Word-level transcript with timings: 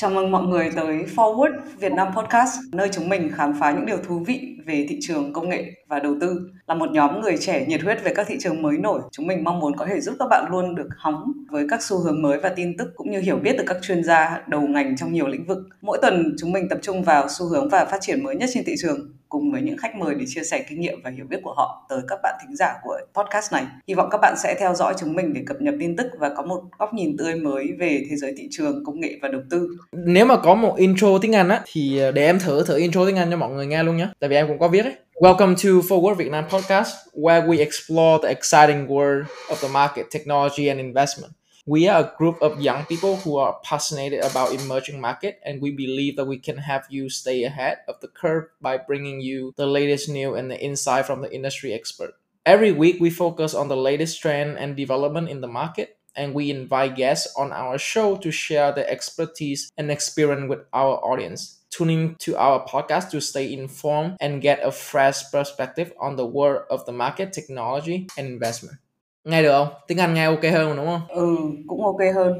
Chào 0.00 0.10
mừng 0.10 0.30
mọi 0.30 0.42
người 0.42 0.70
tới 0.76 1.04
Forward 1.16 1.52
Việt 1.78 1.92
Nam 1.92 2.08
Podcast, 2.16 2.58
nơi 2.72 2.88
chúng 2.92 3.08
mình 3.08 3.30
khám 3.34 3.54
phá 3.60 3.72
những 3.72 3.86
điều 3.86 3.96
thú 3.96 4.18
vị 4.26 4.56
về 4.66 4.86
thị 4.88 4.98
trường 5.00 5.32
công 5.32 5.48
nghệ 5.48 5.72
và 5.88 5.98
đầu 5.98 6.16
tư. 6.20 6.50
Là 6.66 6.74
một 6.74 6.90
nhóm 6.90 7.20
người 7.20 7.36
trẻ 7.40 7.66
nhiệt 7.66 7.82
huyết 7.82 8.04
về 8.04 8.14
các 8.14 8.26
thị 8.28 8.36
trường 8.40 8.62
mới 8.62 8.78
nổi, 8.78 9.00
chúng 9.12 9.26
mình 9.26 9.44
mong 9.44 9.60
muốn 9.60 9.76
có 9.76 9.86
thể 9.86 10.00
giúp 10.00 10.14
các 10.18 10.26
bạn 10.30 10.46
luôn 10.50 10.74
được 10.74 10.88
hóng 10.96 11.32
với 11.50 11.66
các 11.70 11.82
xu 11.82 11.98
hướng 11.98 12.22
mới 12.22 12.38
và 12.38 12.48
tin 12.48 12.76
tức 12.76 12.88
cũng 12.96 13.10
như 13.10 13.20
hiểu 13.20 13.36
biết 13.36 13.54
từ 13.58 13.64
các 13.66 13.76
chuyên 13.82 14.04
gia 14.04 14.42
đầu 14.48 14.60
ngành 14.60 14.96
trong 14.96 15.12
nhiều 15.12 15.26
lĩnh 15.26 15.46
vực. 15.46 15.58
Mỗi 15.82 15.98
tuần 16.02 16.34
chúng 16.38 16.52
mình 16.52 16.68
tập 16.68 16.78
trung 16.82 17.02
vào 17.02 17.28
xu 17.28 17.46
hướng 17.46 17.68
và 17.68 17.84
phát 17.84 17.98
triển 18.00 18.24
mới 18.24 18.36
nhất 18.36 18.50
trên 18.52 18.64
thị 18.64 18.74
trường 18.82 19.10
cùng 19.30 19.52
với 19.52 19.62
những 19.62 19.76
khách 19.76 19.96
mời 19.96 20.14
để 20.14 20.24
chia 20.28 20.42
sẻ 20.44 20.64
kinh 20.68 20.80
nghiệm 20.80 21.02
và 21.04 21.10
hiểu 21.10 21.26
biết 21.28 21.36
của 21.42 21.54
họ 21.56 21.86
tới 21.88 22.00
các 22.08 22.18
bạn 22.22 22.34
thính 22.42 22.56
giả 22.56 22.74
của 22.82 22.98
podcast 23.14 23.52
này. 23.52 23.64
Hy 23.88 23.94
vọng 23.94 24.08
các 24.10 24.18
bạn 24.18 24.34
sẽ 24.42 24.56
theo 24.60 24.74
dõi 24.74 24.94
chúng 24.98 25.14
mình 25.14 25.32
để 25.32 25.42
cập 25.46 25.56
nhật 25.60 25.74
tin 25.80 25.96
tức 25.96 26.06
và 26.18 26.30
có 26.36 26.42
một 26.42 26.62
góc 26.78 26.94
nhìn 26.94 27.16
tươi 27.16 27.34
mới 27.34 27.66
về 27.78 28.02
thế 28.10 28.16
giới 28.16 28.34
thị 28.36 28.48
trường, 28.50 28.84
công 28.84 29.00
nghệ 29.00 29.18
và 29.22 29.28
đầu 29.28 29.40
tư. 29.50 29.68
Nếu 29.92 30.26
mà 30.26 30.36
có 30.36 30.54
một 30.54 30.74
intro 30.76 31.18
tiếng 31.18 31.34
Anh 31.34 31.48
á 31.48 31.60
thì 31.72 31.98
ờ, 31.98 32.12
để 32.12 32.26
em 32.26 32.38
thử 32.38 32.64
thử 32.66 32.78
intro 32.78 33.06
tiếng 33.06 33.16
Anh 33.16 33.30
cho 33.30 33.36
mọi 33.36 33.50
người 33.50 33.66
nghe 33.66 33.82
luôn 33.82 33.96
nhé. 33.96 34.08
Tại 34.20 34.30
vì 34.30 34.36
em 34.36 34.48
cũng 34.48 34.58
có 34.58 34.68
viết 34.68 34.84
ấy. 34.84 34.94
Welcome 35.20 35.54
to 35.54 35.70
Forward 35.88 36.14
Vietnam 36.14 36.44
Podcast, 36.48 36.94
where 37.14 37.46
we 37.46 37.58
explore 37.58 38.18
the 38.22 38.28
exciting 38.28 38.86
world 38.86 39.24
of 39.48 39.56
the 39.62 39.68
market, 39.68 40.06
technology 40.14 40.68
and 40.68 40.80
investment. 40.80 41.32
We 41.70 41.86
are 41.86 42.02
a 42.02 42.16
group 42.18 42.42
of 42.42 42.60
young 42.60 42.84
people 42.86 43.18
who 43.18 43.36
are 43.36 43.60
passionate 43.62 44.24
about 44.24 44.52
emerging 44.52 45.00
market 45.00 45.38
and 45.44 45.62
we 45.62 45.70
believe 45.70 46.16
that 46.16 46.24
we 46.24 46.36
can 46.36 46.56
have 46.56 46.84
you 46.90 47.08
stay 47.08 47.44
ahead 47.44 47.78
of 47.86 48.00
the 48.00 48.08
curve 48.08 48.46
by 48.60 48.76
bringing 48.76 49.20
you 49.20 49.54
the 49.56 49.68
latest 49.68 50.08
news 50.08 50.36
and 50.36 50.50
the 50.50 50.60
insight 50.60 51.06
from 51.06 51.22
the 51.22 51.32
industry 51.32 51.72
expert. 51.72 52.14
Every 52.44 52.72
week 52.72 52.98
we 52.98 53.08
focus 53.08 53.54
on 53.54 53.68
the 53.68 53.76
latest 53.76 54.20
trend 54.20 54.58
and 54.58 54.76
development 54.76 55.28
in 55.28 55.42
the 55.42 55.46
market 55.46 55.96
and 56.16 56.34
we 56.34 56.50
invite 56.50 56.96
guests 56.96 57.32
on 57.36 57.52
our 57.52 57.78
show 57.78 58.16
to 58.16 58.32
share 58.32 58.72
their 58.72 58.90
expertise 58.90 59.70
and 59.78 59.92
experience 59.92 60.48
with 60.48 60.66
our 60.72 60.96
audience. 61.04 61.60
Tune 61.70 61.90
in 61.90 62.16
to 62.18 62.36
our 62.36 62.66
podcast 62.66 63.10
to 63.10 63.20
stay 63.20 63.52
informed 63.52 64.16
and 64.18 64.42
get 64.42 64.58
a 64.64 64.72
fresh 64.72 65.30
perspective 65.30 65.92
on 66.00 66.16
the 66.16 66.26
world 66.26 66.64
of 66.68 66.84
the 66.84 66.92
market, 66.92 67.32
technology, 67.32 68.08
and 68.18 68.26
investment. 68.26 68.78
Nghe 69.24 69.42
được 69.42 69.52
không? 69.52 69.68
Tiếng 69.88 69.98
Anh 69.98 70.14
nghe 70.14 70.24
ok 70.24 70.42
hơn 70.52 70.76
đúng 70.76 70.86
không? 70.86 71.00
Ừ, 71.08 71.36
cũng 71.66 71.84
ok 71.84 72.14
hơn. 72.14 72.32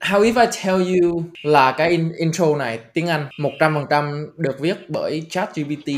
How 0.00 0.22
if 0.22 0.40
I 0.40 0.46
tell 0.64 1.00
you 1.00 1.22
là 1.42 1.72
cái 1.72 1.90
in- 1.90 2.12
intro 2.18 2.56
này 2.56 2.78
tiếng 2.94 3.06
Anh 3.06 3.28
100% 3.38 4.26
được 4.36 4.60
viết 4.60 4.76
bởi 4.88 5.22
ChatGPT. 5.30 5.88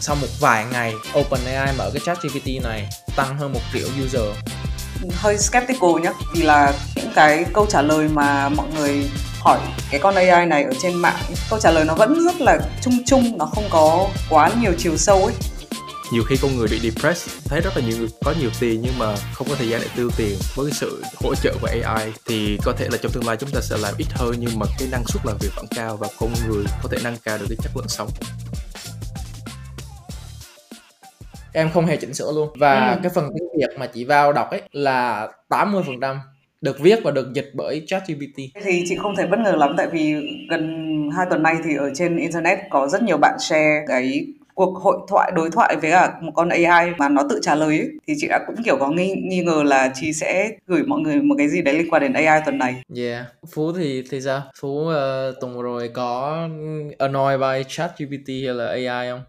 Sau 0.00 0.16
một 0.20 0.26
vài 0.40 0.64
ngày 0.72 0.94
OpenAI 1.20 1.74
mở 1.78 1.90
cái 1.94 2.00
ChatGPT 2.04 2.64
này 2.64 2.88
tăng 3.16 3.36
hơn 3.38 3.52
một 3.52 3.60
triệu 3.72 3.88
user 4.04 4.36
hơi 5.12 5.38
skeptical 5.38 5.90
nhé 6.02 6.12
vì 6.34 6.42
là 6.42 6.72
những 6.96 7.10
cái 7.14 7.44
câu 7.52 7.66
trả 7.66 7.82
lời 7.82 8.08
mà 8.08 8.48
mọi 8.48 8.66
người 8.76 9.10
hỏi 9.40 9.58
cái 9.90 10.00
con 10.00 10.14
AI 10.14 10.46
này 10.46 10.64
ở 10.64 10.72
trên 10.82 10.94
mạng 10.94 11.16
câu 11.50 11.58
trả 11.58 11.70
lời 11.70 11.84
nó 11.84 11.94
vẫn 11.94 12.24
rất 12.24 12.40
là 12.40 12.58
chung 12.82 12.94
chung 13.06 13.38
nó 13.38 13.44
không 13.44 13.64
có 13.70 14.08
quá 14.30 14.50
nhiều 14.60 14.72
chiều 14.78 14.96
sâu 14.96 15.24
ấy 15.24 15.34
nhiều 16.12 16.22
khi 16.24 16.36
con 16.42 16.56
người 16.56 16.68
bị 16.70 16.78
depressed 16.78 17.44
thấy 17.44 17.60
rất 17.60 17.76
là 17.76 17.82
nhiều 17.86 17.98
người 17.98 18.08
có 18.24 18.34
nhiều 18.40 18.50
tiền 18.60 18.80
nhưng 18.84 18.98
mà 18.98 19.14
không 19.32 19.46
có 19.50 19.54
thời 19.54 19.68
gian 19.68 19.80
để 19.84 19.88
tiêu 19.96 20.10
tiền. 20.16 20.36
Với 20.56 20.66
cái 20.70 20.78
sự 20.80 21.02
hỗ 21.16 21.34
trợ 21.34 21.54
của 21.60 21.68
AI 21.84 22.12
thì 22.26 22.58
có 22.64 22.72
thể 22.72 22.88
là 22.90 22.98
trong 23.02 23.12
tương 23.12 23.26
lai 23.26 23.36
chúng 23.36 23.50
ta 23.50 23.60
sẽ 23.60 23.76
làm 23.82 23.94
ít 23.98 24.06
hơn 24.10 24.34
nhưng 24.38 24.58
mà 24.58 24.66
cái 24.78 24.88
năng 24.92 25.04
suất 25.06 25.26
làm 25.26 25.36
việc 25.40 25.48
vẫn 25.56 25.66
cao 25.76 25.96
và 25.96 26.08
con 26.20 26.30
người 26.48 26.64
có 26.82 26.88
thể 26.92 26.98
nâng 27.04 27.16
cao 27.24 27.38
được 27.38 27.46
cái 27.48 27.56
chất 27.62 27.72
lượng 27.76 27.88
sống. 27.88 28.08
Em 31.52 31.70
không 31.74 31.86
hề 31.86 31.96
chỉnh 31.96 32.14
sửa 32.14 32.32
luôn. 32.32 32.48
Và 32.58 32.90
Ừ. 32.90 33.00
cái 33.02 33.12
phần 33.14 33.28
tiếng 33.34 33.48
Việt 33.58 33.78
mà 33.78 33.86
chị 33.86 34.04
vào 34.04 34.32
đọc 34.32 34.50
ấy 34.50 34.62
là 34.72 35.28
80% 35.48 36.20
được 36.60 36.80
viết 36.80 36.98
và 37.04 37.10
được 37.10 37.32
dịch 37.34 37.50
bởi 37.54 37.82
ChatGPT. 37.86 38.36
Thì 38.64 38.84
chị 38.88 38.96
không 39.02 39.16
thể 39.16 39.26
bất 39.26 39.38
ngờ 39.38 39.52
lắm 39.58 39.74
tại 39.76 39.86
vì 39.92 40.14
gần 40.50 40.86
hai 41.16 41.26
tuần 41.30 41.42
nay 41.42 41.54
thì 41.64 41.76
ở 41.76 41.90
trên 41.94 42.16
internet 42.16 42.58
có 42.70 42.88
rất 42.88 43.02
nhiều 43.02 43.16
bạn 43.16 43.36
share 43.40 43.84
cái 43.88 44.24
cuộc 44.60 44.78
hội 44.82 44.98
thoại 45.08 45.32
đối 45.34 45.50
thoại 45.50 45.76
với 45.82 45.90
cả 45.90 46.12
một 46.20 46.32
con 46.34 46.48
AI 46.48 46.90
mà 46.98 47.08
nó 47.08 47.22
tự 47.30 47.40
trả 47.42 47.54
lời 47.54 47.78
ấy. 47.78 47.88
thì 48.06 48.14
chị 48.16 48.28
đã 48.28 48.40
cũng 48.46 48.56
kiểu 48.64 48.76
có 48.80 48.88
nghi, 48.88 49.14
nghi 49.14 49.42
ngờ 49.42 49.62
là 49.66 49.92
chị 49.94 50.12
sẽ 50.12 50.50
gửi 50.66 50.82
mọi 50.82 51.00
người 51.00 51.16
một 51.16 51.34
cái 51.38 51.48
gì 51.48 51.62
đấy 51.62 51.74
liên 51.74 51.90
quan 51.90 52.02
đến 52.02 52.12
AI 52.12 52.40
tuần 52.44 52.58
này 52.58 52.82
Yeah, 52.96 53.24
Phú 53.54 53.72
thì 53.72 54.04
thì 54.10 54.20
sao? 54.20 54.42
Phú 54.60 54.68
uh, 54.68 54.94
tuần 55.40 55.56
vừa 55.56 55.62
rồi 55.62 55.90
có 55.94 56.38
annoyed 56.98 57.40
by 57.40 57.64
ChatGPT 57.68 58.28
hay 58.28 58.54
là 58.54 58.66
AI 58.66 59.10
không? 59.10 59.20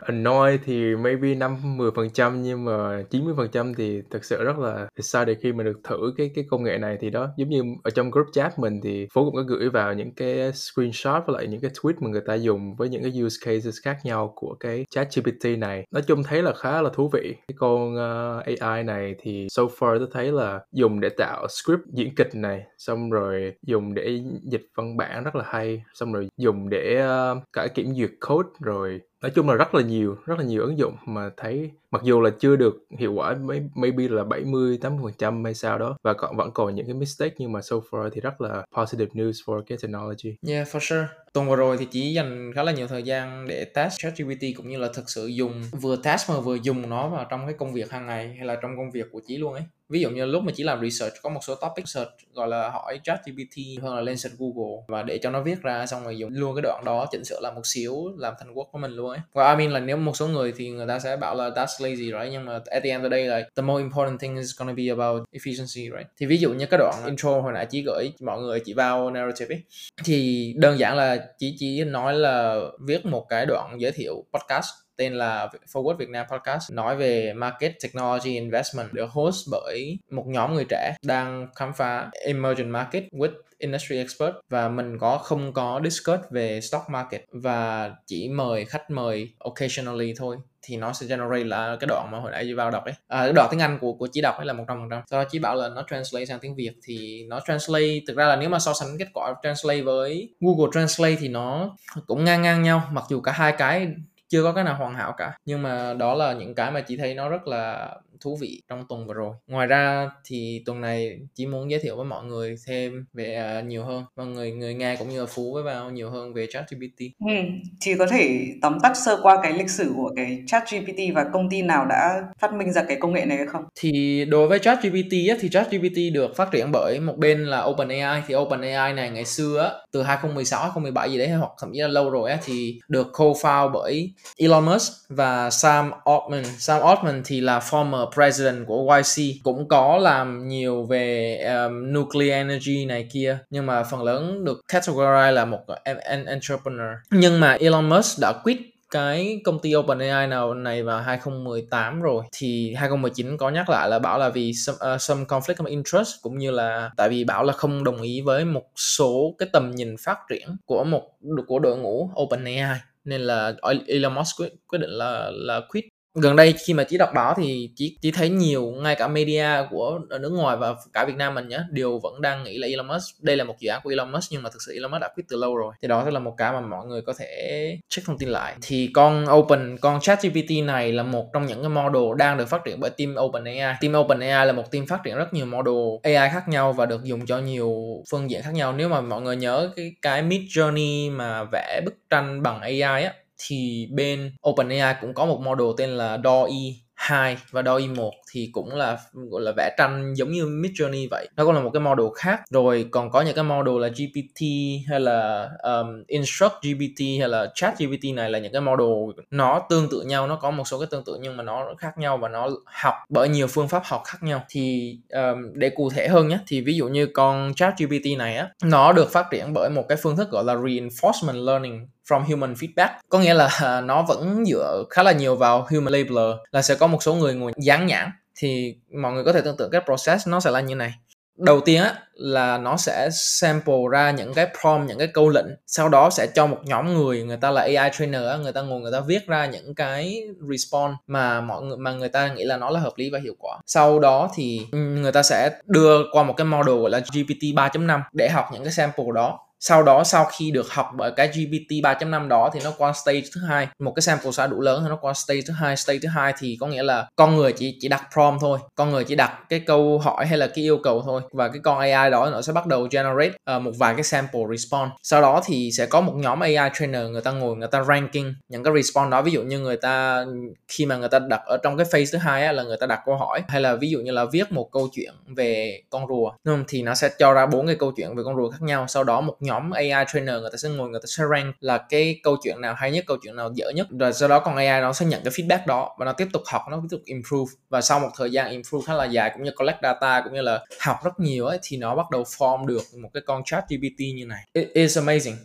Annoy 0.00 0.58
thì 0.64 0.96
maybe 0.96 1.34
5-10% 1.34 2.36
nhưng 2.42 2.64
mà 2.64 3.02
90% 3.10 3.74
thì 3.74 4.02
thực 4.10 4.24
sự 4.24 4.44
rất 4.44 4.58
là 4.58 4.88
excited 4.94 5.38
khi 5.42 5.52
mà 5.52 5.64
được 5.64 5.80
thử 5.84 6.14
cái 6.16 6.30
cái 6.34 6.44
công 6.50 6.62
nghệ 6.62 6.78
này 6.78 6.96
thì 7.00 7.10
đó 7.10 7.28
giống 7.36 7.48
như 7.48 7.62
ở 7.82 7.90
trong 7.90 8.10
group 8.10 8.26
chat 8.32 8.58
mình 8.58 8.80
thì 8.82 9.08
Phú 9.12 9.24
cũng 9.24 9.34
có 9.34 9.42
gửi 9.42 9.70
vào 9.70 9.94
những 9.94 10.14
cái 10.14 10.52
screenshot 10.52 11.22
với 11.26 11.36
lại 11.36 11.46
những 11.46 11.60
cái 11.60 11.70
tweet 11.70 11.94
mà 12.00 12.10
người 12.10 12.22
ta 12.26 12.34
dùng 12.34 12.76
với 12.76 12.88
những 12.88 13.02
cái 13.02 13.22
use 13.22 13.36
cases 13.44 13.76
khác 13.82 13.98
nhau 14.04 14.32
của 14.36 14.56
cái 14.60 14.84
chat 14.90 15.08
GPT 15.14 15.58
này. 15.58 15.86
Nói 15.90 16.02
chung 16.02 16.22
thấy 16.22 16.42
là 16.42 16.52
khá 16.54 16.82
là 16.82 16.90
thú 16.94 17.10
vị. 17.12 17.34
Cái 17.48 17.54
con 17.58 17.96
ờ, 17.96 18.42
uh, 18.52 18.60
AI 18.60 18.82
này 18.82 19.14
thì 19.22 19.46
so 19.50 19.62
far 19.62 19.98
tôi 19.98 20.08
thấy 20.12 20.32
là 20.32 20.60
dùng 20.72 21.00
để 21.00 21.08
tạo 21.08 21.46
script 21.48 21.80
diễn 21.92 22.14
kịch 22.14 22.34
này 22.34 22.62
xong 22.78 23.10
rồi 23.10 23.54
dùng 23.66 23.94
để 23.94 24.20
dịch 24.42 24.66
văn 24.74 24.96
bản 24.96 25.24
rất 25.24 25.36
là 25.36 25.44
hay 25.46 25.82
xong 25.94 26.12
rồi 26.12 26.28
dùng 26.36 26.68
để 26.70 26.96
ờ, 27.00 27.34
uh, 27.36 27.42
cả 27.52 27.66
kiểm 27.66 27.94
duyệt 27.94 28.10
code 28.28 28.48
rồi 28.60 29.00
nói 29.22 29.32
chung 29.34 29.48
là 29.48 29.54
rất 29.54 29.74
là 29.74 29.82
nhiều 29.82 30.16
rất 30.26 30.38
là 30.38 30.44
nhiều 30.44 30.62
ứng 30.62 30.78
dụng 30.78 30.96
mà 31.06 31.30
thấy 31.36 31.70
mặc 31.90 32.02
dù 32.04 32.20
là 32.20 32.30
chưa 32.40 32.56
được 32.56 32.74
hiệu 32.98 33.12
quả 33.12 33.34
mấy 33.34 33.62
maybe 33.74 34.08
là 34.08 34.24
70 34.24 34.78
80 34.80 35.00
phần 35.02 35.12
trăm 35.18 35.44
hay 35.44 35.54
sao 35.54 35.78
đó 35.78 35.96
và 36.02 36.12
còn 36.12 36.36
vẫn 36.36 36.50
còn 36.54 36.74
những 36.74 36.86
cái 36.86 36.94
mistake 36.94 37.34
nhưng 37.38 37.52
mà 37.52 37.62
so 37.62 37.76
far 37.76 38.10
thì 38.12 38.20
rất 38.20 38.40
là 38.40 38.64
positive 38.76 39.10
news 39.14 39.32
for 39.32 39.62
cái 39.62 39.78
technology 39.82 40.36
Yeah, 40.46 40.68
for 40.68 40.78
sure. 40.80 41.06
Tuần 41.38 41.48
vừa 41.48 41.56
rồi 41.56 41.76
thì 41.78 41.86
chỉ 41.90 42.12
dành 42.12 42.52
khá 42.54 42.62
là 42.62 42.72
nhiều 42.72 42.86
thời 42.86 43.02
gian 43.02 43.46
để 43.48 43.64
test 43.64 43.98
ChatGPT 43.98 44.44
cũng 44.56 44.68
như 44.68 44.78
là 44.78 44.88
thực 44.94 45.10
sự 45.10 45.26
dùng, 45.26 45.62
vừa 45.80 45.96
test 45.96 46.30
mà 46.30 46.40
vừa 46.40 46.54
dùng 46.54 46.90
nó 46.90 47.08
vào 47.08 47.26
trong 47.30 47.46
cái 47.46 47.54
công 47.58 47.72
việc 47.72 47.90
hàng 47.90 48.06
ngày 48.06 48.34
hay 48.36 48.46
là 48.46 48.56
trong 48.62 48.76
công 48.76 48.90
việc 48.90 49.06
của 49.12 49.20
chị 49.26 49.36
luôn 49.36 49.52
ấy. 49.52 49.62
Ví 49.88 50.00
dụ 50.00 50.10
như 50.10 50.24
lúc 50.24 50.42
mà 50.42 50.52
chỉ 50.56 50.64
làm 50.64 50.80
research, 50.80 51.14
có 51.22 51.30
một 51.30 51.40
số 51.46 51.54
topic 51.54 51.88
search 51.88 52.10
gọi 52.34 52.48
là 52.48 52.70
hỏi 52.70 53.00
ChatGPT 53.04 53.82
hoặc 53.82 53.94
là 53.94 54.00
lên 54.00 54.16
search 54.16 54.38
Google 54.38 54.84
và 54.88 55.02
để 55.02 55.18
cho 55.18 55.30
nó 55.30 55.42
viết 55.42 55.62
ra, 55.62 55.86
xong 55.86 56.04
rồi 56.04 56.18
dùng 56.18 56.30
luôn 56.32 56.54
cái 56.54 56.62
đoạn 56.62 56.82
đó 56.84 57.06
chỉnh 57.10 57.24
sửa 57.24 57.40
lại 57.40 57.52
một 57.54 57.60
xíu, 57.64 58.12
làm 58.18 58.34
thành 58.38 58.52
quốc 58.54 58.68
của 58.72 58.78
mình 58.78 58.92
luôn 58.92 59.10
ấy. 59.10 59.18
Và 59.32 59.50
I 59.50 59.56
mean 59.56 59.70
là 59.70 59.80
nếu 59.80 59.96
một 59.96 60.16
số 60.16 60.26
người 60.28 60.52
thì 60.56 60.70
người 60.70 60.86
ta 60.86 60.98
sẽ 60.98 61.16
bảo 61.16 61.34
là 61.34 61.48
that's 61.48 61.66
lazy, 61.78 62.20
right 62.20 62.32
nhưng 62.32 62.44
mà 62.44 62.52
at 62.52 62.82
the 62.82 62.90
end 62.90 63.04
of 63.04 63.10
the 63.10 63.16
day, 63.16 63.38
like, 63.38 63.48
the 63.56 63.62
most 63.62 63.80
important 63.80 64.20
thing 64.20 64.36
is 64.36 64.58
gonna 64.58 64.72
be 64.72 64.84
about 64.88 65.22
efficiency, 65.32 65.82
right. 65.82 66.06
Thì 66.20 66.26
ví 66.26 66.36
dụ 66.36 66.52
như 66.52 66.66
cái 66.66 66.78
đoạn 66.78 66.94
intro 67.06 67.40
hồi 67.40 67.52
nãy 67.52 67.66
chỉ 67.70 67.82
gửi, 67.82 68.12
mọi 68.20 68.40
người 68.40 68.60
chỉ 68.60 68.72
vào 68.72 69.10
narrative 69.10 69.54
ấy, 69.54 69.62
thì 70.04 70.52
đơn 70.56 70.78
giản 70.78 70.96
là 70.96 71.27
chỉ 71.38 71.56
chỉ 71.58 71.84
nói 71.84 72.14
là 72.14 72.60
viết 72.86 73.06
một 73.06 73.26
cái 73.28 73.46
đoạn 73.46 73.76
giới 73.80 73.92
thiệu 73.92 74.24
podcast 74.32 74.68
tên 74.98 75.14
là 75.14 75.48
Forward 75.72 75.96
Việt 75.96 76.08
Nam 76.08 76.26
Podcast 76.30 76.72
nói 76.72 76.96
về 76.96 77.32
market 77.32 77.72
technology 77.82 78.30
investment. 78.30 78.92
Được 78.92 79.10
host 79.10 79.48
bởi 79.50 79.98
một 80.10 80.24
nhóm 80.26 80.54
người 80.54 80.64
trẻ 80.68 80.94
đang 81.02 81.48
khám 81.54 81.72
phá 81.72 82.10
emerging 82.26 82.70
market 82.70 83.04
with 83.12 83.32
industry 83.58 83.96
expert 83.96 84.32
và 84.48 84.68
mình 84.68 84.98
có 84.98 85.18
không 85.18 85.52
có 85.52 85.80
discuss 85.84 86.22
về 86.30 86.60
stock 86.60 86.88
market 86.90 87.24
và 87.32 87.90
chỉ 88.06 88.28
mời 88.28 88.64
khách 88.64 88.90
mời 88.90 89.32
occasionally 89.38 90.14
thôi. 90.16 90.36
Thì 90.62 90.76
nó 90.76 90.92
sẽ 90.92 91.06
generate 91.06 91.44
là 91.44 91.76
cái 91.80 91.88
đoạn 91.88 92.08
mà 92.12 92.18
hồi 92.18 92.30
nãy 92.30 92.44
chị 92.44 92.52
vào 92.52 92.70
đọc 92.70 92.84
ấy. 92.84 92.94
À, 93.08 93.24
cái 93.24 93.32
đoạn 93.32 93.48
tiếng 93.50 93.60
Anh 93.60 93.78
của 93.80 93.92
của 93.92 94.08
chị 94.12 94.20
đọc 94.20 94.36
ấy 94.36 94.46
là 94.46 94.52
một 94.52 94.64
trăm 94.68 94.78
phần 94.80 94.90
trăm. 94.90 95.02
Sau 95.10 95.22
đó 95.22 95.28
chị 95.30 95.38
bảo 95.38 95.54
là 95.54 95.68
nó 95.68 95.84
translate 95.90 96.26
sang 96.26 96.38
tiếng 96.40 96.54
Việt 96.54 96.72
thì 96.82 97.24
nó 97.28 97.40
translate. 97.46 98.00
Thực 98.06 98.16
ra 98.16 98.26
là 98.26 98.36
nếu 98.36 98.48
mà 98.48 98.58
so 98.58 98.72
sánh 98.72 98.98
kết 98.98 99.08
quả 99.14 99.34
translate 99.42 99.82
với 99.82 100.34
Google 100.40 100.70
Translate 100.72 101.16
thì 101.20 101.28
nó 101.28 101.76
cũng 102.06 102.24
ngang 102.24 102.42
ngang 102.42 102.62
nhau. 102.62 102.82
Mặc 102.92 103.04
dù 103.08 103.20
cả 103.20 103.32
hai 103.32 103.52
cái 103.52 103.88
chưa 104.28 104.42
có 104.42 104.52
cái 104.52 104.64
nào 104.64 104.74
hoàn 104.76 104.94
hảo 104.94 105.12
cả. 105.16 105.38
Nhưng 105.44 105.62
mà 105.62 105.94
đó 105.94 106.14
là 106.14 106.32
những 106.32 106.54
cái 106.54 106.70
mà 106.70 106.80
chị 106.80 106.96
thấy 106.96 107.14
nó 107.14 107.28
rất 107.28 107.46
là 107.48 107.88
thú 108.20 108.36
vị 108.40 108.62
trong 108.68 108.84
tuần 108.88 109.06
vừa 109.06 109.14
rồi. 109.14 109.34
Ngoài 109.46 109.66
ra 109.66 110.10
thì 110.24 110.62
tuần 110.66 110.80
này 110.80 111.18
chỉ 111.34 111.46
muốn 111.46 111.70
giới 111.70 111.80
thiệu 111.80 111.96
với 111.96 112.04
mọi 112.04 112.24
người 112.24 112.56
thêm 112.66 113.04
về 113.12 113.58
uh, 113.60 113.66
nhiều 113.66 113.84
hơn. 113.84 114.04
Và 114.16 114.24
người 114.24 114.52
người 114.52 114.74
nghe 114.74 114.96
cũng 114.96 115.08
như 115.08 115.20
là 115.20 115.26
phú 115.26 115.54
với 115.54 115.62
vào 115.62 115.90
nhiều 115.90 116.10
hơn 116.10 116.34
về 116.34 116.46
ChatGPT. 116.50 117.00
Ừ. 117.20 117.34
chị 117.80 117.94
có 117.98 118.06
thể 118.06 118.46
tóm 118.62 118.78
tắt 118.82 118.92
sơ 118.96 119.18
qua 119.22 119.38
cái 119.42 119.52
lịch 119.52 119.70
sử 119.70 119.92
của 119.96 120.12
cái 120.16 120.42
chat 120.46 120.62
GPT 120.70 121.14
và 121.14 121.26
công 121.32 121.50
ty 121.50 121.62
nào 121.62 121.86
đã 121.86 122.22
phát 122.38 122.54
minh 122.54 122.72
ra 122.72 122.82
cái 122.88 122.96
công 123.00 123.12
nghệ 123.12 123.24
này 123.24 123.36
hay 123.36 123.46
không? 123.46 123.64
Thì 123.74 124.24
đối 124.24 124.48
với 124.48 124.58
ChatGPT 124.58 125.12
á, 125.28 125.36
thì 125.40 125.48
ChatGPT 125.48 125.96
được 126.12 126.36
phát 126.36 126.48
triển 126.52 126.72
bởi 126.72 127.00
một 127.00 127.16
bên 127.16 127.44
là 127.44 127.62
OpenAI. 127.64 128.22
Thì 128.26 128.34
OpenAI 128.34 128.92
này 128.92 129.10
ngày 129.10 129.24
xưa 129.24 129.82
từ 129.92 130.02
2016 130.02 130.60
2017 130.60 131.10
gì 131.10 131.18
đấy 131.18 131.28
hoặc 131.28 131.50
thậm 131.60 131.70
chí 131.72 131.80
là 131.80 131.88
lâu 131.88 132.10
rồi 132.10 132.30
á, 132.30 132.38
thì 132.44 132.80
được 132.88 133.06
co-found 133.12 133.70
bởi 133.72 134.12
Elon 134.36 134.64
Musk 134.64 134.92
và 135.08 135.50
Sam 135.50 135.90
Altman. 136.04 136.44
Sam 136.58 136.82
Altman 136.82 137.22
thì 137.24 137.40
là 137.40 137.58
former 137.58 138.07
president 138.14 138.66
của 138.66 138.96
YC 138.96 139.34
cũng 139.44 139.68
có 139.68 139.98
làm 139.98 140.48
nhiều 140.48 140.84
về 140.84 141.38
um, 141.44 141.92
nuclear 141.92 142.32
energy 142.32 142.84
này 142.84 143.08
kia 143.12 143.38
nhưng 143.50 143.66
mà 143.66 143.82
phần 143.82 144.02
lớn 144.02 144.44
được 144.44 144.60
categorize 144.72 145.32
là 145.32 145.44
một 145.44 145.60
an, 145.84 146.24
entrepreneur. 146.24 146.94
Nhưng 147.10 147.40
mà 147.40 147.52
Elon 147.52 147.88
Musk 147.88 148.20
đã 148.20 148.32
quit 148.44 148.58
cái 148.90 149.40
công 149.44 149.58
ty 149.58 149.76
OpenAI 149.76 150.26
nào 150.26 150.54
này 150.54 150.82
vào 150.82 151.02
2018 151.02 152.02
rồi. 152.02 152.24
Thì 152.32 152.74
2019 152.74 153.36
có 153.36 153.50
nhắc 153.50 153.68
lại 153.68 153.88
là 153.88 153.98
bảo 153.98 154.18
là 154.18 154.28
vì 154.28 154.52
some, 154.52 154.94
uh, 154.94 155.00
some 155.00 155.24
conflict 155.24 155.54
of 155.54 155.66
interest 155.66 156.10
cũng 156.22 156.38
như 156.38 156.50
là 156.50 156.90
tại 156.96 157.08
vì 157.08 157.24
bảo 157.24 157.44
là 157.44 157.52
không 157.52 157.84
đồng 157.84 158.02
ý 158.02 158.20
với 158.20 158.44
một 158.44 158.64
số 158.76 159.34
cái 159.38 159.48
tầm 159.52 159.70
nhìn 159.70 159.96
phát 160.04 160.18
triển 160.28 160.56
của 160.66 160.84
một 160.84 161.02
của 161.46 161.58
đội 161.58 161.76
ngũ 161.76 162.10
OpenAI. 162.22 162.78
Nên 163.04 163.20
là 163.20 163.52
Elon 163.86 164.14
Musk 164.14 164.40
quyết, 164.40 164.52
quyết 164.68 164.78
định 164.78 164.90
là 164.90 165.30
là 165.32 165.60
quit 165.68 165.84
gần 166.20 166.36
đây 166.36 166.54
khi 166.66 166.74
mà 166.74 166.84
chỉ 166.84 166.98
đọc 166.98 167.10
báo 167.14 167.34
thì 167.36 167.70
chỉ 167.76 167.96
chỉ 168.02 168.10
thấy 168.10 168.28
nhiều 168.28 168.62
ngay 168.66 168.94
cả 168.94 169.08
media 169.08 169.48
của 169.70 170.00
ở 170.10 170.18
nước 170.18 170.30
ngoài 170.30 170.56
và 170.56 170.74
cả 170.92 171.04
Việt 171.04 171.16
Nam 171.16 171.34
mình 171.34 171.48
nhé 171.48 171.60
đều 171.70 171.98
vẫn 172.02 172.20
đang 172.20 172.44
nghĩ 172.44 172.58
là 172.58 172.68
Elon 172.68 172.86
Musk, 172.86 173.22
đây 173.22 173.36
là 173.36 173.44
một 173.44 173.54
dự 173.58 173.70
án 173.70 173.80
của 173.84 173.90
Elon 173.90 174.12
Musk 174.12 174.32
nhưng 174.32 174.42
mà 174.42 174.50
thực 174.50 174.58
sự 174.66 174.72
Elon 174.72 174.90
Musk 174.90 175.00
đã 175.00 175.08
quyết 175.16 175.24
từ 175.28 175.36
lâu 175.36 175.56
rồi. 175.56 175.74
Thì 175.82 175.88
đó 175.88 176.02
sẽ 176.04 176.10
là 176.10 176.20
một 176.20 176.34
cái 176.38 176.52
mà 176.52 176.60
mọi 176.60 176.86
người 176.86 177.02
có 177.02 177.12
thể 177.18 177.78
check 177.88 178.06
thông 178.06 178.18
tin 178.18 178.28
lại. 178.28 178.54
Thì 178.62 178.90
con 178.94 179.26
Open, 179.32 179.76
con 179.80 180.00
ChatGPT 180.00 180.50
này 180.64 180.92
là 180.92 181.02
một 181.02 181.26
trong 181.32 181.46
những 181.46 181.62
cái 181.62 181.68
model 181.68 182.16
đang 182.18 182.36
được 182.36 182.48
phát 182.48 182.60
triển 182.64 182.80
bởi 182.80 182.90
team 182.90 183.14
OpenAI. 183.20 183.74
Team 183.80 183.94
OpenAI 183.96 184.46
là 184.46 184.52
một 184.52 184.70
team 184.72 184.86
phát 184.86 185.00
triển 185.04 185.16
rất 185.16 185.32
nhiều 185.32 185.46
model 185.46 185.74
AI 186.02 186.30
khác 186.32 186.48
nhau 186.48 186.72
và 186.72 186.86
được 186.86 187.04
dùng 187.04 187.26
cho 187.26 187.38
nhiều 187.38 187.74
phương 188.10 188.30
diện 188.30 188.42
khác 188.42 188.54
nhau. 188.54 188.72
Nếu 188.72 188.88
mà 188.88 189.00
mọi 189.00 189.22
người 189.22 189.36
nhớ 189.36 189.70
cái 189.76 189.92
cái 190.02 190.22
Mid 190.22 190.40
Journey 190.40 191.12
mà 191.12 191.44
vẽ 191.44 191.80
bức 191.84 191.94
tranh 192.10 192.42
bằng 192.42 192.60
AI 192.60 192.80
á 192.80 193.14
thì 193.38 193.88
bên 193.92 194.32
OpenAI 194.48 194.94
cũng 195.00 195.14
có 195.14 195.26
một 195.26 195.40
model 195.40 195.68
tên 195.76 195.90
là 195.90 196.16
DALL-E 196.16 196.74
2 196.98 197.36
và 197.50 197.62
DALL-E 197.62 197.94
1 197.94 198.12
thì 198.32 198.50
cũng 198.52 198.74
là 198.74 198.98
gọi 199.14 199.42
là 199.42 199.52
vẽ 199.56 199.74
tranh 199.78 200.14
giống 200.16 200.32
như 200.32 200.46
Midjourney 200.46 201.08
vậy. 201.10 201.28
Nó 201.36 201.44
cũng 201.44 201.54
là 201.54 201.60
một 201.60 201.70
cái 201.72 201.80
model 201.80 202.06
khác. 202.16 202.40
Rồi 202.50 202.86
còn 202.90 203.10
có 203.10 203.20
những 203.20 203.34
cái 203.34 203.44
model 203.44 203.80
là 203.80 203.88
GPT 203.88 204.42
hay 204.88 205.00
là 205.00 205.48
um, 205.62 206.02
Instruct 206.06 206.52
GPT 206.62 207.00
hay 207.20 207.28
là 207.28 207.50
Chat 207.54 207.78
GPT 207.78 208.14
này 208.14 208.30
là 208.30 208.38
những 208.38 208.52
cái 208.52 208.60
model 208.60 209.22
nó 209.30 209.62
tương 209.70 209.88
tự 209.90 210.02
nhau, 210.02 210.26
nó 210.26 210.36
có 210.36 210.50
một 210.50 210.64
số 210.66 210.78
cái 210.78 210.88
tương 210.90 211.04
tự 211.04 211.18
nhưng 211.20 211.36
mà 211.36 211.42
nó 211.42 211.74
khác 211.78 211.98
nhau 211.98 212.18
và 212.18 212.28
nó 212.28 212.50
học 212.64 212.94
bởi 213.08 213.28
nhiều 213.28 213.46
phương 213.46 213.68
pháp 213.68 213.82
học 213.84 214.02
khác 214.04 214.18
nhau. 214.22 214.44
Thì 214.48 214.96
um, 215.08 215.52
để 215.54 215.70
cụ 215.70 215.90
thể 215.90 216.08
hơn 216.08 216.28
nhé 216.28 216.38
thì 216.46 216.60
ví 216.60 216.76
dụ 216.76 216.88
như 216.88 217.06
con 217.06 217.54
Chat 217.54 217.74
GPT 217.78 218.18
này 218.18 218.36
á 218.36 218.50
nó 218.64 218.92
được 218.92 219.10
phát 219.12 219.26
triển 219.30 219.52
bởi 219.52 219.70
một 219.70 219.84
cái 219.88 219.98
phương 220.02 220.16
thức 220.16 220.30
gọi 220.30 220.44
là 220.44 220.54
reinforcement 220.54 221.44
learning 221.44 221.86
from 222.08 222.24
human 222.24 222.54
feedback. 222.54 222.88
Có 223.08 223.18
nghĩa 223.18 223.34
là 223.34 223.46
à, 223.46 223.80
nó 223.80 224.02
vẫn 224.02 224.44
dựa 224.46 224.84
khá 224.90 225.02
là 225.02 225.12
nhiều 225.12 225.36
vào 225.36 225.66
human 225.70 225.92
labeler, 225.92 226.36
là 226.50 226.62
sẽ 226.62 226.74
có 226.74 226.86
một 226.86 227.02
số 227.02 227.14
người 227.14 227.34
ngồi 227.34 227.52
dán 227.56 227.86
nhãn. 227.86 228.10
Thì 228.36 228.74
mọi 229.02 229.12
người 229.12 229.24
có 229.24 229.32
thể 229.32 229.40
tưởng 229.40 229.56
tượng 229.56 229.70
cái 229.70 229.80
process 229.86 230.28
nó 230.28 230.40
sẽ 230.40 230.50
là 230.50 230.60
như 230.60 230.74
này. 230.74 230.94
Đầu 231.38 231.60
tiên 231.60 231.82
á, 231.82 231.94
là 232.14 232.58
nó 232.58 232.76
sẽ 232.76 233.08
sample 233.12 233.74
ra 233.90 234.10
những 234.10 234.34
cái 234.34 234.46
prompt, 234.60 234.88
những 234.88 234.98
cái 234.98 235.08
câu 235.08 235.28
lệnh. 235.28 235.46
Sau 235.66 235.88
đó 235.88 236.10
sẽ 236.10 236.26
cho 236.34 236.46
một 236.46 236.58
nhóm 236.64 236.94
người 236.94 237.22
người 237.22 237.36
ta 237.36 237.50
là 237.50 237.62
AI 237.62 237.90
trainer 237.92 238.22
á, 238.22 238.36
người 238.36 238.52
ta 238.52 238.62
ngồi, 238.62 238.80
người 238.80 238.92
ta 238.92 239.00
viết 239.00 239.26
ra 239.26 239.46
những 239.46 239.74
cái 239.74 240.22
response 240.50 240.96
mà 241.06 241.40
mọi 241.40 241.62
người, 241.62 241.76
mà 241.76 241.92
người 241.92 242.08
ta 242.08 242.28
nghĩ 242.28 242.44
là 242.44 242.56
nó 242.56 242.70
là 242.70 242.80
hợp 242.80 242.92
lý 242.96 243.10
và 243.10 243.18
hiệu 243.22 243.34
quả. 243.38 243.58
Sau 243.66 243.98
đó 243.98 244.30
thì 244.34 244.60
ừ, 244.72 244.78
người 244.78 245.12
ta 245.12 245.22
sẽ 245.22 245.50
đưa 245.66 246.02
qua 246.12 246.22
một 246.22 246.34
cái 246.36 246.44
model 246.44 246.80
gọi 246.80 246.90
là 246.90 246.98
GPT 246.98 247.42
3.5 247.54 248.00
để 248.12 248.28
học 248.28 248.46
những 248.52 248.64
cái 248.64 248.72
sample 248.72 249.04
đó 249.14 249.38
sau 249.60 249.82
đó 249.82 250.04
sau 250.04 250.24
khi 250.24 250.50
được 250.50 250.70
học 250.70 250.90
bởi 250.96 251.10
cái 251.10 251.28
GPT 251.28 251.70
3.5 251.82 252.28
đó 252.28 252.50
thì 252.54 252.60
nó 252.64 252.72
qua 252.78 252.92
stage 252.92 253.22
thứ 253.34 253.40
hai. 253.40 253.68
Một 253.78 253.92
cái 253.96 254.02
sample 254.02 254.30
size 254.30 254.48
đủ 254.48 254.60
lớn 254.60 254.80
thì 254.82 254.88
nó 254.88 254.96
qua 254.96 255.14
stage 255.14 255.40
thứ 255.46 255.52
hai. 255.52 255.76
Stage 255.76 255.98
thứ 256.02 256.08
hai 256.08 256.34
thì 256.38 256.56
có 256.60 256.66
nghĩa 256.66 256.82
là 256.82 257.06
con 257.16 257.36
người 257.36 257.52
chỉ 257.52 257.76
chỉ 257.80 257.88
đặt 257.88 258.02
prompt 258.12 258.40
thôi. 258.40 258.58
Con 258.74 258.90
người 258.90 259.04
chỉ 259.04 259.14
đặt 259.14 259.38
cái 259.48 259.60
câu 259.60 259.98
hỏi 259.98 260.26
hay 260.26 260.38
là 260.38 260.46
cái 260.46 260.64
yêu 260.64 260.78
cầu 260.82 261.02
thôi. 261.04 261.22
Và 261.32 261.48
cái 261.48 261.60
con 261.62 261.78
AI 261.78 262.10
đó 262.10 262.30
nó 262.30 262.42
sẽ 262.42 262.52
bắt 262.52 262.66
đầu 262.66 262.88
generate 262.90 263.32
uh, 263.56 263.62
một 263.62 263.70
vài 263.78 263.94
cái 263.94 264.02
sample 264.02 264.40
response. 264.50 264.90
Sau 265.02 265.22
đó 265.22 265.42
thì 265.44 265.70
sẽ 265.72 265.86
có 265.86 266.00
một 266.00 266.12
nhóm 266.16 266.40
AI 266.40 266.70
trainer 266.74 267.10
người 267.10 267.22
ta 267.22 267.30
ngồi 267.30 267.56
người 267.56 267.68
ta 267.68 267.84
ranking 267.84 268.34
những 268.48 268.64
cái 268.64 268.72
response 268.76 269.10
đó. 269.10 269.22
Ví 269.22 269.32
dụ 269.32 269.42
như 269.42 269.60
người 269.60 269.76
ta 269.76 270.24
khi 270.68 270.86
mà 270.86 270.96
người 270.96 271.08
ta 271.08 271.18
đặt 271.18 271.40
ở 271.46 271.56
trong 271.62 271.76
cái 271.76 271.84
phase 271.84 272.04
thứ 272.12 272.18
hai 272.18 272.44
á, 272.44 272.52
là 272.52 272.62
người 272.62 272.76
ta 272.80 272.86
đặt 272.86 273.00
câu 273.06 273.16
hỏi. 273.16 273.42
Hay 273.48 273.60
là 273.60 273.74
ví 273.76 273.90
dụ 273.90 274.00
như 274.00 274.10
là 274.12 274.24
viết 274.24 274.52
một 274.52 274.72
câu 274.72 274.88
chuyện 274.92 275.12
về 275.36 275.80
con 275.90 276.08
rùa. 276.08 276.32
Đúng 276.44 276.56
không? 276.56 276.64
thì 276.68 276.82
nó 276.82 276.94
sẽ 276.94 277.10
cho 277.18 277.34
ra 277.34 277.46
bốn 277.46 277.66
cái 277.66 277.76
câu 277.76 277.92
chuyện 277.96 278.16
về 278.16 278.22
con 278.24 278.36
rùa 278.36 278.50
khác 278.50 278.62
nhau. 278.62 278.84
Sau 278.88 279.04
đó 279.04 279.20
một 279.20 279.36
nhóm 279.48 279.70
AI 279.70 280.04
trainer, 280.12 280.40
người 280.40 280.50
ta 280.52 280.56
sẽ 280.56 280.68
ngồi, 280.68 280.88
người 280.88 281.00
ta 281.02 281.06
sẽ 281.06 281.24
rank 281.30 281.54
là 281.60 281.78
cái 281.78 282.20
câu 282.22 282.36
chuyện 282.42 282.60
nào 282.60 282.74
hay 282.74 282.90
nhất, 282.90 283.04
câu 283.06 283.16
chuyện 283.22 283.36
nào 283.36 283.50
dở 283.54 283.70
nhất. 283.74 283.86
Rồi 284.00 284.12
sau 284.12 284.28
đó 284.28 284.40
con 284.40 284.56
AI 284.56 284.80
nó 284.80 284.92
sẽ 284.92 285.06
nhận 285.06 285.22
cái 285.24 285.32
feedback 285.32 285.66
đó 285.66 285.96
và 285.98 286.04
nó 286.04 286.12
tiếp 286.12 286.28
tục 286.32 286.42
học, 286.46 286.62
nó 286.70 286.76
tiếp 286.82 286.88
tục 286.90 287.00
improve. 287.04 287.52
Và 287.68 287.80
sau 287.80 288.00
một 288.00 288.10
thời 288.16 288.30
gian 288.30 288.50
improve 288.50 288.84
khá 288.86 288.94
là 288.94 289.04
dài, 289.04 289.30
cũng 289.34 289.42
như 289.42 289.50
collect 289.50 289.78
data, 289.82 290.20
cũng 290.24 290.34
như 290.34 290.40
là 290.40 290.64
học 290.80 290.96
rất 291.04 291.20
nhiều 291.20 291.46
ấy, 291.46 291.58
thì 291.62 291.76
nó 291.76 291.94
bắt 291.94 292.10
đầu 292.10 292.24
form 292.38 292.66
được 292.66 292.82
một 293.02 293.08
cái 293.14 293.22
con 293.26 293.42
chat 293.44 293.64
GPT 293.68 294.00
như 294.16 294.26
này. 294.26 294.44
It 294.52 294.68
is 294.74 294.98
amazing 294.98 295.36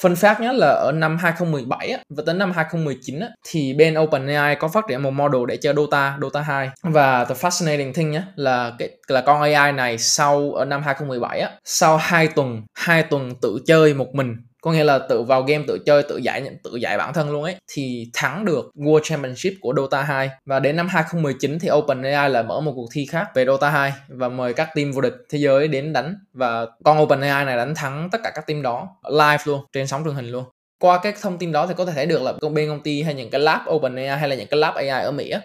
phân 0.00 0.16
phát 0.16 0.40
nhé 0.40 0.52
là 0.52 0.68
ở 0.68 0.92
năm 0.92 1.16
2017 1.16 1.90
á, 1.90 1.98
và 2.16 2.22
tới 2.26 2.34
năm 2.34 2.52
2019 2.52 3.20
á, 3.20 3.28
thì 3.48 3.74
bên 3.74 3.94
OpenAI 3.98 4.56
có 4.56 4.68
phát 4.68 4.84
triển 4.88 5.02
một 5.02 5.10
model 5.10 5.40
để 5.48 5.56
chơi 5.56 5.74
Dota, 5.74 6.18
Dota 6.22 6.40
2 6.40 6.70
và 6.82 7.24
the 7.24 7.34
fascinating 7.34 7.92
thing 7.92 8.10
nhé 8.10 8.22
là 8.36 8.72
cái 8.78 8.90
là 9.08 9.20
con 9.20 9.42
AI 9.42 9.72
này 9.72 9.98
sau 9.98 10.52
ở 10.52 10.64
năm 10.64 10.82
2017 10.82 11.40
á, 11.40 11.50
sau 11.64 11.96
2 11.96 12.28
tuần, 12.28 12.62
2 12.74 13.02
tuần 13.02 13.32
tự 13.42 13.58
chơi 13.66 13.94
một 13.94 14.14
mình 14.14 14.36
có 14.66 14.72
nghĩa 14.72 14.84
là 14.84 14.98
tự 14.98 15.22
vào 15.22 15.42
game 15.42 15.64
tự 15.66 15.78
chơi 15.86 16.02
tự 16.02 16.16
giải 16.16 16.42
tự 16.62 16.76
giải 16.76 16.98
bản 16.98 17.12
thân 17.14 17.30
luôn 17.30 17.42
ấy 17.42 17.56
thì 17.72 18.10
thắng 18.14 18.44
được 18.44 18.70
World 18.74 19.00
Championship 19.02 19.52
của 19.60 19.74
Dota 19.76 20.02
2 20.02 20.30
và 20.46 20.60
đến 20.60 20.76
năm 20.76 20.88
2019 20.88 21.58
thì 21.58 21.68
OpenAI 21.72 22.30
lại 22.30 22.42
mở 22.42 22.60
một 22.60 22.72
cuộc 22.76 22.88
thi 22.92 23.06
khác 23.10 23.28
về 23.34 23.46
Dota 23.46 23.70
2 23.70 23.92
và 24.08 24.28
mời 24.28 24.54
các 24.54 24.68
team 24.74 24.92
vô 24.92 25.00
địch 25.00 25.14
thế 25.30 25.38
giới 25.38 25.68
đến 25.68 25.92
đánh. 25.92 26.14
Và 26.32 26.66
con 26.84 27.02
OpenAI 27.02 27.44
này 27.44 27.56
đánh 27.56 27.74
thắng 27.74 28.08
tất 28.12 28.18
cả 28.24 28.30
các 28.34 28.46
team 28.46 28.62
đó 28.62 28.88
live 29.10 29.42
luôn 29.44 29.60
trên 29.72 29.86
sóng 29.86 30.04
truyền 30.04 30.14
hình 30.14 30.30
luôn. 30.30 30.44
Qua 30.78 30.98
cái 31.02 31.12
thông 31.22 31.38
tin 31.38 31.52
đó 31.52 31.66
thì 31.66 31.74
có 31.76 31.84
thể 31.84 31.92
thấy 31.92 32.06
được 32.06 32.22
là 32.22 32.32
công 32.40 32.54
bên 32.54 32.68
công 32.68 32.82
ty 32.82 33.02
hay 33.02 33.14
những 33.14 33.30
cái 33.30 33.40
lab 33.40 33.60
OpenAI 33.70 34.18
hay 34.18 34.28
là 34.28 34.36
những 34.36 34.48
cái 34.50 34.60
lab 34.60 34.74
AI 34.74 34.88
ở 34.88 35.10
Mỹ 35.10 35.30
á, 35.30 35.40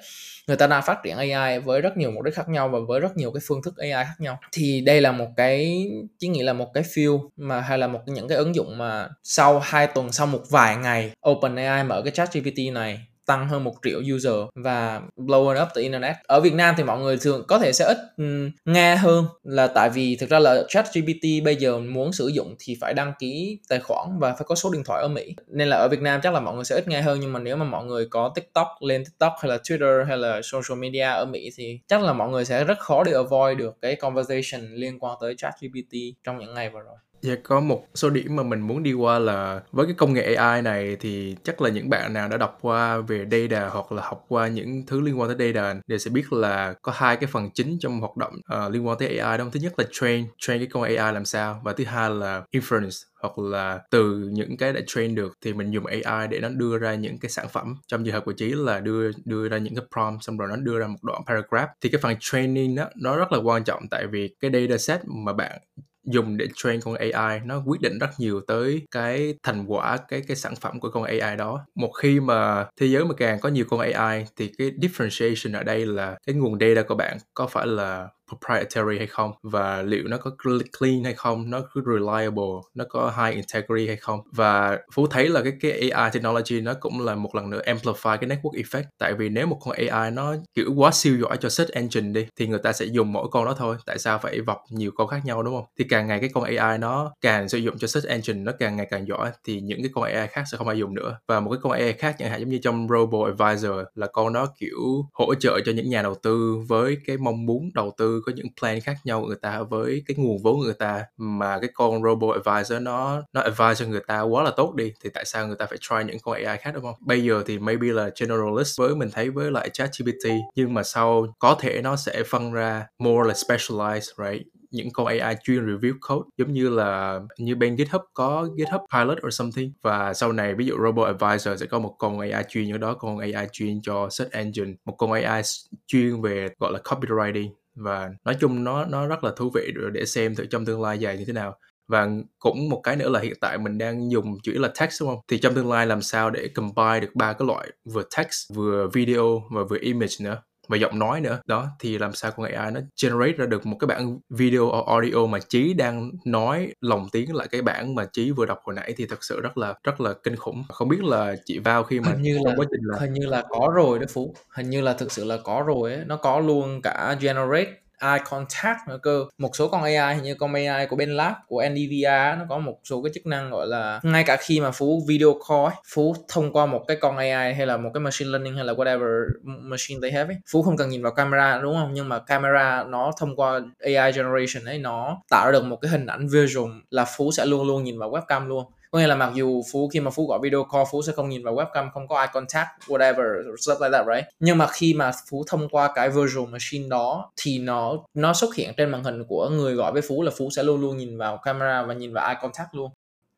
người 0.48 0.58
ta 0.58 0.68
đang 0.68 0.84
phát 0.84 0.98
triển 1.04 1.18
AI 1.18 1.60
với 1.60 1.82
rất 1.82 1.98
nhiều 1.98 2.12
mục 2.12 2.24
đích 2.24 2.36
khác 2.36 2.50
nhau 2.50 2.70
và 2.70 2.80
với 2.88 3.00
rất 3.00 3.18
nhiều 3.18 3.32
cái 3.32 3.42
phương 3.48 3.62
thức 3.64 3.78
AI 3.78 3.92
khác 3.92 4.16
nhau. 4.20 4.40
Thì 4.52 4.82
đây 4.82 5.02
là 5.02 5.12
một 5.12 5.28
cái 5.38 5.88
chỉ 6.20 6.28
nghĩ 6.28 6.44
là 6.44 6.54
một 6.54 6.68
cái 6.74 6.84
field 6.84 7.30
mà, 7.36 7.62
hay 7.62 7.78
là 7.78 7.88
một 7.88 8.00
những 8.06 8.28
cái 8.28 8.38
ứng 8.38 8.56
dụng 8.56 8.78
mà 8.78 9.10
sau 9.24 9.60
hai 9.60 9.88
tuần, 9.88 10.12
sau 10.12 10.28
một 10.28 10.42
vài 10.50 10.76
ngày 10.78 11.12
OpenAI 11.30 11.84
mở 11.84 12.02
cái 12.02 12.12
chat 12.12 12.34
GPT 12.34 12.74
này 12.74 13.00
tăng 13.26 13.48
hơn 13.48 13.64
một 13.64 13.74
triệu 13.84 14.00
user 14.16 14.34
và 14.56 15.02
blowing 15.18 15.64
up 15.64 15.70
the 15.76 15.82
internet. 15.82 16.16
Ở 16.24 16.42
Việt 16.42 16.54
Nam 16.54 16.76
thì 16.78 16.84
mọi 16.84 17.00
người 17.00 17.18
thường 17.18 17.44
có 17.48 17.60
thể 17.60 17.74
sẽ 17.74 17.86
ít 17.86 17.98
um, 18.18 18.52
nghe 18.66 18.96
hơn 18.96 19.26
là 19.44 19.68
tại 19.68 19.90
vì 19.90 20.16
thực 20.16 20.30
ra 20.30 20.40
là 20.40 20.64
chat 20.70 20.86
GPT 20.94 21.44
bây 21.44 21.56
giờ 21.56 21.80
muốn 21.80 22.14
sử 22.14 22.28
dụng 22.28 22.56
thì 22.60 22.78
phải 22.82 22.94
đăng 22.94 23.14
ký 23.20 23.60
tài 23.70 23.80
khoản 23.80 24.20
và 24.20 24.34
phải 24.34 24.44
có 24.48 24.56
số 24.56 24.70
điện 24.70 24.84
thoại 24.84 25.02
ở 25.02 25.08
Mỹ. 25.08 25.36
Nên 25.48 25.68
là 25.68 25.78
ở 25.78 25.88
Việt 25.88 26.02
Nam 26.02 26.20
chắc 26.24 26.34
là 26.34 26.40
mọi 26.40 26.56
người 26.56 26.66
sẽ 26.66 26.76
ít 26.76 26.88
nghe 26.88 27.02
hơn 27.02 27.20
nhưng 27.20 27.34
mà 27.34 27.40
nếu 27.40 27.56
mà 27.56 27.66
mọi 27.66 27.86
người 27.86 28.08
có 28.10 28.32
TikTok 28.36 28.68
lên 28.80 29.06
TikTok 29.06 29.34
hay 29.42 29.50
là 29.50 29.58
Twitter 29.58 30.06
hay 30.06 30.18
là 30.18 30.42
social 30.44 30.80
media 30.80 31.02
ở 31.02 31.26
Mỹ 31.26 31.50
thì 31.58 31.80
chắc 31.88 32.02
là 32.02 32.14
mọi 32.14 32.30
người 32.30 32.46
sẽ 32.46 32.64
rất 32.64 32.80
khó 32.80 33.04
để 33.04 33.12
avoid 33.12 33.58
được 33.58 33.78
cái 33.82 33.96
conversation 33.96 34.72
liên 34.74 35.00
quan 35.00 35.18
tới 35.22 35.36
chat 35.38 35.54
GPT 35.62 35.98
trong 36.24 36.40
những 36.40 36.54
ngày 36.54 36.70
vừa 36.70 36.82
rồi. 36.82 36.98
Dạ 37.22 37.36
có 37.44 37.60
một 37.60 37.86
số 37.96 38.10
điểm 38.10 38.36
mà 38.36 38.44
mình 38.44 38.62
muốn 38.62 38.84
đi 38.84 38.94
qua 38.94 39.20
là 39.20 39.62
với 39.72 39.86
cái 39.86 39.96
công 39.98 40.14
nghệ 40.14 40.34
AI 40.34 40.62
này 40.62 40.98
thì 41.00 41.36
chắc 41.44 41.62
là 41.62 41.70
những 41.70 41.90
bạn 41.90 42.14
nào 42.14 42.30
đã 42.30 42.38
đọc 42.38 42.58
qua 42.62 42.98
về 42.98 43.26
data 43.32 43.70
hoặc 43.70 43.92
là 43.92 44.02
học 44.06 44.26
qua 44.28 44.48
những 44.48 44.86
thứ 44.88 45.02
liên 45.02 45.20
quan 45.20 45.38
tới 45.38 45.54
data 45.54 45.80
đều 45.88 46.00
sẽ 46.00 46.10
biết 46.12 46.34
là 46.34 46.74
có 46.82 46.92
hai 46.96 47.18
cái 47.18 47.30
phần 47.32 47.50
chính 47.54 47.78
trong 47.80 48.00
hoạt 48.00 48.18
động 48.18 48.34
uh, 48.66 48.72
liên 48.72 48.88
quan 48.88 48.98
tới 48.98 49.18
AI 49.18 49.38
đó. 49.38 49.46
Thứ 49.52 49.60
nhất 49.60 49.74
là 49.78 49.86
train, 49.92 50.26
train 50.38 50.60
cái 50.60 50.68
con 50.72 50.84
AI 50.84 51.14
làm 51.14 51.26
sao 51.26 51.62
và 51.64 51.74
thứ 51.74 51.84
hai 51.84 52.10
là 52.10 52.44
inference 52.52 53.06
hoặc 53.22 53.40
là 53.40 53.80
từ 53.92 54.30
những 54.32 54.58
cái 54.58 54.74
đã 54.74 54.82
train 54.88 55.16
được 55.16 55.34
thì 55.46 55.54
mình 55.54 55.72
dùng 55.72 55.86
AI 55.86 56.28
để 56.28 56.40
nó 56.40 56.50
đưa 56.50 56.78
ra 56.78 56.96
những 56.96 57.20
cái 57.20 57.30
sản 57.30 57.46
phẩm 57.52 57.76
trong 57.88 58.06
trường 58.06 58.14
hợp 58.14 58.26
của 58.26 58.34
Chí 58.34 58.52
là 58.52 58.80
đưa 58.80 59.12
đưa 59.26 59.50
ra 59.50 59.58
những 59.58 59.76
cái 59.76 59.86
prompt 59.94 60.24
xong 60.24 60.38
rồi 60.38 60.50
nó 60.50 60.56
đưa 60.56 60.80
ra 60.80 60.88
một 60.88 61.00
đoạn 61.02 61.22
paragraph 61.28 61.70
thì 61.82 61.90
cái 61.90 62.02
phần 62.02 62.16
training 62.20 62.76
đó 62.76 62.86
nó 62.96 63.16
rất 63.18 63.32
là 63.32 63.40
quan 63.40 63.64
trọng 63.64 63.84
tại 63.92 64.08
vì 64.08 64.36
cái 64.40 64.52
data 64.54 64.78
set 64.78 65.02
mà 65.06 65.34
bạn 65.34 65.62
dùng 66.04 66.38
để 66.38 66.48
train 66.56 66.82
con 66.82 66.96
AI 66.96 67.40
nó 67.46 67.64
quyết 67.66 67.82
định 67.82 68.00
rất 68.00 68.10
nhiều 68.20 68.42
tới 68.48 68.88
cái 68.92 69.34
thành 69.44 69.66
quả, 69.68 69.98
cái 70.08 70.22
cái 70.28 70.38
sản 70.38 70.54
phẩm 70.62 70.80
của 70.80 70.90
con 70.92 71.04
AI 71.04 71.36
đó. 71.38 71.66
Một 71.76 71.92
khi 71.92 72.20
mà 72.20 72.66
thế 72.80 72.86
giới 72.88 73.06
mà 73.06 73.14
càng 73.18 73.40
có 73.42 73.50
nhiều 73.50 73.66
con 73.70 73.80
AI 73.80 74.26
thì 74.38 74.52
cái 74.58 74.72
differentiation 74.72 75.58
ở 75.58 75.64
đây 75.64 75.86
là 75.86 76.18
cái 76.28 76.36
nguồn 76.36 76.60
data 76.60 76.82
của 76.88 76.96
bạn 76.96 77.18
có 77.34 77.48
phải 77.48 77.68
là 77.68 78.08
proprietary 78.32 78.98
hay 78.98 79.08
không? 79.08 79.32
Và 79.44 79.82
liệu 79.82 80.04
nó 80.08 80.18
có 80.18 80.32
clean 80.80 81.04
hay 81.04 81.14
không? 81.14 81.50
Nó 81.50 81.62
có 81.62 81.82
reliable? 81.86 82.70
Nó 82.76 82.86
có 82.90 83.14
high 83.18 83.36
integrity 83.36 83.88
hay 83.88 83.96
không? 83.96 84.20
Và 84.32 84.80
phú 84.94 85.08
thấy 85.08 85.30
là 85.30 85.42
cái 85.44 85.54
cái 85.62 85.90
AI 85.90 86.12
technology 86.14 86.62
nó 86.62 86.74
cũng 86.80 87.06
là 87.06 87.16
một 87.16 87.36
lần 87.36 87.50
nữa 87.50 87.62
amplify 87.66 88.18
cái 88.18 88.30
network 88.30 88.64
effect. 88.64 88.84
Tại 89.00 89.14
vì 89.14 89.30
nếu 89.30 89.48
một 89.48 89.58
con 89.66 89.76
AI 89.90 90.12
nó 90.12 90.36
kiểu 90.54 90.74
quá 90.76 90.92
siêu 90.94 91.18
giỏi 91.22 91.38
cho 91.38 91.50
search 91.50 91.72
engine 91.72 92.10
đi, 92.22 92.28
thì 92.40 92.48
người 92.48 92.60
ta 92.60 92.74
sẽ 92.74 92.86
dùng 92.86 93.14
mỗi 93.14 93.28
con 93.32 93.46
đó 93.46 93.56
thôi. 93.58 93.78
Tại 93.86 93.98
sao 94.00 94.20
phải 94.20 94.42
vọc 94.42 94.58
nhiều 94.70 94.92
con 94.96 95.08
khác 95.08 95.22
nhau, 95.26 95.44
đúng 95.44 95.56
không? 95.56 95.66
Thì 95.80 95.86
càng 95.90 96.08
ngày 96.08 96.20
cái 96.20 96.30
con 96.34 96.44
AI 96.44 96.78
nó 96.78 97.14
càng 97.22 97.50
sử 97.50 97.58
dụng 97.58 97.78
cho 97.78 97.88
search 97.88 98.08
engine 98.08 98.40
nó 98.40 98.52
càng 98.60 98.76
ngày 98.76 98.88
càng 98.90 99.08
giỏi, 99.08 99.32
thì 99.48 99.62
những 99.62 99.82
cái 99.82 99.90
con 99.94 100.04
AI 100.04 100.28
khác 100.28 100.44
sẽ 100.52 100.58
không 100.58 100.68
ai 100.68 100.78
dùng 100.78 100.94
nữa. 100.94 101.18
Và 101.28 101.40
một 101.40 101.52
cái 101.52 101.60
con 101.62 101.72
AI 101.72 101.94
khác 101.94 102.16
chẳng 102.20 102.30
hạn 102.30 102.40
giống 102.40 102.50
như 102.50 102.60
trong 102.64 102.88
Robo 102.90 103.18
Advisor 103.26 103.72
là 103.96 104.08
con 104.08 104.34
nó 104.34 104.48
kiểu 104.60 105.06
hỗ 105.14 105.36
trợ 105.36 105.60
cho 105.66 105.72
những 105.72 105.90
nhà 105.90 106.02
đầu 106.02 106.16
tư 106.24 106.56
với 106.68 106.98
cái 107.06 107.18
mong 107.18 107.46
muốn 107.46 107.70
đầu 107.74 107.94
tư 107.98 108.21
tư 108.22 108.24
có 108.26 108.32
những 108.36 108.48
plan 108.60 108.80
khác 108.82 108.98
nhau 109.04 109.22
của 109.22 109.28
người 109.28 109.38
ta 109.42 109.64
với 109.64 110.04
cái 110.08 110.16
nguồn 110.18 110.38
vốn 110.44 110.56
của 110.56 110.64
người 110.64 110.74
ta, 110.74 111.06
mà 111.18 111.60
cái 111.60 111.70
con 111.74 112.04
robo 112.04 112.28
advisor 112.44 112.82
nó 112.82 113.24
nó 113.34 113.42
advise 113.42 113.76
cho 113.76 113.86
người 113.86 114.02
ta 114.08 114.22
quá 114.22 114.44
là 114.44 114.52
tốt 114.58 114.74
đi, 114.76 114.94
thì 115.04 115.10
tại 115.14 115.26
sao 115.26 115.48
người 115.48 115.56
ta 115.56 115.66
phải 115.66 115.78
try 115.82 115.96
những 116.08 116.18
con 116.24 116.44
AI 116.44 116.58
khác, 116.58 116.72
đúng 116.74 116.84
không? 116.84 116.96
Bây 117.06 117.24
giờ 117.24 117.44
thì 117.46 117.60
maybe 117.60 117.88
là 117.88 118.10
generalist 118.20 118.80
với 118.80 118.96
mình 118.96 119.10
thấy 119.14 119.30
với 119.30 119.52
lại 119.52 119.70
ChatGPT, 119.70 120.30
nhưng 120.56 120.74
mà 120.74 120.84
sau 120.84 121.28
có 121.40 121.56
thể 121.60 121.82
nó 121.82 121.96
sẽ 121.96 122.24
phân 122.30 122.54
ra 122.54 122.86
more 123.00 123.28
là 123.28 123.34
specialized, 123.34 124.32
right? 124.32 124.48
Những 124.72 124.92
con 124.94 125.08
AI 125.08 125.36
chuyên 125.44 125.66
review 125.66 125.94
code, 126.08 126.30
giống 126.38 126.54
như 126.54 126.70
là, 126.70 127.20
như 127.38 127.56
bên 127.56 127.76
GitHub, 127.76 128.02
có 128.14 128.48
GitHub 128.58 128.82
Pilot 128.94 129.18
or 129.28 129.34
something. 129.34 129.72
Và 129.82 130.14
sau 130.14 130.32
này 130.32 130.56
ví 130.56 130.66
dụ 130.66 130.76
Robo 130.84 131.06
Advisor 131.06 131.60
sẽ 131.60 131.66
có 131.66 131.80
một 131.80 131.96
con 132.00 132.20
AI 132.20 132.44
chuyên 132.50 132.72
ở 132.72 132.78
đó 132.78 132.94
con 132.94 133.18
AI 133.18 133.48
chuyên 133.52 133.82
cho 133.84 134.10
search 134.10 134.32
engine, 134.32 134.72
một 134.86 134.96
con 134.98 135.12
AI 135.12 135.42
chuyên 135.88 136.22
về 136.22 136.48
gọi 136.60 136.72
là 136.74 136.80
copywriting 136.84 137.50
và 137.76 138.10
nói 138.26 138.36
chung 138.40 138.64
nó 138.64 138.86
nó 138.86 139.08
rất 139.08 139.24
là 139.24 139.32
thú 139.38 139.52
vị 139.56 139.72
để 139.94 140.06
xem 140.06 140.36
thử 140.36 140.46
trong 140.46 140.66
tương 140.66 140.82
lai 140.82 141.00
dài 141.00 141.18
như 141.18 141.26
thế 141.26 141.34
nào. 141.34 141.58
Và 141.88 142.10
cũng 142.40 142.70
một 142.70 142.82
cái 142.84 142.96
nữa 142.96 143.10
là 143.10 143.20
hiện 143.20 143.34
tại 143.42 143.58
mình 143.58 143.78
đang 143.78 144.12
dùng 144.12 144.38
chữ 144.44 144.54
là 144.60 144.70
text, 144.80 145.02
đúng 145.02 145.10
không? 145.10 145.20
Thì 145.28 145.40
trong 145.40 145.56
tương 145.56 145.70
lai 145.72 145.88
làm 145.88 146.02
sao 146.02 146.30
để 146.30 146.48
combine 146.56 147.00
được 147.00 147.12
ba 147.16 147.34
cái 147.34 147.48
loại 147.48 147.68
vừa 147.94 148.04
text, 148.18 148.54
vừa 148.56 148.88
video 148.94 149.44
và 149.52 149.64
vừa 149.70 149.78
image 149.82 150.16
nữa? 150.22 150.42
Và 150.72 150.78
giọng 150.78 151.00
nói 151.00 151.22
nữa. 151.22 151.42
Đó 151.46 151.68
thì 151.80 151.98
làm 151.98 152.14
sao 152.14 152.32
con 152.32 152.52
AI 152.52 152.72
nó 152.72 152.80
generate 153.04 153.34
ra 153.34 153.46
được 153.46 153.66
một 153.66 153.78
cái 153.80 153.88
bản 153.88 154.20
video 154.30 154.64
or 154.64 154.88
audio 154.88 155.26
mà 155.26 155.40
trí 155.50 155.74
đang 155.74 156.12
nói 156.26 156.74
lồng 156.82 157.08
tiếng 157.12 157.36
lại 157.36 157.48
cái 157.52 157.62
bản 157.62 157.96
mà 157.96 158.06
trí 158.14 158.32
vừa 158.32 158.46
đọc 158.46 158.60
hồi 158.64 158.76
nãy 158.76 158.94
thì 158.98 159.06
thật 159.06 159.24
sự 159.24 159.42
rất 159.42 159.58
là 159.58 159.74
rất 159.84 160.02
là 160.02 160.14
kinh 160.24 160.36
khủng. 160.36 160.64
Không 160.70 160.90
biết 160.90 161.04
là 161.04 161.36
chị 161.46 161.60
vào 161.60 161.84
khi 161.84 162.00
mà 162.00 162.12
hình 162.12 162.22
như 162.22 162.40
là 162.44 162.54
quá 162.58 162.66
trình 162.72 162.82
là 162.84 163.00
hình 163.00 163.14
như 163.14 163.26
là 163.26 163.44
có 163.50 163.72
rồi 163.76 164.00
đó 164.00 164.06
phú. 164.10 164.34
Hình 164.50 164.70
như 164.70 164.82
là 164.82 164.94
thực 164.94 165.12
sự 165.12 165.26
là 165.26 165.38
có 165.44 165.64
rồi 165.68 165.94
ấy 165.94 166.06
nó 166.06 166.18
có 166.18 166.40
luôn 166.40 166.82
cả 166.82 167.16
generate 167.22 167.72
eye 168.02 168.20
contact 168.30 168.78
nữa 168.88 169.00
cơ. 169.04 169.26
Một 169.38 169.50
số 169.56 169.68
con 169.68 169.84
AI 169.84 170.22
như 170.22 170.36
con 170.36 170.54
AI 170.54 170.86
của 170.86 170.96
bên 170.96 171.10
lab 171.10 171.34
của 171.48 171.64
Nvidia 171.70 172.36
nó 172.40 172.46
có 172.50 172.58
một 172.60 172.80
số 172.84 173.02
cái 173.04 173.12
chức 173.14 173.26
năng 173.26 173.52
gọi 173.52 173.68
là 173.68 174.00
ngay 174.04 174.24
cả 174.24 174.38
khi 174.40 174.60
mà 174.60 174.72
phú 174.72 175.04
video 175.08 175.34
call 175.50 175.66
ấy, 175.66 175.76
phú 175.94 176.16
thông 176.28 176.54
qua 176.54 176.66
một 176.66 176.84
cái 176.88 176.98
con 177.02 177.18
AI 177.18 177.54
hay 177.54 177.66
là 177.66 177.78
một 177.78 177.90
cái 177.94 178.02
machine 178.02 178.32
learning 178.32 178.56
hay 178.56 178.66
là 178.66 178.74
whatever 178.74 179.26
machine 179.44 180.00
they 180.02 180.12
have 180.12 180.34
ấy, 180.34 180.38
phú 180.52 180.64
không 180.64 180.78
cần 180.78 180.90
nhìn 180.90 181.04
vào 181.04 181.12
camera 181.14 181.60
đúng 181.62 181.76
không? 181.76 181.94
Nhưng 181.94 182.10
mà 182.10 182.20
camera 182.20 182.84
nó 182.84 183.12
thông 183.20 183.36
qua 183.36 183.60
AI 183.80 184.12
generation 184.12 184.66
ấy 184.66 184.78
nó 184.80 185.22
tạo 185.30 185.46
ra 185.46 185.52
được 185.52 185.64
một 185.66 185.78
cái 185.82 185.92
hình 185.92 186.06
ảnh 186.06 186.28
visual 186.28 186.72
là 186.90 187.06
phú 187.18 187.32
sẽ 187.32 187.46
luôn 187.46 187.68
luôn 187.68 187.84
nhìn 187.84 188.00
vào 188.00 188.12
webcam 188.12 188.48
luôn 188.48 188.66
có 188.92 189.00
nghĩa 189.00 189.08
là 189.08 189.16
mặc 189.16 189.32
dù 189.36 189.62
phú, 189.72 189.90
khi 189.94 190.00
mà 190.00 190.12
phú 190.12 190.28
gọi 190.28 190.40
video 190.44 190.64
call, 190.64 190.84
phú 190.92 191.02
sẽ 191.02 191.14
không 191.14 191.30
nhìn 191.30 191.44
vào 191.44 191.56
webcam, 191.56 191.90
không 191.94 192.08
có 192.08 192.20
eye 192.20 192.30
contact, 192.34 192.68
whatever, 192.88 193.56
stuff 193.56 193.82
like 193.82 193.90
that, 193.92 194.06
right? 194.16 194.26
Nhưng 194.40 194.58
mà 194.58 194.68
khi 194.68 194.94
mà 194.94 195.12
phú 195.30 195.44
thông 195.48 195.70
qua 195.70 195.92
cái 195.96 196.10
virtual 196.10 196.50
machine 196.50 196.88
đó, 196.90 197.32
thì 197.42 197.60
nó 197.60 197.94
nó 198.14 198.34
xuất 198.34 198.56
hiện 198.56 198.74
trên 198.78 198.90
màn 198.90 199.04
hình 199.04 199.24
của 199.28 199.50
người 199.50 199.74
gọi 199.76 199.92
với 199.92 200.02
phú 200.02 200.24
là 200.24 200.32
phú 200.38 200.50
sẽ 200.50 200.64
luôn 200.64 200.82
luôn 200.82 200.98
nhìn 200.98 201.18
vào 201.18 201.38
camera 201.38 201.84
và 201.84 201.94
nhìn 201.94 202.14
vào 202.14 202.28
eye 202.28 202.40
contact 202.42 202.70
luôn 202.76 202.92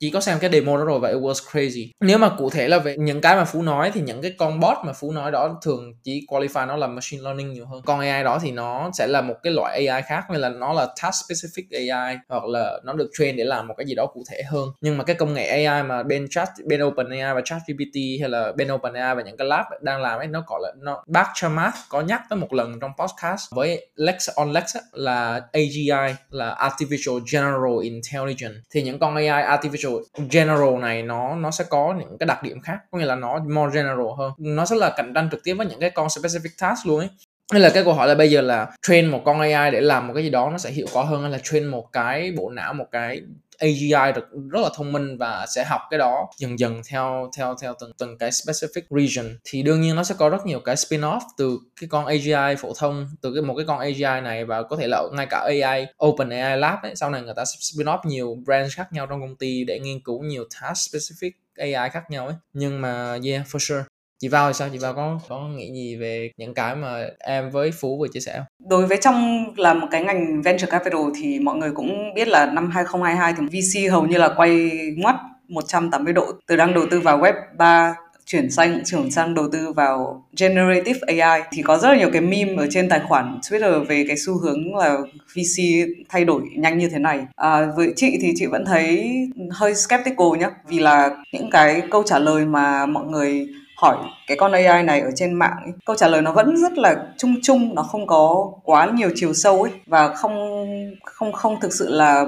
chỉ 0.04 0.10
có 0.10 0.22
xem 0.22 0.40
cái 0.40 0.50
demo 0.54 0.78
đó 0.78 0.84
rồi 0.84 1.00
và 1.00 1.10
it 1.10 1.18
was 1.18 1.34
crazy. 1.34 1.88
Nếu 2.00 2.18
mà 2.18 2.30
cụ 2.38 2.50
thể 2.50 2.68
là 2.68 2.80
về 2.80 2.96
những 2.98 3.22
cái 3.22 3.36
mà 3.36 3.46
phú 3.46 3.62
nói 3.62 3.92
thì 3.94 4.02
những 4.02 4.22
cái 4.22 4.34
con 4.38 4.60
bot 4.60 4.78
mà 4.86 4.94
phú 4.94 5.12
nói 5.12 5.32
đó 5.32 5.60
thường 5.64 5.94
chỉ 6.04 6.26
qualify 6.28 6.68
nó 6.68 6.76
là 6.76 6.88
machine 6.88 7.24
learning 7.24 7.54
nhiều 7.54 7.66
hơn. 7.66 7.82
Con 7.86 8.00
ai 8.00 8.24
đó 8.24 8.40
thì 8.42 8.52
nó 8.52 8.90
sẽ 8.94 9.08
là 9.08 9.22
một 9.22 9.34
cái 9.44 9.54
loại 9.54 9.88
ai 9.88 10.02
khác 10.02 10.24
hay 10.30 10.40
là 10.40 10.50
nó 10.50 10.74
là 10.74 10.88
task 11.04 11.32
specific 11.32 11.94
ai 11.94 12.18
hoặc 12.30 12.46
là 12.46 12.80
nó 12.84 12.94
được 12.94 13.10
train 13.18 13.36
để 13.36 13.44
làm 13.44 13.68
một 13.68 13.74
cái 13.78 13.86
gì 13.86 13.96
đó 13.96 14.06
cụ 14.06 14.24
thể 14.32 14.44
hơn. 14.44 14.70
Nhưng 14.82 14.98
mà 14.98 15.04
cái 15.04 15.16
công 15.16 15.34
nghệ 15.34 15.64
ai 15.66 15.84
mà 15.84 16.04
bên 16.04 16.28
chat, 16.30 16.50
bên 16.66 16.84
open 16.84 17.10
ai 17.10 17.34
và 17.34 17.42
chat 17.46 17.62
gpt 17.68 17.96
hay 18.22 18.30
là 18.30 18.52
bên 18.58 18.72
open 18.72 18.94
ai 18.94 19.16
và 19.16 19.22
những 19.22 19.38
cái 19.38 19.48
lab 19.48 19.66
đang 19.82 20.02
làm 20.02 20.20
ấy, 20.20 20.28
nó 20.28 20.44
gọi 20.48 20.60
là 20.64 20.72
nó, 20.78 21.04
bác 21.08 21.28
Chamath 21.36 21.76
có 21.90 22.02
nhắc 22.02 22.22
tới 22.30 22.40
một 22.40 22.54
lần 22.54 22.80
trong 22.80 22.92
podcast 23.00 23.42
với 23.56 23.88
Lex, 23.96 24.30
on 24.36 24.52
Lex 24.52 24.76
là 24.94 25.42
AGI 25.54 26.16
là 26.30 26.56
artificial 26.56 27.20
general 27.32 27.84
intelligence. 27.84 28.60
Thì 28.74 28.82
những 28.82 29.00
con 29.00 29.16
AI 29.16 29.58
artificial 29.58 29.93
general 30.32 30.74
này 30.82 31.04
nó 31.04 31.36
nó 31.36 31.52
sẽ 31.52 31.66
có 31.70 31.96
những 32.00 32.18
cái 32.20 32.28
đặc 32.28 32.44
điểm 32.44 32.62
khác, 32.62 32.78
có 32.92 32.98
nghĩa 32.98 33.06
là 33.06 33.16
nó 33.16 33.40
more 33.40 33.76
general 33.76 34.08
hơn. 34.18 34.32
Nó 34.38 34.66
sẽ 34.66 34.76
là 34.76 34.94
cạnh 34.98 35.12
tranh 35.16 35.30
trực 35.32 35.44
tiếp 35.44 35.54
với 35.54 35.66
những 35.68 35.80
cái 35.80 35.90
con 35.90 36.08
specific 36.08 36.50
task 36.60 36.88
luôn 36.88 37.00
ấy. 37.00 37.10
Hay 37.52 37.62
là 37.62 37.70
cái 37.74 37.84
câu 37.84 37.94
hỏi 37.94 38.08
là 38.08 38.16
bây 38.16 38.32
giờ 38.32 38.42
là 38.42 38.68
train 38.88 39.06
một 39.06 39.22
con 39.26 39.40
AI 39.40 39.72
để 39.72 39.82
làm 39.82 40.08
một 40.08 40.14
cái 40.14 40.24
gì 40.24 40.30
đó 40.30 40.50
nó 40.50 40.58
sẽ 40.58 40.72
hiệu 40.72 40.88
quả 40.94 41.04
hơn 41.04 41.22
hay 41.22 41.32
là 41.32 41.40
train 41.44 41.66
một 41.66 41.92
cái 41.92 42.32
bộ 42.38 42.50
não, 42.50 42.74
một 42.74 42.86
cái 42.92 43.22
AGI 43.60 44.12
được 44.16 44.26
rất 44.52 44.62
là 44.62 44.70
thông 44.76 44.92
minh 44.92 45.18
và 45.18 45.46
sẽ 45.56 45.64
học 45.64 45.82
cái 45.90 45.98
đó 45.98 46.28
dần 46.38 46.60
dần 46.60 46.82
theo 46.90 47.32
theo 47.38 47.56
theo 47.62 47.74
từng 47.80 47.92
từng 47.98 48.18
cái 48.18 48.30
specific 48.30 48.82
region. 48.90 49.38
Thì 49.44 49.64
đương 49.64 49.82
nhiên 49.82 49.96
nó 49.96 50.04
sẽ 50.04 50.16
có 50.18 50.30
rất 50.30 50.46
nhiều 50.46 50.60
cái 50.60 50.76
spin-off 50.76 51.22
từ 51.38 51.60
cái 51.82 51.88
con 51.90 52.06
AGI 52.06 52.56
phổ 52.60 52.74
thông, 52.78 53.10
từ 53.22 53.34
cái 53.34 53.42
một 53.42 53.54
cái 53.58 53.66
con 53.68 53.80
AGI 53.80 54.22
này 54.24 54.46
và 54.46 54.64
có 54.64 54.76
thể 54.76 54.88
là 54.88 55.04
ngay 55.12 55.28
cả 55.30 55.40
AI 55.40 55.86
Open 56.06 56.30
AI 56.30 56.58
Lab 56.58 56.80
ấy, 56.84 56.96
sau 56.96 57.10
này 57.10 57.22
người 57.22 57.34
ta 57.36 57.44
spin-off 57.44 58.00
nhiều 58.06 58.38
branch 58.46 58.72
khác 58.72 58.94
nhau 58.94 59.08
trong 59.08 59.22
công 59.22 59.36
ty 59.36 59.64
để 59.64 59.80
nghiên 59.80 60.00
cứu 60.00 60.24
nhiều 60.24 60.44
task 60.62 60.96
specific 60.96 61.32
AI 61.58 61.90
khác 61.90 62.04
nhau 62.10 62.28
ấy. 62.28 62.36
Nhưng 62.54 62.82
mà, 62.82 63.20
yeah, 63.24 63.48
for 63.48 63.60
sure 63.60 63.84
chị 64.24 64.30
vào 64.30 64.50
thì 64.50 64.54
sao? 64.54 64.70
Chị 64.72 64.78
vào 64.78 64.94
có 64.94 65.20
có 65.30 65.48
nghĩ 65.48 65.72
gì 65.74 65.96
về 65.96 66.32
những 66.38 66.54
cái 66.54 66.76
mà 66.76 67.08
em 67.20 67.50
với 67.50 67.72
phú 67.72 67.98
vừa 68.00 68.08
chia 68.08 68.20
sẻ 68.20 68.34
không? 68.38 68.46
Đối 68.70 68.86
với 68.86 68.98
trong 69.02 69.46
là 69.58 69.74
một 69.74 69.88
cái 69.92 70.04
ngành 70.04 70.42
venture 70.42 70.68
capital 70.68 71.02
thì 71.16 71.40
mọi 71.40 71.56
người 71.56 71.72
cũng 71.72 72.14
biết 72.16 72.28
là 72.28 72.46
năm 72.46 72.70
2022 72.72 73.34
thì 73.38 73.46
VC 73.46 73.92
hầu 73.92 74.06
như 74.06 74.18
là 74.18 74.34
quay 74.38 74.72
ngoắt 74.98 75.16
180 75.48 76.14
độ 76.14 76.26
từ 76.48 76.56
đang 76.56 76.74
đầu 76.74 76.86
tư 76.92 77.00
vào 77.00 77.20
web 77.20 77.34
3 77.58 77.96
chuyển 78.26 78.52
sang 78.52 78.82
chuyển 78.86 79.12
sang 79.12 79.36
đầu 79.36 79.50
tư 79.52 79.72
vào 79.72 80.26
generative 80.40 81.00
AI 81.08 81.42
thì 81.52 81.62
có 81.62 81.78
rất 81.78 81.90
là 81.90 81.98
nhiều 81.98 82.10
cái 82.14 82.22
meme 82.22 82.56
ở 82.58 82.68
trên 82.72 82.90
tài 82.90 83.00
khoản 83.00 83.40
Twitter 83.42 83.86
về 83.86 84.06
cái 84.08 84.18
xu 84.18 84.40
hướng 84.40 84.76
là 84.76 84.98
VC 85.36 85.64
thay 86.10 86.26
đổi 86.26 86.42
nhanh 86.56 86.78
như 86.78 86.90
thế 86.90 87.00
này. 87.00 87.20
À, 87.36 87.66
với 87.76 87.94
chị 87.96 88.18
thì 88.22 88.34
chị 88.36 88.46
vẫn 88.46 88.66
thấy 88.66 89.14
hơi 89.52 89.76
skeptical 89.76 90.28
nhá 90.40 90.50
vì 90.68 90.80
là 90.80 91.10
những 91.32 91.50
cái 91.50 91.82
câu 91.92 92.04
trả 92.04 92.20
lời 92.20 92.46
mà 92.46 92.86
mọi 92.86 93.06
người 93.06 93.48
hỏi 93.84 93.98
cái 94.28 94.38
con 94.38 94.52
AI 94.52 94.84
này 94.84 95.02
ở 95.02 95.10
trên 95.16 95.34
mạng 95.34 95.58
ấy, 95.64 95.74
câu 95.86 95.96
trả 95.96 96.08
lời 96.08 96.22
nó 96.22 96.32
vẫn 96.32 96.58
rất 96.58 96.78
là 96.78 96.96
chung 97.18 97.36
chung 97.44 97.76
nó 97.76 97.84
không 97.84 98.08
có 98.08 98.52
quá 98.64 98.92
nhiều 98.94 99.10
chiều 99.16 99.34
sâu 99.34 99.62
ấy 99.62 99.72
và 99.86 100.14
không 100.14 100.66
không 101.04 101.32
không 101.32 101.60
thực 101.62 101.74
sự 101.74 101.90
là 101.90 102.26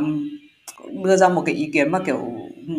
đưa 1.03 1.15
ra 1.17 1.29
một 1.29 1.43
cái 1.45 1.55
ý 1.55 1.69
kiến 1.73 1.91
mà 1.91 1.99
kiểu 1.99 2.19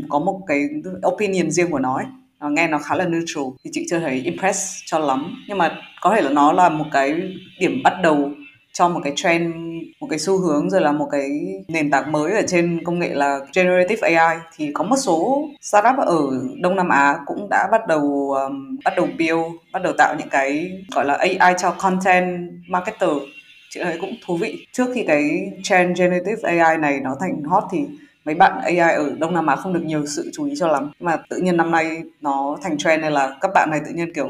có 0.09 0.19
một 0.19 0.41
cái 0.47 0.69
opinion 1.07 1.51
riêng 1.51 1.71
của 1.71 1.79
nó 1.79 1.97
ấy. 1.97 2.07
Nó 2.41 2.49
nghe 2.49 2.69
nó 2.69 2.79
khá 2.79 2.95
là 2.95 3.05
neutral 3.05 3.45
thì 3.65 3.71
chị 3.73 3.87
chưa 3.91 3.99
thấy 3.99 4.21
impress 4.25 4.59
cho 4.87 4.99
lắm. 4.99 5.45
Nhưng 5.49 5.59
mà 5.59 5.77
có 6.01 6.15
thể 6.15 6.23
là 6.23 6.31
nó 6.31 6.53
là 6.53 6.69
một 6.69 6.85
cái 6.93 7.23
điểm 7.61 7.81
bắt 7.85 7.95
đầu 8.03 8.31
cho 8.73 8.89
một 8.89 9.01
cái 9.05 9.13
trend 9.17 9.55
một 10.01 10.07
cái 10.11 10.19
xu 10.19 10.39
hướng 10.39 10.71
rồi 10.71 10.81
là 10.81 10.93
một 10.93 11.09
cái 11.13 11.31
nền 11.69 11.91
tảng 11.91 12.13
mới 12.13 12.33
ở 12.33 12.43
trên 12.47 12.85
công 12.85 12.99
nghệ 12.99 13.15
là 13.15 13.41
generative 13.55 14.15
AI 14.15 14.39
thì 14.57 14.71
có 14.75 14.85
một 14.85 14.97
số 14.97 15.49
startup 15.61 15.99
ở 15.99 16.19
Đông 16.61 16.77
Nam 16.77 16.89
Á 16.89 17.19
cũng 17.27 17.49
đã 17.51 17.69
bắt 17.73 17.87
đầu 17.87 18.33
um, 18.33 18.77
bắt 18.85 18.93
đầu 18.97 19.09
build 19.19 19.55
bắt 19.73 19.83
đầu 19.83 19.93
tạo 19.99 20.15
những 20.19 20.29
cái 20.29 20.71
gọi 20.95 21.05
là 21.05 21.15
AI 21.15 21.55
cho 21.59 21.71
content 21.71 22.51
marketer. 22.69 23.11
Chị 23.71 23.81
thấy 23.83 23.99
cũng 24.01 24.15
thú 24.27 24.37
vị. 24.37 24.67
Trước 24.73 24.87
khi 24.95 25.05
cái 25.07 25.53
trend 25.63 25.99
generative 25.99 26.59
AI 26.59 26.77
này 26.77 27.01
nó 27.01 27.17
thành 27.21 27.43
hot 27.45 27.65
thì 27.71 27.79
mấy 28.25 28.35
bạn 28.35 28.61
AI 28.63 28.77
ở 28.77 29.15
Đông 29.19 29.35
Nam 29.35 29.47
Á 29.47 29.57
không 29.57 29.73
được 29.73 29.83
nhiều 29.85 30.07
sự 30.07 30.31
chú 30.35 30.45
ý 30.45 30.55
cho 30.59 30.69
lắm. 30.69 30.91
Mà 31.01 31.17
tự 31.29 31.37
nhiên 31.37 31.57
năm 31.57 31.71
nay 31.71 32.03
nó 32.21 32.59
thành 32.63 32.79
trend 32.79 33.03
này 33.03 33.11
là 33.11 33.37
các 33.41 33.51
bạn 33.55 33.69
này 33.71 33.81
tự 33.87 33.93
nhiên 33.95 34.15
kiểu 34.15 34.29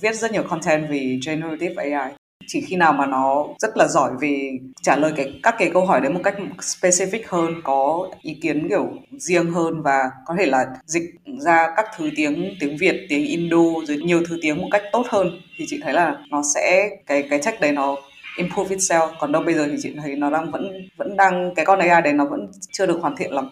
viết 0.00 0.14
rất 0.14 0.32
nhiều 0.32 0.42
content 0.42 0.88
về 0.88 1.18
generative 1.26 1.90
AI 1.90 2.12
chỉ 2.46 2.60
khi 2.60 2.76
nào 2.76 2.92
mà 2.92 3.06
nó 3.06 3.46
rất 3.58 3.76
là 3.76 3.88
giỏi 3.88 4.10
về 4.20 4.50
trả 4.82 4.96
lời 4.96 5.12
cái, 5.16 5.40
các 5.42 5.54
cái 5.58 5.70
câu 5.74 5.86
hỏi 5.86 6.00
đấy 6.00 6.10
một 6.12 6.20
cách 6.24 6.34
specific 6.60 7.20
hơn, 7.28 7.54
có 7.64 8.08
ý 8.22 8.38
kiến 8.42 8.68
kiểu 8.68 8.88
riêng 9.18 9.50
hơn 9.50 9.82
và 9.82 10.10
có 10.26 10.34
thể 10.38 10.46
là 10.46 10.66
dịch 10.86 11.14
ra 11.38 11.68
các 11.76 11.86
thứ 11.96 12.10
tiếng 12.16 12.54
tiếng 12.60 12.76
Việt, 12.76 13.06
tiếng 13.08 13.26
Indo, 13.26 13.62
rồi 13.86 13.96
nhiều 13.96 14.22
thứ 14.28 14.38
tiếng 14.42 14.58
một 14.60 14.68
cách 14.70 14.82
tốt 14.92 15.06
hơn, 15.08 15.40
thì 15.58 15.64
chị 15.68 15.80
thấy 15.82 15.92
là 15.92 16.16
nó 16.30 16.42
sẽ, 16.54 16.90
cái 17.06 17.26
cái 17.30 17.38
trách 17.42 17.60
đấy 17.60 17.72
nó 17.72 17.96
improve 18.36 18.76
itself. 18.76 19.08
Còn 19.20 19.32
đâu 19.32 19.42
bây 19.42 19.54
giờ 19.54 19.66
thì 19.70 19.76
chị 19.82 19.94
thấy 20.02 20.16
nó 20.16 20.30
đang 20.30 20.50
vẫn 20.50 20.88
vẫn 20.96 21.16
đang, 21.16 21.54
cái 21.54 21.64
con 21.64 21.78
AI 21.78 22.02
đấy 22.02 22.12
nó 22.12 22.24
vẫn 22.24 22.50
chưa 22.72 22.86
được 22.86 22.98
hoàn 23.00 23.16
thiện 23.16 23.32
lắm. 23.32 23.50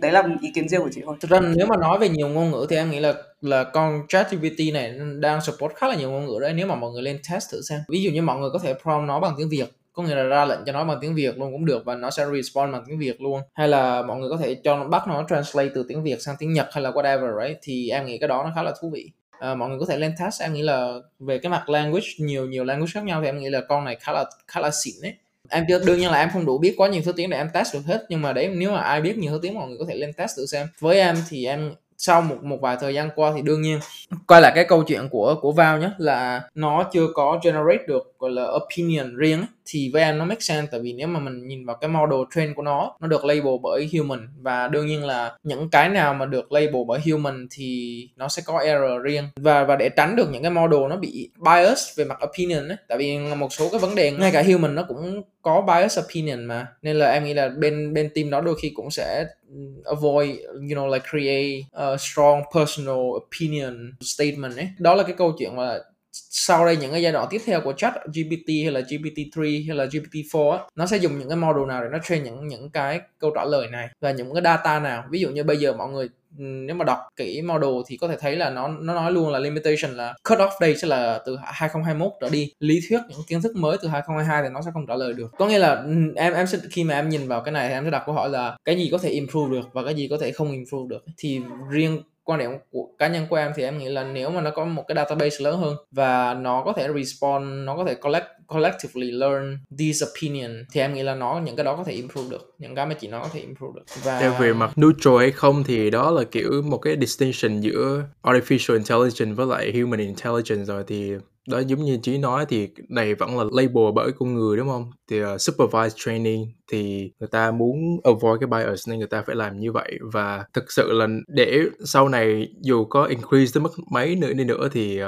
Đấy 0.00 0.12
là 0.12 0.22
ý 0.42 0.50
kiến 0.54 0.68
riêng 0.68 0.82
của 0.82 0.90
chị 0.92 1.00
thôi. 1.04 1.16
Thực 1.20 1.30
ra 1.30 1.40
nếu 1.56 1.66
mà 1.66 1.76
nói 1.76 1.98
về 1.98 2.08
nhiều 2.08 2.28
ngôn 2.28 2.50
ngữ 2.50 2.66
thì 2.70 2.76
em 2.76 2.90
nghĩ 2.90 3.00
là 3.00 3.14
là 3.40 3.64
con 3.64 4.02
ChatGPT 4.08 4.58
này 4.72 4.94
đang 5.20 5.40
support 5.40 5.74
khá 5.74 5.88
là 5.88 5.94
nhiều 5.94 6.10
ngôn 6.10 6.26
ngữ 6.26 6.38
đấy, 6.40 6.52
nếu 6.52 6.66
mà 6.66 6.74
mọi 6.74 6.90
người 6.90 7.02
lên 7.02 7.18
test 7.30 7.52
thử 7.52 7.60
xem. 7.62 7.80
Ví 7.88 8.02
dụ 8.02 8.10
như 8.10 8.22
mọi 8.22 8.38
người 8.38 8.50
có 8.52 8.58
thể 8.58 8.74
prompt 8.82 9.08
nó 9.08 9.20
bằng 9.20 9.34
tiếng 9.38 9.48
Việt, 9.48 9.66
có 9.92 10.02
nghĩa 10.02 10.14
là 10.14 10.22
ra 10.22 10.44
lệnh 10.44 10.58
cho 10.66 10.72
nó 10.72 10.84
bằng 10.84 10.98
tiếng 11.00 11.14
Việt 11.14 11.38
luôn 11.38 11.52
cũng 11.52 11.64
được 11.64 11.84
và 11.84 11.94
nó 11.94 12.10
sẽ 12.10 12.26
respond 12.34 12.72
bằng 12.72 12.84
tiếng 12.86 12.98
Việt 12.98 13.20
luôn. 13.20 13.40
Hay 13.54 13.68
là 13.68 14.02
mọi 14.02 14.20
người 14.20 14.30
có 14.30 14.36
thể 14.36 14.54
cho 14.54 14.76
nó 14.76 14.84
bắt 14.84 15.08
nó 15.08 15.24
translate 15.28 15.68
từ 15.74 15.84
tiếng 15.88 16.02
Việt 16.02 16.22
sang 16.22 16.36
tiếng 16.38 16.52
Nhật 16.52 16.68
hay 16.72 16.82
là 16.82 16.90
whatever, 16.90 17.46
right? 17.46 17.58
Thì 17.62 17.90
em 17.90 18.06
nghĩ 18.06 18.18
cái 18.18 18.28
đó 18.28 18.42
nó 18.44 18.52
khá 18.54 18.62
là 18.62 18.74
thú 18.80 18.90
vị. 18.90 19.10
Ờ, 19.42 19.54
mọi 19.54 19.68
người 19.68 19.78
có 19.78 19.86
thể 19.86 19.96
lên 19.96 20.14
test 20.20 20.42
em 20.42 20.52
nghĩ 20.52 20.62
là 20.62 20.94
về 21.20 21.38
cái 21.38 21.50
mặt 21.50 21.68
language, 21.68 22.06
nhiều 22.18 22.46
nhiều 22.46 22.64
language 22.64 22.90
khác 22.94 23.04
nhau 23.04 23.20
thì 23.22 23.28
em 23.28 23.38
nghĩ 23.38 23.48
là 23.50 23.60
con 23.68 23.84
này 23.84 23.96
khá 24.00 24.12
là 24.12 24.24
khá 24.48 24.60
là 24.60 24.70
xịn 24.84 24.94
đấy 25.02 25.14
em 25.50 25.64
chưa, 25.68 25.78
đương 25.86 25.98
nhiên 25.98 26.10
là 26.10 26.18
em 26.18 26.28
không 26.32 26.46
đủ 26.46 26.58
biết 26.58 26.74
quá 26.76 26.88
nhiều 26.88 27.02
thứ 27.04 27.12
tiếng 27.12 27.30
để 27.30 27.36
em 27.36 27.48
test 27.54 27.74
được 27.74 27.80
hết, 27.86 28.04
nhưng 28.08 28.22
mà 28.22 28.32
đấy, 28.32 28.48
nếu 28.54 28.72
mà 28.72 28.80
ai 28.80 29.00
biết 29.00 29.18
nhiều 29.18 29.32
thứ 29.32 29.38
tiếng, 29.42 29.54
mọi 29.54 29.68
người 29.68 29.76
có 29.78 29.84
thể 29.88 29.94
lên 29.94 30.12
test 30.12 30.36
thử 30.36 30.46
xem. 30.46 30.66
Với 30.80 31.00
em 31.00 31.16
thì 31.28 31.46
em, 31.46 31.74
sau 31.98 32.22
một 32.22 32.36
một 32.42 32.58
vài 32.60 32.76
thời 32.80 32.94
gian 32.94 33.10
qua 33.14 33.32
thì 33.36 33.42
đương 33.42 33.62
nhiên, 33.62 33.80
quay 34.26 34.40
lại 34.42 34.52
cái 34.54 34.64
câu 34.64 34.82
chuyện 34.82 35.08
của 35.10 35.34
của 35.40 35.52
Val 35.52 35.80
nhé 35.80 35.90
là 35.98 36.42
nó 36.54 36.90
chưa 36.92 37.06
có 37.14 37.40
generate 37.44 37.84
được, 37.88 38.14
gọi 38.18 38.30
là, 38.30 38.46
opinion 38.64 39.16
riêng 39.16 39.38
ấy 39.38 39.46
thì 39.66 39.90
VM 39.94 40.18
nó 40.18 40.24
make 40.24 40.40
sense, 40.40 40.68
tại 40.70 40.80
vì 40.80 40.92
nếu 40.92 41.06
mà 41.06 41.20
mình 41.20 41.48
nhìn 41.48 41.66
vào 41.66 41.76
cái 41.76 41.88
model 41.88 42.20
train 42.34 42.54
của 42.54 42.62
nó 42.62 42.96
nó 43.00 43.08
được 43.08 43.24
label 43.24 43.54
bởi 43.62 43.90
human. 43.92 44.28
Và 44.40 44.68
đương 44.68 44.86
nhiên 44.86 45.04
là 45.04 45.36
những 45.42 45.70
cái 45.70 45.88
nào 45.88 46.14
mà 46.14 46.26
được 46.26 46.52
label 46.52 46.82
bởi 46.86 47.00
human 47.10 47.46
thì 47.50 48.08
nó 48.16 48.28
sẽ 48.28 48.42
có 48.46 48.58
error 48.58 49.02
riêng. 49.02 49.24
Và 49.36 49.64
và 49.64 49.76
để 49.76 49.88
tránh 49.88 50.16
được 50.16 50.28
những 50.32 50.42
cái 50.42 50.50
model 50.50 50.80
nó 50.88 50.96
bị 50.96 51.30
bias 51.38 51.98
về 51.98 52.04
mặt 52.04 52.18
opinion 52.24 52.68
ấy, 52.68 52.76
tại 52.88 52.98
vì 52.98 53.18
một 53.18 53.52
số 53.52 53.68
cái 53.68 53.80
vấn 53.80 53.94
đề, 53.94 54.10
ngay 54.10 54.30
cả 54.32 54.42
human 54.42 54.74
nó 54.74 54.84
cũng 54.88 55.22
có 55.42 55.60
bias 55.60 55.98
opinion 55.98 56.44
mà. 56.44 56.66
Nên 56.82 56.96
là 56.96 57.12
em 57.12 57.24
nghĩ 57.24 57.34
là 57.34 57.48
bên 57.48 57.94
bên 57.94 58.10
team 58.14 58.30
đó 58.30 58.40
đôi 58.40 58.54
khi 58.62 58.72
cũng 58.74 58.90
sẽ 58.90 59.24
ừ, 59.48 59.56
avoid, 59.84 60.30
you 60.54 60.78
know, 60.78 60.92
like 60.92 61.06
create 61.10 61.62
a 61.72 61.96
strong 61.98 62.42
personal 62.54 62.96
opinion 62.96 63.92
statement 64.00 64.56
ấy. 64.56 64.68
Đó 64.78 64.94
là 64.94 65.02
cái 65.02 65.14
câu 65.18 65.32
chuyện 65.38 65.56
mà 65.56 65.78
sau 66.12 66.66
đây 66.66 66.76
những 66.76 66.92
cái 66.92 67.02
giai 67.02 67.12
đoạn 67.12 67.26
tiếp 67.30 67.40
theo 67.46 67.60
của 67.60 67.72
chat 67.72 67.94
GPT 68.06 68.48
hay 68.48 68.70
là 68.72 68.80
GPT-3 68.80 69.66
hay 69.66 69.76
là 69.76 69.84
GPT-4 69.84 70.50
á, 70.50 70.58
nó 70.76 70.86
sẽ 70.86 70.96
dùng 70.96 71.18
những 71.18 71.28
cái 71.28 71.36
model 71.36 71.66
nào 71.68 71.82
để 71.82 71.88
nó 71.92 71.98
train 72.04 72.22
những 72.22 72.48
những 72.48 72.70
cái 72.70 73.00
câu 73.18 73.30
trả 73.34 73.44
lời 73.44 73.68
này 73.68 73.88
và 74.00 74.10
những 74.10 74.34
cái 74.34 74.42
data 74.42 74.80
nào. 74.80 75.04
Ví 75.10 75.20
dụ 75.20 75.28
như 75.30 75.44
bây 75.44 75.56
giờ 75.56 75.72
mọi 75.72 75.90
người 75.90 76.08
ừ, 76.38 76.44
nếu 76.44 76.76
mà 76.76 76.84
đọc 76.84 76.98
kỹ 77.16 77.42
model 77.42 77.70
thì 77.86 77.96
có 77.96 78.08
thể 78.08 78.16
thấy 78.20 78.36
là 78.36 78.50
nó 78.50 78.68
nó 78.68 78.94
nói 78.94 79.12
luôn 79.12 79.30
là 79.30 79.38
limitation 79.38 79.96
là 79.96 80.14
cut 80.28 80.38
off 80.38 80.50
day 80.60 80.76
sẽ 80.76 80.88
là 80.88 81.20
từ 81.26 81.36
2021 81.42 82.12
trở 82.20 82.28
đi. 82.30 82.52
Lý 82.58 82.80
thuyết 82.88 83.00
những 83.08 83.20
kiến 83.28 83.42
thức 83.42 83.56
mới 83.56 83.76
từ 83.82 83.88
2022 83.88 84.42
thì 84.42 84.48
nó 84.48 84.60
sẽ 84.62 84.70
không 84.74 84.86
trả 84.86 84.94
lời 84.94 85.12
được. 85.12 85.30
Có 85.38 85.46
nghĩa 85.46 85.58
là 85.58 85.74
ừ, 85.74 85.92
em 86.16 86.32
em 86.32 86.46
sẽ 86.46 86.58
khi 86.70 86.84
mà 86.84 86.94
em 86.94 87.08
nhìn 87.08 87.28
vào 87.28 87.40
cái 87.40 87.52
này 87.52 87.68
thì 87.68 87.74
em 87.74 87.84
sẽ 87.84 87.90
đặt 87.90 88.02
câu 88.06 88.14
hỏi 88.14 88.30
là 88.30 88.56
cái 88.64 88.76
gì 88.76 88.88
có 88.92 88.98
thể 88.98 89.10
improve 89.10 89.50
được 89.56 89.68
và 89.72 89.84
cái 89.84 89.94
gì 89.94 90.08
có 90.10 90.16
thể 90.20 90.32
không 90.32 90.52
improve 90.52 90.88
được. 90.88 91.04
Thì 91.18 91.40
riêng 91.70 92.02
quan 92.32 92.38
điểm 92.38 92.50
của 92.70 92.88
cá 92.98 93.08
nhân 93.08 93.26
của 93.30 93.36
em 93.36 93.52
thì 93.56 93.62
em 93.62 93.78
nghĩ 93.78 93.88
là 93.88 94.04
nếu 94.04 94.30
mà 94.30 94.40
nó 94.40 94.50
có 94.50 94.64
một 94.64 94.84
cái 94.88 94.94
database 94.94 95.36
lớn 95.40 95.60
hơn 95.60 95.76
và 95.90 96.34
nó 96.34 96.62
có 96.64 96.72
thể 96.72 96.88
respond 96.94 97.44
nó 97.44 97.76
có 97.76 97.84
thể 97.84 97.94
collect, 97.94 98.26
collectively 98.46 99.10
learn 99.10 99.58
these 99.78 100.06
opinion 100.06 100.50
thì 100.72 100.80
em 100.80 100.94
nghĩ 100.94 101.02
là 101.02 101.14
nó, 101.14 101.40
những 101.44 101.56
cái 101.56 101.64
đó 101.64 101.76
có 101.76 101.84
thể 101.84 101.92
improve 101.92 102.30
được. 102.30 102.54
Những 102.58 102.74
cái 102.74 102.86
mà 102.86 102.94
chị 102.94 103.08
nói 103.08 103.20
có 103.22 103.28
thể 103.32 103.40
improve 103.40 103.72
được. 103.74 103.84
Và 104.04 104.20
Theo 104.20 104.34
về 104.40 104.52
mặt 104.52 104.78
neutral 104.78 105.18
hay 105.18 105.30
không 105.30 105.64
thì 105.64 105.90
đó 105.90 106.10
là 106.10 106.24
kiểu 106.24 106.62
một 106.62 106.78
cái 106.78 106.96
distinction 107.00 107.60
giữa 107.60 108.02
artificial 108.22 108.74
intelligence 108.74 109.34
với 109.34 109.46
lại 109.46 109.72
human 109.72 110.00
intelligence 110.00 110.64
rồi 110.64 110.84
thì 110.86 111.12
đó 111.48 111.58
giống 111.58 111.84
như 111.84 111.98
chí 112.02 112.18
nói 112.18 112.46
thì 112.48 112.68
này 112.88 113.14
vẫn 113.14 113.38
là 113.38 113.44
label 113.52 113.92
bởi 113.94 114.12
con 114.18 114.34
người 114.34 114.56
đúng 114.56 114.68
không? 114.68 114.90
Thì 115.10 115.24
uh, 115.24 115.40
supervised 115.40 115.96
training 115.96 116.46
thì 116.72 117.10
người 117.20 117.28
ta 117.28 117.50
muốn 117.50 117.76
avoid 118.04 118.40
cái 118.40 118.46
bias 118.46 118.88
nên 118.88 118.98
người 118.98 119.08
ta 119.08 119.22
phải 119.26 119.36
làm 119.36 119.60
như 119.60 119.72
vậy. 119.72 119.98
Và 120.12 120.44
thực 120.52 120.72
sự 120.72 120.92
là 120.92 121.06
để 121.28 121.60
sau 121.84 122.08
này 122.08 122.48
dù 122.62 122.84
có 122.84 123.04
increase 123.04 123.50
tới 123.54 123.62
mức 123.62 123.72
mấy 123.92 124.16
nữa 124.16 124.32
đi 124.32 124.44
nữa 124.44 124.68
thì 124.72 125.02
uh, 125.02 125.06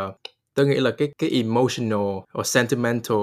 tôi 0.55 0.67
nghĩ 0.67 0.75
là 0.75 0.91
cái 0.91 1.09
cái 1.19 1.31
emotional 1.31 2.17
or 2.39 2.47
sentimental 2.47 3.19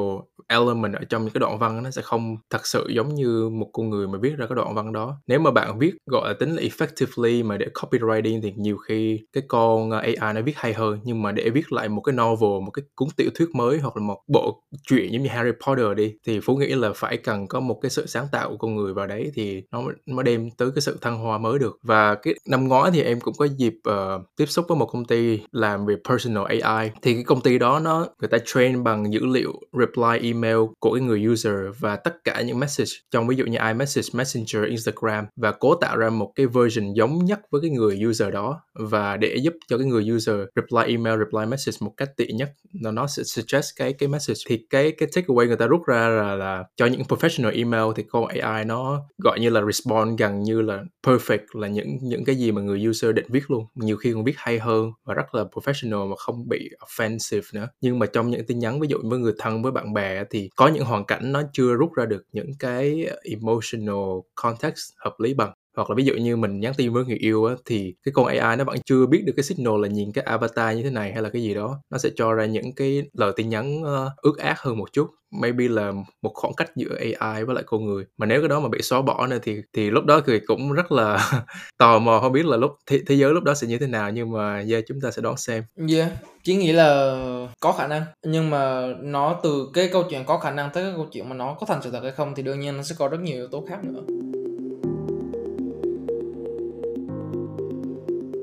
element 0.52 0.94
ở 0.94 1.04
trong 1.10 1.24
những 1.24 1.34
cái 1.34 1.40
đoạn 1.40 1.60
văn 1.60 1.84
nó 1.84 1.92
sẽ 1.92 2.02
không 2.02 2.38
thật 2.50 2.68
sự 2.68 2.88
giống 2.90 3.16
như 3.16 3.50
một 3.50 3.70
con 3.74 3.90
người 3.90 4.08
mà 4.08 4.18
viết 4.22 4.38
ra 4.38 4.46
cái 4.46 4.56
đoạn 4.56 4.76
văn 4.76 4.94
đó. 4.94 5.18
Nếu 5.28 5.40
mà 5.40 5.52
bạn 5.52 5.80
viết 5.80 5.92
gọi 6.06 6.28
là 6.28 6.34
tính 6.40 6.56
là 6.56 6.62
effectively 6.62 7.46
mà 7.46 7.58
để 7.58 7.68
copywriting 7.74 8.42
thì 8.42 8.54
nhiều 8.56 8.78
khi 8.78 9.20
cái 9.34 9.44
con 9.48 9.92
ờ, 9.92 9.98
AI 9.98 10.34
nó 10.34 10.42
viết 10.42 10.56
hay 10.56 10.74
hơn. 10.74 11.00
Nhưng 11.04 11.22
mà 11.22 11.32
để 11.32 11.50
viết 11.50 11.72
lại 11.72 11.90
một 11.90 12.02
cái 12.02 12.14
novel 12.14 12.66
một 12.66 12.72
cái 12.72 12.84
cuốn 12.96 13.08
tiểu 13.18 13.30
thuyết 13.36 13.50
mới 13.56 13.80
hoặc 13.80 13.98
là 13.98 14.04
một 14.04 14.18
bộ 14.28 14.64
truyện 14.88 15.14
giống 15.14 15.24
như 15.24 15.30
Harry 15.30 15.52
Potter 15.68 15.98
đi 15.98 16.14
thì 16.28 16.40
phú 16.40 16.56
nghĩ 16.56 16.68
là 16.68 16.92
phải 16.96 17.18
cần 17.18 17.48
có 17.48 17.60
một 17.60 17.80
cái 17.82 17.90
sự 17.90 18.06
sáng 18.06 18.28
tạo 18.32 18.50
của 18.50 18.58
con 18.58 18.76
người 18.76 18.94
vào 18.94 19.08
đấy 19.08 19.32
thì 19.34 19.64
nó 19.72 19.82
mới 20.06 20.24
đem 20.24 20.50
tới 20.58 20.72
cái 20.76 20.82
sự 20.82 20.98
thăng 21.02 21.18
hoa 21.18 21.38
mới 21.38 21.60
được. 21.60 21.80
Và 21.84 22.16
cái 22.16 22.34
năm 22.48 22.68
ngoái 22.68 22.92
thì 22.92 23.02
em 23.02 23.20
cũng 23.20 23.34
có 23.38 23.46
dịp 23.46 23.74
uh, 23.90 24.22
tiếp 24.36 24.46
xúc 24.46 24.66
với 24.70 24.78
một 24.78 24.86
công 24.86 25.06
ty 25.06 25.40
làm 25.52 25.86
về 25.86 25.96
personal 26.10 26.44
AI 26.46 26.92
thì 27.02 27.14
cái 27.14 27.24
công 27.24 27.42
ty 27.42 27.58
đó 27.60 27.80
nó 27.80 28.08
người 28.20 28.30
ta 28.30 28.38
train 28.46 28.84
bằng 28.84 29.14
dữ 29.14 29.26
liệu 29.26 29.54
reply 29.74 30.20
email 30.22 30.41
của 30.80 30.94
cái 30.94 31.02
người 31.02 31.28
user 31.28 31.54
và 31.80 31.96
tất 31.96 32.24
cả 32.24 32.42
những 32.42 32.60
message 32.60 32.92
trong 33.12 33.28
ví 33.28 33.36
dụ 33.36 33.46
như 33.46 33.58
iMessage, 33.68 34.08
Messenger, 34.14 34.70
Instagram 34.70 35.26
và 35.36 35.52
cố 35.52 35.76
tạo 35.76 35.98
ra 35.98 36.10
một 36.10 36.32
cái 36.36 36.46
version 36.46 36.94
giống 36.94 37.26
nhất 37.26 37.40
với 37.52 37.62
cái 37.62 37.70
người 37.70 38.00
user 38.10 38.34
đó 38.34 38.62
và 38.74 39.18
để 39.18 39.36
giúp 39.36 39.54
cho 39.68 39.78
cái 39.78 39.88
người 39.88 40.12
user 40.16 40.36
reply 40.56 40.94
email, 40.96 41.20
reply 41.20 41.46
message 41.46 41.78
một 41.80 41.94
cách 41.98 42.10
tiện 42.18 42.38
nhất. 42.38 42.52
Là 42.82 42.92
nó 42.92 43.08
sẽ 43.08 43.24
suggest 43.24 43.70
cái 43.76 43.94
cái 43.94 44.10
message. 44.10 44.40
Thì 44.48 44.66
cái 44.70 44.92
cái 44.92 45.10
takeaway 45.10 45.48
người 45.48 45.56
ta 45.56 45.68
rút 45.68 45.82
ra 45.88 46.10
là, 46.10 46.36
là 46.36 46.64
cho 46.76 46.86
những 46.86 47.02
professional 47.02 47.56
email 47.56 47.84
thì 47.96 48.04
con 48.10 48.26
AI 48.28 48.66
nó 48.66 49.02
gọi 49.18 49.40
như 49.40 49.50
là 49.50 49.62
respond 49.66 50.20
gần 50.20 50.44
như 50.44 50.62
là 50.62 50.84
perfect 51.08 51.46
là 51.54 51.68
những 51.68 51.98
những 52.02 52.26
cái 52.26 52.36
gì 52.36 52.52
mà 52.52 52.62
người 52.62 52.88
user 52.88 53.16
định 53.16 53.26
viết 53.30 53.52
luôn. 53.52 53.66
Nhiều 53.76 53.98
khi 53.98 54.14
còn 54.14 54.24
viết 54.24 54.36
hay 54.38 54.60
hơn 54.60 54.92
và 55.06 55.14
rất 55.14 55.36
là 55.36 55.44
professional 55.44 56.10
mà 56.10 56.16
không 56.18 56.50
bị 56.50 56.70
offensive 56.80 57.42
nữa. 57.54 57.68
Nhưng 57.82 58.00
mà 58.00 58.06
trong 58.06 58.30
những 58.30 58.46
tin 58.46 58.60
nhắn 58.60 58.80
ví 58.80 58.88
dụ 58.88 58.98
với 59.04 59.20
người 59.20 59.34
thân 59.40 59.64
với 59.64 59.72
bạn 59.72 59.94
bè 59.94 60.24
thì 60.32 60.50
có 60.56 60.68
những 60.68 60.86
hoàn 60.86 61.06
cảnh 61.06 61.32
nó 61.32 61.44
chưa 61.54 61.74
rút 61.76 61.94
ra 61.94 62.06
được 62.06 62.24
những 62.34 62.52
cái 62.60 63.08
emotional 63.24 63.96
context 64.36 64.82
hợp 64.98 65.16
lý 65.20 65.34
bằng 65.34 65.54
hoặc 65.76 65.90
là 65.90 65.96
ví 65.96 66.04
dụ 66.04 66.14
như 66.14 66.38
mình 66.38 66.60
nhắn 66.60 66.74
tin 66.78 66.94
với 66.94 67.06
người 67.06 67.18
yêu 67.18 67.46
á 67.46 67.56
thì 67.66 67.94
cái 68.06 68.12
con 68.16 68.26
AI 68.26 68.56
nó 68.56 68.64
vẫn 68.64 68.78
chưa 68.86 69.06
biết 69.06 69.24
được 69.26 69.34
cái 69.36 69.44
signal 69.44 69.82
là 69.82 69.88
nhìn 69.88 70.12
cái 70.12 70.24
avatar 70.24 70.78
như 70.78 70.84
thế 70.84 70.90
này 70.90 71.12
hay 71.14 71.22
là 71.22 71.30
cái 71.30 71.44
gì 71.44 71.54
đó. 71.54 71.82
Nó 71.90 71.98
sẽ 71.98 72.10
cho 72.16 72.34
ra 72.34 72.46
những 72.46 72.76
cái 72.76 73.04
lời 73.14 73.34
tin 73.36 73.50
nhắn 73.50 73.82
uh, 73.82 74.12
ước 74.18 74.38
ác 74.38 74.60
hơn 74.60 74.78
một 74.78 74.94
chút. 74.94 75.08
Maybe 75.42 75.68
là 75.68 75.92
một 76.22 76.32
khoảng 76.34 76.54
cách 76.54 76.72
giữa 76.76 76.96
AI 77.20 77.44
với 77.44 77.56
lại 77.56 77.64
con 77.68 77.86
người. 77.86 78.06
Mà 78.18 78.26
nếu 78.26 78.42
cái 78.42 78.50
đó 78.50 78.60
mà 78.60 78.70
bị 78.70 78.82
xóa 78.82 79.02
bỏ 79.02 79.28
nữa 79.28 79.38
thì 79.44 79.58
thì 79.74 79.90
lúc 79.90 80.06
đó 80.06 80.22
thì 80.28 80.40
cũng 80.40 80.74
rất 80.74 80.92
là 80.92 81.32
tò 81.78 82.00
mò 82.00 82.20
không 82.20 82.32
biết 82.32 82.46
là 82.46 82.58
lúc 82.58 82.72
thế, 82.86 83.00
thế 83.08 83.16
giới 83.16 83.34
lúc 83.34 83.44
đó 83.44 83.54
sẽ 83.54 83.68
như 83.68 83.78
thế 83.78 83.88
nào. 83.88 84.12
Nhưng 84.12 84.32
mà 84.32 84.64
yeah, 84.70 84.84
chúng 84.88 85.02
ta 85.02 85.12
sẽ 85.12 85.22
đón 85.22 85.38
xem. 85.38 85.64
Yeah 85.90 86.12
chỉ 86.44 86.56
nghĩ 86.56 86.72
là 86.72 87.18
có 87.60 87.72
khả 87.72 87.88
năng. 87.88 88.04
Nhưng 88.26 88.50
mà 88.50 88.88
nó 89.02 89.40
từ 89.44 89.70
cái 89.74 89.90
câu 89.94 90.04
chuyện 90.10 90.26
có 90.26 90.38
khả 90.38 90.52
năng 90.52 90.70
tới 90.74 90.84
cái 90.84 90.94
câu 90.96 91.08
chuyện 91.12 91.30
mà 91.30 91.36
nó 91.36 91.54
có 91.60 91.66
thành 91.66 91.82
sự 91.84 91.92
thật 91.92 92.00
hay 92.04 92.12
không 92.12 92.36
thì 92.36 92.44
đương 92.44 92.60
nhiên 92.60 92.78
nó 92.78 92.84
sẽ 92.84 92.96
có 93.00 93.08
rất 93.08 93.20
nhiều 93.22 93.36
yếu 93.36 93.48
tố 93.48 93.66
khác 93.70 93.80
nữa. 93.84 94.02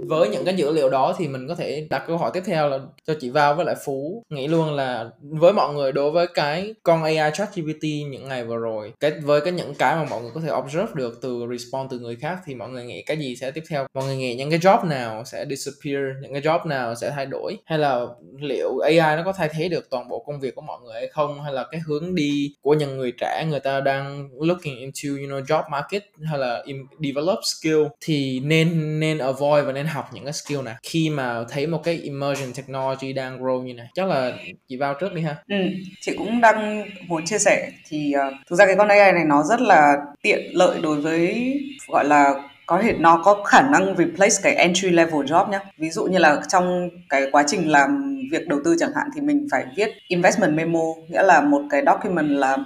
Với 0.09 0.29
những 0.29 0.44
cái 0.44 0.55
dữ 0.55 0.73
liệu 0.73 0.90
đó 0.90 1.14
thì 1.18 1.29
mình 1.29 1.49
có 1.49 1.55
thể 1.55 1.87
đặt 1.90 2.05
câu 2.07 2.16
hỏi 2.16 2.31
tiếp 2.35 2.42
theo 2.47 2.68
là 2.68 2.79
cho 3.07 3.14
chị 3.21 3.31
vào 3.31 3.55
với 3.55 3.66
lại 3.66 3.75
phú 3.85 4.23
nghĩ 4.31 4.49
luôn 4.49 4.75
là 4.75 5.11
với 5.21 5.53
mọi 5.53 5.75
người 5.75 5.92
đối 5.92 6.11
với 6.11 6.27
cái 6.35 6.75
con 6.83 7.03
AI 7.03 7.31
chat 7.35 7.57
GPT 7.57 7.83
những 7.83 8.29
ngày 8.29 8.44
vừa 8.44 8.57
rồi, 8.57 8.92
cái, 9.01 9.11
với 9.11 9.40
cái 9.40 9.53
những 9.53 9.75
cái 9.75 9.97
mà 9.97 10.05
mọi 10.11 10.23
người 10.23 10.31
có 10.35 10.40
thể 10.40 10.51
observe 10.53 10.92
được 10.94 11.18
từ 11.23 11.47
response 11.51 11.88
từ 11.90 11.99
người 11.99 12.16
khác 12.16 12.38
thì 12.47 12.55
mọi 12.55 12.68
người 12.68 12.85
nghĩ 12.85 13.03
cái 13.03 13.16
gì 13.16 13.37
sẽ 13.37 13.51
tiếp 13.51 13.62
theo? 13.71 13.87
Mọi 13.94 14.05
người 14.05 14.16
nghĩ 14.16 14.35
những 14.35 14.51
cái 14.51 14.59
job 14.59 14.88
nào 14.88 15.25
sẽ 15.25 15.44
disappear, 15.51 16.03
những 16.23 16.33
cái 16.33 16.42
job 16.42 16.66
nào 16.66 16.94
sẽ 16.94 17.11
thay 17.11 17.27
đổi? 17.27 17.57
Hay 17.66 17.79
là 17.79 18.07
liệu 18.40 18.79
AI 18.79 19.16
nó 19.16 19.23
có 19.25 19.33
thay 19.33 19.49
thế 19.53 19.68
được 19.68 19.90
toàn 19.90 20.09
bộ 20.09 20.25
công 20.27 20.40
việc 20.40 20.55
của 20.55 20.62
mọi 20.62 20.79
người 20.85 20.94
hay 20.94 21.09
không? 21.09 21.42
Hay 21.42 21.53
là 21.53 21.64
cái 21.71 21.81
hướng 21.87 22.14
đi 22.14 22.55
của 22.62 22.75
những 22.75 22.99
người 22.99 23.12
trẻ 23.21 23.44
người 23.51 23.61
ta 23.61 23.81
đang 23.81 24.29
looking 24.40 24.77
into, 24.79 25.09
you 25.21 25.29
know, 25.29 25.44
job 25.44 25.62
market 25.71 26.03
hay 26.25 26.38
là 26.38 26.64
develop 26.99 27.38
skill 27.44 27.83
thì 28.01 28.40
nên 28.40 29.01
nên 29.01 29.18
avoid 29.18 29.64
và 29.66 29.73
nên 29.73 29.87
học 29.87 29.97
học 29.98 30.11
những 30.12 30.24
cái 30.24 30.32
skill 30.32 30.62
này 30.62 30.74
khi 30.82 31.11
mà 31.11 31.44
thấy 31.50 31.66
một 31.66 31.80
cái 31.84 32.00
emerging 32.04 32.52
technology 32.54 33.12
đang 33.12 33.40
grow 33.42 33.62
như 33.62 33.74
này 33.74 33.87
chắc 33.94 34.08
là 34.08 34.32
chị 34.68 34.76
vào 34.76 34.94
trước 35.00 35.12
đi 35.12 35.22
ha. 35.22 35.37
Ừ, 35.48 35.56
chị 36.00 36.14
cũng 36.18 36.40
đang 36.40 36.84
muốn 37.06 37.24
chia 37.24 37.38
sẻ. 37.38 37.70
Thì 37.88 38.14
uh, 38.28 38.34
thực 38.50 38.56
ra 38.56 38.66
cái 38.66 38.76
con 38.78 38.88
AI 38.88 39.12
này 39.12 39.24
nó 39.24 39.42
rất 39.42 39.61
là 39.61 39.96
tiện 40.22 40.40
lợi 40.52 40.80
đối 40.82 41.00
với 41.00 41.54
gọi 41.88 42.04
là 42.04 42.34
có 42.66 42.82
thể 42.82 42.92
nó 42.98 43.22
có 43.24 43.42
khả 43.44 43.62
năng 43.62 43.96
replace 43.98 44.34
cái 44.42 44.54
entry 44.54 44.90
level 44.90 45.20
job 45.20 45.50
nhé 45.50 45.58
ví 45.78 45.90
dụ 45.90 46.04
như 46.04 46.18
là 46.18 46.40
trong 46.48 46.90
cái 47.08 47.22
quá 47.32 47.44
trình 47.46 47.70
làm 47.70 48.18
việc 48.32 48.48
đầu 48.48 48.61
tư 48.64 48.76
chẳng 48.78 48.90
hạn 48.96 49.06
thì 49.14 49.20
mình 49.20 49.46
phải 49.50 49.64
viết 49.76 49.88
investment 50.08 50.56
memo 50.56 50.84
nghĩa 51.08 51.22
là 51.22 51.40
một 51.40 51.62
cái 51.70 51.82
document 51.87 52.30
là 52.30 52.56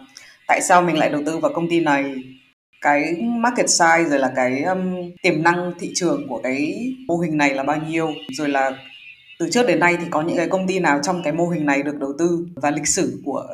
tại 0.47 0.61
sao 0.63 0.83
mình 0.83 0.99
lại 0.99 1.09
đầu 1.09 1.23
tư 1.27 1.39
vào 1.39 1.53
công 1.55 1.71
ty 1.71 1.81
này 1.81 2.15
cái 2.83 3.17
market 3.23 3.67
size 3.67 4.09
rồi 4.09 4.19
là 4.19 4.33
cái 4.37 4.63
um, 4.63 5.11
tiềm 5.23 5.43
năng 5.43 5.73
thị 5.81 5.91
trường 5.95 6.29
của 6.29 6.41
cái 6.43 6.75
mô 7.07 7.17
hình 7.17 7.37
này 7.37 7.55
là 7.55 7.63
bao 7.63 7.77
nhiêu? 7.89 8.13
Rồi 8.33 8.49
là 8.49 8.73
từ 9.39 9.51
trước 9.51 9.67
đến 9.67 9.81
nay 9.81 9.97
thì 10.01 10.05
có 10.11 10.23
những 10.23 10.37
cái 10.37 10.49
công 10.49 10.67
ty 10.67 10.79
nào 10.79 11.01
trong 11.03 11.23
cái 11.23 11.33
mô 11.33 11.49
hình 11.49 11.67
này 11.67 11.83
được 11.83 11.99
đầu 11.99 12.13
tư 12.19 12.47
và 12.55 12.71
lịch 12.71 12.87
sử 12.87 13.21
của 13.25 13.47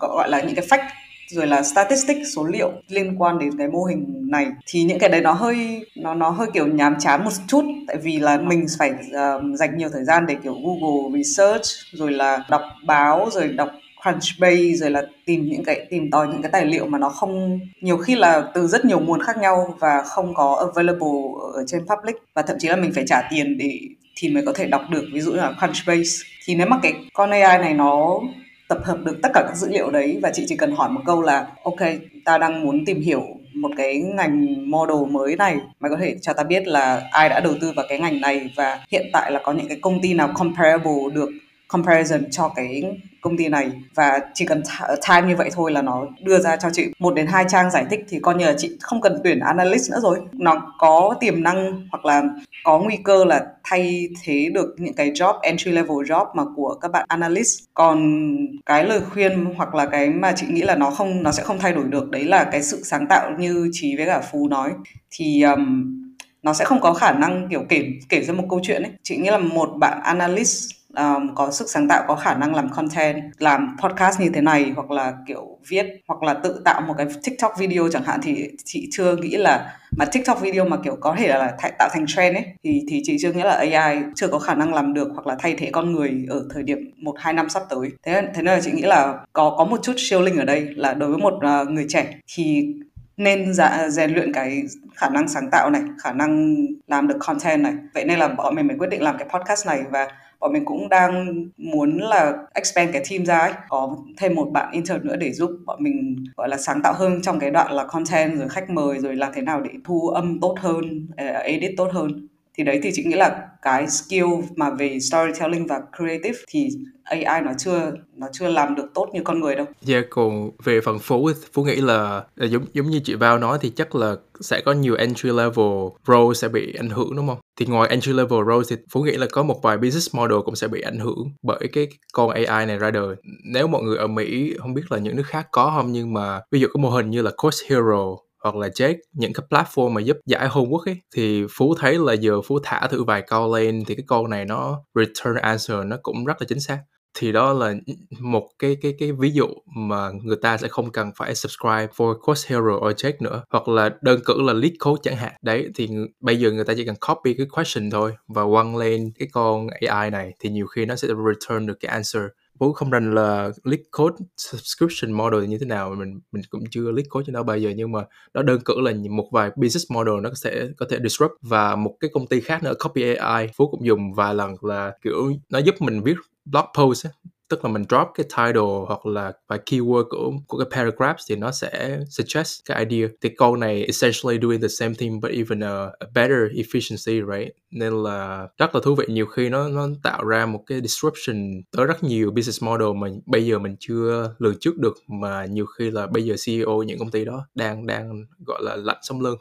gọi 0.00 0.30
là 0.30 0.40
những 0.40 0.54
cái 0.54 0.66
fact 0.66 0.88
rồi 1.30 1.46
là 1.46 1.62
statistics 1.62 2.36
số 2.36 2.44
liệu 2.44 2.72
liên 2.88 3.22
quan 3.22 3.38
đến 3.38 3.58
cái 3.58 3.68
mô 3.68 3.84
hình 3.84 4.30
này? 4.30 4.46
Thì 4.66 4.82
những 4.82 4.98
cái 4.98 5.08
đấy 5.08 5.20
nó 5.20 5.32
hơi 5.32 5.86
nó 5.96 6.14
nó 6.14 6.30
hơi 6.30 6.48
kiểu 6.54 6.66
nhàm 6.66 6.96
chán 7.00 7.24
một 7.24 7.30
chút 7.48 7.64
tại 7.86 7.96
vì 7.96 8.18
là 8.18 8.38
mình 8.38 8.66
phải 8.78 8.90
uh, 8.90 9.58
dành 9.58 9.78
nhiều 9.78 9.88
thời 9.92 10.04
gian 10.04 10.26
để 10.26 10.36
kiểu 10.42 10.54
Google 10.54 11.22
research 11.22 11.64
rồi 11.92 12.12
là 12.12 12.44
đọc 12.50 12.62
báo 12.86 13.28
rồi 13.32 13.48
đọc 13.48 13.70
Crunchbase 14.02 14.72
rồi 14.74 14.90
là 14.90 15.02
tìm 15.26 15.48
những 15.48 15.64
cái, 15.64 15.86
tìm 15.90 16.10
tòi 16.10 16.28
những 16.28 16.42
cái 16.42 16.52
tài 16.52 16.66
liệu 16.66 16.86
mà 16.86 16.98
nó 16.98 17.08
không, 17.08 17.60
nhiều 17.80 17.96
khi 17.96 18.14
là 18.14 18.44
từ 18.54 18.66
rất 18.66 18.84
nhiều 18.84 19.00
nguồn 19.00 19.22
khác 19.22 19.38
nhau 19.38 19.76
và 19.80 20.02
không 20.02 20.34
có 20.34 20.54
available 20.54 21.18
ở 21.54 21.64
trên 21.66 21.80
public. 21.80 22.16
Và 22.34 22.42
thậm 22.42 22.56
chí 22.60 22.68
là 22.68 22.76
mình 22.76 22.92
phải 22.94 23.04
trả 23.06 23.22
tiền 23.30 23.58
để 23.58 23.80
thì 24.16 24.28
mới 24.28 24.42
có 24.46 24.52
thể 24.52 24.66
đọc 24.66 24.82
được, 24.90 25.04
ví 25.12 25.20
dụ 25.20 25.30
như 25.30 25.36
là 25.36 25.52
Crunchbase 25.58 26.24
thì 26.44 26.54
nếu 26.54 26.66
mà 26.66 26.78
cái 26.82 26.92
con 27.12 27.30
AI 27.30 27.58
này 27.58 27.74
nó 27.74 28.20
tập 28.68 28.78
hợp 28.84 28.98
được 29.04 29.16
tất 29.22 29.28
cả 29.34 29.44
các 29.46 29.56
dữ 29.56 29.68
liệu 29.70 29.90
đấy 29.90 30.18
và 30.22 30.30
chị 30.34 30.44
chỉ 30.48 30.56
cần 30.56 30.72
hỏi 30.72 30.90
một 30.90 31.00
câu 31.06 31.22
là, 31.22 31.46
ok, 31.64 31.80
ta 32.24 32.38
đang 32.38 32.64
muốn 32.64 32.84
tìm 32.84 33.00
hiểu 33.00 33.22
một 33.54 33.70
cái 33.76 33.98
ngành 33.98 34.70
model 34.70 35.10
mới 35.10 35.36
này, 35.36 35.56
mày 35.80 35.90
có 35.90 35.96
thể 36.00 36.16
cho 36.20 36.32
ta 36.32 36.42
biết 36.42 36.66
là 36.66 37.02
ai 37.10 37.28
đã 37.28 37.40
đầu 37.40 37.54
tư 37.60 37.72
vào 37.76 37.86
cái 37.88 37.98
ngành 37.98 38.20
này 38.20 38.50
và 38.56 38.78
hiện 38.90 39.06
tại 39.12 39.32
là 39.32 39.40
có 39.44 39.52
những 39.52 39.68
cái 39.68 39.78
công 39.80 40.02
ty 40.02 40.14
nào 40.14 40.30
comparable 40.34 40.92
được 41.14 41.30
comparison 41.72 42.30
cho 42.30 42.48
cái 42.56 42.82
công 43.20 43.36
ty 43.36 43.48
này. 43.48 43.72
Và 43.94 44.20
chỉ 44.34 44.46
cần 44.46 44.62
time 45.08 45.28
như 45.28 45.36
vậy 45.36 45.50
thôi 45.52 45.72
là 45.72 45.82
nó 45.82 46.06
đưa 46.20 46.38
ra 46.38 46.56
cho 46.56 46.68
chị 46.72 46.86
một 46.98 47.14
đến 47.14 47.26
hai 47.26 47.44
trang 47.48 47.70
giải 47.70 47.84
thích 47.90 48.00
thì 48.08 48.18
coi 48.22 48.34
như 48.34 48.46
là 48.46 48.54
chị 48.58 48.76
không 48.80 49.00
cần 49.00 49.20
tuyển 49.24 49.40
analyst 49.40 49.90
nữa 49.90 49.98
rồi. 50.02 50.18
Nó 50.32 50.74
có 50.78 51.14
tiềm 51.20 51.42
năng 51.42 51.88
hoặc 51.90 52.04
là 52.04 52.22
có 52.64 52.78
nguy 52.78 52.96
cơ 53.04 53.24
là 53.24 53.46
thay 53.64 54.08
thế 54.24 54.48
được 54.54 54.74
những 54.78 54.94
cái 54.94 55.10
job 55.10 55.38
entry 55.40 55.70
level 55.70 55.96
job 55.96 56.26
mà 56.34 56.42
của 56.56 56.74
các 56.80 56.90
bạn 56.90 57.04
analyst. 57.08 57.64
Còn 57.74 58.26
cái 58.66 58.84
lời 58.84 59.00
khuyên 59.12 59.44
hoặc 59.56 59.74
là 59.74 59.86
cái 59.86 60.10
mà 60.10 60.32
chị 60.36 60.46
nghĩ 60.50 60.62
là 60.62 60.76
nó 60.76 60.90
không 60.90 61.22
nó 61.22 61.32
sẽ 61.32 61.42
không 61.42 61.58
thay 61.58 61.72
đổi 61.72 61.84
được 61.84 62.10
đấy 62.10 62.24
là 62.24 62.44
cái 62.44 62.62
sự 62.62 62.82
sáng 62.84 63.06
tạo 63.06 63.30
như 63.38 63.68
trí 63.72 63.96
với 63.96 64.06
cả 64.06 64.20
phú 64.20 64.48
nói. 64.48 64.70
Thì 65.10 65.42
um, 65.42 65.98
nó 66.42 66.52
sẽ 66.52 66.64
không 66.64 66.80
có 66.80 66.94
khả 66.94 67.12
năng 67.12 67.48
kiểu 67.50 67.64
kể 67.68 67.86
kể 68.08 68.22
ra 68.22 68.34
một 68.34 68.44
câu 68.50 68.60
chuyện 68.62 68.82
ấy. 68.82 68.92
Chị 69.02 69.16
nghĩ 69.16 69.30
là 69.30 69.38
một 69.38 69.70
bạn 69.78 70.00
analyst 70.02 70.70
um, 70.96 71.34
có 71.34 71.50
sức 71.50 71.70
sáng 71.70 71.88
tạo 71.88 72.04
có 72.08 72.16
khả 72.16 72.34
năng 72.34 72.54
làm 72.54 72.68
content 72.68 73.22
làm 73.38 73.76
podcast 73.82 74.20
như 74.20 74.30
thế 74.34 74.40
này 74.40 74.72
hoặc 74.76 74.90
là 74.90 75.12
kiểu 75.26 75.58
viết 75.68 75.86
hoặc 76.08 76.22
là 76.22 76.34
tự 76.34 76.62
tạo 76.64 76.80
một 76.80 76.94
cái 76.98 77.06
tiktok 77.24 77.52
video 77.58 77.88
chẳng 77.92 78.04
hạn 78.04 78.20
thì 78.22 78.48
chị 78.64 78.88
chưa 78.90 79.16
nghĩ 79.16 79.36
là 79.36 79.78
mà 79.96 80.04
tiktok 80.04 80.40
video 80.40 80.64
mà 80.64 80.76
kiểu 80.84 80.96
có 81.00 81.14
thể 81.18 81.28
là 81.28 81.56
th- 81.58 81.70
tạo 81.78 81.88
thành 81.92 82.06
trend 82.06 82.36
ấy 82.36 82.44
thì 82.64 82.82
thì 82.88 83.00
chị 83.04 83.16
chưa 83.20 83.32
nghĩ 83.32 83.42
là 83.42 83.50
ai 83.72 84.02
chưa 84.14 84.28
có 84.28 84.38
khả 84.38 84.54
năng 84.54 84.74
làm 84.74 84.94
được 84.94 85.08
hoặc 85.14 85.26
là 85.26 85.36
thay 85.38 85.54
thế 85.58 85.70
con 85.72 85.92
người 85.92 86.24
ở 86.28 86.46
thời 86.54 86.62
điểm 86.62 86.78
một 86.96 87.14
hai 87.18 87.32
năm 87.32 87.48
sắp 87.48 87.62
tới. 87.70 87.90
Thế 88.02 88.12
thế 88.12 88.42
nên 88.42 88.54
là 88.54 88.60
chị 88.60 88.72
nghĩ 88.72 88.82
là 88.82 89.18
có 89.32 89.54
có 89.58 89.64
một 89.64 89.82
chút 89.82 89.94
siêu 89.96 90.20
linh 90.20 90.36
ở 90.36 90.44
đây 90.44 90.68
là 90.76 90.94
đối 90.94 91.08
với 91.08 91.18
một 91.18 91.34
uh, 91.34 91.68
người 91.70 91.86
trẻ 91.88 92.14
thì 92.34 92.74
nên 93.22 93.54
dạ, 93.54 93.88
rèn 93.88 94.10
luyện 94.10 94.32
cái 94.32 94.62
khả 94.94 95.08
năng 95.08 95.28
sáng 95.28 95.50
tạo 95.50 95.70
này 95.70 95.82
khả 96.02 96.12
năng 96.12 96.56
làm 96.86 97.08
được 97.08 97.16
content 97.20 97.62
này 97.62 97.74
vậy 97.94 98.04
nên 98.04 98.18
là 98.18 98.28
bọn 98.28 98.54
mình 98.54 98.66
mới 98.66 98.76
quyết 98.78 98.90
định 98.90 99.02
làm 99.02 99.18
cái 99.18 99.28
podcast 99.28 99.66
này 99.66 99.82
và 99.90 100.08
bọn 100.40 100.52
mình 100.52 100.64
cũng 100.64 100.88
đang 100.88 101.44
muốn 101.56 101.98
là 101.98 102.32
expand 102.54 102.92
cái 102.92 103.02
team 103.10 103.24
ra 103.24 103.38
ấy. 103.38 103.52
có 103.68 103.96
thêm 104.16 104.34
một 104.34 104.50
bạn 104.52 104.72
intern 104.72 105.06
nữa 105.06 105.16
để 105.16 105.32
giúp 105.32 105.50
bọn 105.66 105.82
mình 105.82 106.24
gọi 106.36 106.48
là 106.48 106.56
sáng 106.56 106.82
tạo 106.82 106.92
hơn 106.92 107.22
trong 107.22 107.38
cái 107.38 107.50
đoạn 107.50 107.72
là 107.72 107.84
content 107.84 108.38
rồi 108.38 108.48
khách 108.48 108.70
mời 108.70 108.98
rồi 108.98 109.16
làm 109.16 109.32
thế 109.34 109.42
nào 109.42 109.60
để 109.60 109.70
thu 109.84 110.08
âm 110.08 110.40
tốt 110.40 110.54
hơn 110.58 111.08
à, 111.16 111.26
edit 111.26 111.70
tốt 111.76 111.88
hơn 111.92 112.28
thì 112.58 112.64
đấy 112.64 112.80
thì 112.82 112.90
chị 112.94 113.04
nghĩ 113.04 113.14
là 113.14 113.48
cái 113.62 113.86
skill 113.90 114.26
mà 114.56 114.70
về 114.70 114.98
storytelling 115.00 115.66
và 115.66 115.80
creative 115.96 116.38
thì 116.48 116.68
AI 117.02 117.40
nó 117.40 117.52
chưa 117.58 117.92
nó 118.16 118.26
chưa 118.32 118.48
làm 118.48 118.74
được 118.74 118.86
tốt 118.94 119.08
như 119.12 119.20
con 119.24 119.40
người 119.40 119.54
đâu. 119.54 119.66
Dạ 119.80 119.94
yeah, 119.94 120.06
còn 120.10 120.50
về 120.64 120.80
phần 120.80 120.98
Phú 120.98 121.30
Phú 121.52 121.64
nghĩ 121.64 121.76
là, 121.76 122.24
là 122.36 122.46
giống 122.46 122.64
giống 122.72 122.86
như 122.86 123.00
chị 123.04 123.14
Vào 123.14 123.38
nói 123.38 123.58
thì 123.60 123.70
chắc 123.76 123.94
là 123.94 124.14
sẽ 124.40 124.60
có 124.64 124.72
nhiều 124.72 124.94
entry 124.94 125.28
level 125.28 125.88
role 126.06 126.34
sẽ 126.34 126.48
bị 126.48 126.74
ảnh 126.78 126.90
hưởng 126.90 127.16
đúng 127.16 127.28
không? 127.28 127.38
Thì 127.60 127.66
ngoài 127.66 127.88
entry 127.88 128.12
level 128.12 128.40
role 128.46 128.64
thì 128.68 128.76
Phú 128.92 129.02
nghĩ 129.02 129.12
là 129.12 129.26
có 129.32 129.42
một 129.42 129.62
vài 129.62 129.76
business 129.76 130.14
model 130.14 130.38
cũng 130.44 130.56
sẽ 130.56 130.68
bị 130.68 130.80
ảnh 130.80 130.98
hưởng 130.98 131.32
bởi 131.42 131.68
cái 131.72 131.88
con 132.12 132.30
AI 132.30 132.66
này 132.66 132.78
ra 132.78 132.90
đời. 132.90 133.16
Nếu 133.52 133.66
mọi 133.66 133.82
người 133.82 133.96
ở 133.96 134.06
Mỹ 134.06 134.54
không 134.58 134.74
biết 134.74 134.82
là 134.90 134.98
những 134.98 135.16
nước 135.16 135.26
khác 135.26 135.48
có 135.50 135.72
không 135.76 135.92
nhưng 135.92 136.12
mà 136.12 136.40
ví 136.50 136.60
dụ 136.60 136.68
có 136.72 136.80
mô 136.80 136.90
hình 136.90 137.10
như 137.10 137.22
là 137.22 137.30
Course 137.36 137.66
Hero 137.70 138.16
hoặc 138.42 138.54
là 138.56 138.68
Jake 138.68 138.96
những 139.12 139.32
cái 139.32 139.46
platform 139.50 139.90
mà 139.90 140.00
giúp 140.00 140.16
giải 140.26 140.48
homework 140.48 140.84
ấy, 140.86 140.96
thì 141.14 141.44
Phú 141.50 141.74
thấy 141.78 141.98
là 141.98 142.12
giờ 142.12 142.40
Phú 142.42 142.58
thả 142.62 142.86
thử 142.90 143.04
vài 143.04 143.22
câu 143.26 143.54
lên 143.56 143.84
thì 143.86 143.94
cái 143.94 144.04
câu 144.08 144.26
này 144.26 144.44
nó 144.44 144.82
return 144.94 145.34
answer 145.42 145.78
nó 145.86 145.96
cũng 146.02 146.24
rất 146.24 146.34
là 146.40 146.46
chính 146.48 146.60
xác. 146.60 146.78
Thì 147.18 147.32
đó 147.32 147.52
là 147.52 147.74
một 148.20 148.48
cái 148.58 148.76
cái 148.82 148.94
cái 148.98 149.12
ví 149.12 149.30
dụ 149.30 149.46
mà 149.76 150.10
người 150.24 150.36
ta 150.42 150.56
sẽ 150.58 150.68
không 150.68 150.90
cần 150.92 151.10
phải 151.16 151.34
subscribe 151.34 151.86
for 151.96 152.18
Course 152.20 152.48
Hero 152.54 152.76
or 152.76 152.92
check 152.96 153.22
nữa, 153.22 153.42
hoặc 153.50 153.68
là 153.68 153.90
đơn 154.02 154.20
cử 154.24 154.42
là 154.42 154.52
lead 154.52 154.72
code 154.84 155.00
chẳng 155.02 155.16
hạn. 155.16 155.32
Đấy, 155.42 155.68
thì 155.74 155.88
bây 156.20 156.36
giờ 156.40 156.50
người 156.50 156.64
ta 156.64 156.74
chỉ 156.76 156.84
cần 156.84 156.94
copy 157.08 157.34
cái 157.34 157.46
question 157.52 157.90
thôi 157.90 158.12
và 158.28 158.44
quăng 158.52 158.76
lên 158.76 159.10
cái 159.18 159.28
con 159.32 159.66
AI 159.88 160.10
này 160.10 160.32
thì 160.40 160.48
nhiều 160.50 160.66
khi 160.66 160.86
nó 160.86 160.96
sẽ 160.96 161.08
return 161.08 161.66
được 161.66 161.74
cái 161.80 161.92
answer. 161.92 162.22
Phú 162.62 162.72
không 162.72 162.90
rành 162.90 163.14
là 163.14 163.50
lead 163.64 163.80
code 163.90 164.16
subscription 164.36 165.12
model 165.12 165.46
như 165.46 165.58
thế 165.58 165.66
nào 165.66 165.94
mình 165.98 166.20
mình 166.32 166.42
cũng 166.50 166.64
chưa 166.70 166.90
lead 166.90 167.06
code 167.10 167.24
cho 167.26 167.32
nó 167.32 167.42
bao 167.42 167.58
giờ 167.58 167.72
nhưng 167.76 167.92
mà 167.92 168.04
đó 168.34 168.42
đơn 168.42 168.60
cử 168.64 168.80
là 168.80 168.92
một 169.10 169.28
vài 169.32 169.50
business 169.56 169.90
model 169.92 170.14
nó 170.22 170.30
sẽ 170.34 170.68
có 170.76 170.86
thể 170.90 170.98
disrupt 171.02 171.32
và 171.40 171.76
một 171.76 171.96
cái 172.00 172.10
công 172.14 172.26
ty 172.26 172.40
khác 172.40 172.62
nữa 172.62 172.74
copy 172.84 173.14
AI 173.14 173.48
Phú 173.56 173.66
cũng 173.66 173.86
dùng 173.86 174.14
vài 174.14 174.34
lần 174.34 174.54
là 174.60 174.92
kiểu 175.02 175.32
nó 175.50 175.58
giúp 175.58 175.74
mình 175.80 176.02
viết 176.02 176.14
blog 176.44 176.64
post 176.78 177.06
ấy, 177.06 177.12
tức 177.52 177.64
là 177.64 177.70
mình 177.70 177.84
drop 177.88 178.08
cái 178.14 178.26
title 178.36 178.86
hoặc 178.86 179.06
là 179.06 179.32
vài 179.48 179.58
keyword 179.66 180.04
của 180.08 180.32
của 180.46 180.58
cái 180.58 180.66
paragraph 180.70 181.16
thì 181.28 181.36
nó 181.36 181.50
sẽ 181.50 181.98
suggest 182.10 182.60
cái 182.64 182.84
idea. 182.84 183.08
Thì 183.20 183.28
câu 183.36 183.56
này 183.56 183.84
essentially 183.84 184.38
doing 184.42 184.60
the 184.60 184.68
same 184.68 184.94
thing 184.94 185.20
but 185.20 185.30
even 185.30 185.60
a, 185.60 185.84
a 185.84 186.06
better 186.14 186.38
efficiency 186.54 187.36
right? 187.36 187.52
Nên 187.70 187.92
là 188.02 188.48
rất 188.58 188.74
là 188.74 188.80
thú 188.84 188.94
vị. 188.94 189.04
Nhiều 189.08 189.26
khi 189.26 189.48
nó 189.48 189.68
nó 189.68 189.88
tạo 190.02 190.24
ra 190.24 190.46
một 190.46 190.62
cái 190.66 190.80
disruption 190.80 191.36
tới 191.76 191.86
rất 191.86 192.04
nhiều 192.04 192.30
business 192.30 192.62
model 192.62 192.88
mà 192.96 193.08
bây 193.26 193.46
giờ 193.46 193.58
mình 193.58 193.76
chưa 193.80 194.34
lường 194.38 194.54
trước 194.60 194.78
được 194.78 194.94
mà 195.08 195.46
nhiều 195.46 195.66
khi 195.66 195.90
là 195.90 196.06
bây 196.06 196.24
giờ 196.24 196.34
CEO 196.46 196.82
những 196.82 196.98
công 196.98 197.10
ty 197.10 197.24
đó 197.24 197.46
đang 197.54 197.86
đang 197.86 198.24
gọi 198.46 198.62
là 198.62 198.76
lạnh 198.76 198.98
sống 199.02 199.20
lưng 199.20 199.38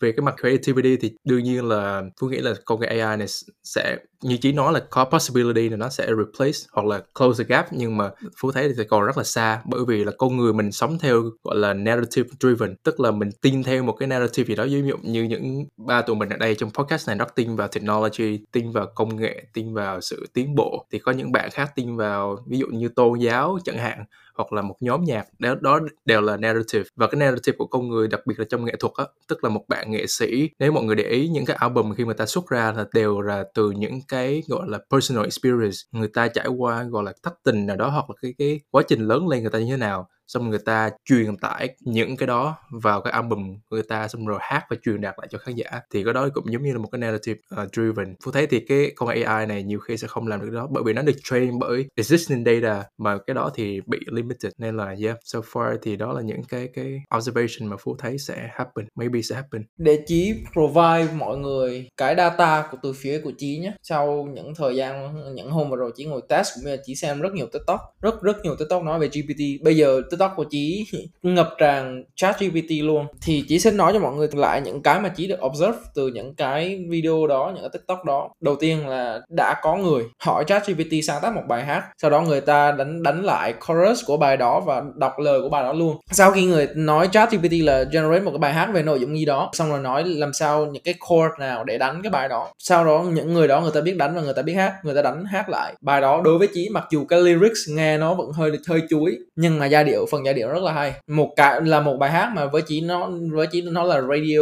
về 0.00 0.12
cái 0.12 0.20
mặt 0.20 0.34
creativity 0.40 0.96
thì 0.96 1.12
đương 1.24 1.44
nhiên 1.44 1.68
là 1.68 2.02
Phú 2.20 2.28
nghĩ 2.28 2.38
là 2.38 2.54
công 2.64 2.80
nghệ 2.80 2.86
AI 2.86 3.16
này 3.16 3.26
sẽ 3.64 3.96
như 4.22 4.36
chỉ 4.36 4.52
nói 4.52 4.72
là 4.72 4.80
có 4.90 5.04
possibility 5.04 5.68
là 5.68 5.76
nó 5.76 5.88
sẽ 5.88 6.06
replace 6.06 6.58
hoặc 6.72 6.86
là 6.86 7.00
close 7.18 7.44
the 7.44 7.48
gap 7.48 7.72
nhưng 7.72 7.96
mà 7.96 8.10
Phú 8.40 8.52
thấy 8.52 8.72
thì 8.76 8.84
còn 8.84 9.04
rất 9.04 9.16
là 9.16 9.24
xa 9.24 9.62
bởi 9.64 9.80
vì 9.88 10.04
là 10.04 10.12
con 10.18 10.36
người 10.36 10.52
mình 10.52 10.72
sống 10.72 10.98
theo 10.98 11.22
gọi 11.44 11.56
là 11.56 11.74
narrative 11.74 12.28
driven 12.40 12.76
tức 12.76 13.00
là 13.00 13.10
mình 13.10 13.30
tin 13.42 13.62
theo 13.62 13.82
một 13.82 13.92
cái 13.92 14.06
narrative 14.06 14.46
gì 14.46 14.54
đó. 14.54 14.64
Ví 14.64 14.82
dụ 14.88 14.96
như 15.02 15.22
những 15.22 15.64
ba 15.86 16.02
tụi 16.02 16.16
mình 16.16 16.28
ở 16.28 16.36
đây 16.36 16.54
trong 16.54 16.70
podcast 16.70 17.08
này 17.08 17.16
rất 17.16 17.34
tin 17.34 17.56
vào 17.56 17.68
technology 17.68 18.38
tin 18.52 18.72
vào 18.72 18.86
công 18.94 19.16
nghệ 19.16 19.44
tin 19.52 19.74
vào 19.74 20.00
sự 20.00 20.26
tiến 20.32 20.54
bộ. 20.54 20.86
Thì 20.92 20.98
có 20.98 21.12
những 21.12 21.32
bạn 21.32 21.50
khác 21.50 21.72
tin 21.74 21.96
vào 21.96 22.38
ví 22.46 22.58
dụ 22.58 22.66
như 22.66 22.88
tôn 22.88 23.18
giáo 23.18 23.58
chẳng 23.64 23.78
hạn 23.78 24.04
hoặc 24.34 24.52
là 24.52 24.62
một 24.62 24.76
nhóm 24.80 25.04
nhạc 25.04 25.26
đó, 25.38 25.54
đó 25.60 25.80
đều 26.04 26.20
là 26.20 26.36
narrative. 26.36 26.84
Và 26.96 27.06
cái 27.06 27.18
narrative 27.18 27.56
của 27.58 27.66
con 27.66 27.88
người 27.88 28.08
đặc 28.08 28.20
biệt 28.26 28.38
là 28.38 28.44
trong 28.48 28.64
nghệ 28.64 28.74
thuật 28.80 28.92
á 28.96 29.04
tức 29.28 29.44
là 29.44 29.50
một 29.50 29.64
bạn 29.68 29.85
nghệ 29.90 30.06
sĩ, 30.06 30.50
nếu 30.58 30.72
mọi 30.72 30.84
người 30.84 30.96
để 30.96 31.04
ý 31.04 31.28
những 31.28 31.44
cái 31.44 31.56
album 31.56 31.92
khi 31.94 32.04
mà 32.04 32.14
ta 32.14 32.26
xuất 32.26 32.48
ra 32.48 32.72
là 32.72 32.84
đều 32.94 33.20
là 33.20 33.44
từ 33.54 33.70
những 33.70 34.00
cái, 34.08 34.42
gọi 34.48 34.68
là, 34.68 34.78
personal 34.90 35.24
experience, 35.24 35.76
người 35.92 36.08
ta 36.14 36.28
trải 36.28 36.46
qua, 36.48 36.82
gọi 36.84 37.04
là, 37.04 37.12
thất 37.22 37.34
tình 37.44 37.66
nào 37.66 37.76
đó 37.76 37.88
hoặc 37.88 38.10
là 38.10 38.16
cái 38.22 38.34
cái 38.38 38.60
quá 38.70 38.82
trình 38.88 39.00
lớn 39.08 39.28
lên 39.28 39.42
người 39.42 39.50
ta 39.50 39.58
như 39.58 39.70
thế 39.70 39.76
nào 39.76 40.08
xong 40.26 40.50
người 40.50 40.58
ta 40.64 40.90
truyền 41.04 41.36
tải 41.36 41.68
những 41.80 42.16
cái 42.16 42.26
đó 42.26 42.56
vào 42.70 43.00
cái 43.00 43.12
album 43.12 43.56
người 43.70 43.82
ta 43.82 44.08
xong 44.08 44.26
rồi 44.26 44.38
hát 44.42 44.66
và 44.70 44.76
truyền 44.84 45.00
đạt 45.00 45.14
lại 45.18 45.28
cho 45.30 45.38
khán 45.38 45.54
giả. 45.54 45.66
Thì 45.92 46.04
cái 46.04 46.14
đó 46.14 46.28
cũng 46.34 46.52
giống 46.52 46.62
như 46.62 46.72
là 46.72 46.78
một 46.78 46.88
cái 46.92 46.98
narrative 46.98 47.40
uh, 47.62 47.72
driven. 47.72 48.14
Phú 48.24 48.30
thấy 48.30 48.46
thì 48.46 48.60
cái 48.60 48.92
con 48.96 49.08
AI 49.08 49.46
này 49.46 49.62
nhiều 49.62 49.78
khi 49.78 49.96
sẽ 49.96 50.08
không 50.08 50.26
làm 50.26 50.40
được 50.40 50.50
đó 50.50 50.68
bởi 50.70 50.82
vì 50.86 50.92
nó 50.92 51.02
được 51.02 51.16
train 51.24 51.58
bởi 51.58 51.86
existing 51.96 52.44
data 52.44 52.84
mà 52.98 53.18
cái 53.26 53.34
đó 53.34 53.50
thì 53.54 53.80
bị 53.86 53.98
limited. 54.06 54.52
Nên 54.58 54.76
là 54.76 54.94
yeah 55.02 55.16
so 55.24 55.38
far 55.38 55.76
thì 55.82 55.96
đó 55.96 56.12
là 56.12 56.22
những 56.22 56.44
cái 56.48 56.68
cái 56.74 57.02
observation 57.16 57.70
mà 57.70 57.76
phú 57.76 57.96
thấy 57.98 58.18
sẽ 58.18 58.48
happen 58.52 58.86
maybe 58.94 59.22
sẽ 59.22 59.34
happen. 59.34 59.62
Để 59.78 60.02
chí 60.06 60.34
provide 60.52 61.14
mọi 61.18 61.38
người 61.38 61.88
cái 61.96 62.14
data 62.16 62.68
của 62.70 62.78
từ 62.82 62.92
phía 62.92 63.20
của 63.24 63.32
chí 63.38 63.58
nhé. 63.58 63.72
Sau 63.82 64.28
những 64.34 64.54
thời 64.54 64.76
gian 64.76 65.14
những 65.34 65.50
hôm 65.50 65.70
vừa 65.70 65.76
rồi 65.76 65.92
chí 65.96 66.04
ngồi 66.04 66.22
test 66.28 66.48
cũng 66.54 66.64
như 66.64 66.70
là 66.70 66.82
chí 66.84 66.94
xem 66.94 67.20
rất 67.20 67.32
nhiều 67.32 67.46
tiktok 67.52 67.80
rất 68.00 68.22
rất 68.22 68.36
nhiều 68.44 68.56
tiktok 68.58 68.82
nói 68.82 68.98
về 68.98 69.08
gpt 69.08 69.64
bây 69.64 69.76
giờ 69.76 70.02
tiktok 70.16 70.32
của 70.36 70.44
chí 70.44 70.86
ngập 71.22 71.54
tràn 71.58 72.04
chat 72.14 72.40
gpt 72.40 72.70
luôn. 72.70 73.06
Thì 73.22 73.44
chí 73.48 73.58
sẽ 73.58 73.70
nói 73.70 73.92
cho 73.92 73.98
mọi 73.98 74.14
người 74.14 74.28
lại 74.32 74.60
những 74.60 74.82
cái 74.82 75.00
mà 75.00 75.08
chí 75.08 75.26
được 75.26 75.44
observe 75.46 75.78
từ 75.94 76.08
những 76.08 76.34
cái 76.34 76.80
video 76.88 77.26
đó, 77.26 77.52
những 77.54 77.62
cái 77.62 77.70
tiktok 77.72 78.04
đó. 78.04 78.28
Đầu 78.40 78.56
tiên 78.56 78.88
là 78.88 79.20
đã 79.28 79.54
có 79.62 79.76
người 79.76 80.04
hỏi 80.18 80.44
chat 80.46 80.66
gpt 80.66 81.04
sáng 81.06 81.22
tác 81.22 81.34
một 81.34 81.42
bài 81.48 81.64
hát, 81.64 81.84
sau 82.02 82.10
đó 82.10 82.20
người 82.20 82.40
ta 82.40 82.72
đánh 82.72 83.02
đánh 83.02 83.24
lại 83.24 83.54
chorus 83.68 84.04
của 84.06 84.16
bài 84.16 84.36
đó 84.36 84.60
và 84.60 84.82
đọc 84.96 85.18
lời 85.18 85.40
của 85.40 85.48
bài 85.48 85.62
đó 85.62 85.72
luôn. 85.72 85.96
Sau 86.10 86.30
khi 86.30 86.44
người 86.44 86.68
nói 86.74 87.08
chat 87.12 87.32
gpt 87.32 87.52
là 87.52 87.84
generate 87.84 88.24
một 88.24 88.30
cái 88.30 88.38
bài 88.38 88.52
hát 88.52 88.68
về 88.72 88.82
nội 88.82 89.00
dung 89.00 89.18
gì 89.18 89.24
đó, 89.24 89.50
xong 89.52 89.70
rồi 89.70 89.80
nói 89.80 90.04
làm 90.04 90.32
sao 90.32 90.66
những 90.66 90.82
cái 90.82 90.94
chord 91.08 91.40
nào 91.40 91.64
để 91.64 91.78
đánh 91.78 92.02
cái 92.02 92.10
bài 92.10 92.28
đó. 92.28 92.48
Sau 92.58 92.84
đó 92.84 93.04
những 93.12 93.34
người 93.34 93.48
đó 93.48 93.60
người 93.60 93.72
ta 93.74 93.80
biết 93.80 93.96
đánh 93.96 94.14
và 94.14 94.22
người 94.22 94.34
ta 94.34 94.42
biết 94.42 94.54
hát, 94.54 94.72
người 94.82 94.94
ta 94.94 95.02
đánh 95.02 95.24
hát 95.24 95.48
lại 95.48 95.74
bài 95.80 96.00
đó. 96.00 96.20
Đối 96.24 96.38
với 96.38 96.48
chí 96.54 96.68
mặc 96.68 96.84
dù 96.90 97.04
cái 97.04 97.20
lyrics 97.20 97.60
nghe 97.68 97.98
nó 97.98 98.14
vẫn 98.14 98.32
hơi 98.32 98.50
hơi 98.68 98.82
chuối, 98.90 99.18
nhưng 99.36 99.58
mà 99.58 99.66
giai 99.66 99.84
điệu 99.84 100.05
phần 100.10 100.24
giai 100.24 100.34
điệu 100.34 100.48
rất 100.48 100.62
là 100.62 100.72
hay. 100.72 100.92
Một 101.06 101.32
cái 101.36 101.60
là 101.60 101.80
một 101.80 101.96
bài 101.96 102.10
hát 102.10 102.30
mà 102.34 102.46
với 102.46 102.62
chỉ 102.62 102.80
nó 102.80 103.10
với 103.32 103.46
chỉ 103.46 103.62
nó 103.62 103.82
là 103.82 104.00
radio 104.00 104.40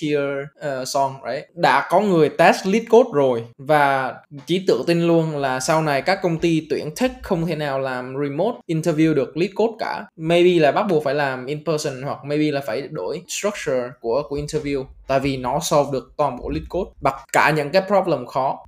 tier 0.00 0.20
uh, 0.20 0.60
ờ, 0.60 0.84
song 0.84 1.14
right? 1.30 1.44
Đã 1.54 1.88
có 1.90 2.00
người 2.00 2.28
test 2.28 2.66
lead 2.66 2.84
code 2.90 3.10
rồi 3.14 3.44
và 3.58 4.14
chỉ 4.46 4.64
tự 4.66 4.84
tin 4.86 5.02
luôn 5.02 5.36
là 5.36 5.60
sau 5.60 5.82
này 5.82 6.02
các 6.02 6.18
công 6.22 6.38
ty 6.38 6.66
tuyển 6.70 6.90
tech 7.00 7.10
không 7.22 7.46
thể 7.46 7.56
nào 7.56 7.80
làm 7.80 8.14
remote 8.22 8.58
interview 8.68 9.14
được 9.14 9.36
lead 9.36 9.50
code 9.54 9.72
cả. 9.78 10.04
Maybe 10.16 10.60
là 10.60 10.72
bắt 10.72 10.86
buộc 10.90 11.04
phải 11.04 11.14
làm 11.14 11.46
in 11.46 11.64
person 11.64 12.02
hoặc 12.02 12.18
maybe 12.24 12.50
là 12.50 12.60
phải 12.66 12.82
đổi 12.90 13.22
structure 13.28 13.88
của 14.00 14.22
của 14.28 14.36
interview 14.36 14.84
tại 15.06 15.20
vì 15.20 15.36
nó 15.36 15.58
solve 15.62 15.90
được 15.92 16.12
toàn 16.16 16.36
bộ 16.38 16.48
lead 16.48 16.64
code. 16.68 16.90
Bật 17.00 17.14
cả 17.32 17.52
những 17.56 17.70
cái 17.70 17.82
problem 17.86 18.26
khó. 18.26 18.58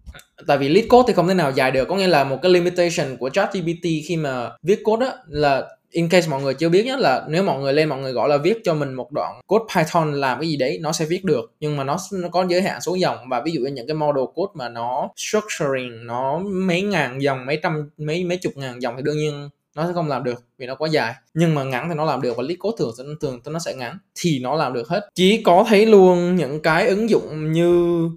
Tại 0.46 0.58
vì 0.58 0.68
lead 0.68 0.86
code 0.88 1.04
thì 1.06 1.14
không 1.14 1.28
thể 1.28 1.34
nào 1.34 1.50
dài 1.50 1.70
được 1.70 1.88
có 1.88 1.94
nghĩa 1.94 2.06
là 2.06 2.24
một 2.24 2.38
cái 2.42 2.52
limitation 2.52 3.16
của 3.16 3.30
ChatGPT 3.30 3.84
khi 4.06 4.16
mà 4.16 4.50
viết 4.62 4.82
code 4.84 5.06
á 5.06 5.12
là 5.28 5.62
in 5.92 6.08
case 6.08 6.28
mọi 6.28 6.42
người 6.42 6.54
chưa 6.54 6.68
biết 6.68 6.86
nhất 6.86 7.00
là 7.00 7.24
nếu 7.28 7.42
mọi 7.42 7.60
người 7.60 7.72
lên, 7.72 7.88
mọi 7.88 7.98
người 7.98 8.12
gọi 8.12 8.28
là 8.28 8.36
viết 8.36 8.58
cho 8.64 8.74
mình 8.74 8.94
một 8.94 9.12
đoạn 9.12 9.40
code 9.46 9.64
Python 9.74 10.12
làm 10.12 10.40
cái 10.40 10.48
gì 10.48 10.56
đấy, 10.56 10.78
nó 10.82 10.92
sẽ 10.92 11.04
viết 11.04 11.24
được. 11.24 11.52
Nhưng 11.60 11.76
mà 11.76 11.84
nó 11.84 11.96
nó 12.12 12.28
có 12.28 12.46
giới 12.48 12.62
hạn 12.62 12.80
số 12.80 12.94
dòng 12.94 13.18
và 13.30 13.42
ví 13.44 13.52
dụ 13.52 13.60
như 13.60 13.70
những 13.70 13.86
cái 13.86 13.94
model 13.94 14.24
code 14.34 14.52
mà 14.54 14.68
nó 14.68 15.08
structuring, 15.16 16.06
nó 16.06 16.38
mấy 16.38 16.82
ngàn 16.82 17.22
dòng, 17.22 17.46
mấy 17.46 17.58
trăm, 17.62 17.90
mấy 17.98 18.24
mấy 18.24 18.36
chục 18.36 18.52
ngàn 18.56 18.82
dòng 18.82 18.94
thì 18.96 19.02
đương 19.02 19.16
nhiên 19.16 19.48
nó 19.76 19.86
sẽ 19.86 19.92
không 19.92 20.08
làm 20.08 20.24
được 20.24 20.44
vì 20.58 20.66
nó 20.66 20.74
quá 20.74 20.88
dài. 20.88 21.14
Nhưng 21.34 21.54
mà 21.54 21.64
ngắn 21.64 21.88
thì 21.88 21.94
nó 21.94 22.04
làm 22.04 22.22
được 22.22 22.36
và 22.36 22.42
list 22.42 22.58
code 22.58 22.76
thường 22.78 22.92
thường 22.96 23.40
thường 23.44 23.52
nó 23.52 23.58
sẽ 23.58 23.74
ngắn 23.74 23.98
thì 24.14 24.40
nó 24.42 24.56
làm 24.56 24.72
được 24.72 24.88
hết. 24.88 25.08
Chỉ 25.14 25.42
có 25.42 25.64
thấy 25.68 25.86
luôn 25.86 26.36
những 26.36 26.62
cái 26.62 26.88
ứng 26.88 27.10
dụng 27.10 27.52
như 27.52 28.08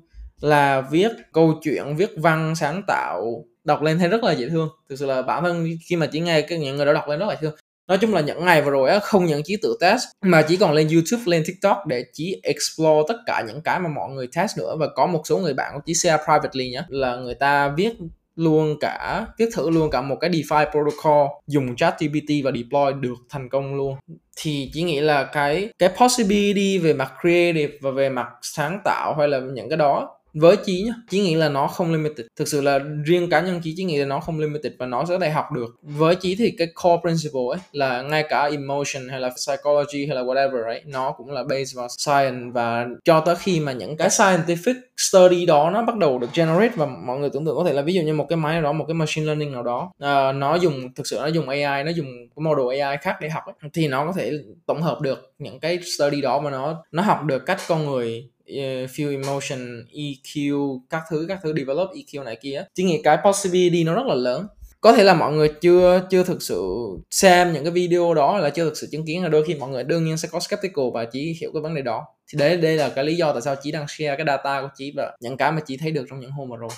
là 0.42 0.82
viết 0.82 1.12
câu 1.34 1.54
chuyện, 1.64 1.96
viết 1.96 2.10
văn 2.18 2.56
sáng 2.56 2.82
tạo, 2.88 3.46
đọc 3.64 3.82
lên 3.82 4.00
thấy 4.00 4.08
rất 4.08 4.24
là 4.24 4.32
dễ 4.32 4.50
thương. 4.50 4.70
Thực 4.90 4.96
sự 4.96 5.06
là 5.06 5.22
bản 5.22 5.44
thân 5.44 5.68
khi 5.86 5.96
mà 5.96 6.06
chỉ 6.06 6.20
nghe 6.20 6.42
cái 6.42 6.60
những 6.60 6.76
người 6.76 6.86
đó 6.86 6.94
đọc 6.94 7.10
lên 7.10 7.20
rất 7.20 7.26
là 7.30 7.36
thương 7.36 7.56
nói 7.88 7.98
chung 7.98 8.14
là 8.14 8.22
những 8.22 8.46
ngày 8.46 8.62
vừa 8.62 8.72
rồi 8.72 8.90
á, 8.90 9.00
không 9.00 9.26
những 9.26 9.42
chỉ 9.46 9.58
tự 9.62 9.78
test, 9.82 10.04
mà 10.22 10.42
chỉ 10.42 10.58
còn 10.58 10.72
lên 10.72 10.88
youtube, 10.88 11.24
lên 11.26 11.44
tiktok 11.48 11.78
để 11.88 12.06
chỉ 12.14 12.40
explore 12.44 13.02
tất 13.08 13.16
cả 13.26 13.44
những 13.48 13.62
cái 13.62 13.80
mà 13.80 13.90
mọi 13.90 14.10
người 14.12 14.28
test 14.36 14.58
nữa. 14.58 14.76
Và 14.80 14.88
có 14.96 15.06
một 15.08 15.22
số 15.26 15.38
người 15.38 15.54
bạn 15.54 15.80
chỉ 15.86 15.94
share 15.94 16.24
privately 16.24 16.70
nhá, 16.70 16.86
là 16.90 17.16
người 17.16 17.36
ta 17.36 17.74
viết 17.78 17.94
luôn 18.36 18.78
cả, 18.80 19.26
viết 19.38 19.50
thử 19.54 19.70
luôn 19.70 19.90
cả 19.90 20.02
một 20.02 20.16
cái 20.22 20.30
DeFi 20.30 20.72
protocol 20.72 21.28
dùng 21.48 21.76
ChatGPT 21.76 22.30
và 22.44 22.52
deploy 22.52 22.94
được 23.00 23.16
thành 23.30 23.50
công 23.50 23.76
luôn. 23.76 23.96
Thì 24.38 24.70
chỉ 24.74 24.84
nghĩ 24.84 25.00
là 25.00 25.24
cái 25.24 25.70
cái 25.80 25.90
possibility 25.98 26.78
về 26.78 26.94
mặt 26.94 27.14
creative 27.22 27.74
và 27.82 27.92
về 27.92 28.10
mặt 28.10 28.28
sáng 28.42 28.82
tạo 28.84 29.16
hay 29.20 29.28
là 29.28 29.40
những 29.40 29.70
cái 29.70 29.78
đó 29.78 30.18
với 30.36 30.58
chí 30.58 30.82
nhá 30.82 30.94
chí 31.10 31.20
nghĩ 31.20 31.36
là 31.36 31.50
nó 31.50 31.68
không 31.68 31.92
limited. 31.92 32.26
Thực 32.36 32.48
sự 32.48 32.62
là 32.62 32.80
riêng 33.06 33.30
cá 33.30 33.42
nhân 33.42 33.62
chí 33.64 33.74
chí 33.78 33.84
nghĩ 33.84 33.98
là 33.98 34.06
nó 34.06 34.20
không 34.20 34.40
limited 34.40 34.74
và 34.80 34.86
nó 34.86 35.06
sẽ 35.06 35.18
đại 35.18 35.32
học 35.32 35.52
được. 35.52 35.76
Với 35.82 36.16
chí 36.16 36.36
thì 36.36 36.52
cái 36.58 36.68
core 36.68 37.02
principle 37.02 37.42
ấy 37.52 37.60
là 37.72 38.02
ngay 38.02 38.24
cả 38.30 38.50
emotion 38.52 39.10
hay 39.10 39.20
là 39.20 39.30
psychology 39.30 40.06
hay 40.06 40.16
là 40.16 40.24
whatever 40.24 40.64
ấy 40.66 40.82
nó 40.86 41.12
cũng 41.12 41.32
là 41.32 41.44
based 41.44 41.76
vào 41.76 41.88
science. 41.98 42.52
Và 42.54 42.88
cho 43.06 43.20
tới 43.20 43.36
khi 43.36 43.60
mà 43.60 43.72
những 43.72 43.98
cái 43.98 44.10
scientific 44.10 44.76
study 44.98 45.46
đó 45.46 45.70
nó 45.70 45.84
bắt 45.84 45.98
đầu 45.98 46.20
được 46.20 46.28
generate 46.34 46.76
và 46.76 46.86
mọi 46.86 47.20
người 47.20 47.30
tưởng 47.30 47.46
tượng 47.46 47.56
có 47.56 47.64
thể 47.64 47.74
là 47.74 47.82
ví 47.82 47.94
dụ 47.94 48.02
như 48.02 48.14
một 48.14 48.26
cái 48.30 48.38
máy 48.38 48.54
nào 48.54 48.62
đó 48.62 48.72
một 48.72 48.86
cái 48.88 48.96
machine 48.96 49.26
learning 49.26 49.52
nào 49.52 49.64
đó 49.64 49.92
uh, 50.04 50.36
nó 50.36 50.56
dùng 50.56 50.94
thực 50.94 51.08
sự 51.08 51.18
nó 51.22 51.28
dùng 51.28 51.50
AI 51.50 51.84
nó 51.84 51.92
dùng 51.92 52.08
cái 52.36 52.44
model 52.44 52.82
AI 52.82 52.98
khác 53.02 53.18
để 53.22 53.30
học 53.30 53.44
ấy, 53.46 53.70
thì 53.74 53.88
nó 53.88 54.06
có 54.06 54.14
thể 54.16 54.32
tổng 54.66 54.82
hợp 54.82 55.02
được 55.02 55.34
những 55.40 55.60
cái 55.60 55.80
study 55.98 56.22
đó 56.22 56.40
mà 56.40 56.50
nó 56.50 56.84
nó 56.92 57.04
học 57.04 57.24
được 57.24 57.46
cách 57.46 57.60
con 57.68 57.86
người 57.86 58.30
Ờ, 58.48 58.86
feel 58.86 59.12
emotion 59.12 59.86
EQ 59.94 60.80
các 60.90 61.04
thứ 61.10 61.26
các 61.30 61.40
thứ 61.44 61.54
develop 61.58 61.90
EQ 61.90 62.24
này 62.24 62.36
kia 62.36 62.66
chỉ 62.76 62.84
nghĩ 62.84 63.02
cái 63.04 63.18
possibility 63.26 63.84
nó 63.84 63.96
rất 63.96 64.06
là 64.06 64.16
lớn. 64.16 64.48
Có 64.82 64.94
thể 64.94 65.04
là 65.04 65.14
mọi 65.14 65.34
người 65.34 65.50
chưa 65.62 66.08
chưa 66.10 66.24
thực 66.24 66.42
sự 66.42 66.64
xem 67.12 67.54
những 67.54 67.64
cái 67.64 67.72
video 67.72 68.14
đó 68.14 68.38
là 68.38 68.50
chưa 68.50 68.64
thực 68.64 68.78
sự 68.78 68.88
chứng 68.92 69.06
kiến 69.06 69.24
là 69.24 69.30
đôi 69.30 69.44
khi 69.48 69.56
mọi 69.56 69.70
người 69.70 69.84
đương 69.84 70.06
nhiên 70.06 70.18
sẽ 70.18 70.28
có 70.32 70.40
skeptical 70.40 70.86
và 70.94 71.06
chỉ 71.06 71.38
hiểu 71.42 71.52
cái 71.54 71.62
vấn 71.62 71.76
đề 71.76 71.82
đó. 71.82 72.06
Thì 72.32 72.38
đấy, 72.40 72.58
đây 72.58 72.76
là 72.76 72.90
cái 72.90 73.06
lý 73.06 73.16
do 73.16 73.32
tại 73.32 73.42
sao 73.42 73.56
chỉ 73.62 73.72
đang 73.72 73.86
share 73.88 74.16
cái 74.16 74.26
data 74.28 74.62
của 74.62 74.70
chị 74.78 74.94
và 74.96 75.18
những 75.20 75.38
cái 75.38 75.52
mà 75.52 75.62
chị 75.68 75.78
thấy 75.78 75.92
được 75.92 76.06
trong 76.10 76.20
những 76.20 76.32
hôm 76.32 76.50
vừa 76.50 76.58
rồi 76.58 76.70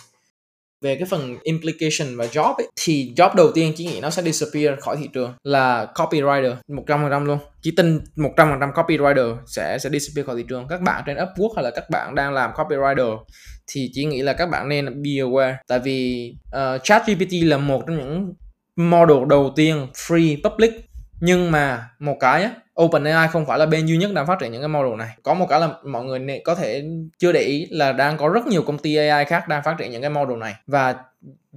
về 0.81 0.95
cái 0.95 1.07
phần 1.09 1.37
implication 1.43 2.17
và 2.17 2.25
job 2.25 2.53
ấy, 2.53 2.67
thì 2.81 3.13
job 3.15 3.35
đầu 3.35 3.51
tiên 3.51 3.73
chỉ 3.75 3.85
nghĩ 3.85 3.99
nó 4.01 4.09
sẽ 4.09 4.23
disappear 4.23 4.79
khỏi 4.79 4.97
thị 4.97 5.09
trường 5.13 5.33
là 5.43 5.87
copywriter 5.95 6.55
100% 6.67 7.25
luôn. 7.25 7.39
Chỉ 7.61 7.71
tin 7.77 7.99
100% 8.15 8.71
copywriter 8.73 9.37
sẽ 9.45 9.77
sẽ 9.79 9.89
disappear 9.89 10.27
khỏi 10.27 10.35
thị 10.35 10.43
trường. 10.49 10.67
Các 10.69 10.81
bạn 10.81 11.03
trên 11.05 11.17
Upwork 11.17 11.53
hay 11.55 11.63
là 11.63 11.71
các 11.75 11.89
bạn 11.89 12.15
đang 12.15 12.33
làm 12.33 12.51
copywriter 12.51 13.17
thì 13.67 13.89
chỉ 13.93 14.05
nghĩ 14.05 14.21
là 14.21 14.33
các 14.33 14.49
bạn 14.49 14.69
nên 14.69 14.85
be 14.85 15.09
aware. 15.09 15.55
Tại 15.67 15.79
vì 15.79 16.31
uh, 16.57 16.83
ChatGPT 16.83 17.31
là 17.43 17.57
một 17.57 17.83
trong 17.87 17.97
những 17.97 18.33
model 18.75 19.27
đầu 19.29 19.53
tiên 19.55 19.87
free 19.93 20.37
public. 20.43 20.71
Nhưng 21.21 21.51
mà 21.51 21.89
một 21.99 22.17
cái 22.19 22.43
á, 22.43 22.51
OpenAI 22.81 23.27
không 23.27 23.45
phải 23.45 23.59
là 23.59 23.65
bên 23.65 23.85
duy 23.85 23.97
nhất 23.97 24.11
đang 24.13 24.27
phát 24.27 24.39
triển 24.39 24.51
những 24.51 24.61
cái 24.61 24.67
model 24.67 24.95
này. 24.95 25.09
Có 25.23 25.33
một 25.33 25.45
cái 25.49 25.59
là 25.59 25.69
mọi 25.83 26.05
người 26.05 26.41
có 26.43 26.55
thể 26.55 26.85
chưa 27.17 27.31
để 27.31 27.41
ý 27.41 27.67
là 27.69 27.91
đang 27.91 28.17
có 28.17 28.29
rất 28.29 28.47
nhiều 28.47 28.63
công 28.63 28.77
ty 28.77 28.95
AI 28.95 29.25
khác 29.25 29.47
đang 29.47 29.63
phát 29.63 29.75
triển 29.77 29.91
những 29.91 30.01
cái 30.01 30.09
model 30.09 30.37
này. 30.37 30.55
Và 30.67 30.95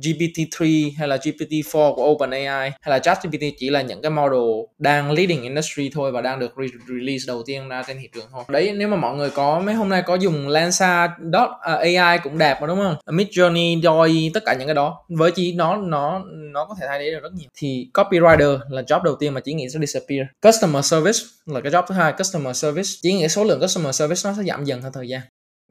GPT-3 0.03 0.91
hay 0.99 1.09
là 1.09 1.17
GPT-4 1.17 1.95
của 1.95 2.05
OpenAI 2.05 2.71
hay 2.81 2.91
là 2.91 2.99
ChatGPT 2.99 3.43
chỉ 3.59 3.71
là 3.71 3.83
những 3.83 4.03
cái 4.03 4.11
model 4.11 4.41
đang 4.79 5.13
leading 5.13 5.43
industry 5.43 5.91
thôi 5.95 6.13
và 6.13 6.21
đang 6.21 6.39
được 6.39 6.55
re- 6.57 6.69
release 6.89 7.25
đầu 7.27 7.43
tiên 7.47 7.69
ra 7.69 7.83
trên 7.87 7.97
thị 8.01 8.09
trường 8.15 8.27
thôi. 8.33 8.45
Đấy 8.49 8.73
nếu 8.77 8.89
mà 8.89 8.97
mọi 8.97 9.17
người 9.17 9.31
có 9.31 9.61
mấy 9.61 9.75
hôm 9.75 9.89
nay 9.89 10.03
có 10.07 10.15
dùng 10.15 10.49
Lensa 10.49 11.09
dot 11.33 11.49
à, 11.61 11.75
AI 11.75 12.19
cũng 12.23 12.39
đẹp 12.39 12.61
mà 12.61 12.67
đúng 12.67 12.79
không? 12.79 13.17
Midjourney, 13.17 13.83
Doi 13.83 14.31
tất 14.35 14.43
cả 14.47 14.55
những 14.55 14.69
cái 14.69 14.75
đó 14.75 15.05
với 15.09 15.31
chỉ 15.31 15.53
nó 15.53 15.77
nó 15.77 16.23
nó 16.53 16.65
có 16.65 16.75
thể 16.81 16.87
thay 16.89 16.99
thế 16.99 17.11
được 17.11 17.21
rất 17.23 17.33
nhiều. 17.35 17.49
Thì 17.59 17.91
copywriter 17.95 18.59
là 18.71 18.83
job 18.83 19.03
đầu 19.03 19.17
tiên 19.21 19.35
mà 19.35 19.41
chỉ 19.41 19.55
nghĩ 19.55 19.69
sẽ 19.69 19.79
disappear. 19.81 20.27
Customer 20.43 20.85
service 20.85 21.19
là 21.47 21.61
cái 21.61 21.73
job 21.73 21.83
thứ 21.89 21.95
hai, 21.95 22.13
customer 22.13 22.57
service 22.57 22.89
chỉ 23.03 23.13
nghĩ 23.13 23.29
số 23.29 23.45
lượng 23.45 23.61
customer 23.61 23.95
service 23.95 24.21
nó 24.25 24.35
sẽ 24.37 24.43
giảm 24.43 24.65
dần 24.65 24.83
theo 24.83 24.91
thời 24.91 25.09
gian 25.09 25.21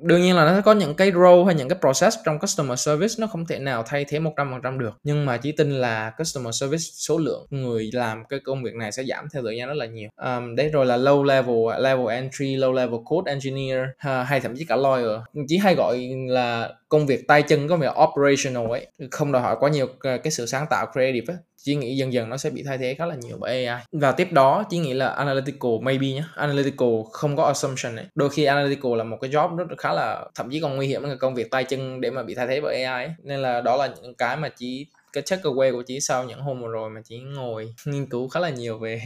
đương 0.01 0.21
nhiên 0.21 0.35
là 0.35 0.45
nó 0.45 0.55
sẽ 0.55 0.61
có 0.61 0.73
những 0.73 0.95
cái 0.95 1.11
role 1.11 1.43
hay 1.45 1.55
những 1.55 1.69
cái 1.69 1.79
process 1.81 2.17
trong 2.25 2.39
customer 2.39 2.79
service 2.79 3.13
nó 3.17 3.27
không 3.27 3.45
thể 3.45 3.59
nào 3.59 3.83
thay 3.87 4.05
thế 4.05 4.19
100% 4.19 4.77
được. 4.77 4.97
Nhưng 5.03 5.25
mà 5.25 5.37
chỉ 5.37 5.51
tin 5.51 5.71
là 5.71 6.11
customer 6.17 6.55
service 6.55 6.83
số 6.93 7.17
lượng 7.17 7.47
người 7.49 7.89
làm 7.93 8.23
cái 8.29 8.39
công 8.39 8.63
việc 8.63 8.75
này 8.75 8.91
sẽ 8.91 9.03
giảm 9.03 9.27
theo 9.33 9.43
thời 9.43 9.57
gian 9.57 9.67
rất 9.67 9.77
là 9.77 9.85
nhiều. 9.85 10.09
Um, 10.15 10.55
đấy 10.55 10.69
rồi 10.69 10.85
là 10.85 10.97
low 10.97 11.23
level 11.23 11.83
level 11.83 12.07
entry 12.07 12.55
low 12.55 12.73
level 12.73 12.99
code 13.05 13.31
engineer 13.31 13.79
hay 14.25 14.39
thậm 14.39 14.55
chí 14.57 14.65
cả 14.65 14.75
lawyer. 14.75 15.21
Chỉ 15.47 15.57
hay 15.57 15.75
gọi 15.75 15.97
là 16.27 16.73
công 16.89 17.05
việc 17.05 17.27
tay 17.27 17.41
chân 17.41 17.67
có 17.67 17.77
việc 17.77 17.93
operational 18.03 18.71
ấy. 18.71 18.87
Không 19.11 19.31
đòi 19.31 19.41
hỏi 19.41 19.55
quá 19.59 19.69
nhiều 19.69 19.87
ờ, 19.99 20.17
cái 20.17 20.31
sự 20.31 20.45
sáng 20.45 20.65
tạo 20.69 20.87
creative 20.93 21.33
ấy 21.33 21.37
chỉ 21.63 21.75
nghĩ 21.75 21.97
dần 21.97 22.13
dần 22.13 22.29
nó 22.29 22.37
sẽ 22.37 22.49
bị 22.49 22.63
thay 22.63 22.77
thế 22.77 22.95
khá 22.95 23.05
là 23.05 23.15
nhiều 23.15 23.37
bởi 23.39 23.65
AI 23.65 23.83
và 23.91 24.11
tiếp 24.11 24.27
đó 24.31 24.63
chỉ 24.69 24.77
nghĩ 24.77 24.93
là 24.93 25.07
analytical 25.07 25.71
maybe 25.81 26.07
nhé 26.07 26.23
analytical 26.35 26.89
không 27.11 27.35
có 27.35 27.43
assumption 27.43 27.95
này. 27.95 28.05
Đôi 28.15 28.29
khi 28.29 28.45
analytical 28.45 28.95
là 28.97 29.03
một 29.03 29.17
cái 29.21 29.31
job 29.31 29.55
rất 29.55 29.65
khá 29.77 29.93
là 29.93 30.25
thậm 30.35 30.49
chí 30.51 30.59
còn 30.59 30.75
nguy 30.75 30.87
hiểm 30.87 31.03
hơn 31.03 31.17
công 31.17 31.35
việc 31.35 31.51
tay 31.51 31.63
chân 31.63 32.01
để 32.01 32.11
mà 32.11 32.23
bị 32.23 32.35
thay 32.35 32.47
thế 32.47 32.61
bởi 32.61 32.83
AI 32.83 33.05
ấy. 33.05 33.13
nên 33.23 33.39
là 33.39 33.61
đó 33.61 33.75
là 33.75 33.93
những 34.01 34.15
cái 34.15 34.37
mà 34.37 34.49
chỉ 34.49 34.87
cái 35.13 35.23
takeaway 35.23 35.71
của 35.71 35.83
chị 35.87 35.99
sau 35.99 36.23
những 36.23 36.41
hôm 36.41 36.61
vừa 36.61 36.67
rồi 36.67 36.89
mà 36.89 37.01
chị 37.03 37.19
ngồi 37.19 37.73
nghiên 37.85 38.05
cứu 38.05 38.29
khá 38.29 38.39
là 38.39 38.49
nhiều 38.49 38.77
về 38.77 39.01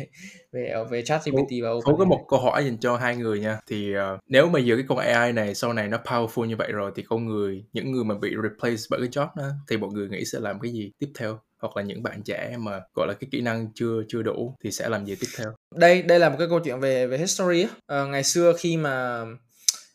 về 0.52 0.74
về 0.89 1.02
chat 1.02 1.22
GPT 1.26 1.50
và 1.63 1.70
Phú 1.86 1.98
có 1.98 2.06
một 2.06 2.26
câu 2.30 2.39
hỏi 2.39 2.66
dành 2.66 2.78
cho 2.78 2.98
hai 2.98 3.16
người 3.16 3.39
nha. 3.39 3.60
Thì 3.68 3.94
uh, 3.96 4.20
nếu 4.28 4.50
mà 4.50 4.60
giờ 4.60 4.76
cái 4.76 4.86
con 4.88 4.98
AI 4.98 5.32
này 5.32 5.56
sau 5.56 5.74
này 5.74 5.88
nó 5.88 5.98
powerful 6.06 6.46
như 6.46 6.56
vậy 6.56 6.72
rồi 6.72 6.92
thì 6.96 7.04
con 7.04 7.26
người 7.26 7.66
những 7.74 7.92
người 7.92 8.04
mà 8.04 8.16
bị 8.16 8.30
replace 8.44 8.82
bởi 8.89 9.00
cái 9.00 9.10
job 9.10 9.28
đó 9.36 9.50
thì 9.70 9.78
mọi 9.78 9.89
người 9.94 10.10
nghĩ 10.10 10.26
sẽ 10.26 10.39
làm 10.39 10.60
cái 10.60 10.72
gì 10.72 10.92
tiếp 11.00 11.08
theo 11.20 11.39
hoặc 11.63 11.78
là 11.78 11.84
những 11.84 12.04
bạn 12.04 12.21
trẻ 12.23 12.56
mà 12.60 12.82
gọi 12.95 13.08
là 13.08 13.13
cái 13.13 13.28
kỹ 13.32 13.41
năng 13.41 13.67
chưa 13.76 14.02
chưa 14.08 14.21
đủ 14.21 14.56
thì 14.63 14.71
sẽ 14.71 14.89
làm 14.89 15.06
gì 15.06 15.15
tiếp 15.15 15.28
theo? 15.38 15.47
Đây 15.76 16.02
đây 16.02 16.19
là 16.19 16.30
một 16.30 16.36
cái 16.39 16.47
câu 16.47 16.60
chuyện 16.60 16.80
về 16.80 17.08
về 17.08 17.17
history 17.17 17.67
à, 17.88 18.04
ngày 18.04 18.23
xưa 18.23 18.54
khi 18.58 18.78
mà 18.78 19.26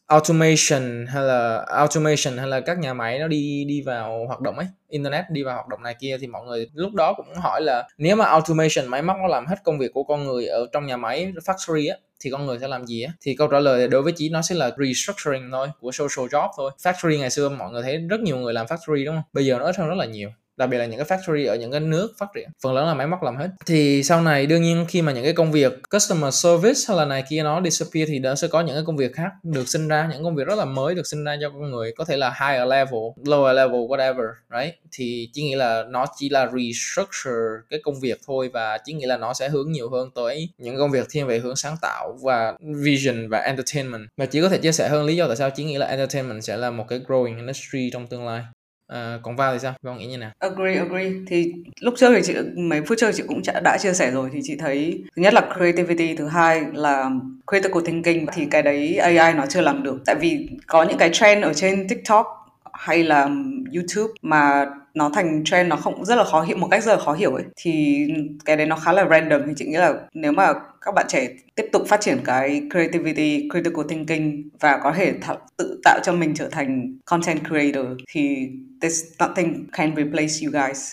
automation 0.07 1.07
hay 1.07 1.23
là 1.25 1.67
automation 1.69 2.39
hay 2.39 2.47
là 2.47 2.61
các 2.61 2.79
nhà 2.79 2.95
máy 2.95 3.19
nó 3.19 3.29
đi 3.29 3.65
đi 3.65 3.83
vào 3.83 4.27
hoạt 4.27 4.41
động 4.41 4.59
ấy 4.59 4.67
internet 4.89 5.25
đi 5.31 5.43
vào 5.43 5.55
hoạt 5.55 5.69
động 5.69 5.83
này 5.83 5.97
kia 6.01 6.17
thì 6.21 6.27
mọi 6.27 6.47
người 6.47 6.71
lúc 6.75 6.95
đó 6.95 7.15
cũng 7.17 7.35
hỏi 7.35 7.63
là 7.63 7.89
nếu 7.99 8.17
mà 8.17 8.25
automation 8.25 8.87
máy 8.87 9.03
móc 9.03 9.17
nó 9.23 9.27
làm 9.27 9.47
hết 9.47 9.57
công 9.65 9.79
việc 9.79 9.93
của 9.95 10.03
con 10.03 10.25
người 10.25 10.47
ở 10.47 10.67
trong 10.73 10.87
nhà 10.87 10.97
máy 10.97 11.33
factory 11.45 11.91
á 11.91 11.97
thì 12.21 12.31
con 12.31 12.47
người 12.47 12.59
sẽ 12.59 12.69
làm 12.69 12.87
gì 12.87 13.03
á? 13.03 13.13
Thì 13.21 13.35
câu 13.37 13.49
trả 13.49 13.61
lời 13.61 13.89
đối 13.89 14.03
với 14.03 14.13
chị 14.17 14.29
nó 14.29 14.43
sẽ 14.43 14.55
là 14.55 14.71
restructuring 14.79 15.51
thôi 15.53 15.69
của 15.81 15.93
social 15.93 16.27
job 16.27 16.49
thôi. 16.57 16.71
Factory 16.83 17.19
ngày 17.19 17.31
xưa 17.31 17.49
mọi 17.49 17.73
người 17.73 17.83
thấy 17.83 17.97
rất 17.97 18.21
nhiều 18.21 18.37
người 18.37 18.53
làm 18.53 18.67
factory 18.67 19.05
đúng 19.05 19.15
không? 19.15 19.25
Bây 19.33 19.47
giờ 19.47 19.59
nó 19.59 19.65
ít 19.65 19.77
hơn 19.77 19.89
rất 19.89 19.95
là 19.95 20.05
nhiều 20.05 20.31
đặc 20.59 20.69
biệt 20.71 20.79
là 20.79 20.87
những 20.87 21.05
cái 21.05 21.19
factory 21.19 21.49
ở 21.49 21.57
những 21.57 21.71
cái 21.71 21.81
nước 21.81 22.15
phát 22.19 22.27
triển. 22.35 22.49
Phần 22.63 22.75
lớn 22.75 22.87
là 22.87 22.95
máy 22.95 23.07
móc 23.07 23.23
làm 23.23 23.37
hết. 23.37 23.49
Thì 23.67 24.03
sau 24.03 24.23
này, 24.23 24.47
đương 24.47 24.63
nhiên 24.63 24.87
khi 24.89 25.03
mà 25.03 25.13
những 25.13 25.25
cái 25.25 25.33
công 25.33 25.53
việc 25.53 25.73
customer 25.91 26.35
service 26.35 26.81
hay 26.89 26.97
là 26.97 27.05
này 27.05 27.25
kia 27.31 27.43
nó 27.43 27.61
disappear 27.65 28.09
thì 28.09 28.19
nó 28.19 28.35
sẽ 28.35 28.49
có 28.49 28.61
những 28.61 28.75
cái 28.75 28.85
công 28.87 28.97
việc 28.97 29.15
khác 29.15 29.31
được 29.43 29.69
sinh 29.69 29.89
ra, 29.89 30.09
những 30.13 30.25
công 30.25 30.35
việc 30.35 30.47
rất 30.47 30.59
là 30.59 30.65
mới 30.65 30.95
được 30.95 31.07
sinh 31.07 31.25
ra 31.25 31.37
cho 31.41 31.51
con 31.51 31.71
người, 31.71 31.93
có 31.97 32.05
thể 32.05 32.17
là 32.17 32.35
higher 32.41 32.69
level, 32.69 33.01
lower 33.25 33.53
level, 33.53 33.81
whatever, 33.81 34.29
right? 34.51 34.75
Thì 34.93 35.29
chỉ 35.33 35.43
nghĩ 35.43 35.55
là 35.55 35.85
nó 35.89 36.07
chỉ 36.17 36.29
là 36.29 36.47
restructure 36.47 37.41
cái 37.71 37.81
công 37.83 38.01
việc 38.01 38.21
thôi 38.27 38.51
và 38.53 38.79
chỉ 38.85 38.93
nghĩ 38.93 39.07
là 39.07 39.17
nó 39.17 39.35
sẽ 39.35 39.49
hướng 39.49 39.73
nhiều 39.73 39.91
hơn 39.91 40.11
tới 40.15 40.49
những 40.59 40.77
công 40.79 40.91
việc 40.91 41.07
thiên 41.11 41.27
về 41.27 41.39
hướng 41.39 41.57
sáng 41.57 41.77
tạo 41.83 42.19
và 42.23 42.55
vision 42.85 43.29
và 43.29 43.39
entertainment. 43.39 44.09
Mà 44.17 44.27
chỉ 44.27 44.41
có 44.41 44.49
thể 44.49 44.59
chia 44.59 44.73
sẻ 44.73 44.89
hơn 44.89 45.05
lý 45.05 45.17
do 45.17 45.27
tại 45.27 45.37
sao 45.37 45.51
chỉ 45.51 45.65
nghĩ 45.65 45.79
là 45.79 45.87
entertainment 45.87 46.45
sẽ 46.45 46.57
là 46.57 46.71
một 46.71 46.85
cái 46.89 47.01
growing 47.07 47.37
industry 47.37 47.91
trong 47.93 48.07
tương 48.07 48.27
lai. 48.27 48.43
Ờ, 48.89 49.21
còn 49.23 49.37
vào 49.37 49.53
thì 49.53 49.59
sao? 49.59 49.75
Vào 49.83 49.95
nghĩ 49.95 50.07
như 50.07 50.19
nào? 50.19 50.31
Agree, 50.39 50.75
agree. 50.75 51.11
Thì 51.27 51.53
lúc 51.81 51.95
trước 51.97 52.13
thì 52.15 52.23
chị 52.25 52.35
mấy 52.57 52.83
phút 52.83 52.99
trước 52.99 53.11
chị 53.15 53.23
cũng 53.29 53.43
đã 53.65 53.79
chia 53.81 53.93
sẻ 53.93 54.11
rồi 54.11 54.31
thì 54.33 54.41
chị 54.43 54.57
thấy 54.59 55.05
thứ 55.17 55.23
nhất 55.23 55.35
là 55.35 55.41
creativity, 55.57 56.17
thứ 56.17 56.27
hai 56.27 56.63
là 56.73 57.11
critical 57.51 57.83
thinking 57.85 58.27
thì 58.33 58.47
cái 58.51 58.63
đấy 58.63 58.97
AI 58.97 59.35
nó 59.35 59.47
chưa 59.47 59.61
làm 59.61 59.83
được. 59.83 59.99
Tại 60.07 60.15
vì 60.15 60.49
có 60.67 60.83
những 60.83 60.99
cái 60.99 61.11
trend 61.13 61.45
ở 61.45 61.55
trên 61.55 61.89
TikTok 61.89 62.27
hay 62.73 63.03
là 63.05 63.29
YouTube 63.75 64.13
mà 64.23 64.67
nó 64.99 65.11
thành 65.15 65.45
trend 65.45 65.69
nó 65.69 65.77
không 65.77 66.05
rất 66.05 66.15
là 66.15 66.25
khó 66.25 66.43
hiểu 66.43 66.57
một 66.57 66.69
cách 66.71 66.83
rất 66.85 66.93
là 66.93 67.05
khó 67.05 67.13
hiểu 67.13 67.35
ấy. 67.35 67.45
Thì 67.57 68.07
cái 68.45 68.57
đấy 68.57 68.67
nó 68.67 68.77
khá 68.77 68.93
là 68.93 69.07
random 69.11 69.43
thì 69.47 69.53
chị 69.57 69.65
nghĩ 69.67 69.77
là 69.77 69.95
nếu 70.15 70.33
mà 70.33 70.53
các 70.81 70.95
bạn 70.95 71.07
trẻ 71.09 71.29
tiếp 71.55 71.67
tục 71.73 71.83
phát 71.89 72.01
triển 72.01 72.19
cái 72.25 72.63
creativity, 72.71 73.49
critical 73.53 73.85
thinking 73.89 74.49
và 74.61 74.79
có 74.83 74.93
thể 74.97 75.13
th- 75.27 75.37
tự 75.57 75.81
tạo 75.85 76.01
cho 76.05 76.13
mình 76.13 76.35
trở 76.35 76.49
thành 76.49 76.99
content 77.05 77.41
creator 77.49 77.87
thì 78.09 78.49
there's 78.81 79.29
nothing 79.29 79.67
can 79.73 79.97
replace 79.97 80.35
you 80.45 80.53
guys. 80.53 80.93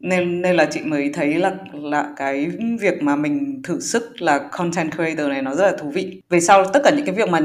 Nên 0.00 0.42
nên 0.42 0.56
là 0.56 0.64
chị 0.70 0.80
mới 0.84 1.10
thấy 1.14 1.34
là 1.34 1.52
là 1.72 2.12
cái 2.16 2.50
việc 2.80 3.02
mà 3.02 3.16
mình 3.16 3.62
thử 3.64 3.80
sức 3.80 4.22
là 4.22 4.38
content 4.52 4.92
creator 4.94 5.28
này 5.28 5.42
nó 5.42 5.54
rất 5.54 5.64
là 5.70 5.76
thú 5.78 5.90
vị. 5.90 6.22
Về 6.30 6.40
sau 6.40 6.64
tất 6.64 6.80
cả 6.84 6.90
những 6.96 7.06
cái 7.06 7.14
việc 7.14 7.28
mà 7.28 7.40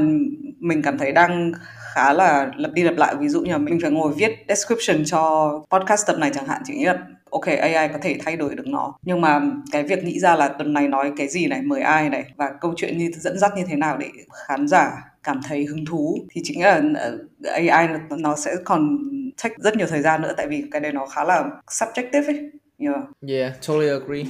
mình 0.58 0.82
cảm 0.82 0.98
thấy 0.98 1.12
đang 1.12 1.52
khá 1.94 2.12
là 2.12 2.50
lặp 2.56 2.72
đi 2.72 2.82
lặp 2.82 2.96
lại 2.96 3.14
ví 3.20 3.28
dụ 3.28 3.40
như 3.40 3.52
là 3.52 3.58
mình 3.58 3.78
phải 3.82 3.90
ngồi 3.90 4.12
viết 4.16 4.44
description 4.48 5.04
cho 5.04 5.52
podcast 5.70 6.06
tập 6.06 6.18
này 6.18 6.30
chẳng 6.34 6.46
hạn 6.46 6.62
chỉ 6.64 6.74
nghĩ 6.74 6.84
là 6.84 6.98
ok 7.30 7.46
AI 7.46 7.88
có 7.92 7.98
thể 8.02 8.16
thay 8.24 8.36
đổi 8.36 8.54
được 8.54 8.66
nó 8.66 8.94
nhưng 9.02 9.20
mà 9.20 9.40
cái 9.72 9.82
việc 9.82 10.04
nghĩ 10.04 10.18
ra 10.18 10.36
là 10.36 10.48
tuần 10.48 10.72
này 10.72 10.88
nói 10.88 11.12
cái 11.16 11.28
gì 11.28 11.46
này 11.46 11.62
mời 11.62 11.80
ai 11.80 12.10
này 12.10 12.24
và 12.36 12.50
câu 12.60 12.74
chuyện 12.76 12.98
như 12.98 13.10
dẫn 13.14 13.38
dắt 13.38 13.52
như 13.56 13.64
thế 13.68 13.76
nào 13.76 13.96
để 13.96 14.08
khán 14.46 14.68
giả 14.68 14.92
cảm 15.22 15.40
thấy 15.48 15.64
hứng 15.64 15.84
thú 15.84 16.18
thì 16.30 16.40
chính 16.44 16.62
là 16.62 16.82
ờ, 16.94 17.18
AI 17.44 17.88
nó 18.18 18.36
sẽ 18.36 18.56
còn 18.64 18.98
take 19.42 19.54
rất 19.58 19.76
nhiều 19.76 19.86
thời 19.86 20.02
gian 20.02 20.22
nữa 20.22 20.34
tại 20.36 20.46
vì 20.46 20.64
cái 20.70 20.80
đấy 20.80 20.92
nó 20.92 21.06
khá 21.06 21.24
là 21.24 21.44
subjective 21.70 22.26
ấy 22.26 22.50
yeah. 22.78 23.00
Yeah, 23.28 23.52
totally 23.66 23.88
agree. 23.88 24.24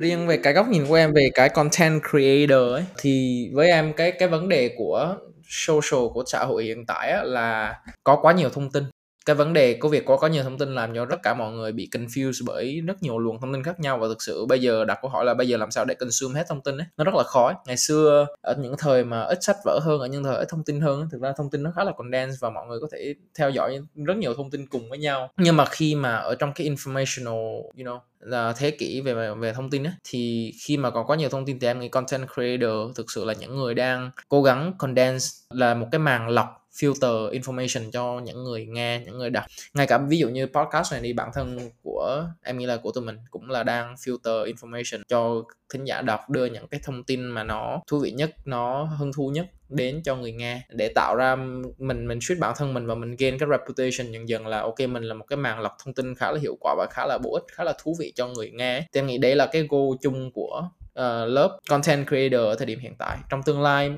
Riêng 0.00 0.26
về 0.26 0.36
cái 0.36 0.52
góc 0.52 0.68
nhìn 0.68 0.86
của 0.86 0.94
em 0.94 1.12
về 1.14 1.30
cái 1.34 1.48
content 1.48 2.02
creator 2.10 2.72
ấy 2.72 2.84
thì 2.98 3.44
với 3.54 3.68
em 3.70 3.92
cái 3.92 4.12
cái 4.12 4.28
vấn 4.28 4.48
đề 4.48 4.74
của 4.78 5.16
social 5.48 6.00
của 6.14 6.24
xã 6.26 6.44
hội 6.44 6.64
hiện 6.64 6.86
tại 6.86 7.10
á, 7.10 7.22
là 7.24 7.74
có 8.04 8.18
quá 8.22 8.32
nhiều 8.32 8.48
thông 8.50 8.70
tin 8.72 8.89
cái 9.26 9.36
vấn 9.36 9.52
đề 9.52 9.74
của 9.74 9.88
việc 9.88 10.04
có 10.06 10.16
có 10.16 10.26
nhiều 10.26 10.42
thông 10.42 10.58
tin 10.58 10.74
làm 10.74 10.94
cho 10.94 11.06
tất 11.10 11.16
cả 11.22 11.34
mọi 11.34 11.52
người 11.52 11.72
bị 11.72 11.88
confused 11.92 12.42
bởi 12.46 12.80
rất 12.86 13.02
nhiều 13.02 13.18
luồng 13.18 13.40
thông 13.40 13.52
tin 13.52 13.62
khác 13.62 13.80
nhau. 13.80 13.98
Và 13.98 14.08
thực 14.08 14.22
sự 14.22 14.46
bây 14.46 14.60
giờ 14.60 14.84
đặt 14.84 14.98
câu 15.02 15.10
hỏi 15.10 15.24
là 15.24 15.34
bây 15.34 15.48
giờ 15.48 15.56
làm 15.56 15.70
sao 15.70 15.84
để 15.84 15.94
consume 15.94 16.34
hết 16.34 16.46
thông 16.48 16.60
tin 16.60 16.78
ấy? 16.78 16.86
Nó 16.96 17.04
rất 17.04 17.14
là 17.14 17.22
khó 17.22 17.52
ngày 17.66 17.76
xưa 17.76 18.26
ở 18.40 18.56
những 18.58 18.74
thời 18.78 19.04
mà 19.04 19.22
ít 19.22 19.38
sách 19.40 19.56
vở 19.64 19.78
hơn 19.82 20.00
ở 20.00 20.06
những 20.06 20.24
thời 20.24 20.36
ít 20.36 20.46
thông 20.48 20.64
tin 20.64 20.80
hơn 20.80 21.08
thực 21.12 21.20
ra 21.20 21.32
thông 21.36 21.50
tin 21.50 21.62
nó 21.62 21.72
khá 21.76 21.84
là 21.84 21.92
condensed 21.92 22.40
và 22.40 22.50
mọi 22.50 22.66
người 22.66 22.78
có 22.80 22.88
thể 22.92 23.14
theo 23.38 23.50
dõi 23.50 23.80
rất 24.06 24.16
nhiều 24.16 24.34
thông 24.34 24.50
tin 24.50 24.66
cùng 24.66 24.90
với 24.90 24.98
nhau. 24.98 25.30
Nhưng 25.36 25.56
mà 25.56 25.64
khi 25.64 25.94
mà 25.94 26.16
ở 26.16 26.34
trong 26.34 26.52
cái 26.52 26.70
informational 26.70 27.62
you 27.62 27.84
know 27.84 27.98
là 28.20 28.52
thế 28.56 28.70
kỷ 28.70 29.00
về 29.00 29.34
về 29.34 29.52
thông 29.52 29.70
tin 29.70 29.86
ấy, 29.86 29.92
thì 30.04 30.52
khi 30.66 30.76
mà 30.76 30.90
còn 30.90 31.06
có 31.06 31.14
nhiều 31.14 31.28
thông 31.28 31.46
tin 31.46 31.58
thì 31.60 31.66
em 31.66 31.80
nghĩ 31.80 31.88
content 31.88 32.26
creator 32.34 32.96
thực 32.96 33.10
sự 33.10 33.24
là 33.24 33.32
những 33.32 33.56
người 33.56 33.74
đang 33.74 34.10
cố 34.28 34.42
gắng 34.42 34.72
condense 34.78 35.26
là 35.50 35.74
một 35.74 35.86
cái 35.92 35.98
màng 35.98 36.28
lọc 36.28 36.59
filter 36.72 37.30
information 37.30 37.90
cho 37.90 38.20
những 38.24 38.44
người 38.44 38.66
nghe 38.66 39.02
những 39.04 39.18
người 39.18 39.30
đọc. 39.30 39.44
Ngay 39.74 39.86
cả 39.86 39.98
ví 39.98 40.18
dụ 40.18 40.28
như 40.28 40.46
podcast 40.46 40.92
này 40.92 41.00
đi 41.00 41.12
bản 41.12 41.30
thân 41.34 41.70
của 41.82 42.24
em 42.42 42.58
nghĩ 42.58 42.66
là 42.66 42.76
của 42.76 42.92
tụi 42.92 43.04
mình 43.04 43.16
cũng 43.30 43.50
là 43.50 43.62
đang 43.62 43.94
filter 43.94 44.52
information 44.52 45.02
cho 45.08 45.42
thính 45.72 45.84
giả 45.84 46.02
đọc 46.02 46.30
đưa 46.30 46.46
những 46.46 46.68
cái 46.68 46.80
thông 46.84 47.04
tin 47.04 47.22
mà 47.22 47.44
nó 47.44 47.82
thú 47.86 47.98
vị 47.98 48.10
nhất 48.10 48.30
nó 48.44 48.84
hứng 48.84 49.12
thú 49.12 49.30
nhất 49.34 49.46
đến 49.68 50.02
cho 50.04 50.16
người 50.16 50.32
nghe. 50.32 50.62
Để 50.68 50.92
tạo 50.94 51.16
ra 51.16 51.36
mình 51.78 52.08
mình 52.08 52.18
suýt 52.22 52.36
bản 52.38 52.54
thân 52.56 52.74
mình 52.74 52.86
và 52.86 52.94
mình 52.94 53.16
gain 53.18 53.38
cái 53.38 53.48
reputation 53.50 54.12
dần 54.12 54.28
dần 54.28 54.46
là 54.46 54.60
ok 54.60 54.80
mình 54.80 55.02
là 55.02 55.14
một 55.14 55.24
cái 55.28 55.36
màng 55.36 55.60
lọc 55.60 55.76
thông 55.84 55.94
tin 55.94 56.14
khá 56.14 56.32
là 56.32 56.38
hiệu 56.42 56.56
quả 56.60 56.74
và 56.78 56.86
khá 56.90 57.06
là 57.06 57.18
bổ 57.18 57.34
ích 57.34 57.44
khá 57.52 57.64
là 57.64 57.72
thú 57.82 57.96
vị 57.98 58.12
cho 58.16 58.26
người 58.26 58.50
nghe. 58.50 58.80
Thì 58.92 59.00
em 59.00 59.06
nghĩ 59.06 59.18
đấy 59.18 59.36
là 59.36 59.46
cái 59.46 59.66
goal 59.68 59.96
chung 60.02 60.30
của 60.32 60.62
uh, 60.82 61.28
lớp 61.28 61.58
content 61.68 62.08
creator 62.08 62.40
ở 62.40 62.54
thời 62.54 62.66
điểm 62.66 62.78
hiện 62.78 62.94
tại. 62.98 63.18
Trong 63.28 63.42
tương 63.42 63.62
lai 63.62 63.92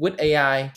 with 0.00 0.36
AI 0.36 0.70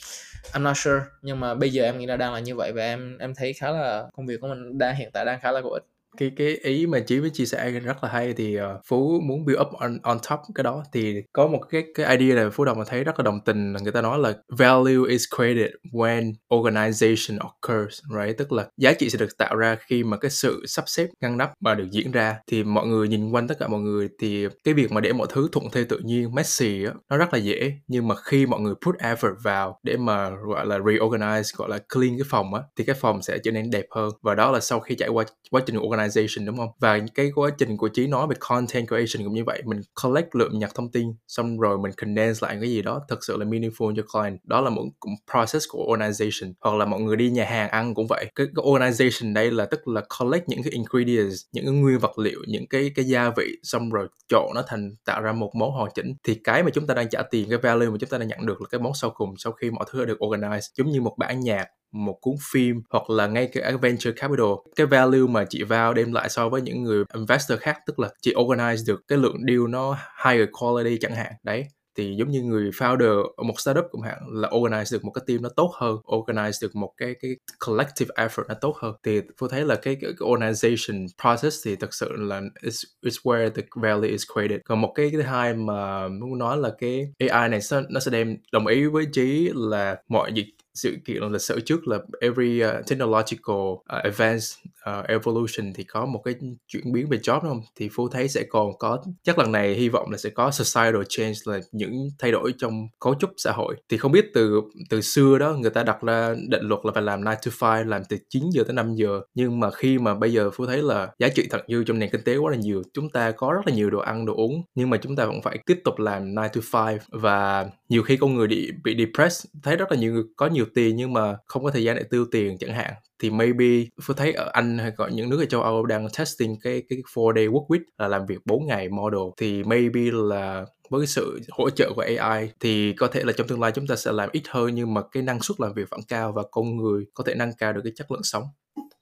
I'm 0.52 0.64
not 0.64 0.78
sure, 0.78 1.02
nhưng 1.22 1.40
mà 1.40 1.56
bây 1.56 1.70
giờ 1.74 1.84
em 1.84 1.98
nghĩ 1.98 2.06
là 2.06 2.18
đang 2.18 2.34
là 2.34 2.40
như 2.40 2.56
vậy 2.56 2.72
và 2.76 2.84
em 2.84 3.18
em 3.18 3.36
thấy 3.36 3.54
khá 3.54 3.72
là, 3.72 4.10
công 4.14 4.26
việc 4.26 4.42
của 4.42 4.48
mình 4.48 4.78
đang, 4.78 4.96
hiện 4.96 5.10
tại 5.14 5.26
đang 5.26 5.40
khá 5.42 5.52
là 5.52 5.62
có 5.64 5.70
ích 5.70 5.84
cái 6.18 6.32
cái 6.36 6.48
ý 6.48 6.86
mà 6.88 7.00
chí 7.00 7.20
với 7.20 7.30
chia 7.30 7.46
sẻ 7.46 7.72
rất 7.72 8.04
là 8.04 8.10
hay 8.10 8.34
thì 8.34 8.58
uh, 8.60 8.64
phú 8.88 9.20
muốn 9.24 9.46
build 9.46 9.60
up 9.62 9.68
on, 9.80 9.98
on 10.04 10.18
top 10.30 10.40
cái 10.56 10.64
đó. 10.64 10.84
Thì 10.94 11.16
có 11.34 11.48
một 11.48 11.60
cái 11.70 11.84
cái 11.96 12.18
idea 12.18 12.44
là 12.44 12.50
phú 12.50 12.66
đồng 12.66 12.78
mà 12.78 12.84
thấy 12.88 13.04
rất 13.04 13.20
là 13.20 13.24
đồng 13.24 13.40
tình 13.46 13.74
là 13.74 13.80
người 13.80 13.92
ta 13.92 14.02
nói 14.02 14.20
là 14.20 14.34
value 14.58 15.10
is 15.10 15.24
created 15.36 15.72
when 15.92 16.34
organization 16.50 17.38
occurs 17.38 18.02
right? 18.18 18.38
Tức 18.38 18.52
là 18.52 18.68
giá 18.78 18.94
trị 18.94 19.10
sẽ 19.10 19.18
được 19.18 19.38
tạo 19.38 19.56
ra 19.56 19.78
khi 19.88 20.04
mà 20.04 20.18
cái 20.18 20.32
sự 20.32 20.66
sắp 20.68 20.84
xếp 20.88 21.08
ngăn 21.22 21.38
nắp 21.38 21.52
mà 21.60 21.76
được 21.76 21.88
diễn 21.92 22.12
ra. 22.12 22.38
Thì 22.48 22.64
mọi 22.64 22.88
người 22.88 23.08
nhìn 23.08 23.32
quanh 23.32 23.48
tất 23.48 23.60
cả 23.60 23.68
mọi 23.68 23.82
người 23.82 24.10
thì 24.20 24.48
cái 24.64 24.74
việc 24.74 24.92
mà 24.92 25.02
để 25.02 25.14
mọi 25.14 25.28
thứ 25.30 25.48
thuận 25.52 25.66
theo 25.72 25.84
tự 25.90 26.00
nhiên 26.04 26.36
messy 26.36 26.86
á 26.86 26.92
nó 27.10 27.18
rất 27.18 27.34
là 27.34 27.40
dễ. 27.40 27.74
Nhưng 27.88 28.08
mà 28.08 28.16
khi 28.16 28.46
mọi 28.46 28.60
người 28.60 28.74
put 28.86 28.96
effort 28.98 29.36
vào 29.44 29.80
để 29.84 29.98
mà 29.98 30.30
gọi 30.30 30.66
là 30.66 30.78
reorganize 30.78 31.58
gọi 31.58 31.70
là 31.70 31.80
clean 31.94 32.18
cái 32.18 32.28
phòng 32.30 32.54
á 32.54 32.62
thì 32.78 32.84
cái 32.84 32.96
phòng 33.00 33.22
sẽ 33.22 33.38
trở 33.44 33.52
nên 33.52 33.70
đẹp 33.70 33.86
hơn. 33.96 34.10
Và 34.22 34.36
đó 34.36 34.52
là 34.52 34.60
sau 34.60 34.80
khi 34.80 34.96
trải 34.96 35.10
qua 35.10 35.24
quá 35.52 35.62
trình 35.66 35.76
organize 35.76 36.03
organization 36.04 36.46
đúng 36.46 36.58
không? 36.58 36.70
Và 36.80 37.00
cái 37.16 37.32
quá 37.36 37.50
trình 37.58 37.78
của 37.78 37.88
trí 37.88 38.08
nói 38.08 38.28
về 38.28 38.36
content 38.40 38.88
creation 38.88 39.26
cũng 39.26 39.34
như 39.34 39.44
vậy. 39.44 39.62
Mình 39.66 39.82
collect 40.04 40.36
lượng 40.36 40.60
nhặt 40.60 40.72
thông 40.76 40.92
tin 40.92 41.08
xong 41.28 41.60
rồi 41.60 41.78
mình 41.78 41.92
condense 42.02 42.48
lại 42.48 42.58
cái 42.62 42.70
gì 42.70 42.82
đó 42.82 43.02
thật 43.10 43.24
sự 43.24 43.38
là 43.38 43.46
meaningful 43.46 43.96
cho 43.96 44.04
client. 44.14 44.40
Đó 44.44 44.62
là 44.62 44.70
một 44.70 44.84
process 45.32 45.66
của 45.70 45.96
organization 45.96 46.54
hoặc 46.62 46.76
là 46.76 46.86
mọi 46.86 47.02
người 47.02 47.16
đi 47.16 47.30
nhà 47.30 47.46
hàng 47.46 47.70
ăn 47.70 47.94
cũng 47.94 48.08
vậy. 48.08 48.26
Cái, 48.36 48.48
cái 48.56 48.66
organization 48.66 49.34
đây 49.34 49.52
là 49.52 49.66
tức 49.66 49.88
là 49.88 50.02
collect 50.20 50.50
những 50.50 50.64
cái 50.64 50.72
ingredients 50.74 51.36
những 51.52 51.66
cái 51.66 51.74
nguyên 51.74 52.00
vật 52.00 52.20
liệu 52.20 52.40
những 52.48 52.68
cái 52.68 52.92
cái 52.96 53.06
gia 53.06 53.30
vị 53.38 53.48
xong 53.64 53.90
rồi 53.90 54.08
trộn 54.30 54.52
nó 54.56 54.64
thành 54.68 54.96
tạo 55.06 55.22
ra 55.22 55.32
một 55.32 55.52
món 55.56 55.72
hoàn 55.72 55.92
chỉnh. 55.96 56.14
Thì 56.24 56.40
cái 56.44 56.64
mà 56.64 56.70
chúng 56.74 56.88
ta 56.88 56.94
đang 56.94 57.10
trả 57.10 57.22
tiền 57.32 57.50
cái 57.50 57.58
value 57.58 57.90
mà 57.90 57.98
chúng 58.00 58.10
ta 58.10 58.18
đang 58.18 58.28
nhận 58.28 58.46
được 58.46 58.62
là 58.62 58.68
cái 58.72 58.82
món 58.82 58.94
sau 58.94 59.10
cùng 59.10 59.34
sau 59.38 59.54
khi 59.54 59.72
mọi 59.72 59.86
thứ 59.92 60.00
đã 60.00 60.06
được 60.06 60.18
organize. 60.20 60.60
Giống 60.78 60.90
như 60.90 61.02
một 61.02 61.16
bản 61.18 61.40
nhạc 61.40 61.68
một 61.94 62.18
cuốn 62.22 62.36
phim 62.52 62.82
hoặc 62.90 63.10
là 63.10 63.28
ngay 63.28 63.50
cái 63.54 63.78
venture 63.78 64.12
capital. 64.12 64.48
Cái 64.76 64.88
value 64.88 65.28
mà 65.30 65.46
chị 65.50 65.64
vào 65.64 65.94
đem 65.94 66.14
lại 66.14 66.30
so 66.30 66.50
với 66.50 66.62
những 66.62 66.84
người 66.84 67.04
investor 67.14 67.60
khác 67.60 67.78
tức 67.88 68.00
là 68.00 68.10
chị 68.22 68.34
organize 68.34 68.88
được 68.88 69.02
cái 69.08 69.18
lượng 69.18 69.38
deal 69.48 69.68
nó 69.70 69.98
higher 70.26 70.50
quality 70.52 70.98
chẳng 71.02 71.16
hạn. 71.16 71.34
Đấy 71.44 71.66
thì 71.96 72.16
giống 72.16 72.30
như 72.30 72.42
người 72.42 72.70
founder 72.70 73.24
ở 73.38 73.44
một 73.44 73.60
startup 73.60 73.86
cũng 73.92 74.02
hạn 74.02 74.18
là 74.32 74.50
organize 74.50 74.98
được 74.98 75.06
một 75.06 75.12
cái 75.12 75.24
team 75.28 75.42
nó 75.42 75.50
tốt 75.56 75.72
hơn 75.76 75.98
organize 76.06 76.62
được 76.62 76.76
một 76.76 76.94
cái 76.98 77.16
cái 77.22 77.32
collective 77.66 78.10
effort 78.16 78.44
nó 78.48 78.56
tốt 78.62 78.76
hơn. 78.82 78.96
Thì 79.04 79.22
tôi 79.40 79.50
thấy 79.52 79.66
là 79.66 79.76
cái, 79.76 79.98
cái, 80.02 80.12
cái 80.20 80.28
organization 80.30 81.08
process 81.22 81.66
thì 81.66 81.76
thật 81.76 81.94
sự 81.94 82.12
là 82.12 82.42
it's, 82.62 82.84
it's 83.06 83.22
where 83.24 83.50
the 83.50 83.64
value 83.76 84.10
is 84.10 84.24
created. 84.34 84.60
Còn 84.66 84.82
một 84.82 84.92
cái 84.96 85.10
thứ 85.12 85.22
hai 85.22 85.54
mà 85.54 86.08
muốn 86.08 86.38
nói 86.38 86.58
là 86.58 86.72
cái 86.78 87.08
AI 87.30 87.50
này 87.50 87.60
nó 87.90 88.00
sẽ 88.00 88.12
đem 88.12 88.38
đồng 88.52 88.68
ý 88.68 88.86
với 88.86 89.06
trí 89.14 89.50
là 89.54 89.96
mọi 90.08 90.32
việc 90.36 90.46
sự 90.74 90.98
kiện 91.06 91.24
lịch 91.24 91.42
sử 91.42 91.60
trước 91.60 91.88
là 91.88 92.00
every 92.22 92.64
uh, 92.64 92.88
technological 92.88 93.56
uh, 93.56 93.82
advance 93.88 94.46
uh, 94.90 95.08
evolution 95.08 95.74
thì 95.76 95.84
có 95.84 96.06
một 96.06 96.22
cái 96.26 96.36
chuyển 96.68 96.92
biến 96.92 97.10
về 97.10 97.18
job 97.18 97.40
đúng 97.42 97.52
không? 97.52 97.62
Thì 97.76 97.90
phú 97.94 98.10
thấy 98.10 98.28
sẽ 98.28 98.44
còn 98.50 98.78
có 98.78 99.04
chắc 99.24 99.40
lần 99.40 99.52
này 99.52 99.74
hy 99.74 99.90
vọng 99.90 100.12
là 100.12 100.18
sẽ 100.18 100.30
có 100.30 100.52
societal 100.52 101.02
change 101.10 101.38
là 101.46 101.60
những 101.72 102.10
thay 102.20 102.32
đổi 102.32 102.54
trong 102.58 102.88
cấu 103.00 103.16
trúc 103.20 103.30
xã 103.38 103.52
hội. 103.52 103.76
Thì 103.90 103.98
không 103.98 104.12
biết 104.12 104.26
từ 104.34 104.62
từ 104.90 105.02
xưa 105.02 105.38
đó 105.38 105.54
người 105.54 105.72
ta 105.72 105.84
đặt 105.84 106.02
ra 106.02 106.36
định 106.50 106.68
luật 106.68 106.80
là 106.86 106.92
phải 106.92 107.04
làm 107.04 107.24
9 107.42 107.54
to 107.60 107.76
5 107.76 107.88
làm 107.88 108.02
từ 108.10 108.18
9 108.30 108.44
giờ 108.52 108.64
tới 108.64 108.74
5 108.74 108.96
giờ. 108.96 109.22
Nhưng 109.36 109.60
mà 109.60 109.72
khi 109.72 109.98
mà 109.98 110.16
bây 110.16 110.34
giờ 110.34 110.52
phú 110.52 110.66
thấy 110.66 110.82
là 110.82 111.12
giá 111.20 111.30
trị 111.30 111.48
thật 111.50 111.62
dư 111.68 111.84
trong 111.84 112.00
nền 112.00 112.10
kinh 112.10 112.22
tế 112.22 112.38
quá 112.38 112.52
là 112.52 112.58
nhiều 112.58 112.84
chúng 112.94 113.10
ta 113.10 113.32
có 113.32 113.54
rất 113.54 113.62
là 113.66 113.74
nhiều 113.74 113.90
đồ 113.90 114.00
ăn 114.00 114.26
đồ 114.26 114.36
uống 114.36 114.64
nhưng 114.76 114.90
mà 114.90 114.98
chúng 114.98 115.16
ta 115.16 115.26
vẫn 115.26 115.42
phải 115.42 115.60
tiếp 115.66 115.80
tục 115.84 116.00
làm 116.00 116.36
9 116.54 116.64
to 116.74 116.82
5 116.92 116.98
và 117.12 117.66
nhiều 117.90 118.04
khi 118.04 118.18
con 118.18 118.36
người 118.36 118.48
bị 118.48 118.72
bị 118.84 118.96
depressed 118.98 119.52
thấy 119.64 119.76
rất 119.76 119.92
là 119.92 119.98
nhiều 119.98 120.14
người 120.14 120.24
có 120.36 120.48
nhiều 120.48 120.63
tiền 120.74 120.96
nhưng 120.96 121.14
mà 121.14 121.36
không 121.46 121.64
có 121.64 121.72
thời 121.72 121.84
gian 121.84 121.96
để 121.96 122.04
tiêu 122.12 122.26
tiền 122.32 122.58
chẳng 122.58 122.74
hạn. 122.74 122.94
Thì 123.20 123.30
maybe 123.30 123.66
tôi 124.08 124.16
thấy 124.18 124.34
ở 124.34 124.50
Anh 124.54 124.78
hay 124.78 124.92
có 124.98 125.08
những 125.08 125.30
nước 125.30 125.40
ở 125.40 125.46
châu 125.46 125.62
Âu 125.62 125.86
đang 125.86 126.08
testing 126.18 126.56
cái 126.64 126.84
cái 126.90 127.00
4 127.16 127.36
day 127.36 127.48
work 127.48 127.68
week 127.68 127.84
là 127.98 128.08
làm 128.08 128.26
việc 128.26 128.40
4 128.46 128.68
ngày 128.68 128.90
model. 128.90 129.22
Thì 129.38 129.64
maybe 129.64 130.02
là 130.12 130.66
với 130.90 131.08
sự 131.08 131.40
hỗ 131.52 131.70
trợ 131.70 131.92
của 131.96 132.06
AI 132.18 132.50
thì 132.60 132.94
có 132.94 133.08
thể 133.08 133.24
là 133.24 133.34
trong 133.34 133.48
tương 133.48 133.62
lai 133.62 133.72
chúng 133.72 133.88
ta 133.88 133.96
sẽ 133.96 134.12
làm 134.12 134.30
ít 134.32 134.44
hơn 134.50 134.76
nhưng 134.76 134.94
mà 134.94 135.02
cái 135.12 135.24
năng 135.24 135.42
suất 135.42 135.60
làm 135.60 135.74
việc 135.74 135.90
vẫn 135.90 136.00
cao 136.08 136.32
và 136.32 136.44
con 136.52 136.76
người 136.76 137.06
có 137.14 137.24
thể 137.28 137.36
nâng 137.36 137.52
cao 137.58 137.74
được 137.74 137.82
cái 137.84 137.94
chất 137.96 138.12
lượng 138.12 138.24
sống 138.24 138.44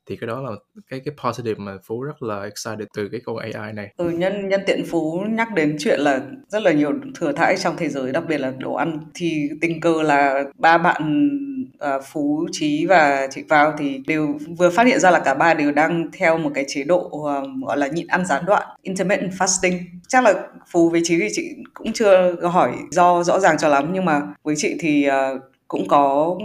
thì 0.10 0.18
cái 0.22 0.28
đó 0.28 0.42
là 0.42 0.52
cái 0.90 1.02
cái 1.06 1.16
positive 1.24 1.56
mà 1.58 1.72
phú 1.88 2.02
rất 2.02 2.24
là 2.24 2.44
excited 2.44 2.88
từ 2.98 3.10
cái 3.12 3.22
con 3.26 3.38
AI 3.38 3.74
này. 3.74 3.94
Ừ 3.98 4.10
nhân 4.10 4.50
nhân 4.50 4.62
tiện 4.66 4.86
phú 4.86 5.24
nhắc 5.30 5.48
đến 5.56 5.76
chuyện 5.80 6.00
là 6.00 6.22
rất 6.48 6.64
là 6.64 6.72
nhiều 6.72 6.92
thừa 7.16 7.32
thãi 7.32 7.58
trong 7.58 7.78
thế 7.78 7.90
giới 7.90 8.12
đặc 8.12 8.24
biệt 8.28 8.38
là 8.38 8.52
đồ 8.60 8.74
ăn 8.74 9.00
thì 9.14 9.50
tình 9.62 9.82
cờ 9.82 10.04
là 10.04 10.44
ba 10.58 10.78
bạn 10.78 11.30
uh, 11.96 12.04
Phú, 12.12 12.48
Trí 12.52 12.86
và 12.86 13.28
chị 13.32 13.44
Vào 13.50 13.74
thì 13.78 14.02
đều 14.08 14.38
vừa 14.58 14.70
phát 14.70 14.88
hiện 14.88 15.00
ra 15.00 15.12
là 15.12 15.20
cả 15.20 15.34
ba 15.34 15.54
đều 15.54 15.72
đang 15.72 16.10
theo 16.14 16.38
một 16.38 16.52
cái 16.56 16.66
chế 16.68 16.84
độ 16.84 17.00
uh, 17.06 17.66
gọi 17.68 17.78
là 17.78 17.88
nhịn 17.88 18.08
ăn 18.08 18.26
gián 18.26 18.46
đoạn 18.46 18.64
intermittent 18.82 19.32
fasting 19.32 19.80
chắc 20.08 20.24
là 20.24 20.34
Phú 20.72 20.90
với 20.90 21.02
Trí 21.04 21.20
thì 21.20 21.28
chị 21.32 21.56
cũng 21.74 21.94
chưa 21.94 22.36
hỏi 22.42 22.72
do 22.92 23.24
rõ 23.24 23.40
ràng 23.40 23.58
cho 23.58 23.68
lắm 23.68 23.90
nhưng 23.94 24.06
mà 24.06 24.22
với 24.44 24.56
chị 24.58 24.76
thì 24.80 25.08
uh, 25.10 25.42
cũng 25.72 25.88
có, 25.88 26.38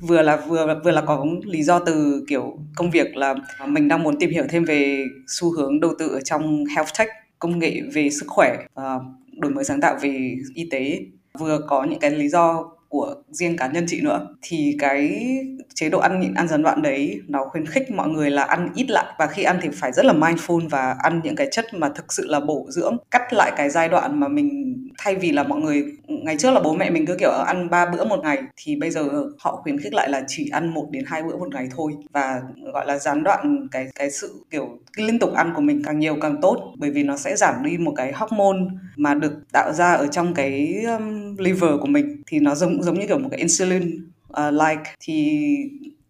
vừa 0.00 0.22
là, 0.22 0.36
vừa 0.36 0.80
vừa 0.84 0.90
là 0.90 1.00
có 1.00 1.26
lý 1.44 1.62
do 1.62 1.78
từ, 1.78 2.24
kiểu, 2.28 2.58
công 2.76 2.90
việc 2.90 3.16
là 3.16 3.34
mình 3.66 3.88
đang 3.88 4.02
muốn 4.02 4.18
tìm 4.18 4.30
hiểu 4.30 4.44
thêm 4.48 4.64
về 4.64 5.04
xu 5.26 5.50
hướng 5.50 5.80
đầu 5.80 5.90
tư 5.98 6.08
ở 6.08 6.20
trong 6.20 6.64
health 6.76 6.88
tech, 6.98 7.08
công 7.38 7.58
nghệ 7.58 7.80
về 7.92 8.10
sức 8.10 8.26
khỏe 8.28 8.56
và 8.74 8.98
đổi 9.32 9.50
mới 9.52 9.64
sáng 9.64 9.80
tạo 9.80 9.96
về 10.02 10.34
y 10.54 10.68
tế. 10.70 10.98
Vừa 11.38 11.58
có 11.68 11.84
những 11.84 12.00
cái 12.00 12.10
lý 12.10 12.28
do 12.28 12.70
của 12.88 13.14
riêng 13.30 13.56
cá 13.56 13.66
nhân 13.66 13.84
chị 13.88 14.00
nữa, 14.00 14.26
thì 14.42 14.76
cái 14.78 15.26
chế 15.74 15.88
độ 15.88 15.98
ăn 15.98 16.20
nhịn 16.20 16.34
ăn 16.34 16.48
gián 16.48 16.62
đoạn 16.62 16.82
đấy, 16.82 17.20
nó 17.28 17.44
khuyến 17.44 17.66
khích 17.66 17.90
mọi 17.90 18.08
người 18.08 18.30
là 18.30 18.44
ăn 18.44 18.68
ít 18.74 18.90
lại. 18.90 19.14
Và 19.18 19.26
khi 19.26 19.42
ăn 19.42 19.58
thì 19.62 19.68
phải 19.72 19.92
rất 19.92 20.04
là 20.04 20.12
mindful 20.12 20.68
và 20.68 20.96
ăn 20.98 21.20
những 21.24 21.36
cái 21.36 21.48
chất 21.52 21.64
mà 21.74 21.88
thực 21.88 22.12
sự 22.12 22.26
là 22.26 22.40
bổ 22.40 22.66
dưỡng, 22.70 22.96
cắt 23.10 23.32
lại 23.32 23.52
cái 23.56 23.70
giai 23.70 23.88
đoạn 23.88 24.20
mà 24.20 24.28
mình 24.28 24.78
thay 24.98 25.14
vì 25.14 25.32
là 25.32 25.42
mọi 25.42 25.60
người 25.60 25.84
ngày 26.08 26.36
trước 26.38 26.50
là 26.50 26.60
bố 26.60 26.74
mẹ 26.74 26.90
mình 26.90 27.06
cứ 27.06 27.16
kiểu 27.18 27.30
ăn 27.30 27.70
ba 27.70 27.86
bữa 27.86 28.04
một 28.04 28.20
ngày 28.22 28.42
thì 28.56 28.76
bây 28.76 28.90
giờ 28.90 29.02
họ 29.38 29.56
khuyến 29.56 29.78
khích 29.80 29.94
lại 29.94 30.08
là 30.10 30.24
chỉ 30.28 30.48
ăn 30.52 30.74
một 30.74 30.88
đến 30.90 31.04
hai 31.06 31.22
bữa 31.22 31.36
một 31.36 31.54
ngày 31.54 31.68
thôi. 31.76 31.92
Và 32.12 32.40
gọi 32.72 32.86
là 32.86 32.98
gián 32.98 33.22
đoạn 33.22 33.68
cái 33.70 33.88
cái 33.94 34.10
sự 34.10 34.44
kiểu 34.50 34.78
cái 34.96 35.06
liên 35.06 35.18
tục 35.18 35.34
ăn 35.34 35.52
của 35.54 35.62
mình 35.62 35.82
càng 35.84 35.98
nhiều 35.98 36.16
càng 36.20 36.40
tốt 36.42 36.74
bởi 36.76 36.90
vì 36.90 37.02
nó 37.02 37.16
sẽ 37.16 37.36
giảm 37.36 37.54
đi 37.64 37.78
một 37.78 37.92
cái 37.96 38.12
hormone 38.12 38.58
mà 38.96 39.14
được 39.14 39.32
tạo 39.52 39.72
ra 39.72 39.92
ở 39.92 40.06
trong 40.06 40.34
cái 40.34 40.84
um, 40.98 41.36
liver 41.36 41.70
của 41.80 41.86
mình. 41.86 42.22
Thì 42.26 42.40
nó 42.40 42.54
giống 42.54 42.82
giống 42.82 42.98
như 42.98 43.06
kiểu 43.06 43.18
một 43.18 43.28
cái 43.30 43.38
insulin 43.38 44.08
uh, 44.28 44.52
like. 44.52 44.90
Thì 45.00 45.38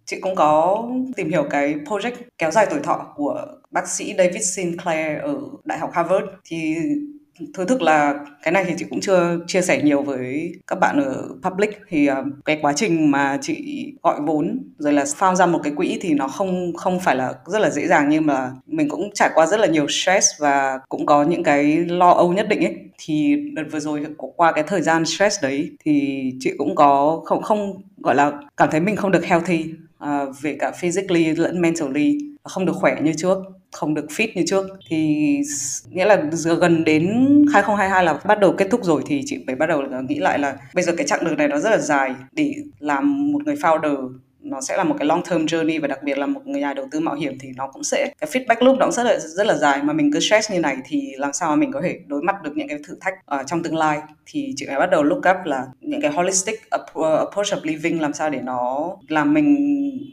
chị 0.05 0.20
cũng 0.20 0.35
có 0.35 0.85
tìm 1.16 1.30
hiểu 1.30 1.47
cái 1.51 1.74
project 1.74 2.12
kéo 2.39 2.51
dài 2.51 2.66
tuổi 2.70 2.80
thọ 2.80 3.12
của 3.16 3.47
bác 3.70 3.89
sĩ 3.89 4.14
David 4.18 4.57
Sinclair 4.57 5.22
ở 5.22 5.35
Đại 5.64 5.78
học 5.78 5.91
Harvard. 5.93 6.26
Thì 6.45 6.76
thú 7.55 7.64
thực 7.64 7.83
là 7.83 8.14
cái 8.43 8.53
này 8.53 8.64
thì 8.68 8.74
chị 8.78 8.85
cũng 8.91 9.01
chưa 9.01 9.39
chia 9.47 9.62
sẻ 9.62 9.83
nhiều 9.83 10.03
với 10.03 10.53
các 10.66 10.80
bạn 10.80 11.05
ở 11.05 11.28
public. 11.43 11.70
Thì 11.89 12.07
à, 12.07 12.22
cái 12.45 12.59
quá 12.62 12.72
trình 12.72 13.11
mà 13.11 13.39
chị 13.41 13.87
gọi 14.03 14.20
vốn 14.26 14.59
rồi 14.78 14.93
là 14.93 15.05
found 15.05 15.35
ra 15.35 15.47
một 15.47 15.61
cái 15.62 15.72
quỹ 15.76 15.99
thì 16.01 16.14
nó 16.14 16.28
không 16.28 16.72
không 16.76 17.01
phải 17.01 17.16
là 17.16 17.35
rất 17.47 17.59
là 17.59 17.70
dễ 17.70 17.87
dàng 17.87 18.09
nhưng 18.09 18.26
mà 18.26 18.51
mình 18.66 18.89
cũng 18.89 19.11
trải 19.14 19.30
qua 19.35 19.47
rất 19.47 19.61
là 19.61 19.66
nhiều 19.66 19.89
stress 19.89 20.26
và 20.39 20.78
cũng 20.89 21.07
có 21.07 21.24
những 21.24 21.43
cái 21.43 21.76
lo 21.76 22.11
âu 22.11 22.33
nhất 22.33 22.49
định 22.49 22.64
ấy. 22.64 22.76
Thì 22.99 23.37
đợt 23.55 23.64
vừa 23.72 23.80
rồi 23.80 24.07
qua 24.37 24.53
cái 24.53 24.64
thời 24.66 24.83
gian 24.83 25.05
stress 25.05 25.43
đấy 25.43 25.70
thì 25.85 26.22
chị 26.41 26.53
cũng 26.59 26.74
có 26.74 27.22
không 27.24 27.43
không 27.43 27.83
gọi 27.97 28.14
là 28.14 28.33
cảm 28.57 28.68
thấy 28.70 28.80
mình 28.80 28.97
không 28.97 29.11
được 29.11 29.24
healthy 29.24 29.64
uh, 30.05 30.09
về 30.43 30.57
cả 30.61 30.70
physically 30.70 31.24
lẫn 31.24 31.61
mentally 31.61 32.18
không 32.45 32.66
được 32.66 32.76
khỏe 32.76 32.97
như 33.03 33.12
trước 33.16 33.39
không 33.72 33.94
được 33.94 34.06
fit 34.08 34.28
như 34.34 34.42
trước. 34.46 34.66
Thì 34.88 35.40
nghĩa 35.90 36.04
là 36.04 36.22
gần 36.60 36.84
đến 36.84 37.06
2022 37.52 38.04
là 38.04 38.20
bắt 38.24 38.40
đầu 38.40 38.52
kết 38.52 38.68
thúc 38.70 38.84
rồi 38.84 39.02
thì 39.06 39.22
chị 39.26 39.44
phải 39.46 39.54
bắt 39.54 39.66
đầu 39.66 39.82
nghĩ 40.08 40.18
lại 40.18 40.38
là 40.38 40.56
bây 40.74 40.84
giờ 40.84 40.92
cái 40.96 41.06
chặng 41.06 41.24
đường 41.24 41.36
này 41.36 41.48
nó 41.48 41.58
rất 41.58 41.70
là 41.70 41.78
dài. 41.78 42.14
Để 42.32 42.54
làm 42.78 43.32
một 43.32 43.44
người 43.44 43.54
founder 43.54 44.12
nó 44.42 44.60
sẽ 44.60 44.76
là 44.76 44.84
một 44.84 44.94
cái 44.98 45.06
long 45.06 45.22
term 45.30 45.44
journey 45.44 45.80
và 45.80 45.88
đặc 45.88 46.02
biệt 46.02 46.18
là 46.18 46.26
một 46.26 46.46
người 46.46 46.60
nhà 46.60 46.74
đầu 46.74 46.88
tư 46.90 47.00
mạo 47.00 47.14
hiểm 47.14 47.38
thì 47.40 47.48
nó 47.56 47.70
cũng 47.72 47.84
sẽ 47.84 48.12
cái 48.20 48.30
feedback 48.30 48.64
loop 48.64 48.78
nó 48.78 48.86
cũng 48.86 48.92
rất 48.92 49.02
là 49.02 49.18
rất 49.18 49.46
là 49.46 49.54
dài. 49.54 49.82
Mà 49.82 49.92
mình 49.92 50.12
cứ 50.12 50.20
stress 50.20 50.52
như 50.52 50.60
này 50.60 50.76
thì 50.84 51.12
làm 51.16 51.32
sao 51.32 51.50
mà 51.50 51.56
mình 51.56 51.72
có 51.72 51.80
thể 51.82 52.00
đối 52.06 52.22
mặt 52.22 52.42
được 52.42 52.56
những 52.56 52.68
cái 52.68 52.78
thử 52.88 52.96
thách 53.00 53.14
uh, 53.14 53.46
trong 53.46 53.62
tương 53.62 53.76
lai. 53.76 54.00
Thì 54.26 54.52
chị 54.56 54.66
phải 54.68 54.78
bắt 54.78 54.90
đầu 54.90 55.02
look 55.02 55.18
up 55.18 55.36
là 55.44 55.66
những 55.80 56.00
cái 56.00 56.12
holistic 56.12 56.70
approach 56.70 57.46
of 57.46 57.60
living 57.62 58.00
làm 58.00 58.12
sao 58.12 58.30
để 58.30 58.40
nó 58.40 58.90
làm 59.08 59.34
mình 59.34 59.56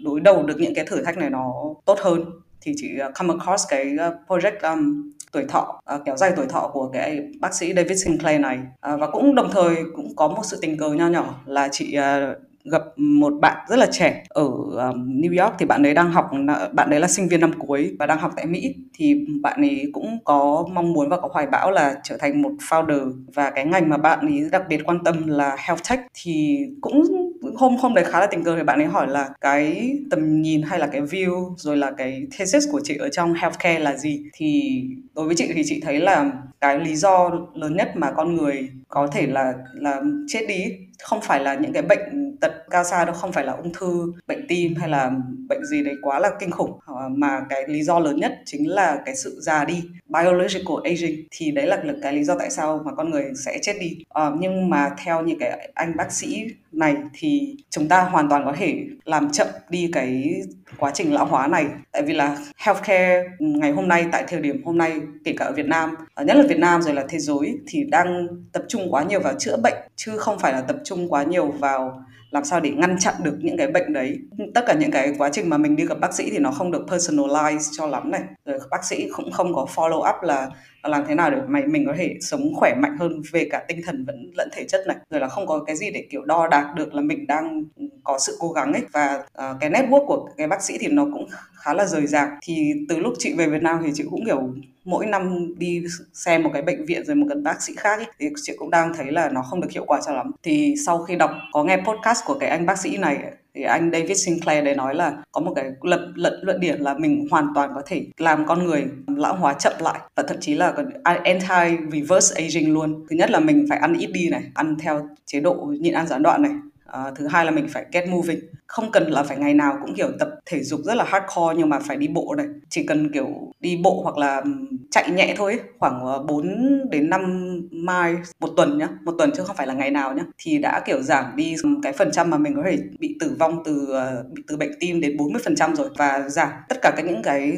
đối 0.03 0.19
đầu 0.19 0.43
được 0.43 0.55
những 0.57 0.73
cái 0.75 0.85
thử 0.85 1.03
thách 1.03 1.17
này 1.17 1.29
nó 1.29 1.53
tốt 1.85 1.99
hơn 1.99 2.25
thì 2.61 2.73
chị 2.75 2.97
ờ, 2.97 3.11
come 3.15 3.33
across 3.39 3.65
cái 3.69 3.95
ờ, 3.99 4.17
project 4.27 4.73
um, 4.73 5.11
tuổi 5.31 5.45
thọ 5.49 5.81
uh, 5.95 6.01
kéo 6.05 6.17
dài 6.17 6.31
tuổi 6.35 6.45
thọ 6.45 6.69
của 6.73 6.89
cái 6.93 7.19
bác 7.39 7.53
sĩ 7.53 7.73
David 7.73 8.05
Sinclair 8.05 8.41
này. 8.41 8.57
Uh, 8.93 8.99
và 8.99 9.07
cũng 9.07 9.35
đồng 9.35 9.49
thời 9.51 9.75
cũng 9.95 10.15
có 10.15 10.27
một 10.27 10.41
sự 10.43 10.57
tình 10.61 10.77
cờ 10.77 10.89
nho 10.89 11.07
nhỏ 11.07 11.41
là 11.45 11.69
chị 11.71 11.97
uh, 11.97 12.37
gặp 12.71 12.81
một 12.97 13.33
bạn 13.41 13.65
rất 13.69 13.79
là 13.79 13.85
trẻ 13.91 14.23
ở 14.29 14.43
um, 14.43 15.21
New 15.21 15.43
York. 15.43 15.55
Thì 15.59 15.65
bạn 15.65 15.83
ấy 15.83 15.93
đang 15.93 16.11
học 16.11 16.31
bạn 16.73 16.89
ấy 16.89 16.99
là 16.99 17.07
sinh 17.07 17.27
viên 17.27 17.41
năm 17.41 17.51
cuối 17.59 17.95
và 17.99 18.05
đang 18.05 18.19
học 18.19 18.31
tại 18.35 18.45
Mỹ. 18.45 18.75
Thì 18.93 19.25
bạn 19.41 19.61
ấy 19.61 19.89
cũng 19.93 20.17
có 20.23 20.65
mong 20.73 20.93
muốn 20.93 21.09
và 21.09 21.17
có 21.17 21.29
hoài 21.31 21.47
bão 21.47 21.71
là 21.71 21.95
trở 22.03 22.17
thành 22.17 22.41
một 22.41 22.51
founder. 22.69 23.13
Và 23.33 23.49
cái 23.49 23.65
ngành 23.65 23.89
mà 23.89 23.97
bạn 23.97 24.19
ấy 24.19 24.49
đặc 24.51 24.63
biệt 24.69 24.81
quan 24.85 25.03
tâm 25.03 25.27
là 25.27 25.55
health 25.59 25.89
tech. 25.89 25.99
Thì 26.13 26.59
cũng 26.81 27.28
hôm 27.59 27.75
hôm 27.77 27.93
đấy 27.93 28.05
khá 28.05 28.19
là 28.19 28.25
tình 28.25 28.43
cờ 28.43 28.57
thì 28.57 28.63
bạn 28.63 28.79
ấy 28.79 28.87
hỏi 28.87 29.07
là 29.07 29.29
cái 29.41 29.93
tầm 30.11 30.41
nhìn 30.41 30.61
hay 30.61 30.79
là 30.79 30.87
cái 30.87 31.01
view, 31.01 31.53
rồi 31.57 31.77
là 31.77 31.91
cái 31.97 32.27
thesis 32.37 32.63
của 32.71 32.81
chị 32.83 32.97
ở 32.97 33.09
trong 33.09 33.33
healthcare 33.33 33.79
là 33.79 33.97
gì? 33.97 34.23
Thì 34.33 34.81
đối 35.15 35.25
với 35.25 35.35
chị 35.35 35.51
thì 35.53 35.61
chị 35.65 35.79
thấy 35.83 35.99
là 35.99 36.31
cái 36.61 36.79
lý 36.79 36.95
do 36.95 37.31
lớn 37.55 37.75
nhất 37.75 37.91
mà 37.95 38.11
con 38.11 38.35
người 38.35 38.69
có 38.89 39.07
thể 39.07 39.27
là 39.27 39.53
là 39.73 40.01
chết 40.27 40.45
đi 40.47 40.65
không 41.03 41.21
phải 41.21 41.39
là 41.39 41.55
những 41.55 41.73
cái 41.73 41.83
bệnh 41.83 42.37
tật 42.41 42.51
cao 42.69 42.83
xa 42.83 43.05
đâu 43.05 43.15
không 43.15 43.31
phải 43.31 43.45
là 43.45 43.53
ung 43.53 43.73
thư 43.73 44.13
bệnh 44.27 44.47
tim 44.47 44.75
hay 44.75 44.89
là 44.89 45.11
bệnh 45.49 45.65
gì 45.65 45.83
đấy 45.83 45.95
quá 46.01 46.19
là 46.19 46.31
kinh 46.39 46.51
khủng. 46.51 46.79
Ờ, 46.85 47.09
mà 47.09 47.41
cái 47.49 47.67
lý 47.67 47.83
do 47.83 47.99
lớn 47.99 48.15
nhất 48.19 48.33
chính 48.45 48.69
là 48.69 49.01
cái 49.05 49.15
sự 49.15 49.39
già 49.41 49.65
đi 49.65 49.83
biological 50.07 50.77
aging. 50.83 51.27
Thì 51.31 51.51
đấy 51.51 51.67
là 51.67 51.83
cái 52.01 52.13
lý 52.13 52.23
do 52.23 52.35
tại 52.39 52.49
sao 52.49 52.81
mà 52.85 52.91
con 52.95 53.09
người 53.09 53.23
sẽ 53.45 53.59
chết 53.61 53.73
đi. 53.79 53.97
À, 54.09 54.31
nhưng 54.39 54.69
mà 54.69 54.89
theo 55.03 55.23
như 55.23 55.35
cái 55.39 55.69
anh 55.73 55.97
bác 55.97 56.11
sĩ 56.11 56.45
này 56.71 56.95
thì 57.13 57.55
chúng 57.69 57.87
ta 57.87 58.01
hoàn 58.03 58.29
toàn 58.29 58.45
có 58.45 58.53
thể 58.57 58.85
làm 59.05 59.31
chậm 59.31 59.47
đi 59.69 59.89
cái 59.93 60.41
quá 60.77 60.91
trình 60.93 61.13
lão 61.13 61.25
hóa 61.25 61.47
này. 61.47 61.65
Tại 61.91 62.01
vì 62.01 62.13
là 62.13 62.37
healthcare 62.57 63.23
ừ, 63.39 63.45
ngày 63.45 63.71
hôm 63.71 63.87
nay, 63.87 64.05
tại 64.11 64.23
thời 64.27 64.41
điểm 64.41 64.63
hôm 64.65 64.77
nay, 64.77 65.01
kể 65.25 65.33
cả 65.37 65.45
ở 65.45 65.51
Việt 65.51 65.65
Nam 65.65 65.95
ờ, 66.13 66.23
nhất 66.23 66.37
là 66.37 66.43
Việt 66.49 66.59
Nam 66.59 66.81
rồi 66.81 66.93
là 66.93 67.05
thế 67.09 67.19
giới, 67.19 67.57
thì 67.67 67.83
đang 67.83 68.27
tập 68.53 68.63
trung 68.67 68.93
quá 68.93 69.03
nhiều 69.03 69.19
vào 69.19 69.33
chữa 69.33 69.57
bệnh, 69.57 69.77
chứ 69.95 70.17
không 70.17 70.39
phải 70.39 70.53
là 70.53 70.61
tập 70.61 70.77
trung 70.83 71.13
quá 71.13 71.23
nhiều 71.23 71.47
vào 71.47 72.03
làm 72.31 72.45
sao 72.45 72.59
để 72.59 72.69
ngăn 72.69 72.99
chặn 72.99 73.13
được 73.23 73.37
những 73.41 73.57
cái 73.57 73.67
bệnh 73.67 73.93
đấy. 73.93 74.17
Tất 74.55 74.63
cả 74.67 74.73
những 74.73 74.91
cái 74.91 75.13
quá 75.17 75.29
trình 75.33 75.49
mà 75.49 75.57
mình 75.57 75.75
đi 75.75 75.85
gặp 75.85 75.99
bác 75.99 76.13
sĩ 76.13 76.29
thì 76.31 76.39
nó 76.39 76.51
không 76.51 76.71
được 76.71 76.85
personalize 76.87 77.69
cho 77.77 77.87
lắm 77.87 78.11
này. 78.11 78.21
Rồi 78.45 78.59
bác 78.71 78.85
sĩ 78.85 79.09
cũng 79.15 79.31
không 79.31 79.55
có 79.55 79.65
follow 79.75 80.17
up 80.17 80.23
là 80.23 80.49
làm 80.83 81.03
thế 81.07 81.15
nào 81.15 81.31
để 81.31 81.37
mày 81.47 81.67
mình 81.67 81.85
có 81.85 81.93
thể 81.97 82.15
sống 82.21 82.41
khỏe 82.55 82.75
mạnh 82.75 82.97
hơn 82.99 83.21
về 83.31 83.47
cả 83.51 83.63
tinh 83.67 83.81
thần 83.85 84.05
vẫn 84.05 84.31
lẫn 84.37 84.49
thể 84.53 84.63
chất 84.67 84.87
này. 84.87 84.97
Rồi 85.09 85.21
là 85.21 85.27
không 85.27 85.47
có 85.47 85.59
cái 85.59 85.75
gì 85.75 85.91
để 85.91 86.07
kiểu 86.09 86.25
đo 86.25 86.47
đạc 86.47 86.73
được 86.75 86.93
là 86.93 87.01
mình 87.01 87.27
đang 87.27 87.63
có 88.03 88.19
sự 88.19 88.37
cố 88.39 88.51
gắng 88.51 88.73
ấy. 88.73 88.81
Và 88.91 89.15
uh, 89.15 89.57
cái 89.59 89.69
network 89.69 90.05
của 90.05 90.29
cái 90.37 90.47
bác 90.47 90.61
sĩ 90.63 90.77
thì 90.79 90.87
nó 90.87 91.05
cũng 91.13 91.27
khá 91.53 91.73
là 91.73 91.85
rời 91.85 92.07
rạc 92.07 92.29
thì 92.41 92.73
từ 92.89 92.99
lúc 92.99 93.13
chị 93.19 93.33
về 93.33 93.47
Việt 93.47 93.63
Nam 93.63 93.81
thì 93.85 93.91
chị 93.93 94.03
cũng 94.09 94.25
kiểu 94.25 94.53
mỗi 94.85 95.05
năm 95.05 95.53
đi 95.57 95.83
xem 96.13 96.43
một 96.43 96.49
cái 96.53 96.61
bệnh 96.61 96.85
viện 96.85 97.05
rồi 97.05 97.15
một 97.15 97.25
cái 97.29 97.37
bác 97.43 97.61
sĩ 97.61 97.73
khác 97.77 97.99
ấy, 97.99 98.07
thì 98.19 98.29
chị 98.43 98.53
cũng 98.57 98.69
đang 98.69 98.93
thấy 98.93 99.11
là 99.11 99.29
nó 99.29 99.41
không 99.41 99.61
được 99.61 99.71
hiệu 99.71 99.85
quả 99.85 99.99
cho 100.05 100.13
lắm. 100.13 100.31
Thì 100.43 100.75
sau 100.85 101.03
khi 101.03 101.15
đọc 101.15 101.31
có 101.51 101.63
nghe 101.63 101.77
podcast 101.77 102.25
của 102.25 102.37
cái 102.39 102.49
anh 102.49 102.65
bác 102.65 102.77
sĩ 102.77 102.97
này 102.97 103.17
thì 103.59 103.65
anh 103.65 103.89
David 103.93 104.25
Sinclair 104.25 104.65
đấy 104.65 104.75
nói 104.75 104.95
là 104.95 105.13
có 105.31 105.41
một 105.41 105.53
cái 105.55 105.71
luận 105.81 106.13
luận 106.15 106.33
luận 106.41 106.59
điểm 106.59 106.79
là 106.79 106.93
mình 106.93 107.27
hoàn 107.31 107.47
toàn 107.55 107.71
có 107.75 107.81
thể 107.85 108.05
làm 108.17 108.45
con 108.47 108.65
người 108.65 108.85
lão 109.07 109.35
hóa 109.35 109.53
chậm 109.53 109.73
lại 109.79 109.99
và 110.15 110.23
thậm 110.23 110.37
chí 110.41 110.53
là 110.55 110.71
còn 110.71 110.89
anti 111.03 111.77
reverse 111.91 112.43
aging 112.43 112.73
luôn. 112.73 113.05
Thứ 113.09 113.15
nhất 113.15 113.31
là 113.31 113.39
mình 113.39 113.65
phải 113.69 113.77
ăn 113.77 113.93
ít 113.93 114.07
đi 114.13 114.29
này 114.29 114.43
ăn 114.53 114.75
theo 114.79 115.07
chế 115.25 115.39
độ 115.39 115.73
nhịn 115.79 115.93
ăn 115.93 116.07
gián 116.07 116.23
đoạn 116.23 116.41
này. 116.41 116.51
À, 116.85 117.11
thứ 117.15 117.27
hai 117.27 117.45
là 117.45 117.51
mình 117.51 117.67
phải 117.69 117.85
get 117.91 118.09
moving. 118.09 118.39
Không 118.67 118.91
cần 118.91 119.11
là 119.11 119.23
phải 119.23 119.37
ngày 119.37 119.53
nào 119.53 119.77
cũng 119.81 119.95
kiểu 119.95 120.07
tập 120.19 120.29
thể 120.45 120.63
dục 120.63 120.79
rất 120.83 120.95
là 120.95 121.03
hardcore 121.03 121.55
nhưng 121.57 121.69
mà 121.69 121.79
phải 121.79 121.97
đi 121.97 122.07
bộ 122.07 122.35
này. 122.37 122.45
Chỉ 122.69 122.83
cần 122.83 123.11
kiểu 123.13 123.27
đi 123.59 123.79
bộ 123.83 124.01
hoặc 124.03 124.17
là 124.17 124.43
chạy 124.91 125.09
nhẹ 125.11 125.33
thôi 125.37 125.51
ấy, 125.51 125.61
khoảng 125.79 126.05
ờ, 126.05 126.23
4 126.23 126.45
đến 126.91 127.09
5 127.09 127.58
mai 127.71 128.15
một 128.39 128.49
tuần 128.57 128.77
nhá 128.77 128.87
một 129.05 129.15
tuần 129.17 129.31
chứ 129.35 129.43
không 129.43 129.55
phải 129.55 129.67
là 129.67 129.73
ngày 129.73 129.91
nào 129.91 130.13
nhá 130.13 130.23
thì 130.37 130.57
đã 130.57 130.81
kiểu 130.85 131.01
giảm 131.01 131.25
đi 131.35 131.55
cái 131.83 131.93
phần 131.93 132.11
trăm 132.11 132.29
mà 132.29 132.37
mình 132.37 132.55
có 132.55 132.61
thể 132.65 132.77
bị 132.99 133.17
tử 133.19 133.35
vong 133.39 133.63
từ 133.65 133.87
ờ, 133.91 134.25
bị 134.33 134.43
từ 134.47 134.57
bệnh 134.57 134.71
tim 134.79 135.01
đến 135.01 135.17
40 135.17 135.41
phần 135.45 135.55
trăm 135.55 135.75
rồi. 135.75 135.89
Và 135.97 136.29
giảm 136.29 136.49
tất 136.69 136.77
cả 136.81 136.93
các 136.97 137.05
những 137.05 137.21
cái 137.23 137.51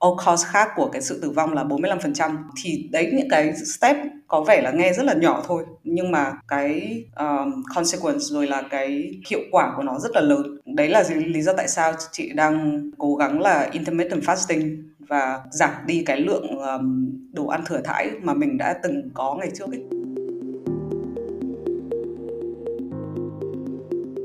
all 0.00 0.14
cause 0.26 0.48
khác 0.50 0.68
của 0.76 0.88
cái 0.92 1.02
sự 1.02 1.20
tử 1.22 1.30
vong 1.30 1.52
là 1.52 1.64
45 1.64 2.00
phần 2.00 2.14
trăm. 2.14 2.38
Thì 2.62 2.88
đấy 2.92 3.10
những 3.12 3.28
cái 3.30 3.52
step 3.56 3.96
có 4.28 4.40
vẻ 4.40 4.62
là 4.62 4.70
nghe 4.70 4.92
rất 4.92 5.02
là 5.02 5.14
nhỏ 5.14 5.44
thôi 5.46 5.64
nhưng 5.84 6.10
mà 6.10 6.32
cái 6.48 7.04
um, 7.16 7.62
consequence 7.74 8.18
rồi 8.18 8.46
là 8.46 8.62
cái 8.70 9.14
hiệu 9.30 9.40
quả 9.50 9.72
của 9.76 9.82
nó 9.82 9.98
rất 9.98 10.10
là 10.14 10.20
lớn. 10.20 10.58
Đấy 10.64 10.88
là 10.88 11.04
lý 11.26 11.42
do 11.42 11.52
tại 11.52 11.68
sao 11.68 11.92
chị 12.12 12.32
đang 12.34 12.90
cố 12.98 13.14
gắng 13.14 13.40
là 13.40 13.68
intermittent 13.72 14.22
fasting 14.22 14.82
và 15.08 15.40
giảm 15.50 15.72
đi 15.86 16.02
cái 16.06 16.20
lượng 16.20 16.48
um, 16.48 17.18
đồ 17.32 17.46
ăn 17.46 17.62
thừa 17.66 17.80
thãi 17.84 18.10
mà 18.22 18.34
mình 18.34 18.58
đã 18.58 18.74
từng 18.82 19.10
có 19.14 19.36
ngày 19.40 19.50
trước 19.54 19.66
ấy. 19.70 19.82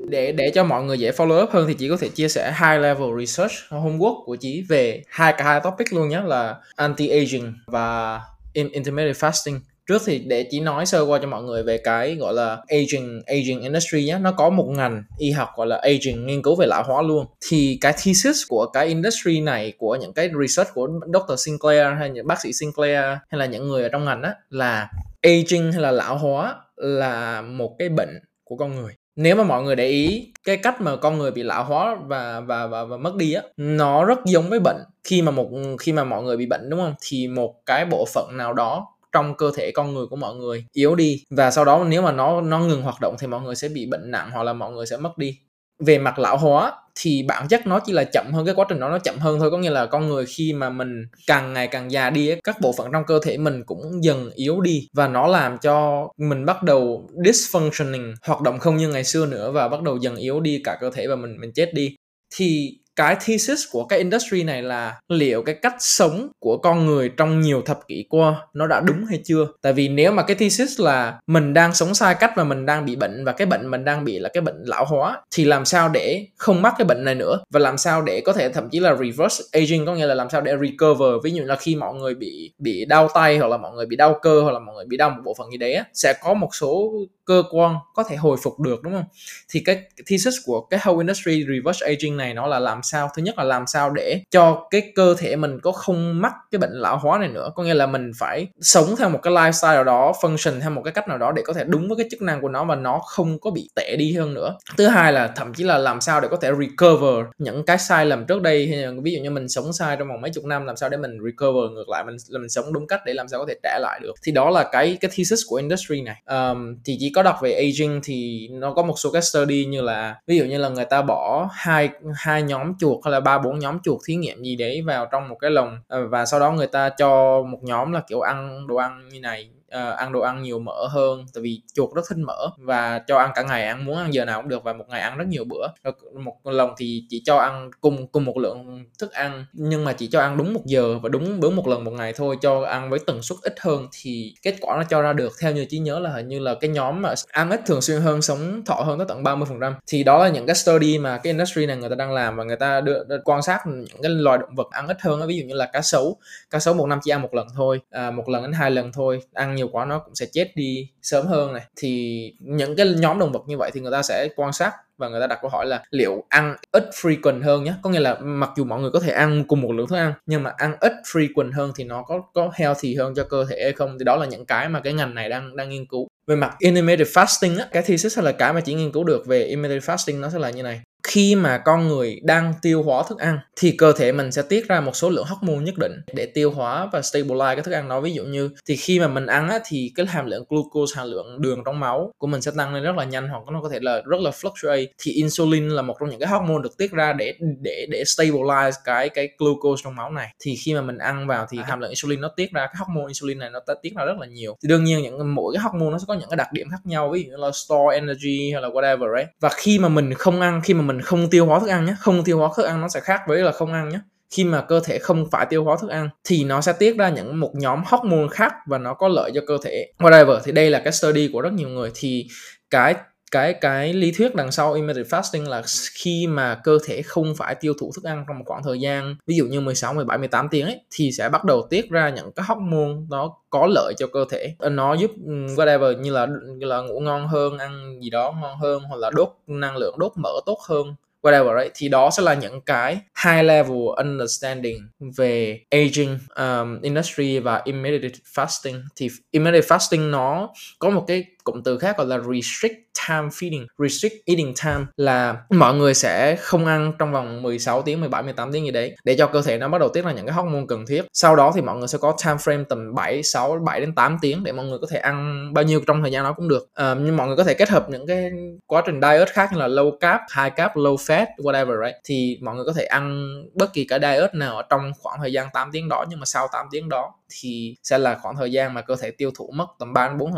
để 0.10 0.32
để 0.32 0.52
cho 0.56 0.64
mọi 0.64 0.84
người 0.84 1.00
dễ 1.00 1.12
follow 1.12 1.44
up 1.44 1.50
hơn 1.50 1.66
thì 1.68 1.74
chị 1.74 1.90
có 1.90 1.98
thể 1.98 2.10
chia 2.10 2.28
sẻ 2.28 2.56
high 2.60 2.82
level 2.82 3.20
research 3.20 3.54
homework 3.70 4.24
của 4.26 4.36
chị 4.36 4.66
về 4.70 5.04
hai 5.10 5.34
cả 5.38 5.44
hai 5.44 5.60
topic 5.64 5.94
luôn 5.94 6.10
nhé 6.10 6.22
là 6.26 6.56
anti 6.76 7.08
aging 7.08 7.54
và 7.66 8.20
intermittent 8.54 9.16
fasting 9.16 9.60
trước 9.88 10.02
thì 10.06 10.20
để 10.20 10.48
chỉ 10.52 10.60
nói 10.60 10.86
sơ 10.86 11.02
qua 11.02 11.20
cho 11.22 11.28
mọi 11.28 11.44
người 11.44 11.64
về 11.64 11.78
cái 11.78 12.16
gọi 12.16 12.34
là 12.34 12.58
aging 12.68 13.22
aging 13.26 13.62
industry 13.62 14.06
nhé 14.06 14.18
nó 14.22 14.32
có 14.32 14.50
một 14.50 14.66
ngành 14.70 15.04
y 15.18 15.32
học 15.32 15.50
gọi 15.56 15.68
là 15.68 15.78
aging 15.78 16.26
nghiên 16.26 16.42
cứu 16.42 16.56
về 16.56 16.66
lão 16.68 16.84
hóa 16.84 17.02
luôn. 17.02 17.26
Thì 17.50 17.78
cái 17.82 17.94
thesis 18.04 18.38
của 18.48 18.66
cái 18.66 18.88
industry 18.88 19.42
này 19.42 19.74
của 19.78 19.96
những 19.96 20.14
cái 20.14 20.30
research 20.42 20.74
của 20.74 20.90
Dr. 21.14 21.46
Sinclair 21.46 21.88
hay 22.00 22.10
những 22.10 22.28
bác 22.28 22.42
sĩ 22.42 22.54
Sinclair 22.54 23.04
hay 23.30 23.40
là 23.40 23.46
những 23.46 23.68
người 23.68 23.84
ở 23.84 23.90
trong 23.90 24.06
ngành 24.06 24.22
á 24.22 24.34
là 24.50 24.90
aging 25.22 25.72
hay 25.72 25.82
là 25.82 25.92
lão 25.92 26.18
hóa 26.18 26.56
là 26.76 27.42
một 27.42 27.76
cái 27.80 27.90
bệnh 27.90 28.20
của 28.44 28.56
con 28.56 28.76
người. 28.76 28.94
Nếu 29.16 29.36
mà 29.36 29.44
mọi 29.44 29.64
người 29.64 29.76
để 29.76 29.88
ý 29.88 30.32
cái 30.44 30.58
cách 30.58 30.82
mà 30.82 30.96
con 30.96 31.18
người 31.18 31.32
bị 31.32 31.44
lão 31.44 31.64
hóa 31.64 31.98
và 32.08 32.40
và 32.40 32.68
và, 32.68 32.84
và 32.84 32.98
mất 32.98 33.16
đi 33.16 33.34
á 33.34 33.42
nó 33.58 34.06
rất 34.06 34.20
giống 34.26 34.50
với 34.50 34.60
bệnh. 34.60 34.78
Khi 35.04 35.22
mà 35.22 35.32
một 35.32 35.50
khi 35.80 35.92
mà 35.92 36.04
mọi 36.04 36.24
người 36.24 36.38
bị 36.38 36.46
bệnh 36.46 36.70
đúng 36.70 36.80
không? 36.80 36.94
Thì 37.02 37.28
một 37.28 37.66
cái 37.66 37.86
bộ 37.86 38.06
phận 38.14 38.38
nào 38.38 38.54
đó 38.54 38.97
trong 39.12 39.38
cơ 39.38 39.52
thể 39.56 39.72
con 39.72 39.94
người 39.94 40.06
của 40.06 40.16
mọi 40.16 40.36
người 40.36 40.66
yếu 40.74 40.96
đi. 40.96 41.24
Và 41.30 41.52
sau 41.52 41.66
đó 41.66 41.86
nếu 41.90 42.02
mà 42.02 42.12
nó 42.12 42.42
nó 42.42 42.60
ngừng 42.60 42.82
hoạt 42.82 43.02
động 43.02 43.16
thì 43.20 43.28
mọi 43.28 43.42
người 43.42 43.56
sẽ 43.56 43.70
bị 43.70 43.86
bệnh 43.86 44.12
nặng 44.12 44.30
hoặc 44.34 44.44
là 44.44 44.54
mọi 44.54 44.72
người 44.72 44.86
sẽ 44.86 44.98
mất 44.98 45.18
đi. 45.18 45.38
Về 45.86 45.98
mặt 45.98 46.20
lão 46.20 46.38
hóa 46.38 46.74
thì 47.00 47.24
bản 47.24 47.48
chất 47.48 47.68
nó 47.68 47.80
chỉ 47.80 47.94
là 47.94 48.04
chậm 48.04 48.26
hơn 48.34 48.46
cái 48.46 48.56
quá 48.56 48.66
trình 48.70 48.80
đó 48.80 48.90
nó 48.90 49.00
chậm 49.00 49.18
hơn 49.20 49.40
thôi. 49.40 49.52
Có 49.52 49.58
nghĩa 49.58 49.70
là 49.70 49.86
con 49.86 50.08
người 50.08 50.26
khi 50.26 50.54
mà 50.54 50.70
mình 50.70 51.04
càng 51.28 51.54
ngày 51.54 51.68
càng 51.68 51.92
già 51.92 52.10
đi 52.10 52.30
ấy, 52.30 52.42
các 52.44 52.62
bộ 52.62 52.74
phận 52.78 52.90
trong 52.94 53.04
cơ 53.08 53.20
thể 53.24 53.38
mình 53.38 53.64
cũng 53.66 54.04
dần 54.04 54.30
yếu 54.36 54.62
đi. 54.62 54.88
Và 54.94 55.08
nó 55.08 55.28
làm 55.28 55.58
cho 55.58 56.08
mình 56.18 56.46
bắt 56.46 56.64
đầu 56.64 57.10
dysfunctioning 57.16 58.14
hoạt 58.22 58.42
động 58.42 58.60
không 58.60 58.78
như 58.78 58.90
ngày 58.90 59.04
xưa 59.04 59.26
nữa 59.26 59.52
và 59.52 59.68
bắt 59.68 59.82
đầu 59.82 59.98
dần 59.98 60.16
yếu 60.16 60.40
đi 60.40 60.62
cả 60.64 60.78
cơ 60.82 60.90
thể 60.90 61.08
và 61.08 61.16
mình 61.16 61.38
mình 61.40 61.52
chết 61.56 61.74
đi. 61.74 61.96
Thì 62.36 62.78
cái 62.98 63.18
thesis 63.26 63.60
của 63.72 63.86
cái 63.86 64.00
industry 64.00 64.44
này 64.44 64.64
là 64.64 65.00
liệu 65.10 65.42
cái 65.42 65.56
cách 65.56 65.76
sống 65.80 66.28
của 66.40 66.58
con 66.58 66.86
người 66.86 67.12
trong 67.18 67.42
nhiều 67.42 67.62
thập 67.62 67.80
kỷ 67.88 68.06
qua 68.10 68.36
nó 68.54 68.68
đã 68.68 68.80
đúng 68.80 69.06
hay 69.06 69.22
chưa? 69.24 69.48
Tại 69.62 69.74
vì 69.74 69.88
nếu 69.88 70.12
mà 70.12 70.24
cái 70.24 70.36
thesis 70.36 70.80
là 70.80 71.20
mình 71.28 71.54
đang 71.54 71.74
sống 71.74 71.94
sai 71.94 72.16
cách 72.20 72.32
và 72.36 72.44
mình 72.44 72.66
đang 72.66 72.86
bị 72.86 72.96
bệnh 72.96 73.26
và 73.26 73.32
cái 73.32 73.48
bệnh 73.48 73.72
mình 73.72 73.86
đang 73.86 74.06
bị 74.06 74.20
là 74.20 74.30
cái 74.30 74.42
bệnh 74.42 74.64
lão 74.64 74.86
hóa, 74.86 75.22
thì 75.32 75.46
làm 75.46 75.66
sao 75.66 75.90
để 75.90 76.28
không 76.38 76.62
mắc 76.62 76.74
cái 76.78 76.86
bệnh 76.86 77.04
này 77.04 77.16
nữa? 77.16 77.40
Và 77.50 77.60
làm 77.60 77.78
sao 77.78 78.02
để 78.02 78.22
có 78.22 78.34
thể 78.34 78.50
thậm 78.50 78.70
chí 78.70 78.80
là 78.80 78.96
reverse 78.96 79.44
aging, 79.52 79.86
có 79.86 79.96
nghĩa 79.96 80.06
là 80.06 80.16
làm 80.16 80.30
sao 80.30 80.42
để 80.42 80.54
recover? 80.62 81.24
Ví 81.24 81.32
dụ 81.32 81.44
là 81.44 81.56
khi 81.56 81.76
mọi 81.76 81.94
người 81.94 82.16
bị 82.16 82.54
bị 82.58 82.86
đau 82.86 83.08
tay 83.14 83.38
hoặc 83.38 83.48
là 83.48 83.58
mọi 83.58 83.72
người 83.74 83.86
bị 83.86 83.96
đau 83.96 84.20
cơ 84.22 84.42
hoặc 84.42 84.52
là 84.52 84.60
mọi 84.60 84.76
người 84.76 84.86
bị 84.86 84.98
đau 84.98 85.10
một 85.10 85.22
bộ 85.26 85.34
phận 85.38 85.52
gì 85.52 85.58
đấy 85.58 85.78
sẽ 85.94 86.14
có 86.24 86.34
một 86.34 86.50
số 86.56 86.92
cơ 87.28 87.44
quan 87.52 87.76
có 87.94 88.04
thể 88.04 88.16
hồi 88.16 88.38
phục 88.44 88.60
được 88.60 88.84
đúng 88.84 88.94
không? 88.94 89.06
Thì 89.50 89.60
cái 89.66 89.82
thesis 90.08 90.36
của 90.46 90.62
cái 90.62 90.80
whole 90.80 90.98
industry 90.98 91.46
reverse 91.46 91.86
aging 91.86 92.18
này 92.18 92.34
nó 92.34 92.48
là 92.48 92.60
làm 92.60 92.84
sao 92.84 93.10
thứ 93.16 93.24
nhất 93.24 93.38
là 93.38 93.44
làm 93.44 93.68
sao 93.68 93.90
để 93.90 94.22
cho 94.32 94.68
cái 94.70 94.92
cơ 94.96 95.16
thể 95.18 95.36
mình 95.36 95.60
có 95.60 95.72
không 95.72 96.22
mắc 96.22 96.34
cái 96.52 96.60
bệnh 96.60 96.72
lão 96.74 96.98
hóa 96.98 97.20
này 97.20 97.30
nữa. 97.30 97.50
Có 97.56 97.64
nghĩa 97.64 97.74
là 97.74 97.88
mình 97.88 98.12
phải 98.20 98.48
sống 98.62 98.96
theo 98.98 99.10
một 99.10 99.20
cái 99.24 99.34
lifestyle 99.34 99.74
nào 99.74 99.84
đó 99.84 100.14
function 100.22 100.60
theo 100.60 100.70
một 100.70 100.82
cái 100.86 100.94
cách 100.94 101.08
nào 101.08 101.18
đó 101.18 101.32
để 101.32 101.44
có 101.46 101.54
thể 101.54 101.64
đúng 101.64 101.88
với 101.88 101.98
cái 101.98 102.08
chức 102.12 102.22
năng 102.22 102.42
của 102.42 102.50
nó 102.50 102.66
và 102.66 102.76
nó 102.76 103.00
không 103.00 103.40
có 103.40 103.52
bị 103.52 103.70
tệ 103.76 103.96
đi 103.96 104.14
hơn 104.14 104.34
nữa. 104.34 104.58
Thứ 104.78 104.88
hai 104.88 105.14
là 105.14 105.28
thậm 105.28 105.54
chí 105.54 105.64
là 105.64 105.78
làm 105.78 106.02
sao 106.02 106.22
để 106.22 106.28
có 106.28 106.38
thể 106.38 106.52
recover 106.60 107.26
những 107.38 107.66
cái 107.66 107.78
sai 107.78 108.06
lầm 108.06 108.26
trước 108.26 108.42
đây. 108.42 108.68
Hay 108.68 108.78
là 108.78 108.92
ví 109.04 109.12
dụ 109.12 109.20
như 109.24 109.30
mình 109.30 109.50
sống 109.50 109.74
sai 109.74 109.98
trong 109.98 110.08
vòng 110.08 110.22
mấy 110.22 110.32
chục 110.32 110.46
năm 110.46 110.66
làm 110.66 110.78
sao 110.78 110.90
để 110.90 110.98
mình 110.98 111.18
recover 111.26 111.72
ngược 111.72 111.90
lại 111.90 112.04
mình 112.06 112.16
là 112.30 112.40
mình 112.40 112.50
sống 112.50 112.74
đúng 112.74 112.88
cách 112.88 113.02
để 113.06 113.14
làm 113.14 113.28
sao 113.28 113.40
có 113.40 113.46
thể 113.50 113.56
trả 113.64 113.80
lại 113.82 114.00
được. 114.04 114.14
Thì 114.24 114.32
đó 114.32 114.50
là 114.50 114.70
cái 114.72 114.98
cái 115.02 115.12
thesis 115.16 115.40
của 115.48 115.56
industry 115.56 116.02
này. 116.02 116.22
Um, 116.26 116.76
thì 116.86 116.98
chỉ 117.00 117.12
có 117.18 117.24
đọc 117.24 117.38
về 117.42 117.54
aging 117.54 118.00
thì 118.04 118.48
nó 118.52 118.74
có 118.74 118.84
một 118.84 118.94
số 118.98 119.12
cái 119.12 119.22
study 119.22 119.66
như 119.66 119.82
là, 119.82 120.16
ví 120.28 120.38
dụ 120.38 120.46
như 120.46 120.58
là 120.58 120.70
người 120.70 120.86
ta 120.86 121.02
bỏ 121.02 121.50
hai 121.52 121.90
hai 122.16 122.42
nhóm 122.44 122.74
chuột 122.80 123.06
hay 123.06 123.12
là 123.12 123.20
ba, 123.20 123.38
bốn 123.40 123.60
nhóm 123.60 123.80
chuột 123.84 124.00
thí 124.06 124.16
nghiệm 124.16 124.44
gì 124.44 124.56
đấy 124.56 124.82
vào 124.82 125.08
trong 125.12 125.30
một 125.30 125.36
cái 125.40 125.52
lồng 125.52 125.78
ờ, 125.88 126.08
và 126.08 126.26
sau 126.26 126.40
đó 126.40 126.52
người 126.52 126.68
ta 126.68 126.90
cho 126.90 127.42
một 127.42 127.60
nhóm 127.62 127.92
là 127.92 128.02
kiểu 128.08 128.20
ăn 128.20 128.68
đồ 128.68 128.76
ăn 128.76 129.10
như 129.10 129.20
này 129.20 129.50
uh, 129.76 129.98
ăn 129.98 130.12
đồ 130.12 130.20
ăn 130.20 130.42
nhiều 130.42 130.60
mỡ 130.60 130.88
hơn 130.88 131.26
tại 131.34 131.42
vì 131.42 131.62
chuột 131.74 131.96
rất 131.96 132.02
thích 132.10 132.18
mỡ 132.18 132.48
và 132.58 133.00
cho 133.08 133.18
ăn 133.18 133.32
cả 133.36 133.44
ngày 133.44 133.68
ăn 133.68 133.86
muốn 133.86 133.98
ăn 133.98 134.14
giờ 134.14 134.26
nào 134.26 134.42
cũng 134.42 134.50
được 134.50 134.64
và 134.64 134.74
một 134.74 134.86
ngày 134.90 135.02
ăn 135.02 135.18
rất 135.18 135.28
nhiều 135.28 135.44
bữa. 135.44 135.68
Ờ, 135.84 135.92
một 136.14 136.38
lần 136.44 136.70
thì 136.78 137.04
chỉ 137.10 137.22
cho 137.26 137.38
ăn 137.38 137.72
cùng 137.82 138.08
cùng 138.08 138.26
một 138.26 138.38
lượng 138.38 138.86
thức 139.00 139.12
ăn 139.12 139.46
nhưng 139.54 139.86
mà 139.86 139.94
chỉ 139.94 140.08
cho 140.08 140.20
ăn 140.20 140.38
đúng 140.38 140.54
một 140.54 140.62
giờ 140.66 141.00
và 141.00 141.10
đúng 141.10 141.40
bữa 141.40 141.50
một 141.50 141.68
lần 141.68 141.84
một 141.84 141.92
ngày 141.92 142.14
thôi 142.14 142.38
cho 142.42 142.62
ăn 142.62 142.90
với 142.90 143.00
tần 143.00 143.22
suất 143.22 143.38
ít 143.42 143.54
hơn 143.60 143.88
thì 143.92 144.34
kết 144.42 144.56
quả 144.62 144.78
nó 144.78 144.84
cho 144.84 145.02
ra 145.02 145.14
được. 145.14 145.34
Theo 145.42 145.52
như 145.52 145.66
trí 145.66 145.80
nhớ 145.80 146.00
là 146.00 146.10
hình 146.10 146.28
như 146.28 146.40
là 146.40 146.56
cái 146.62 146.70
nhóm 146.70 147.02
mà 147.02 147.14
ăn 147.32 147.50
ít 147.50 147.62
thường 147.66 147.82
xuyên 147.82 148.02
hơn 148.02 148.22
sống 148.22 148.62
thọ 148.66 148.76
hơn 148.76 148.98
tới 148.98 149.08
tận 149.10 149.24
30 149.24 149.46
phần 149.50 149.60
trăm. 149.62 149.76
Thì 149.88 150.04
đó 150.04 150.24
là 150.24 150.30
những 150.30 150.46
cái 150.46 150.56
study 150.56 150.98
mà 150.98 151.18
cái 151.18 151.34
industry 151.34 151.66
này 151.66 151.78
người 151.78 151.90
ta 151.90 151.96
đang 151.96 152.12
làm 152.12 152.38
và 152.38 152.44
người 152.44 152.58
ta 152.58 152.82
đưa, 152.82 153.04
đưa 153.04 153.18
quan 153.24 153.42
sát 153.42 153.60
những 153.68 154.02
cái 154.02 154.12
loài 154.12 154.38
động 154.38 154.56
vật 154.56 154.68
ăn 154.72 154.88
ít 154.88 154.98
hơn 155.02 155.28
ví 155.28 155.38
dụ 155.38 155.46
như 155.46 155.54
là 155.54 155.66
cá 155.66 155.82
sấu. 155.82 156.18
Cá 156.50 156.60
sấu 156.60 156.74
một 156.74 156.86
năm 156.86 157.00
chỉ 157.04 157.12
ăn 157.12 157.22
một 157.22 157.34
lần 157.34 157.48
thôi 157.56 157.82
à, 157.92 158.12
một 158.12 158.30
lần 158.30 158.44
đến 158.44 158.54
hai 158.54 158.72
lần 158.72 158.92
thôi 158.92 159.22
ăn 159.34 159.57
nhiều 159.58 159.70
quá 159.72 159.86
nó 159.86 160.00
cũng 160.00 160.16
sẽ 160.16 160.26
chết 160.32 160.52
đi 160.56 160.90
sớm 161.02 161.28
hơn 161.28 161.54
này. 161.54 161.64
Thì 161.76 162.22
những 162.40 162.76
cái 162.76 162.88
nhóm 162.98 163.20
động 163.20 163.32
vật 163.32 163.42
như 163.48 163.58
vậy 163.58 163.72
thì 163.74 163.82
người 163.82 163.92
ta 163.92 164.02
sẽ 164.02 164.30
quan 164.36 164.54
sát 164.54 164.72
và 164.98 165.10
người 165.10 165.22
ta 165.22 165.28
đặt 165.28 165.40
câu 165.42 165.50
hỏi 165.50 165.66
là 165.66 165.84
liệu 165.92 166.24
ăn 166.30 166.56
ít 166.72 166.90
frequent 167.02 167.44
hơn 167.44 167.64
nhé 167.64 167.74
có 167.82 167.90
nghĩa 167.90 168.00
là 168.00 168.18
mặc 168.20 168.50
dù 168.58 168.64
mọi 168.64 168.82
người 168.82 168.92
có 168.92 169.00
thể 169.00 169.12
ăn 169.12 169.44
cùng 169.48 169.62
một 169.62 169.72
lượng 169.72 169.88
thức 169.88 169.96
ăn, 169.96 170.14
nhưng 170.26 170.44
mà 170.44 170.54
ăn 170.58 170.76
ít 170.80 170.94
frequent 171.14 171.52
hơn 171.54 171.72
thì 171.76 171.84
nó 171.84 172.04
có 172.04 172.22
có 172.34 172.52
healthy 172.56 172.96
hơn 172.96 173.14
cho 173.16 173.24
cơ 173.24 173.46
thể 173.50 173.58
hay 173.64 173.74
không? 173.74 174.00
Thì 174.00 174.04
đó 174.04 174.16
là 174.16 174.26
những 174.26 174.46
cái 174.46 174.70
mà 174.70 174.80
cái 174.80 174.94
ngành 174.94 175.16
này 175.16 175.30
đang 175.30 175.56
đang 175.56 175.70
nghiên 175.70 175.86
cứu. 175.86 176.08
Về 176.28 176.36
mặt 176.36 176.56
intermittent 176.60 177.08
fasting 177.08 177.60
á, 177.60 177.68
cái 177.72 177.84
thesis 177.84 178.20
là 178.20 178.32
cái 178.32 178.54
mà 178.54 178.62
chỉ 178.62 178.74
nghiên 178.74 178.92
cứu 178.92 179.04
được 179.04 179.26
về 179.26 179.44
intermittent 179.44 179.84
fasting 179.84 180.20
nó 180.20 180.30
sẽ 180.30 180.40
là 180.40 180.50
như 180.50 180.64
này 180.64 180.82
khi 181.08 181.36
mà 181.36 181.58
con 181.58 181.88
người 181.88 182.20
đang 182.24 182.54
tiêu 182.62 182.84
hóa 182.84 183.04
thức 183.10 183.20
ăn 183.20 183.40
thì 183.56 183.72
cơ 183.72 183.94
thể 183.94 184.12
mình 184.12 184.32
sẽ 184.32 184.42
tiết 184.42 184.68
ra 184.68 184.82
một 184.82 184.96
số 184.96 185.10
lượng 185.10 185.26
hormone 185.28 185.64
nhất 185.64 185.76
định 185.78 185.92
để 186.14 186.26
tiêu 186.26 186.52
hóa 186.52 186.90
và 186.92 187.00
stabilize 187.00 187.56
cái 187.56 187.64
thức 187.64 187.72
ăn 187.72 187.90
đó. 187.90 188.02
Ví 188.02 188.14
dụ 188.14 188.24
như 188.24 188.50
thì 188.68 188.76
khi 188.76 189.00
mà 189.00 189.08
mình 189.08 189.26
ăn 189.26 189.50
á, 189.50 189.60
thì 189.66 189.92
cái 189.96 190.06
hàm 190.06 190.26
lượng 190.26 190.46
glucose 190.50 190.94
hàm 190.98 191.08
lượng 191.08 191.42
đường 191.42 191.62
trong 191.66 191.80
máu 191.80 192.12
của 192.18 192.28
mình 192.28 192.42
sẽ 192.42 192.52
tăng 192.58 192.74
lên 192.74 192.84
rất 192.84 192.96
là 192.98 193.04
nhanh 193.04 193.28
hoặc 193.28 193.44
nó 193.52 193.62
có 193.62 193.70
thể 193.70 193.80
là 193.82 194.02
rất 194.06 194.22
là 194.22 194.32
fluctuate. 194.32 194.86
Thì 194.98 195.12
insulin 195.12 195.70
là 195.70 195.82
một 195.82 195.96
trong 196.00 196.10
những 196.10 196.20
cái 196.20 196.30
hormone 196.30 196.64
được 196.64 196.78
tiết 196.78 196.92
ra 196.92 197.14
để 197.14 197.34
để 197.62 197.86
để 197.90 198.04
stabilize 198.04 198.72
cái 198.84 199.10
cái 199.10 199.30
glucose 199.38 199.82
trong 199.84 199.96
máu 199.96 200.12
này. 200.12 200.28
Thì 200.40 200.56
khi 200.56 200.74
mà 200.74 200.82
mình 200.82 200.98
ăn 200.98 201.28
vào 201.28 201.46
thì 201.50 201.58
hàm 201.64 201.80
lượng 201.80 201.90
insulin 201.90 202.22
nó 202.22 202.28
tiết 202.36 202.52
ra 202.52 202.68
cái 202.68 202.76
hormone 202.80 203.08
insulin 203.08 203.40
này 203.40 203.50
nó 203.50 203.60
tiết 203.82 203.94
ra 203.96 204.06
rất 204.06 204.18
là 204.20 204.28
nhiều. 204.28 204.58
Thì 204.64 204.70
đương 204.70 204.84
nhiên 204.84 205.02
những 205.02 205.36
mỗi 205.36 205.54
cái 205.54 205.64
hormone 205.64 205.92
nó 205.92 206.00
sẽ 206.00 206.06
có 206.08 206.14
những 206.14 206.30
cái 206.30 206.38
đặc 206.38 206.54
điểm 206.54 206.68
khác 206.72 206.86
nhau 206.86 207.10
ví 207.10 207.24
dụ 207.24 207.30
như 207.30 207.38
là 207.38 207.52
store 207.54 207.96
energy 207.96 208.52
hay 208.52 208.62
là 208.62 208.68
whatever 208.70 209.18
right 209.18 209.30
và 209.40 209.50
khi 209.50 209.80
mà 209.80 209.90
mình 209.90 210.14
không 210.14 210.42
ăn 210.42 210.62
khi 210.64 210.74
mà 210.74 210.82
mình 210.82 210.97
không 211.02 211.30
tiêu 211.30 211.46
hóa 211.46 211.60
thức 211.60 211.68
ăn 211.68 211.86
nhé, 211.86 211.96
không 212.00 212.24
tiêu 212.24 212.40
hóa 212.40 212.50
thức 212.58 212.64
ăn 212.64 212.82
nó 212.82 212.90
sẽ 212.90 213.00
khác 213.00 213.22
với 213.28 213.40
là 213.40 213.52
không 213.52 213.74
ăn 213.74 213.90
nhé. 213.90 214.00
Khi 214.30 214.44
mà 214.44 214.62
cơ 214.62 214.80
thể 214.80 215.00
không 215.00 215.26
phải 215.32 215.46
tiêu 215.46 215.64
hóa 215.64 215.78
thức 215.82 215.90
ăn 215.90 216.10
thì 216.24 216.44
nó 216.44 216.62
sẽ 216.62 216.74
tiết 216.74 216.98
ra 216.98 217.10
những 217.10 217.40
một 217.40 217.52
nhóm 217.54 217.82
hormone 217.86 218.28
khác 218.32 218.54
và 218.66 218.78
nó 218.78 218.94
có 218.94 219.08
lợi 219.08 219.32
cho 219.36 219.42
cơ 219.48 219.58
thể. 219.64 219.92
Whatever 220.00 220.40
thì 220.44 220.52
đây 220.52 220.70
là 220.70 220.80
cái 220.80 220.94
study 220.94 221.30
của 221.34 221.42
rất 221.42 221.54
nhiều 221.54 221.70
người 221.70 221.92
thì 221.96 222.28
cái 222.70 222.96
cái 223.32 223.54
cái 223.54 223.94
lý 223.94 224.12
thuyết 224.12 224.36
đằng 224.36 224.52
sau 224.52 224.74
intermittent 224.74 225.08
fasting 225.08 225.50
là 225.50 225.62
khi 225.94 226.28
mà 226.28 226.56
cơ 226.64 226.78
thể 226.86 227.02
không 227.02 227.36
phải 227.36 227.56
tiêu 227.56 227.74
thụ 227.80 227.92
thức 227.96 228.04
ăn 228.04 228.26
trong 228.28 228.40
một 228.40 228.44
khoảng 228.48 228.64
thời 228.64 228.80
gian 228.80 229.16
ví 229.28 229.36
dụ 229.36 229.46
như 229.46 229.62
16, 229.62 229.94
17, 229.94 230.18
18 230.18 230.48
tiếng 230.50 230.66
ấy 230.66 230.80
thì 230.92 231.12
sẽ 231.12 231.30
bắt 231.30 231.44
đầu 231.44 231.68
tiết 231.70 231.90
ra 231.90 232.10
những 232.10 232.32
cái 232.32 232.46
hormone 232.48 232.94
nó 233.10 233.34
có 233.50 233.68
lợi 233.72 233.94
cho 233.98 234.08
cơ 234.08 234.26
thể. 234.30 234.56
Ờ, 234.60 234.70
nó 234.70 234.94
giúp 234.94 235.12
whatever 235.56 236.00
như 236.02 236.12
là 236.12 236.28
như 236.58 236.68
là 236.68 236.82
ngủ 236.82 237.00
ngon 237.00 237.28
hơn 237.28 237.58
ăn 237.58 238.00
gì 238.02 238.10
đó 238.10 238.34
ngon 238.42 238.58
hơn 238.60 238.84
hoặc 238.84 238.98
là 238.98 239.10
đốt 239.10 239.30
năng 239.48 239.78
lượng 239.78 239.96
đốt 240.00 240.12
mỡ 240.16 240.32
tốt 240.46 240.58
hơn 240.68 240.96
whatever 241.22 241.64
right? 241.64 241.72
Thì 241.76 241.90
đó 241.90 242.10
sẽ 242.10 242.24
là 242.24 242.34
những 242.34 242.62
cái 242.62 243.00
high 243.26 243.46
level 243.46 243.78
understanding 243.98 244.78
về 245.18 245.60
aging 245.70 246.20
um, 246.36 246.82
industry 246.82 247.40
và 247.40 247.62
intermittent 247.66 248.14
fasting. 248.36 248.82
Thì 248.96 249.10
intermittent 249.32 249.70
fasting 249.70 250.10
nó 250.10 250.50
có 250.80 250.90
một 250.90 251.06
cái 251.08 251.26
cụm 251.48 251.62
từ 251.64 251.78
khác 251.78 251.98
gọi 251.98 252.08
là 252.08 252.20
restrict 252.20 252.76
time 253.08 253.28
feeding. 253.28 253.66
Restrict 253.78 254.16
eating 254.26 254.54
time 254.64 254.86
là 254.98 255.36
mọi 255.50 255.74
người 255.74 255.94
sẽ 255.94 256.36
không 256.36 256.66
ăn 256.66 256.94
trong 257.00 257.12
vòng 257.12 257.42
16 257.42 257.82
tiếng 257.82 258.00
17 258.00 258.24
18 258.24 258.52
tiếng 258.52 258.66
gì 258.66 258.72
đấy 258.72 258.96
để 259.04 259.16
cho 259.18 259.28
cơ 259.28 259.42
thể 259.42 259.58
nó 259.58 259.68
bắt 259.68 259.78
đầu 259.78 259.90
tiết 259.90 260.06
ra 260.06 260.12
những 260.12 260.26
cái 260.26 260.36
hormone 260.36 260.66
cần 260.68 260.86
thiết. 260.86 261.04
Sau 261.14 261.36
đó 261.36 261.52
thì 261.56 261.62
mọi 261.62 261.78
người 261.78 261.88
sẽ 261.88 261.98
có 261.98 262.16
time 262.26 262.36
frame 262.36 262.64
tầm 262.64 262.96
7 262.96 263.24
6 263.24 263.60
7 263.66 263.80
đến 263.80 263.96
8 263.96 264.18
tiếng 264.22 264.44
để 264.44 264.52
mọi 264.52 264.66
người 264.66 264.78
có 264.82 264.88
thể 264.90 264.98
ăn 264.98 265.50
bao 265.54 265.64
nhiêu 265.64 265.82
trong 265.88 266.02
thời 266.02 266.12
gian 266.12 266.24
đó 266.24 266.34
cũng 266.34 266.48
được. 266.48 266.68
À, 266.74 266.96
nhưng 267.00 267.18
mọi 267.18 267.28
người 267.28 267.36
có 267.38 267.44
thể 267.44 267.54
kết 267.54 267.70
hợp 267.70 267.90
những 267.90 268.08
cái 268.08 268.32
quá 268.66 268.84
trình 268.86 269.02
diet 269.02 269.30
khác 269.30 269.50
như 269.54 269.60
là 269.60 269.68
low 269.68 269.98
carb 269.98 270.22
high 270.38 270.56
carb 270.56 270.72
low 270.72 270.96
fat 270.96 271.26
whatever 271.38 271.86
right? 271.86 271.96
Thì 272.04 272.40
mọi 272.42 272.56
người 272.56 272.66
có 272.66 272.74
thể 272.74 272.84
ăn 272.84 273.34
bất 273.54 273.74
kỳ 273.74 273.86
cái 273.86 274.00
diet 274.00 274.36
nào 274.36 274.56
ở 274.58 274.64
trong 274.70 274.92
khoảng 275.00 275.20
thời 275.22 275.34
gian 275.34 275.48
8 275.54 275.70
tiếng 275.72 275.90
đó 275.90 276.06
nhưng 276.10 276.20
mà 276.20 276.26
sau 276.26 276.48
8 276.52 276.66
tiếng 276.72 276.90
đó 276.90 277.14
thì 277.30 277.76
sẽ 277.84 277.98
là 277.98 278.18
khoảng 278.22 278.36
thời 278.36 278.52
gian 278.52 278.74
mà 278.74 278.82
cơ 278.82 278.96
thể 278.96 279.12
tiêu 279.12 279.32
thụ 279.38 279.52
mất 279.54 279.66
tầm 279.80 279.94
3 279.94 280.08
đến 280.08 280.18
4 280.18 280.32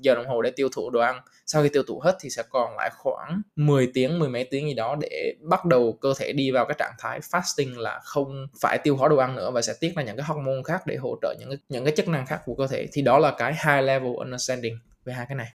giờ 0.00 0.14
đồng 0.14 0.26
hồ 0.26 0.42
để 0.46 0.52
tiêu 0.56 0.68
thụ 0.72 0.90
đồ 0.90 1.00
ăn. 1.00 1.20
Sau 1.46 1.62
khi 1.62 1.68
tiêu 1.68 1.82
thụ 1.88 2.00
hết 2.00 2.16
thì 2.20 2.30
sẽ 2.30 2.42
còn 2.50 2.76
lại 2.76 2.90
khoảng 2.92 3.42
10 3.56 3.90
tiếng 3.94 4.18
mười 4.18 4.28
mấy 4.28 4.44
tiếng 4.50 4.68
gì 4.68 4.74
đó 4.74 4.96
để 5.00 5.34
bắt 5.40 5.64
đầu 5.64 5.98
cơ 6.00 6.14
thể 6.18 6.32
đi 6.32 6.50
vào 6.50 6.66
cái 6.66 6.74
trạng 6.78 6.94
thái 6.98 7.20
fasting 7.20 7.78
là 7.78 8.00
không 8.04 8.46
phải 8.60 8.78
tiêu 8.78 8.96
hóa 8.96 9.08
đồ 9.08 9.16
ăn 9.16 9.36
nữa 9.36 9.50
và 9.50 9.62
sẽ 9.62 9.74
tiết 9.80 9.92
ra 9.96 10.02
những 10.02 10.16
cái 10.16 10.26
hormone 10.26 10.62
khác 10.64 10.86
để 10.86 10.96
hỗ 10.96 11.16
trợ 11.22 11.34
những 11.38 11.48
cái, 11.48 11.58
những 11.68 11.84
cái 11.84 11.94
chức 11.96 12.08
năng 12.08 12.26
khác 12.26 12.40
của 12.44 12.54
cơ 12.54 12.66
thể. 12.66 12.86
Thì 12.92 13.02
đó 13.02 13.18
là 13.18 13.34
cái 13.38 13.52
high 13.52 13.84
level 13.84 14.12
understanding 14.18 14.78
về 15.04 15.12
hai 15.12 15.26
cái 15.28 15.36
này 15.36 15.48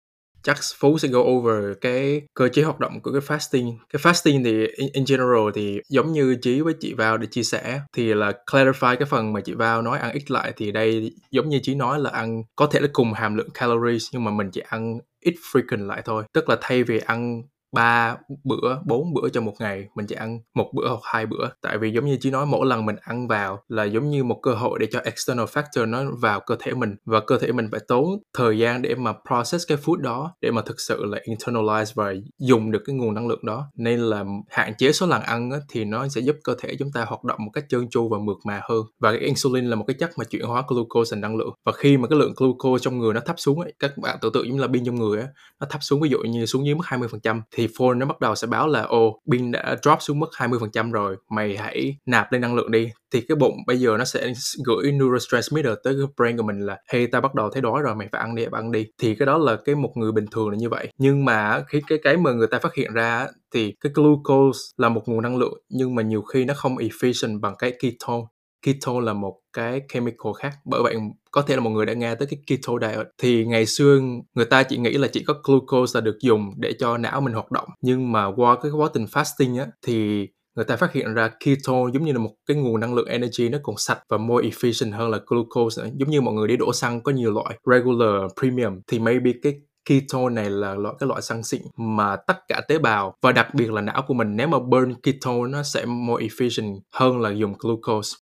chắc 0.42 0.58
Phú 0.78 0.98
sẽ 0.98 1.08
go 1.08 1.20
over 1.20 1.64
cái 1.80 2.22
cơ 2.34 2.48
chế 2.48 2.62
hoạt 2.62 2.80
động 2.80 3.00
của 3.00 3.12
cái 3.12 3.20
fasting. 3.20 3.76
Cái 3.92 4.02
fasting 4.02 4.44
thì 4.44 4.66
in, 4.76 4.88
in 4.92 5.04
general 5.08 5.48
thì 5.54 5.80
giống 5.88 6.12
như 6.12 6.36
Chí 6.42 6.60
với 6.60 6.74
chị 6.80 6.94
Vào 6.94 7.18
để 7.18 7.26
chia 7.30 7.42
sẻ 7.42 7.80
thì 7.96 8.14
là 8.14 8.32
clarify 8.46 8.96
cái 8.96 9.06
phần 9.10 9.32
mà 9.32 9.40
chị 9.40 9.54
Vào 9.54 9.82
nói 9.82 9.98
ăn 9.98 10.12
ít 10.12 10.30
lại 10.30 10.52
thì 10.56 10.72
đây 10.72 11.12
giống 11.30 11.48
như 11.48 11.60
Chí 11.62 11.74
nói 11.74 11.98
là 12.00 12.10
ăn 12.10 12.42
có 12.56 12.66
thể 12.66 12.80
là 12.80 12.88
cùng 12.92 13.12
hàm 13.12 13.34
lượng 13.34 13.50
calories 13.54 14.04
nhưng 14.12 14.24
mà 14.24 14.30
mình 14.30 14.50
chỉ 14.50 14.60
ăn 14.68 14.98
ít 15.20 15.34
frequent 15.52 15.86
lại 15.86 16.02
thôi. 16.04 16.24
Tức 16.32 16.48
là 16.48 16.56
thay 16.60 16.82
vì 16.84 16.98
ăn 16.98 17.42
ba 17.72 18.16
bữa 18.44 18.76
bốn 18.86 19.14
bữa 19.14 19.28
cho 19.28 19.40
một 19.40 19.54
ngày 19.58 19.84
mình 19.94 20.06
chỉ 20.06 20.14
ăn 20.14 20.38
một 20.54 20.70
bữa 20.74 20.88
hoặc 20.88 21.00
hai 21.02 21.26
bữa. 21.26 21.48
Tại 21.62 21.78
vì 21.78 21.92
giống 21.92 22.06
như 22.06 22.18
chỉ 22.20 22.30
nói 22.30 22.46
mỗi 22.46 22.66
lần 22.66 22.86
mình 22.86 22.96
ăn 23.00 23.28
vào 23.28 23.62
là 23.68 23.84
giống 23.84 24.10
như 24.10 24.24
một 24.24 24.38
cơ 24.42 24.54
hội 24.54 24.78
để 24.78 24.86
cho 24.90 25.00
external 25.04 25.46
factor 25.46 25.90
nó 25.90 26.02
vào 26.18 26.40
cơ 26.40 26.56
thể 26.60 26.72
mình. 26.72 26.96
Và 27.04 27.20
cơ 27.20 27.38
thể 27.38 27.52
mình 27.52 27.68
phải 27.70 27.80
tốn 27.88 28.04
thời 28.36 28.58
gian 28.58 28.82
để 28.82 28.94
mà 28.94 29.12
process 29.28 29.68
cái 29.68 29.78
food 29.78 29.96
đó 29.96 30.32
để 30.40 30.50
mà 30.50 30.62
thực 30.62 30.80
sự 30.80 31.04
là 31.04 31.18
internalize 31.28 31.92
và 31.94 32.14
dùng 32.38 32.70
được 32.70 32.82
cái 32.84 32.96
nguồn 32.96 33.14
năng 33.14 33.28
lượng 33.28 33.46
đó. 33.46 33.70
Nên 33.76 34.00
là 34.00 34.24
hạn 34.48 34.72
chế 34.78 34.92
số 34.92 35.06
lần 35.06 35.22
ăn 35.22 35.50
á, 35.50 35.58
thì 35.68 35.84
nó 35.84 36.08
sẽ 36.08 36.20
giúp 36.20 36.36
cơ 36.44 36.54
thể 36.58 36.76
chúng 36.78 36.92
ta 36.92 37.04
hoạt 37.04 37.24
động 37.24 37.38
một 37.44 37.50
cách 37.52 37.64
trơn 37.68 37.88
tru 37.90 38.08
và 38.08 38.18
mượt 38.18 38.36
mà 38.46 38.60
hơn. 38.68 38.82
Và 39.00 39.10
cái 39.12 39.20
insulin 39.20 39.64
là 39.64 39.76
một 39.76 39.84
cái 39.86 39.94
chất 39.98 40.10
mà 40.18 40.24
chuyển 40.24 40.42
hóa 40.42 40.62
glucose 40.68 41.14
thành 41.14 41.20
năng 41.20 41.36
lượng. 41.36 41.54
Và 41.66 41.72
khi 41.72 41.96
mà 41.96 42.08
cái 42.08 42.18
lượng 42.18 42.32
glucose 42.36 42.82
trong 42.82 42.98
người 42.98 43.14
nó 43.14 43.20
thấp 43.20 43.36
xuống 43.38 43.60
ấy 43.60 43.72
các 43.78 43.98
bạn 43.98 44.18
tưởng 44.20 44.32
tượng 44.32 44.46
giống 44.46 44.56
như 44.56 44.62
là 44.62 44.68
pin 44.68 44.84
trong 44.84 44.94
người 44.94 45.20
á 45.20 45.26
nó 45.60 45.66
thấp 45.70 45.82
xuống 45.82 46.00
ví 46.00 46.08
dụ 46.08 46.18
như 46.18 46.46
xuống 46.46 46.66
dưới 46.66 46.74
mức 46.74 46.84
20% 46.86 47.40
thì 47.58 47.68
phone 47.78 47.94
nó 47.94 48.06
bắt 48.06 48.20
đầu 48.20 48.34
sẽ 48.34 48.46
báo 48.46 48.68
là 48.68 48.82
ô 48.82 49.20
pin 49.32 49.50
đã 49.50 49.76
drop 49.82 49.98
xuống 50.00 50.18
mức 50.18 50.26
20% 50.32 50.92
rồi, 50.92 51.16
mày 51.30 51.56
hãy 51.56 51.96
nạp 52.06 52.32
lên 52.32 52.40
năng 52.40 52.54
lượng 52.54 52.70
đi. 52.70 52.90
Thì 53.12 53.20
cái 53.20 53.36
bụng 53.36 53.54
bây 53.66 53.76
giờ 53.76 53.96
nó 53.98 54.04
sẽ 54.04 54.32
gửi 54.66 54.92
neurotransmitter 54.92 55.72
tới 55.84 55.94
cái 55.94 56.06
brain 56.16 56.36
của 56.36 56.42
mình 56.42 56.60
là, 56.60 56.76
hey 56.92 57.06
ta 57.06 57.20
bắt 57.20 57.34
đầu 57.34 57.50
thấy 57.50 57.62
đói 57.62 57.82
rồi, 57.82 57.94
mày 57.94 58.08
phải 58.12 58.20
ăn 58.20 58.34
đi 58.34 58.46
phải 58.50 58.62
ăn 58.62 58.72
đi. 58.72 58.86
Thì 59.02 59.14
cái 59.14 59.26
đó 59.26 59.38
là 59.38 59.56
cái 59.64 59.74
một 59.74 59.92
người 59.94 60.12
bình 60.12 60.26
thường 60.30 60.50
là 60.50 60.56
như 60.56 60.68
vậy. 60.68 60.88
Nhưng 60.98 61.24
mà 61.24 61.62
khi 61.68 61.80
cái 61.88 61.98
cái 62.02 62.16
mà 62.16 62.32
người 62.32 62.46
ta 62.46 62.58
phát 62.58 62.74
hiện 62.74 62.92
ra 62.92 63.26
thì 63.54 63.74
cái 63.80 63.92
glucose 63.94 64.58
là 64.76 64.88
một 64.88 65.02
nguồn 65.06 65.22
năng 65.22 65.36
lượng, 65.36 65.62
nhưng 65.68 65.94
mà 65.94 66.02
nhiều 66.02 66.22
khi 66.22 66.44
nó 66.44 66.54
không 66.54 66.76
efficient 66.76 67.40
bằng 67.40 67.54
cái 67.58 67.72
ketone 67.82 68.24
keto 68.62 69.00
là 69.00 69.12
một 69.12 69.34
cái 69.52 69.80
chemical 69.92 70.32
khác, 70.38 70.52
bởi 70.64 70.82
vậy 70.82 70.96
có 71.30 71.42
thể 71.42 71.56
là 71.56 71.62
một 71.62 71.70
người 71.70 71.86
đã 71.86 71.92
nghe 71.92 72.14
tới 72.14 72.28
cái 72.30 72.38
keto 72.46 72.72
diet. 72.80 73.06
Thì 73.22 73.44
ngày 73.44 73.66
xưa 73.66 74.00
người 74.34 74.44
ta 74.44 74.62
chỉ 74.62 74.78
nghĩ 74.78 74.92
là 74.92 75.08
chỉ 75.08 75.24
có 75.24 75.34
glucose 75.44 76.00
là 76.00 76.00
được 76.00 76.18
dùng 76.20 76.50
để 76.56 76.72
cho 76.78 76.98
não 76.98 77.20
mình 77.20 77.34
hoạt 77.34 77.50
động. 77.50 77.68
Nhưng 77.82 78.12
mà 78.12 78.26
qua 78.36 78.56
cái 78.62 78.70
quá 78.70 78.88
trình 78.94 79.04
fasting 79.04 79.60
á, 79.60 79.66
thì 79.86 80.26
người 80.56 80.64
ta 80.64 80.76
phát 80.76 80.92
hiện 80.92 81.14
ra 81.14 81.30
keto 81.44 81.72
giống 81.94 82.04
như 82.04 82.12
là 82.12 82.18
một 82.18 82.30
cái 82.46 82.56
nguồn 82.56 82.80
năng 82.80 82.94
lượng 82.94 83.08
energy 83.08 83.48
nó 83.48 83.58
còn 83.62 83.76
sạch 83.78 83.98
và 84.08 84.18
more 84.18 84.48
efficient 84.48 84.92
hơn 84.92 85.10
là 85.10 85.20
glucose 85.26 85.82
nữa. 85.82 85.88
giống 85.96 86.10
như 86.10 86.20
mọi 86.20 86.34
người 86.34 86.48
đi 86.48 86.56
đổ 86.56 86.72
xăng 86.72 87.00
có 87.02 87.12
nhiều 87.12 87.32
loại 87.32 87.58
regular, 87.64 88.30
premium. 88.40 88.80
Thì 88.86 88.98
maybe 88.98 89.32
cái 89.42 89.54
keto 89.88 90.28
này 90.28 90.50
là 90.50 90.74
loại, 90.74 90.94
cái 90.98 91.08
loại 91.08 91.22
xăng 91.22 91.42
xịn 91.42 91.62
mà 91.76 92.16
tất 92.16 92.36
cả 92.48 92.60
tế 92.68 92.78
bào 92.78 93.14
và 93.22 93.32
đặc 93.32 93.54
biệt 93.54 93.72
là 93.72 93.80
não 93.80 94.04
của 94.06 94.14
mình, 94.14 94.36
nếu 94.36 94.48
mà 94.48 94.58
burn 94.58 94.94
keto 95.02 95.46
nó 95.46 95.62
sẽ 95.62 95.84
more 95.86 96.26
efficient 96.26 96.80
hơn 96.94 97.20
là 97.20 97.30
dùng 97.30 97.54
glucose 97.58 98.16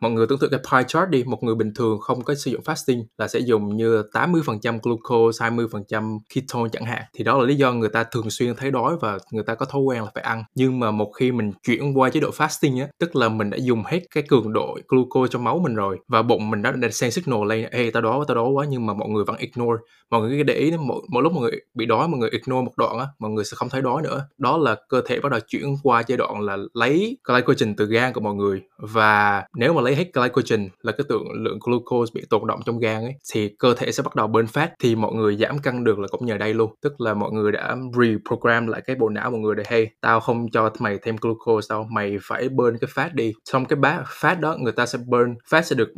mọi 0.00 0.10
người 0.10 0.26
tưởng 0.26 0.38
tượng 0.38 0.50
cái 0.50 0.60
pie 0.72 0.84
chart 0.88 1.10
đi 1.10 1.24
một 1.24 1.42
người 1.42 1.54
bình 1.54 1.74
thường 1.74 2.00
không 2.00 2.24
có 2.24 2.34
sử 2.34 2.50
dụng 2.50 2.62
fasting 2.64 3.04
là 3.18 3.28
sẽ 3.28 3.38
dùng 3.38 3.76
như 3.76 4.02
80% 4.12 4.78
glucose 4.82 5.46
20% 5.46 6.18
ketone 6.34 6.70
chẳng 6.72 6.84
hạn. 6.84 7.02
Thì 7.14 7.24
đó 7.24 7.38
là 7.38 7.44
lý 7.44 7.54
do 7.54 7.72
người 7.72 7.88
ta 7.88 8.04
thường 8.04 8.30
xuyên 8.30 8.54
thấy 8.56 8.70
đói 8.70 8.96
và 9.00 9.18
người 9.30 9.44
ta 9.44 9.54
có 9.54 9.66
thói 9.66 9.82
quen 9.82 10.02
là 10.02 10.10
phải 10.14 10.22
ăn. 10.22 10.44
Nhưng 10.54 10.80
mà 10.80 10.90
một 10.90 11.12
khi 11.18 11.32
mình 11.32 11.52
chuyển 11.66 11.98
qua 11.98 12.10
chế 12.10 12.20
độ 12.20 12.30
fasting 12.30 12.80
á 12.80 12.88
tức 12.98 13.16
là 13.16 13.28
mình 13.28 13.50
đã 13.50 13.56
dùng 13.60 13.82
hết 13.86 14.00
cái 14.14 14.24
cường 14.28 14.52
độ 14.52 14.78
glucose 14.88 15.30
trong 15.32 15.44
máu 15.44 15.58
mình 15.58 15.74
rồi 15.74 15.98
và 16.08 16.22
bụng 16.22 16.50
mình 16.50 16.62
đã, 16.62 16.72
đã 16.72 16.88
send 16.90 17.14
signal 17.14 17.46
lên 17.46 17.70
ê 17.70 17.90
tao 17.90 18.02
đói 18.02 18.24
tao 18.28 18.34
đói 18.34 18.48
quá. 18.48 18.66
Nhưng 18.68 18.86
mà 18.86 18.94
mọi 18.94 19.08
người 19.08 19.24
vẫn 19.24 19.36
ignore. 19.36 19.82
Mọi 20.10 20.20
người 20.20 20.38
cứ 20.38 20.42
để 20.42 20.54
ý 20.54 20.72
mỗi, 20.78 21.02
mỗi 21.08 21.22
lúc 21.22 21.32
mọi 21.32 21.42
người 21.42 21.60
bị 21.74 21.86
đói 21.86 22.08
mọi 22.08 22.18
người 22.18 22.30
ignore 22.30 22.64
một 22.64 22.72
đoạn 22.76 22.98
á 22.98 23.06
mọi 23.18 23.30
người 23.30 23.44
sẽ 23.44 23.54
không 23.54 23.68
thấy 23.68 23.82
đói 23.82 24.02
nữa. 24.02 24.28
Đó 24.38 24.58
là 24.58 24.76
cơ 24.88 25.02
thể 25.06 25.20
bắt 25.20 25.32
đầu 25.32 25.40
chuyển 25.48 25.76
qua 25.82 26.02
giai 26.06 26.16
đoạn 26.16 26.40
là 26.40 26.56
lấy 26.74 27.16
glycogen 27.24 27.76
từ 27.76 27.86
gan 27.86 28.12
của 28.12 28.20
mọi 28.20 28.34
người. 28.34 28.62
Và 28.78 29.44
nếu 29.56 29.72
mà 29.72 29.82
lấy 29.86 29.96
hết 29.96 30.14
glycogen 30.14 30.68
là 30.82 30.92
cái 30.92 31.04
tượng 31.08 31.24
lượng 31.32 31.58
glucose 31.64 32.10
bị 32.14 32.22
tồn 32.30 32.46
động 32.46 32.60
trong 32.66 32.78
gan 32.78 33.02
ấy, 33.02 33.14
thì 33.32 33.56
cơ 33.58 33.74
thể 33.74 33.92
sẽ 33.92 34.02
bắt 34.02 34.14
đầu 34.14 34.26
burn 34.26 34.46
fat 34.46 34.68
thì 34.82 34.96
mọi 34.96 35.14
người 35.14 35.36
giảm 35.36 35.58
cân 35.58 35.84
được 35.84 35.98
là 35.98 36.08
cũng 36.10 36.26
nhờ 36.26 36.38
đây 36.38 36.54
luôn. 36.54 36.74
Tức 36.82 37.00
là 37.00 37.14
mọi 37.14 37.32
người 37.32 37.52
đã 37.52 37.76
reprogram 37.92 38.66
lại 38.66 38.82
cái 38.86 38.96
bộ 38.96 39.08
não 39.08 39.30
mọi 39.30 39.40
người 39.40 39.54
để 39.54 39.64
hey, 39.68 39.88
tao 40.00 40.20
không 40.20 40.50
cho 40.50 40.70
mày 40.78 40.98
thêm 41.02 41.16
glucose 41.20 41.66
đâu, 41.70 41.86
mày 41.90 42.16
phải 42.22 42.48
burn 42.48 42.78
cái 42.80 42.90
fat 42.94 43.10
đi. 43.14 43.32
Xong 43.44 43.64
cái 43.64 43.76
bát 43.76 44.04
fat 44.20 44.40
đó 44.40 44.56
người 44.60 44.72
ta 44.72 44.86
sẽ 44.86 44.98
burn 45.06 45.34
fat 45.50 45.62
sẽ 45.62 45.76
được 45.76 45.88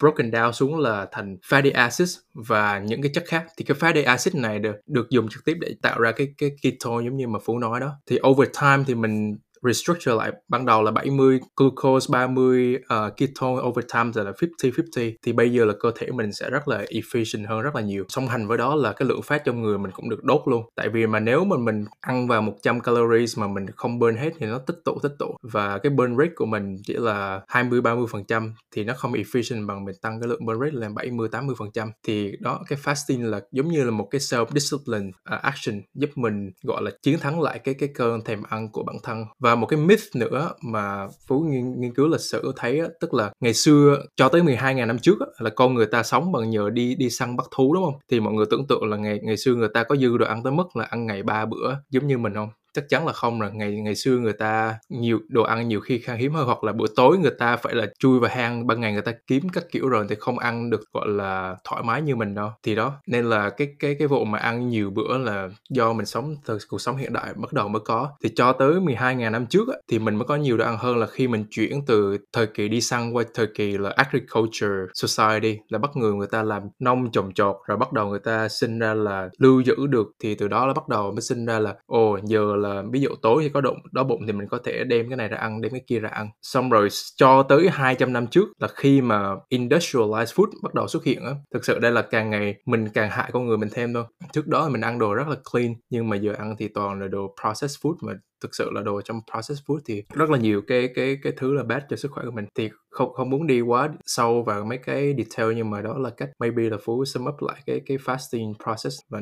broken 0.00 0.30
down 0.30 0.52
xuống 0.52 0.78
là 0.78 1.06
thành 1.12 1.36
fatty 1.50 1.70
acids 1.74 2.18
và 2.48 2.78
những 2.78 3.02
cái 3.02 3.10
chất 3.14 3.24
khác. 3.26 3.44
Thì 3.56 3.64
cái 3.64 3.76
fatty 3.76 4.06
acid 4.06 4.34
này 4.34 4.58
được 4.58 4.76
được 4.86 5.10
dùng 5.10 5.28
trực 5.28 5.44
tiếp 5.44 5.54
để 5.60 5.74
tạo 5.82 6.00
ra 6.00 6.12
cái 6.12 6.28
cái 6.38 6.50
ketone 6.62 7.04
giống 7.04 7.16
như 7.16 7.28
mà 7.28 7.38
phú 7.44 7.58
nói 7.58 7.80
đó. 7.80 7.92
Thì 8.10 8.18
over 8.28 8.48
time 8.60 8.84
thì 8.86 8.94
mình 8.94 9.36
restructure 9.66 10.14
lại. 10.14 10.32
Ban 10.48 10.66
đầu 10.66 10.82
là 10.82 10.90
70 10.90 11.40
glucose 11.56 12.06
30 12.10 12.74
uh, 12.76 12.82
ờ, 12.88 13.10
ketone 13.16 13.62
over 13.62 13.84
time 13.94 14.12
rồi 14.14 14.24
là 14.24 14.32
50 14.42 14.72
50 14.94 15.16
thì 15.22 15.32
bây 15.32 15.52
giờ 15.52 15.64
là 15.64 15.74
cơ 15.80 15.92
thể 15.96 16.10
mình 16.10 16.32
sẽ 16.32 16.50
rất 16.50 16.68
là 16.68 16.84
efficient 16.84 17.48
hơn 17.48 17.60
rất 17.60 17.74
là 17.74 17.80
nhiều. 17.80 18.04
Song 18.08 18.28
hành 18.28 18.46
với 18.46 18.58
đó 18.58 18.74
là 18.74 18.92
cái 18.92 19.08
lượng 19.08 19.20
fat 19.20 19.38
trong 19.44 19.62
người 19.62 19.78
mình 19.78 19.90
cũng 19.94 20.10
được 20.10 20.24
đốt 20.24 20.42
luôn. 20.46 20.62
Tại 20.74 20.88
vì 20.88 21.06
mà 21.06 21.20
nếu 21.20 21.44
mà 21.44 21.56
mình 21.56 21.84
ăn 22.00 22.28
vào 22.28 22.42
100 22.42 22.80
calories 22.80 23.38
mà 23.38 23.46
mình 23.48 23.66
không 23.76 23.98
burn 23.98 24.16
hết 24.16 24.30
thì 24.38 24.46
nó 24.46 24.58
tích 24.58 24.76
tụ 24.84 24.98
tích 25.02 25.12
tụ. 25.18 25.36
Và 25.42 25.78
cái 25.78 25.90
burn 25.90 26.16
rate 26.18 26.30
của 26.36 26.46
mình 26.46 26.76
chỉ 26.84 26.94
là 26.94 27.40
20 27.48 27.80
30 27.80 28.06
phần 28.10 28.24
trăm 28.24 28.54
thì 28.74 28.84
nó 28.84 28.94
không 28.96 29.12
efficient 29.12 29.66
bằng 29.66 29.84
mình 29.84 29.94
tăng 30.02 30.20
cái 30.20 30.28
lượng 30.28 30.46
burn 30.46 30.60
rate 30.60 30.72
lên 30.72 30.94
70 30.94 31.28
80 31.28 31.56
phần 31.58 31.70
trăm. 31.74 31.90
Thì 32.06 32.32
đó 32.40 32.60
cái 32.68 32.78
fasting 32.84 33.30
là 33.30 33.40
giống 33.52 33.68
như 33.68 33.84
là 33.84 33.90
một 33.90 34.08
cái 34.10 34.20
self 34.20 34.46
discipline 34.54 35.08
uh, 35.08 35.14
ờ, 35.24 35.38
action 35.42 35.82
giúp 35.94 36.10
mình 36.16 36.50
gọi 36.62 36.82
là 36.82 36.90
chiến 37.02 37.18
thắng 37.18 37.40
lại 37.40 37.58
cái 37.58 37.74
cái 37.74 37.88
cơn 37.94 38.24
thèm 38.24 38.42
ăn 38.48 38.68
của 38.72 38.82
bản 38.82 38.96
thân. 39.02 39.24
Và 39.38 39.54
một 39.56 39.66
cái 39.66 39.80
myth 39.80 40.16
nữa 40.16 40.50
mà 40.62 41.06
Phú 41.28 41.40
nghiên, 41.40 41.80
nghiên 41.80 41.94
cứu 41.94 42.08
lịch 42.08 42.20
sử 42.20 42.52
thấy 42.56 42.80
á, 42.80 42.86
tức 43.00 43.14
là 43.14 43.30
ngày 43.40 43.54
xưa 43.54 44.02
cho 44.16 44.28
tới 44.28 44.42
12.000 44.42 44.86
năm 44.86 44.98
trước 44.98 45.20
á, 45.20 45.26
là 45.38 45.50
con 45.50 45.74
người 45.74 45.86
ta 45.86 46.02
sống 46.02 46.32
bằng 46.32 46.50
nhờ 46.50 46.70
đi 46.70 46.94
đi 46.94 47.10
săn 47.10 47.36
bắt 47.36 47.46
thú 47.56 47.74
đúng 47.74 47.84
không? 47.84 48.00
Thì 48.10 48.20
mọi 48.20 48.34
người 48.34 48.46
tưởng 48.50 48.66
tượng 48.66 48.90
là 48.90 48.96
ngày 48.96 49.20
ngày 49.22 49.36
xưa 49.36 49.54
người 49.54 49.68
ta 49.74 49.84
có 49.84 49.96
dư 49.96 50.18
đồ 50.18 50.26
ăn 50.26 50.42
tới 50.42 50.52
mức 50.52 50.76
là 50.76 50.84
ăn 50.84 51.06
ngày 51.06 51.22
ba 51.22 51.44
bữa 51.44 51.74
giống 51.90 52.06
như 52.06 52.18
mình 52.18 52.34
không? 52.34 52.48
Chắc 52.76 52.84
chắn 52.88 53.06
là 53.06 53.12
không 53.12 53.40
rồi. 53.40 53.50
Ngày 53.54 53.72
ngày 53.72 53.94
xưa 53.94 54.18
người 54.18 54.32
ta 54.32 54.78
nhiều 54.88 55.18
đồ 55.28 55.42
ăn 55.42 55.68
nhiều 55.68 55.80
khi 55.80 55.98
khan 55.98 56.16
hiếm 56.18 56.32
hơn 56.32 56.46
hoặc 56.46 56.64
là 56.64 56.72
buổi 56.72 56.88
tối 56.96 57.18
người 57.18 57.34
ta 57.38 57.56
phải 57.56 57.74
là 57.74 57.86
chui 57.98 58.20
vào 58.20 58.30
hang 58.34 58.66
ban 58.66 58.80
ngày 58.80 58.92
người 58.92 59.02
ta 59.02 59.12
kiếm 59.26 59.48
các 59.48 59.64
kiểu 59.72 59.88
rồi 59.88 60.06
thì 60.08 60.16
không 60.18 60.38
ăn 60.38 60.70
được 60.70 60.80
gọi 60.92 61.08
là 61.08 61.56
thoải 61.64 61.82
mái 61.82 62.02
như 62.02 62.16
mình 62.16 62.34
đâu. 62.34 62.50
Thì 62.62 62.74
đó 62.74 62.92
nên 63.06 63.24
là 63.24 63.50
cái 63.50 63.68
cái 63.78 63.96
cái 63.98 64.08
vụ 64.08 64.24
mà 64.24 64.38
ăn 64.38 64.68
nhiều 64.68 64.90
bữa 64.90 65.18
là 65.18 65.48
do 65.70 65.92
mình 65.92 66.06
sống 66.06 66.34
từ 66.46 66.58
cuộc 66.68 66.80
sống 66.80 66.96
hiện 66.96 67.12
đại 67.12 67.34
bắt 67.34 67.52
đầu 67.52 67.68
mới 67.68 67.80
có. 67.84 68.10
Thì 68.22 68.30
cho 68.36 68.52
tới 68.52 68.74
12.000 68.80 69.30
năm 69.30 69.46
trước 69.46 69.68
á, 69.68 69.74
thì 69.90 69.98
mình 69.98 70.16
mới 70.16 70.26
có 70.28 70.36
nhiều 70.36 70.56
đồ 70.56 70.64
ăn 70.64 70.78
hơn 70.78 70.96
là 70.96 71.06
khi 71.06 71.28
mình 71.28 71.44
chuyển 71.50 71.86
từ 71.86 72.18
thời 72.32 72.46
kỳ 72.46 72.68
đi 72.68 72.80
săn 72.80 73.12
qua 73.12 73.24
thời 73.34 73.46
kỳ 73.54 73.78
là 73.78 73.90
agriculture 73.96 74.68
society 74.94 75.58
là 75.68 75.78
bắt 75.78 75.90
người 75.94 76.12
người 76.12 76.26
ta 76.26 76.42
làm 76.42 76.62
nông 76.78 77.10
trồng 77.12 77.32
trọt 77.34 77.56
rồi 77.66 77.78
bắt 77.78 77.92
đầu 77.92 78.08
người 78.08 78.18
ta 78.18 78.48
sinh 78.48 78.78
ra 78.78 78.94
là 78.94 79.28
lưu 79.38 79.60
giữ 79.60 79.86
được. 79.86 80.06
Thì 80.22 80.34
từ 80.34 80.48
đó 80.48 80.66
là 80.66 80.72
bắt 80.72 80.88
đầu 80.88 81.12
mới 81.12 81.20
sinh 81.20 81.46
ra 81.46 81.58
là 81.58 81.74
ồ 81.86 82.18
giờ 82.24 82.56
là 82.56 82.65
là 82.66 82.82
ví 82.92 83.00
dụ 83.00 83.08
tối 83.22 83.42
thì 83.42 83.48
có 83.48 83.60
đụng 83.60 83.78
đói 83.92 84.04
bụng 84.04 84.22
thì 84.26 84.32
mình 84.32 84.48
có 84.48 84.58
thể 84.64 84.84
đem 84.84 85.08
cái 85.08 85.16
này 85.16 85.28
ra 85.28 85.36
ăn, 85.36 85.60
đem 85.60 85.72
cái 85.72 85.82
kia 85.86 86.00
ra 86.00 86.08
ăn. 86.08 86.28
Xong 86.42 86.70
rồi 86.70 86.88
cho 87.16 87.42
tới 87.42 87.68
200 87.72 88.12
năm 88.12 88.26
trước 88.26 88.48
là 88.60 88.68
khi 88.68 89.00
mà 89.00 89.34
industrialized 89.50 90.34
food 90.34 90.46
bắt 90.62 90.74
đầu 90.74 90.88
xuất 90.88 91.04
hiện 91.04 91.24
á, 91.24 91.30
thực 91.54 91.64
sự 91.64 91.78
đây 91.78 91.92
là 91.92 92.02
càng 92.02 92.30
ngày 92.30 92.54
mình 92.66 92.88
càng 92.94 93.10
hại 93.10 93.30
con 93.32 93.46
người 93.46 93.58
mình 93.58 93.68
thêm 93.72 93.94
thôi. 93.94 94.04
Trước 94.32 94.46
đó 94.46 94.68
mình 94.68 94.80
ăn 94.80 94.98
đồ 94.98 95.14
rất 95.14 95.28
là 95.28 95.36
clean, 95.52 95.74
nhưng 95.90 96.08
mà 96.08 96.16
giờ 96.16 96.32
ăn 96.38 96.54
thì 96.58 96.68
toàn 96.68 97.00
là 97.00 97.08
đồ 97.08 97.34
processed 97.42 97.80
food 97.82 97.94
mà 98.00 98.12
thực 98.42 98.54
sự 98.54 98.70
là 98.70 98.82
đồ 98.82 99.00
trong 99.02 99.20
processed 99.32 99.64
food 99.66 99.78
thì 99.86 100.02
rất 100.14 100.30
là 100.30 100.38
nhiều 100.38 100.62
cái 100.66 100.88
cái 100.94 101.18
cái 101.22 101.32
thứ 101.36 101.54
là 101.54 101.62
bad 101.62 101.82
cho 101.90 101.96
sức 101.96 102.10
khỏe 102.10 102.24
của 102.24 102.30
mình. 102.30 102.46
Thì 102.54 102.70
không 102.90 103.12
không 103.12 103.30
muốn 103.30 103.46
đi 103.46 103.60
quá 103.60 103.88
sâu 104.06 104.42
vào 104.42 104.64
mấy 104.64 104.78
cái 104.78 105.14
detail 105.18 105.56
nhưng 105.56 105.70
mà 105.70 105.82
đó 105.82 105.98
là 105.98 106.10
cách 106.10 106.30
maybe 106.38 106.62
là 106.62 106.76
phú 106.84 107.04
sum 107.04 107.24
up 107.28 107.42
lại 107.48 107.62
cái 107.66 107.80
cái 107.86 107.96
fasting 107.96 108.54
process 108.64 108.98
và 109.08 109.20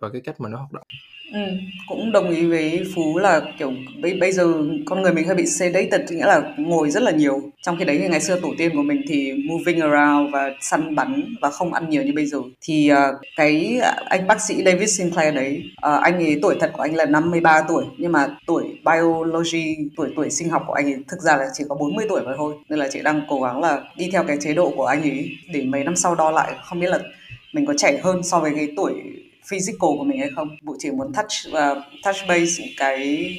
và 0.00 0.08
cái 0.08 0.20
cách 0.24 0.40
mà 0.40 0.48
nó 0.48 0.58
hoạt 0.58 0.72
động. 0.72 0.86
Ừ, 1.32 1.40
cũng 1.88 2.12
đồng 2.12 2.30
ý 2.30 2.46
với 2.46 2.84
Phú 2.94 3.18
là 3.18 3.40
kiểu 3.58 3.72
bây 4.02 4.14
bây 4.20 4.32
giờ 4.32 4.54
con 4.86 5.02
người 5.02 5.12
mình 5.12 5.26
hơi 5.26 5.36
bị 5.36 5.46
sedated 5.46 6.12
nghĩa 6.12 6.26
là 6.26 6.54
ngồi 6.58 6.90
rất 6.90 7.02
là 7.02 7.10
nhiều 7.10 7.40
trong 7.62 7.76
khi 7.78 7.84
đấy 7.84 7.98
thì 7.98 8.08
ngày 8.08 8.20
xưa 8.20 8.40
tổ 8.40 8.54
tiên 8.58 8.76
của 8.76 8.82
mình 8.82 9.02
thì 9.08 9.32
moving 9.48 9.80
around 9.80 10.32
và 10.32 10.50
săn 10.60 10.94
bắn 10.94 11.34
và 11.40 11.50
không 11.50 11.72
ăn 11.72 11.90
nhiều 11.90 12.02
như 12.02 12.12
bây 12.14 12.26
giờ. 12.26 12.38
Thì 12.60 12.90
uh, 12.92 12.98
cái 13.36 13.80
anh 14.04 14.26
bác 14.26 14.40
sĩ 14.40 14.64
David 14.64 14.98
Sinclair 14.98 15.34
đấy 15.34 15.62
uh, 15.72 16.02
anh 16.02 16.14
ấy 16.14 16.38
tuổi 16.42 16.56
thật 16.60 16.70
của 16.72 16.82
anh 16.82 16.94
là 16.94 17.06
53 17.06 17.62
tuổi 17.68 17.84
nhưng 17.98 18.12
mà 18.12 18.36
tuổi 18.46 18.64
biology 18.84 19.76
tuổi 19.96 20.12
tuổi 20.16 20.30
sinh 20.30 20.48
học 20.48 20.62
của 20.66 20.72
anh 20.72 20.84
ấy 20.84 21.04
thực 21.08 21.20
ra 21.20 21.36
là 21.36 21.46
chỉ 21.54 21.64
có 21.68 21.74
40 21.74 22.06
tuổi 22.08 22.22
mà 22.22 22.32
thôi. 22.36 22.54
Nên 22.68 22.78
là 22.78 22.88
chị 22.92 23.02
đang 23.02 23.22
cố 23.28 23.40
gắng 23.40 23.60
là 23.60 23.82
đi 23.96 24.08
theo 24.12 24.24
cái 24.24 24.36
chế 24.40 24.54
độ 24.54 24.72
của 24.76 24.86
anh 24.86 25.02
ấy 25.02 25.30
để 25.52 25.62
mấy 25.62 25.84
năm 25.84 25.96
sau 25.96 26.14
đo 26.14 26.30
lại 26.30 26.52
không 26.64 26.80
biết 26.80 26.90
là 26.90 26.98
mình 27.52 27.66
có 27.66 27.74
trẻ 27.78 28.00
hơn 28.02 28.22
so 28.22 28.40
với 28.40 28.52
cái 28.56 28.68
tuổi 28.76 28.92
physical 29.50 29.90
của 29.98 30.04
mình 30.04 30.18
hay 30.18 30.30
không. 30.36 30.48
Bộ 30.62 30.76
chỉ 30.78 30.90
muốn 30.90 31.12
touch 31.12 31.32
uh, 31.48 31.78
touch 32.04 32.16
base 32.28 32.64
cái 32.76 33.30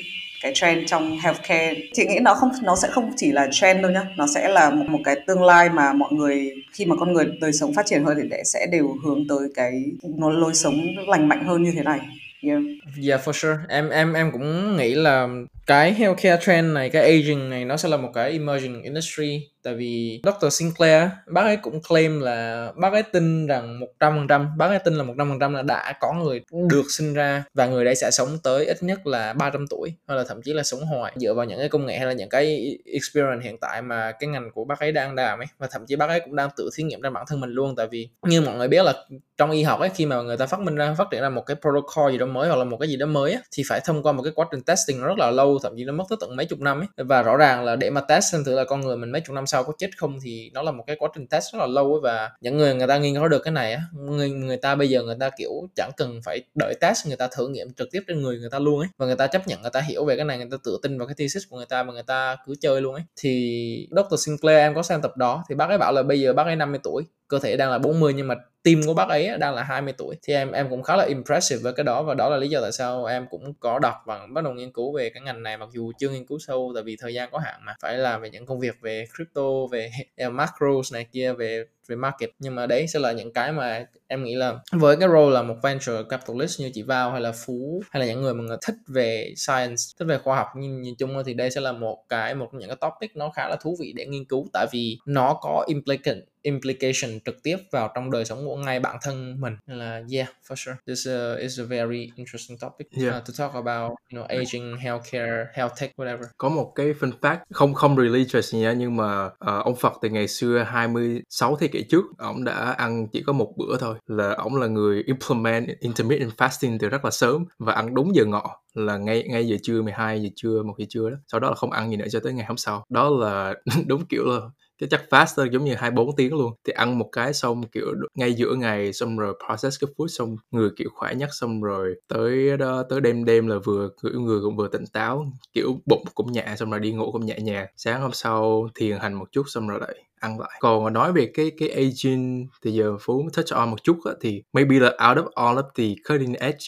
cái 0.48 0.54
trend 0.56 0.90
trong 0.90 1.18
healthcare. 1.20 1.76
Chị 1.94 2.06
nghĩ 2.06 2.20
nó 2.20 2.34
không 2.34 2.52
nó 2.64 2.76
sẽ 2.76 2.88
không 2.92 3.12
chỉ 3.18 3.32
là 3.32 3.48
trend 3.52 3.82
đâu 3.82 3.92
nhá. 3.92 4.04
Nó 4.18 4.28
sẽ 4.36 4.50
là 4.50 4.70
một, 4.70 4.86
một 4.90 5.00
cái 5.04 5.16
tương 5.28 5.44
lai 5.44 5.70
mà 5.70 5.94
mọi 5.94 6.14
người 6.14 6.52
khi 6.74 6.86
mà 6.86 6.96
con 7.00 7.14
người 7.14 7.26
đời 7.42 7.54
sống 7.54 7.74
phát 7.74 7.86
triển 7.86 8.04
hơn 8.04 8.18
thì 8.32 8.38
sẽ 8.46 8.68
đều 8.72 8.96
hướng 9.04 9.28
tới 9.30 9.50
cái 9.56 9.84
nó 10.18 10.30
lối 10.30 10.54
sống 10.54 10.76
lành 11.08 11.28
mạnh 11.28 11.44
hơn 11.48 11.64
như 11.64 11.72
thế 11.76 11.84
này. 11.84 12.00
Yeah. 12.42 12.62
yeah 13.08 13.22
for 13.26 13.32
sure. 13.32 13.58
Em 13.70 13.90
em 13.90 14.14
em 14.14 14.32
cũng 14.32 14.78
nghĩ 14.78 14.96
là 14.96 15.28
cái 15.68 15.94
healthcare 15.94 16.38
trend 16.46 16.74
này 16.74 16.90
cái 16.90 17.02
aging 17.02 17.50
này 17.50 17.66
nó 17.66 17.78
sẽ 17.78 17.90
là 17.90 17.98
một 17.98 18.10
cái 18.14 18.32
emerging 18.32 18.84
industry. 18.84 19.50
Tại 19.64 19.76
vì 19.76 20.22
Dr. 20.24 20.54
Sinclair 20.54 21.10
bác 21.28 21.42
ấy 21.42 21.58
cũng 21.58 21.82
claim 21.90 22.20
là 22.20 22.72
bác 22.76 22.94
ấy 22.94 23.04
tin 23.04 23.48
rằng 23.48 23.80
100% 24.00 24.58
bác 24.58 24.68
ấy 24.68 24.80
tin 24.80 24.94
là 24.94 25.04
100% 25.04 25.54
là 25.54 25.62
đã 25.62 25.94
có 26.00 26.14
người 26.14 26.42
được 26.70 26.84
sinh 26.90 27.14
ra 27.14 27.44
và 27.54 27.66
người 27.66 27.86
đấy 27.86 27.96
sẽ 27.96 28.12
sống 28.12 28.30
tới 28.44 28.66
ít 28.66 28.84
nhất 28.84 29.08
là 29.08 29.34
300 29.34 29.68
tuổi 29.70 29.94
hoặc 30.08 30.16
là 30.16 30.24
thậm 30.28 30.42
chí 30.42 30.54
là 30.54 30.64
sống 30.64 30.80
hoài. 30.80 31.14
Dựa 31.16 31.34
vào 31.34 31.46
những 31.46 31.60
cái 31.60 31.70
công 31.70 31.86
nghệ 31.86 31.98
hay 31.98 32.06
là 32.08 32.14
những 32.14 32.30
cái 32.30 32.78
experience 32.86 33.46
hiện 33.46 33.58
tại 33.62 33.82
mà 33.82 34.12
cái 34.12 34.28
ngành 34.28 34.52
của 34.54 34.66
bác 34.66 34.80
ấy 34.80 34.92
đang 34.92 35.16
làm 35.16 35.40
ấy 35.40 35.48
và 35.58 35.68
thậm 35.72 35.86
chí 35.88 35.96
bác 35.96 36.10
ấy 36.10 36.20
cũng 36.20 36.36
đang 36.36 36.50
tự 36.58 36.70
thí 36.76 36.84
nghiệm 36.84 37.02
ra 37.02 37.10
bản 37.10 37.24
thân 37.28 37.40
mình 37.40 37.50
luôn. 37.50 37.76
Tại 37.76 37.88
vì 37.92 38.10
như 38.28 38.42
mọi 38.42 38.56
người 38.56 38.68
biết 38.68 38.86
là 38.86 38.94
trong 39.38 39.52
y 39.52 39.64
học 39.64 39.80
ấy 39.80 39.90
khi 39.96 40.06
mà 40.06 40.22
người 40.22 40.38
ta 40.38 40.46
phát 40.46 40.60
minh 40.60 40.76
ra 40.76 40.96
phát 40.98 41.08
triển 41.12 41.22
ra 41.22 41.30
một 41.30 41.42
cái 41.46 41.58
protocol 41.62 42.12
gì 42.12 42.18
đó 42.18 42.26
mới 42.26 42.48
hoặc 42.48 42.56
là 42.56 42.64
một 42.64 42.78
cái 42.78 42.90
gì 42.90 42.96
đó 42.98 43.06
mới 43.06 43.32
ấy, 43.34 43.42
thì 43.52 43.64
phải 43.70 43.82
thông 43.86 44.04
qua 44.04 44.12
một 44.12 44.24
cái 44.24 44.32
quá 44.36 44.46
trình 44.52 44.62
testing 44.62 45.02
rất 45.02 45.18
là 45.18 45.32
lâu 45.32 45.57
lâu 45.58 45.70
thậm 45.70 45.78
chí 45.78 45.84
nó 45.84 45.94
mất 45.94 46.04
tới 46.10 46.18
tận 46.22 46.36
mấy 46.36 46.46
chục 46.46 46.60
năm 46.60 46.80
ấy. 46.82 46.88
Và 47.06 47.24
rõ 47.24 47.38
ràng 47.38 47.64
là 47.66 47.76
để 47.76 47.90
mà 47.90 48.02
test 48.02 48.32
xem 48.32 48.44
thử 48.44 48.56
là 48.56 48.64
con 48.64 48.82
người 48.82 48.98
mình 48.98 49.12
mấy 49.12 49.22
chục 49.22 49.36
năm 49.36 49.48
sau 49.48 49.64
có 49.64 49.74
chết 49.78 49.90
không 49.98 50.20
thì 50.24 50.52
nó 50.54 50.62
là 50.62 50.72
một 50.72 50.84
cái 50.88 50.96
quá 51.00 51.10
trình 51.16 51.28
test 51.28 51.54
rất 51.54 51.60
là 51.60 51.68
lâu 51.68 51.94
ấy. 51.94 52.00
Và 52.04 52.32
những 52.42 52.58
người 52.58 52.74
người 52.74 52.88
ta 52.88 52.98
nghiên 52.98 53.16
cứu 53.16 53.28
được 53.28 53.40
cái 53.44 53.52
này 53.52 53.74
á, 53.74 53.82
người 53.94 54.30
người 54.30 54.58
ta 54.58 54.76
bây 54.76 54.90
giờ 54.90 55.04
người 55.04 55.16
ta, 55.20 55.30
kiểu, 55.38 55.52
chẳng 55.76 55.92
cần 55.98 56.20
phải 56.26 56.42
đợi 56.56 56.74
test, 56.82 57.08
người 57.08 57.18
ta 57.18 57.28
thử 57.28 57.48
nghiệm 57.48 57.74
trực 57.74 57.88
tiếp 57.92 58.02
trên 58.08 58.22
người 58.22 58.40
người 58.40 58.50
ta 58.50 58.60
luôn 58.60 58.80
ấy. 58.80 58.88
Và 58.98 59.06
người 59.06 59.16
ta 59.16 59.28
chấp 59.28 59.48
nhận, 59.48 59.62
người 59.62 59.72
ta 59.72 59.82
hiểu 59.82 60.06
về 60.06 60.16
cái 60.16 60.26
này, 60.26 60.38
người 60.38 60.48
ta 60.52 60.58
tự 60.64 60.80
tin 60.84 60.98
vào 60.98 61.08
cái 61.08 61.16
thesis 61.18 61.44
của 61.50 61.58
người 61.58 61.66
ta 61.66 61.84
và 61.84 61.94
người 61.94 62.04
ta 62.04 62.38
cứ 62.46 62.56
chơi 62.62 62.82
luôn 62.82 62.94
ấy. 62.94 63.04
Thì 63.16 63.88
Dr. 63.92 64.20
Sinclair, 64.26 64.58
em 64.58 64.76
có 64.76 64.84
xem 64.84 65.02
tập 65.02 65.18
đó, 65.18 65.44
thì 65.50 65.56
bác 65.56 65.70
ấy 65.70 65.78
bảo 65.78 65.94
là 65.94 66.04
bây 66.04 66.20
giờ 66.20 66.34
bác 66.34 66.44
ấy 66.44 66.56
50 66.56 66.80
tuổi 66.84 67.04
cơ 67.28 67.40
thể 67.40 67.58
đang 67.58 67.72
là 67.72 67.78
40 67.78 68.14
nhưng 68.14 68.28
mà 68.28 68.36
tim 68.64 68.82
của 68.86 68.94
bác 68.94 69.10
ấy 69.10 69.30
đang 69.40 69.56
là 69.56 69.64
20 69.64 69.94
tuổi. 69.98 70.16
Thì 70.24 70.34
em 70.34 70.52
em 70.52 70.70
cũng 70.70 70.84
khá 70.84 70.96
là 70.96 71.04
impressive 71.04 71.62
với 71.64 71.74
cái 71.74 71.84
đó 71.84 72.04
và 72.04 72.14
đó 72.14 72.30
là 72.30 72.38
lý 72.38 72.50
do 72.50 72.62
tại 72.62 72.72
sao 72.72 73.06
em 73.06 73.28
cũng 73.30 73.54
có 73.60 73.80
đọc 73.80 73.96
và 74.06 74.28
bắt 74.30 74.44
đầu 74.44 74.54
nghiên 74.54 74.72
cứu 74.72 74.94
về 74.98 75.10
cái 75.10 75.22
ngành 75.24 75.44
này 75.44 75.58
mặc 75.58 75.70
dù 75.72 75.92
chưa 76.00 76.10
nghiên 76.10 76.26
cứu 76.26 76.40
sâu 76.40 76.72
tại 76.76 76.84
vì 76.84 76.96
thời 77.00 77.14
gian 77.14 77.30
có 77.32 77.40
hạn 77.40 77.56
mà. 77.64 77.76
Phải 77.82 77.98
làm 77.98 78.22
về 78.22 78.30
những 78.30 78.46
công 78.46 78.60
việc 78.60 78.76
về 78.82 79.06
crypto, 79.16 79.68
về 79.72 79.92
macros 80.32 80.94
này 80.94 81.06
kia, 81.12 81.34
về 81.34 81.66
về 81.88 81.96
market. 81.96 82.30
Nhưng 82.40 82.56
mà 82.56 82.66
đấy 82.66 82.88
sẽ 82.88 83.00
là 83.00 83.12
những 83.12 83.34
cái 83.34 83.52
mà 83.52 83.86
em 84.08 84.24
nghĩ 84.24 84.36
là 84.36 84.56
với 84.72 84.98
cái 84.98 85.10
role 85.10 85.34
là 85.34 85.42
một 85.42 85.56
venture 85.64 86.04
capitalist 86.10 86.60
như 86.60 86.72
chị 86.74 86.82
Vào 86.82 87.12
hay 87.12 87.22
là 87.22 87.32
Phú 87.46 87.84
hay 87.92 88.00
là 88.00 88.08
những 88.08 88.22
người 88.22 88.34
mà 88.34 88.44
người 88.44 88.58
thích 88.62 88.76
về 88.88 89.34
science 89.36 89.84
thích 90.00 90.06
về 90.06 90.18
khoa 90.18 90.36
học 90.36 90.48
nhưng 90.56 90.82
nhìn 90.82 90.96
chung 90.96 91.24
thì 91.26 91.34
đây 91.34 91.52
sẽ 91.52 91.62
là 91.62 91.72
một 91.72 92.04
cái 92.10 92.36
một 92.36 92.50
những 92.54 92.70
cái 92.70 92.78
topic 92.82 93.16
nó 93.16 93.30
khá 93.30 93.48
là 93.50 93.56
thú 93.56 93.78
vị 93.80 93.94
để 93.96 94.06
nghiên 94.06 94.26
cứu. 94.26 94.48
Tại 94.54 94.68
vì 94.72 94.98
nó 95.06 95.34
có 95.42 95.66
implicant 95.68 96.22
implication 96.42 97.20
trực 97.26 97.44
tiếp 97.44 97.58
vào 97.72 97.92
trong 97.96 98.12
đời 98.12 98.26
sống 98.26 98.46
của 98.46 98.56
ngay 98.56 98.80
bản 98.80 98.98
thân 99.02 99.42
mình. 99.42 99.58
Nên 99.68 99.80
là 99.80 100.02
yeah 100.14 100.28
for 100.48 100.56
sure. 100.56 100.76
This 100.88 101.08
uh, 101.08 101.40
is 101.40 101.60
a 101.60 101.64
very 101.64 102.12
interesting 102.16 102.58
topic 102.58 102.88
Yeah. 102.98 103.18
uh, 103.18 103.24
to 103.28 103.34
talk 103.38 103.54
about 103.54 103.92
you 104.12 104.20
know 104.20 104.26
aging 104.28 104.76
healthcare 104.76 105.46
health 105.54 105.82
tech 105.82 105.92
whatever. 105.98 106.24
Có 106.38 106.50
một 106.50 106.72
cái 106.76 106.94
fun 107.00 107.12
fact 107.22 107.38
không 107.52 107.74
không 107.74 107.98
religious 107.98 108.56
nha 108.56 108.74
nhưng 108.74 108.96
mà 108.96 109.30
ờ, 109.40 109.62
ông 109.62 109.76
Phật 109.76 109.94
từ 110.02 110.10
ngày 110.10 110.28
xưa 110.28 110.64
26 110.68 111.56
thế 111.56 111.68
kỷ 111.68 111.77
trước 111.90 112.06
ông 112.18 112.44
đã 112.44 112.54
ăn 112.78 113.08
chỉ 113.08 113.24
có 113.24 113.34
một 113.34 113.54
bữa 113.58 113.78
thôi. 113.78 113.96
Là 114.08 114.34
ông 114.34 114.56
là 114.56 114.68
người 114.68 115.04
implement 115.06 115.68
intermittent 115.80 116.32
fasting 116.38 116.78
từ 116.80 116.90
rất 116.90 117.06
là 117.06 117.12
sớm 117.12 117.46
và 117.60 117.74
ăn 117.74 117.94
đúng 117.96 118.16
giờ 118.16 118.26
ngọ, 118.26 118.62
là 118.74 118.98
ngay 118.98 119.24
ngay 119.30 119.48
giờ 119.48 119.58
trưa 119.64 119.82
12 119.82 120.24
giờ 120.24 120.30
trưa, 120.36 120.64
một 120.64 120.76
giờ 120.78 120.86
trưa 120.90 121.10
đó. 121.10 121.18
Sau 121.28 121.40
đó 121.40 121.50
là 121.50 121.56
không 121.56 121.72
ăn 121.72 121.90
gì 121.90 121.98
nữa 121.98 122.06
cho 122.12 122.20
tới 122.20 122.34
ngày 122.34 122.46
hôm 122.46 122.58
sau. 122.58 122.86
Đó 122.90 123.10
là 123.10 123.54
đúng 123.88 124.06
kiểu 124.06 124.26
là 124.26 124.40
cái 124.80 124.90
chắc 124.92 125.02
fast 125.10 125.50
giống 125.52 125.66
như 125.66 125.76
24 125.76 126.16
tiếng 126.16 126.34
luôn. 126.36 126.54
Thì 126.68 126.74
ăn 126.74 127.00
một 127.00 127.10
cái 127.12 127.34
xong 127.34 127.64
kiểu 127.72 127.86
ngay 128.16 128.34
giữa 128.34 128.56
ngày 128.56 128.94
xong 128.94 129.18
rồi 129.18 129.34
process 129.48 129.80
cái 129.82 129.90
food 129.98 130.08
xong 130.08 130.36
người 130.52 130.70
kiểu 130.78 130.90
khỏe 130.96 131.16
nhất 131.16 131.30
xong 131.32 131.62
rồi 131.62 131.96
tới 132.08 132.58
đó 132.58 132.84
tới 132.90 133.02
đêm 133.02 133.26
đêm 133.26 133.48
là 133.48 133.56
vừa 133.66 133.90
người, 134.04 134.14
người 134.14 134.40
cũng 134.42 134.56
vừa 134.58 134.68
tỉnh 134.68 134.86
táo 134.94 135.26
kiểu 135.54 135.80
bụng 135.86 136.04
cũng 136.16 136.32
nhẹ 136.32 136.56
xong 136.58 136.72
rồi 136.72 136.80
đi 136.80 136.92
ngủ 136.92 137.12
cũng 137.12 137.26
nhẹ 137.26 137.40
nhàng. 137.40 137.68
Sáng 137.78 138.02
hôm 138.02 138.12
sau 138.14 138.70
thiền 138.76 138.98
hành 139.00 139.14
một 139.14 139.32
chút 139.32 139.44
xong 139.48 139.68
rồi 139.68 139.80
lại 139.82 139.96
ăn 140.20 140.40
lại. 140.40 140.50
Còn 140.60 140.94
nói 140.94 141.14
về 141.14 141.32
cái 141.34 141.52
cái 141.58 141.70
aging 141.70 142.48
thì 142.64 142.72
giờ 142.72 142.98
phú 143.02 143.30
touch 143.36 143.50
on 143.50 143.70
một 143.70 143.84
chút 143.84 143.98
á, 144.06 144.12
thì 144.22 144.44
maybe 144.54 144.80
là 144.80 144.90
out 145.10 145.18
of 145.18 145.30
all 145.36 145.58
of 145.60 145.70
the 145.76 145.84
cutting 146.10 146.34
edge 146.34 146.66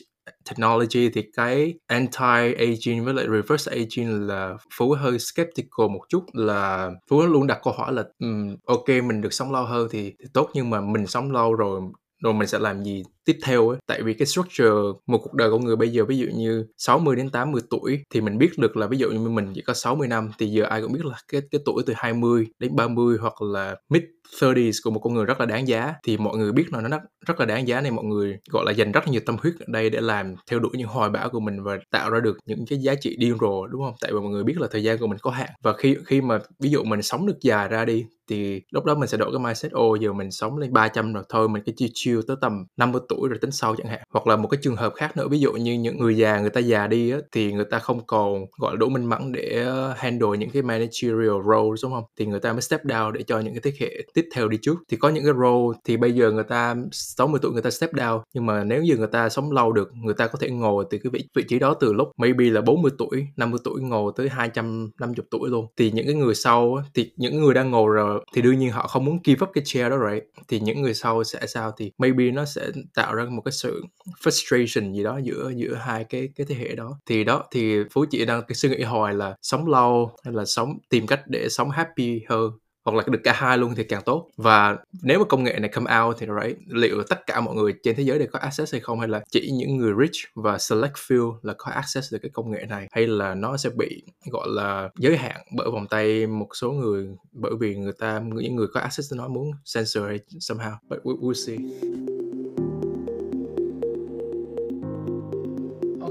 technology 0.50 1.10
thì 1.10 1.24
cái 1.38 1.74
anti-aging 1.88 3.04
với 3.06 3.14
lại 3.14 3.26
reverse 3.32 3.72
aging 3.72 4.28
là 4.28 4.58
Phú 4.78 4.92
hơi 5.00 5.20
skeptical 5.20 5.88
một 5.94 6.02
chút 6.10 6.24
là 6.34 6.92
Phú 7.10 7.22
luôn 7.26 7.48
đặt 7.48 7.60
câu 7.64 7.74
hỏi 7.74 7.94
là 7.94 8.04
um, 8.20 8.56
ok 8.66 8.88
mình 8.90 9.22
được 9.22 9.34
sống 9.34 9.52
lâu 9.52 9.66
hơn 9.66 9.88
thì, 9.92 10.14
thì 10.20 10.26
tốt 10.34 10.50
nhưng 10.54 10.70
mà 10.70 10.82
mình 10.82 11.08
sống 11.08 11.32
lâu 11.32 11.54
rồi 11.54 11.82
rồi 12.24 12.34
mình 12.34 12.48
sẽ 12.48 12.60
làm 12.60 12.84
gì? 12.84 13.04
Tiếp 13.30 13.40
theo 13.44 13.70
ấy. 13.70 13.78
Tại 13.88 14.02
vì 14.02 14.14
cái 14.14 14.26
structure 14.26 14.70
một 15.08 15.18
cuộc 15.24 15.34
đời 15.34 15.50
của 15.52 15.60
người 15.60 15.76
bây 15.76 15.90
giờ 15.90 16.06
ví 16.06 16.18
dụ 16.18 16.28
như 16.36 16.66
60 16.78 17.16
đến 17.16 17.30
80 17.30 17.62
tuổi 17.70 18.04
thì 18.10 18.22
mình 18.22 18.38
biết 18.38 18.50
được 18.58 18.78
là 18.78 18.88
ví 18.88 18.98
dụ 18.98 19.10
như 19.10 19.30
mình 19.30 19.52
chỉ 19.56 19.62
có 19.62 19.74
60 19.74 20.08
năm 20.08 20.32
thì 20.40 20.48
giờ 20.48 20.64
ai 20.64 20.82
cũng 20.82 20.94
biết 20.94 21.06
là 21.06 21.16
cái 21.32 21.42
cái 21.52 21.62
tuổi 21.66 21.84
từ 21.86 21.94
20 21.98 22.48
đến 22.60 22.76
30 22.76 23.18
hoặc 23.22 23.42
là 23.42 23.76
mid 23.90 24.04
30s 24.42 24.72
của 24.84 24.92
một 24.92 25.00
con 25.00 25.14
người 25.14 25.26
rất 25.26 25.40
là 25.40 25.46
đáng 25.46 25.68
giá. 25.68 25.94
Thì 26.04 26.18
mọi 26.18 26.38
người 26.38 26.52
biết 26.52 26.74
là 26.74 26.82
nó 26.82 26.90
rất, 26.90 27.02
rất 27.28 27.40
là 27.40 27.46
đáng 27.46 27.68
giá 27.68 27.82
này 27.82 27.92
mọi 27.92 28.06
người 28.06 28.38
gọi 28.50 28.66
là 28.66 28.72
dành 28.72 28.92
rất 28.92 29.06
là 29.06 29.12
nhiều 29.12 29.22
tâm 29.26 29.38
huyết 29.42 29.54
ở 29.60 29.66
đây 29.68 29.90
để 29.90 30.02
làm 30.02 30.36
theo 30.52 30.60
đuổi 30.60 30.72
những 30.78 30.88
hoài 30.88 31.10
bão 31.10 31.30
của 31.30 31.40
mình 31.40 31.64
và 31.64 31.78
tạo 31.92 32.10
ra 32.10 32.20
được 32.20 32.38
những 32.46 32.66
cái 32.70 32.80
giá 32.80 32.96
trị 32.96 33.16
điên 33.20 33.38
rồ 33.42 33.68
đúng 33.68 33.82
không? 33.82 33.94
Tại 34.02 34.12
vì 34.14 34.20
mọi 34.20 34.30
người 34.30 34.44
biết 34.44 34.60
là 34.60 34.68
thời 34.72 34.84
gian 34.84 34.98
của 34.98 35.08
mình 35.08 35.18
có 35.22 35.32
hạn. 35.32 35.50
Và 35.64 35.74
khi 35.74 35.96
khi 36.06 36.22
mà 36.22 36.40
ví 36.60 36.70
dụ 36.70 36.84
mình 36.84 37.02
sống 37.02 37.28
được 37.28 37.38
dài 37.42 37.68
ra 37.68 37.86
đi 37.86 38.06
thì 38.30 38.62
lúc 38.72 38.86
đó 38.86 38.96
mình 38.96 39.10
sẽ 39.10 39.18
đổi 39.18 39.32
cái 39.32 39.40
mindset 39.40 39.72
ô 39.72 39.96
giờ 39.96 40.14
mình 40.14 40.32
sống 40.32 40.58
lên 40.58 40.74
300 40.74 41.14
rồi 41.14 41.24
thôi 41.30 41.50
mình 41.50 41.64
cái 41.66 41.74
chiêu 41.78 41.90
chill 41.94 42.20
tới 42.28 42.38
tầm 42.42 42.66
50 42.78 43.02
tuổi 43.10 43.19
rồi 43.28 43.38
tính 43.42 43.52
sau 43.52 43.76
chẳng 43.76 43.88
hạn. 43.88 44.02
Hoặc 44.14 44.28
là 44.28 44.36
một 44.36 44.48
cái 44.48 44.60
trường 44.62 44.76
hợp 44.76 44.94
khác 44.96 45.18
nữa 45.18 45.28
ví 45.28 45.40
dụ 45.40 45.52
như 45.54 45.74
những 45.74 45.98
người 46.00 46.18
già 46.18 46.40
người 46.40 46.50
ta 46.50 46.60
già 46.62 46.88
đi 46.88 47.12
á, 47.12 47.18
thì 47.32 47.54
người 47.54 47.66
ta 47.66 47.80
không 47.80 48.06
còn 48.08 48.46
gọi 48.60 48.74
là 48.74 48.78
đủ 48.78 48.90
minh 48.90 49.06
mẫn 49.06 49.32
để 49.32 49.64
ờ, 49.66 49.94
handle 49.98 50.38
những 50.40 50.50
cái 50.50 50.62
managerial 50.62 51.42
role 51.50 51.78
đúng 51.84 51.92
không? 51.92 52.04
Thì 52.20 52.26
người 52.26 52.40
ta 52.40 52.54
mới 52.54 52.62
step 52.62 52.84
down 52.86 53.12
để 53.12 53.24
cho 53.24 53.40
những 53.40 53.54
cái 53.54 53.62
thế 53.64 53.72
hệ 53.80 53.92
tiếp 54.14 54.26
theo 54.36 54.48
đi 54.48 54.58
trước. 54.62 54.76
Thì 54.92 54.98
có 54.98 55.10
những 55.10 55.24
cái 55.24 55.34
role 55.34 55.78
thì 55.86 55.98
bây 55.98 56.12
giờ 56.12 56.32
người 56.32 56.44
ta 56.44 56.76
60 56.92 57.40
tuổi 57.44 57.52
người 57.52 57.62
ta 57.62 57.70
step 57.70 57.94
down 57.94 58.22
nhưng 58.34 58.46
mà 58.46 58.64
nếu 58.64 58.84
như 58.84 58.98
người 58.98 59.08
ta 59.12 59.30
sống 59.30 59.52
lâu 59.52 59.72
được 59.72 59.90
người 59.96 60.14
ta 60.14 60.28
có 60.28 60.40
thể 60.42 60.50
ngồi 60.50 60.86
từ 60.90 60.98
cái 61.04 61.10
vị 61.14 61.24
vị 61.36 61.44
trí 61.48 61.60
đó 61.60 61.74
từ 61.74 61.94
lúc 61.94 62.08
maybe 62.18 62.46
là 62.46 62.62
40 62.62 62.92
tuổi 62.98 63.28
50 63.38 63.60
tuổi 63.64 63.82
ngồi 63.82 64.12
tới 64.16 64.30
250 64.30 65.26
tuổi 65.32 65.50
luôn. 65.50 65.66
Thì 65.78 65.92
những 65.92 66.06
cái 66.06 66.16
người 66.16 66.36
sau 66.36 66.76
á, 66.76 66.84
thì 66.96 67.12
những 67.18 67.42
người 67.42 67.54
đang 67.54 67.72
ngồi 67.72 67.94
rồi 67.94 68.26
thì 68.36 68.42
đương 68.42 68.60
nhiên 68.60 68.72
họ 68.72 68.88
không 68.88 69.06
muốn 69.06 69.20
give 69.24 69.44
up 69.46 69.50
cái 69.54 69.64
chair 69.66 69.90
đó 69.92 69.98
right 70.12 70.24
thì 70.48 70.60
những 70.60 70.82
người 70.82 70.94
sau 70.94 71.24
sẽ 71.24 71.40
sao? 71.48 71.72
Thì 71.78 71.92
maybe 71.98 72.32
nó 72.32 72.46
sẽ 72.46 72.70
tạo 72.96 73.09
ra 73.14 73.26
một 73.26 73.42
cái 73.46 73.52
sự 73.52 73.84
frustration 74.24 74.94
gì 74.94 75.04
đó 75.04 75.20
giữa 75.24 75.52
giữa 75.56 75.74
hai 75.74 76.04
cái 76.04 76.30
cái 76.36 76.46
thế 76.50 76.56
hệ 76.56 76.76
đó. 76.76 77.00
Thì 77.06 77.24
đó 77.24 77.44
thì 77.52 77.84
phú 77.92 78.06
chị 78.12 78.26
đang 78.26 78.44
cái 78.48 78.56
suy 78.56 78.70
nghĩ 78.70 78.84
hồi 78.84 79.14
là 79.14 79.36
sống 79.42 79.68
lâu 79.68 80.12
hay 80.24 80.34
là 80.34 80.46
sống 80.46 80.78
tìm 80.90 81.08
cách 81.08 81.22
để 81.28 81.50
sống 81.50 81.70
happy 81.70 82.22
hơn 82.30 82.52
hoặc 82.86 82.98
là 82.98 83.04
được 83.08 83.20
cả 83.24 83.34
hai 83.34 83.58
luôn 83.58 83.76
thì 83.76 83.84
càng 83.84 84.02
tốt. 84.06 84.28
Và 84.38 84.78
nếu 85.02 85.20
mà 85.20 85.26
công 85.26 85.44
nghệ 85.44 85.60
này 85.60 85.70
come 85.70 86.00
out 86.00 86.16
thì 86.20 86.28
right, 86.44 86.58
liệu 86.68 87.04
tất 87.04 87.28
cả 87.28 87.42
mọi 87.42 87.56
người 87.56 87.74
trên 87.84 87.96
thế 87.96 88.04
giới 88.04 88.20
đều 88.20 88.28
có 88.32 88.40
access 88.40 88.74
hay 88.74 88.82
không 88.82 89.00
hay 89.00 89.08
là 89.08 89.22
chỉ 89.32 89.52
những 89.54 89.78
người 89.78 89.94
rich 90.00 90.26
và 90.36 90.58
select 90.58 90.94
few 90.94 91.36
là 91.42 91.54
có 91.58 91.72
access 91.72 92.14
được 92.14 92.20
cái 92.22 92.32
công 92.34 92.52
nghệ 92.52 92.66
này 92.70 92.88
hay 92.92 93.08
là 93.08 93.36
nó 93.36 93.58
sẽ 93.58 93.70
bị 93.70 94.04
gọi 94.32 94.48
là 94.50 94.90
giới 95.00 95.18
hạn 95.18 95.42
bởi 95.56 95.72
vòng 95.72 95.88
tay 95.88 96.28
một 96.28 96.48
số 96.54 96.72
người 96.72 97.08
bởi 97.32 97.52
vì 97.60 97.76
người 97.76 97.94
ta 98.00 98.22
những 98.34 98.56
người 98.56 98.68
có 98.74 98.80
access 98.80 99.14
nó 99.14 99.28
muốn 99.28 99.52
censor 99.74 100.04
hay 100.06 100.20
somehow 100.30 100.76
but 100.90 101.00
we, 101.04 101.20
we'll 101.20 101.34
see. 101.34 102.29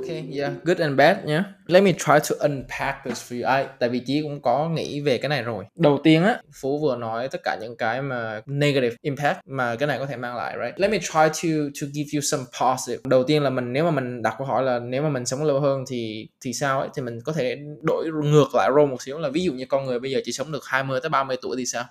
Okay, 0.09 0.25
yeah, 0.31 0.55
good 0.65 0.81
and 0.81 0.97
bad 0.97 1.27
nhé. 1.27 1.45
Let 1.71 1.83
me 1.83 1.93
try 1.93 2.19
to 2.31 2.37
unpack 2.41 3.05
this 3.05 3.33
for 3.33 3.43
you. 3.43 3.61
I, 3.61 3.67
tại 3.79 3.89
vì 3.89 4.01
chị 4.07 4.21
cũng 4.23 4.43
có 4.43 4.69
nghĩ 4.69 5.01
về 5.01 5.19
cái 5.19 5.29
này 5.29 5.43
rồi. 5.43 5.65
Đầu 5.77 6.01
tiên 6.05 6.23
á, 6.23 6.41
Phú 6.61 6.79
vừa 6.79 6.97
nói 6.97 7.29
tất 7.29 7.41
cả 7.45 7.57
những 7.61 7.77
cái 7.77 8.03
mà 8.03 8.41
negative 8.47 8.97
impact 9.03 9.39
mà 9.47 9.77
cái 9.77 9.87
này 9.87 9.99
có 9.99 10.07
thể 10.07 10.17
mang 10.17 10.37
lại, 10.37 10.57
right? 10.65 10.81
Let 10.81 10.91
me 10.91 10.99
try 10.99 11.13
to 11.43 11.59
to 11.81 11.87
give 11.95 12.09
you 12.15 12.21
some 12.21 12.43
positive. 12.63 13.03
Đầu 13.05 13.25
tiên 13.25 13.43
là 13.43 13.51
mình 13.51 13.73
nếu 13.73 13.85
mà 13.85 13.91
mình 13.91 14.23
đặt 14.23 14.35
câu 14.39 14.47
hỏi 14.47 14.63
là 14.63 14.79
nếu 14.79 15.03
mà 15.03 15.09
mình 15.09 15.27
sống 15.27 15.45
lâu 15.45 15.61
hơn 15.61 15.85
thì 15.89 16.29
thì 16.41 16.53
sao 16.53 16.81
ấy 16.81 16.89
thì 16.95 17.03
mình 17.03 17.21
có 17.25 17.33
thể 17.33 17.59
đổi 17.83 18.07
ngược 18.25 18.49
lại 18.55 18.71
role 18.75 18.87
một 18.87 19.03
xíu 19.03 19.19
là 19.19 19.29
ví 19.29 19.45
dụ 19.45 19.53
như 19.53 19.67
con 19.67 19.87
người 19.87 19.99
bây 20.01 20.11
giờ 20.11 20.21
chỉ 20.25 20.33
sống 20.33 20.53
được 20.53 20.65
20 20.65 21.01
tới 21.01 21.09
30 21.09 21.37
tuổi 21.43 21.57
thì 21.59 21.67
sao? 21.67 21.85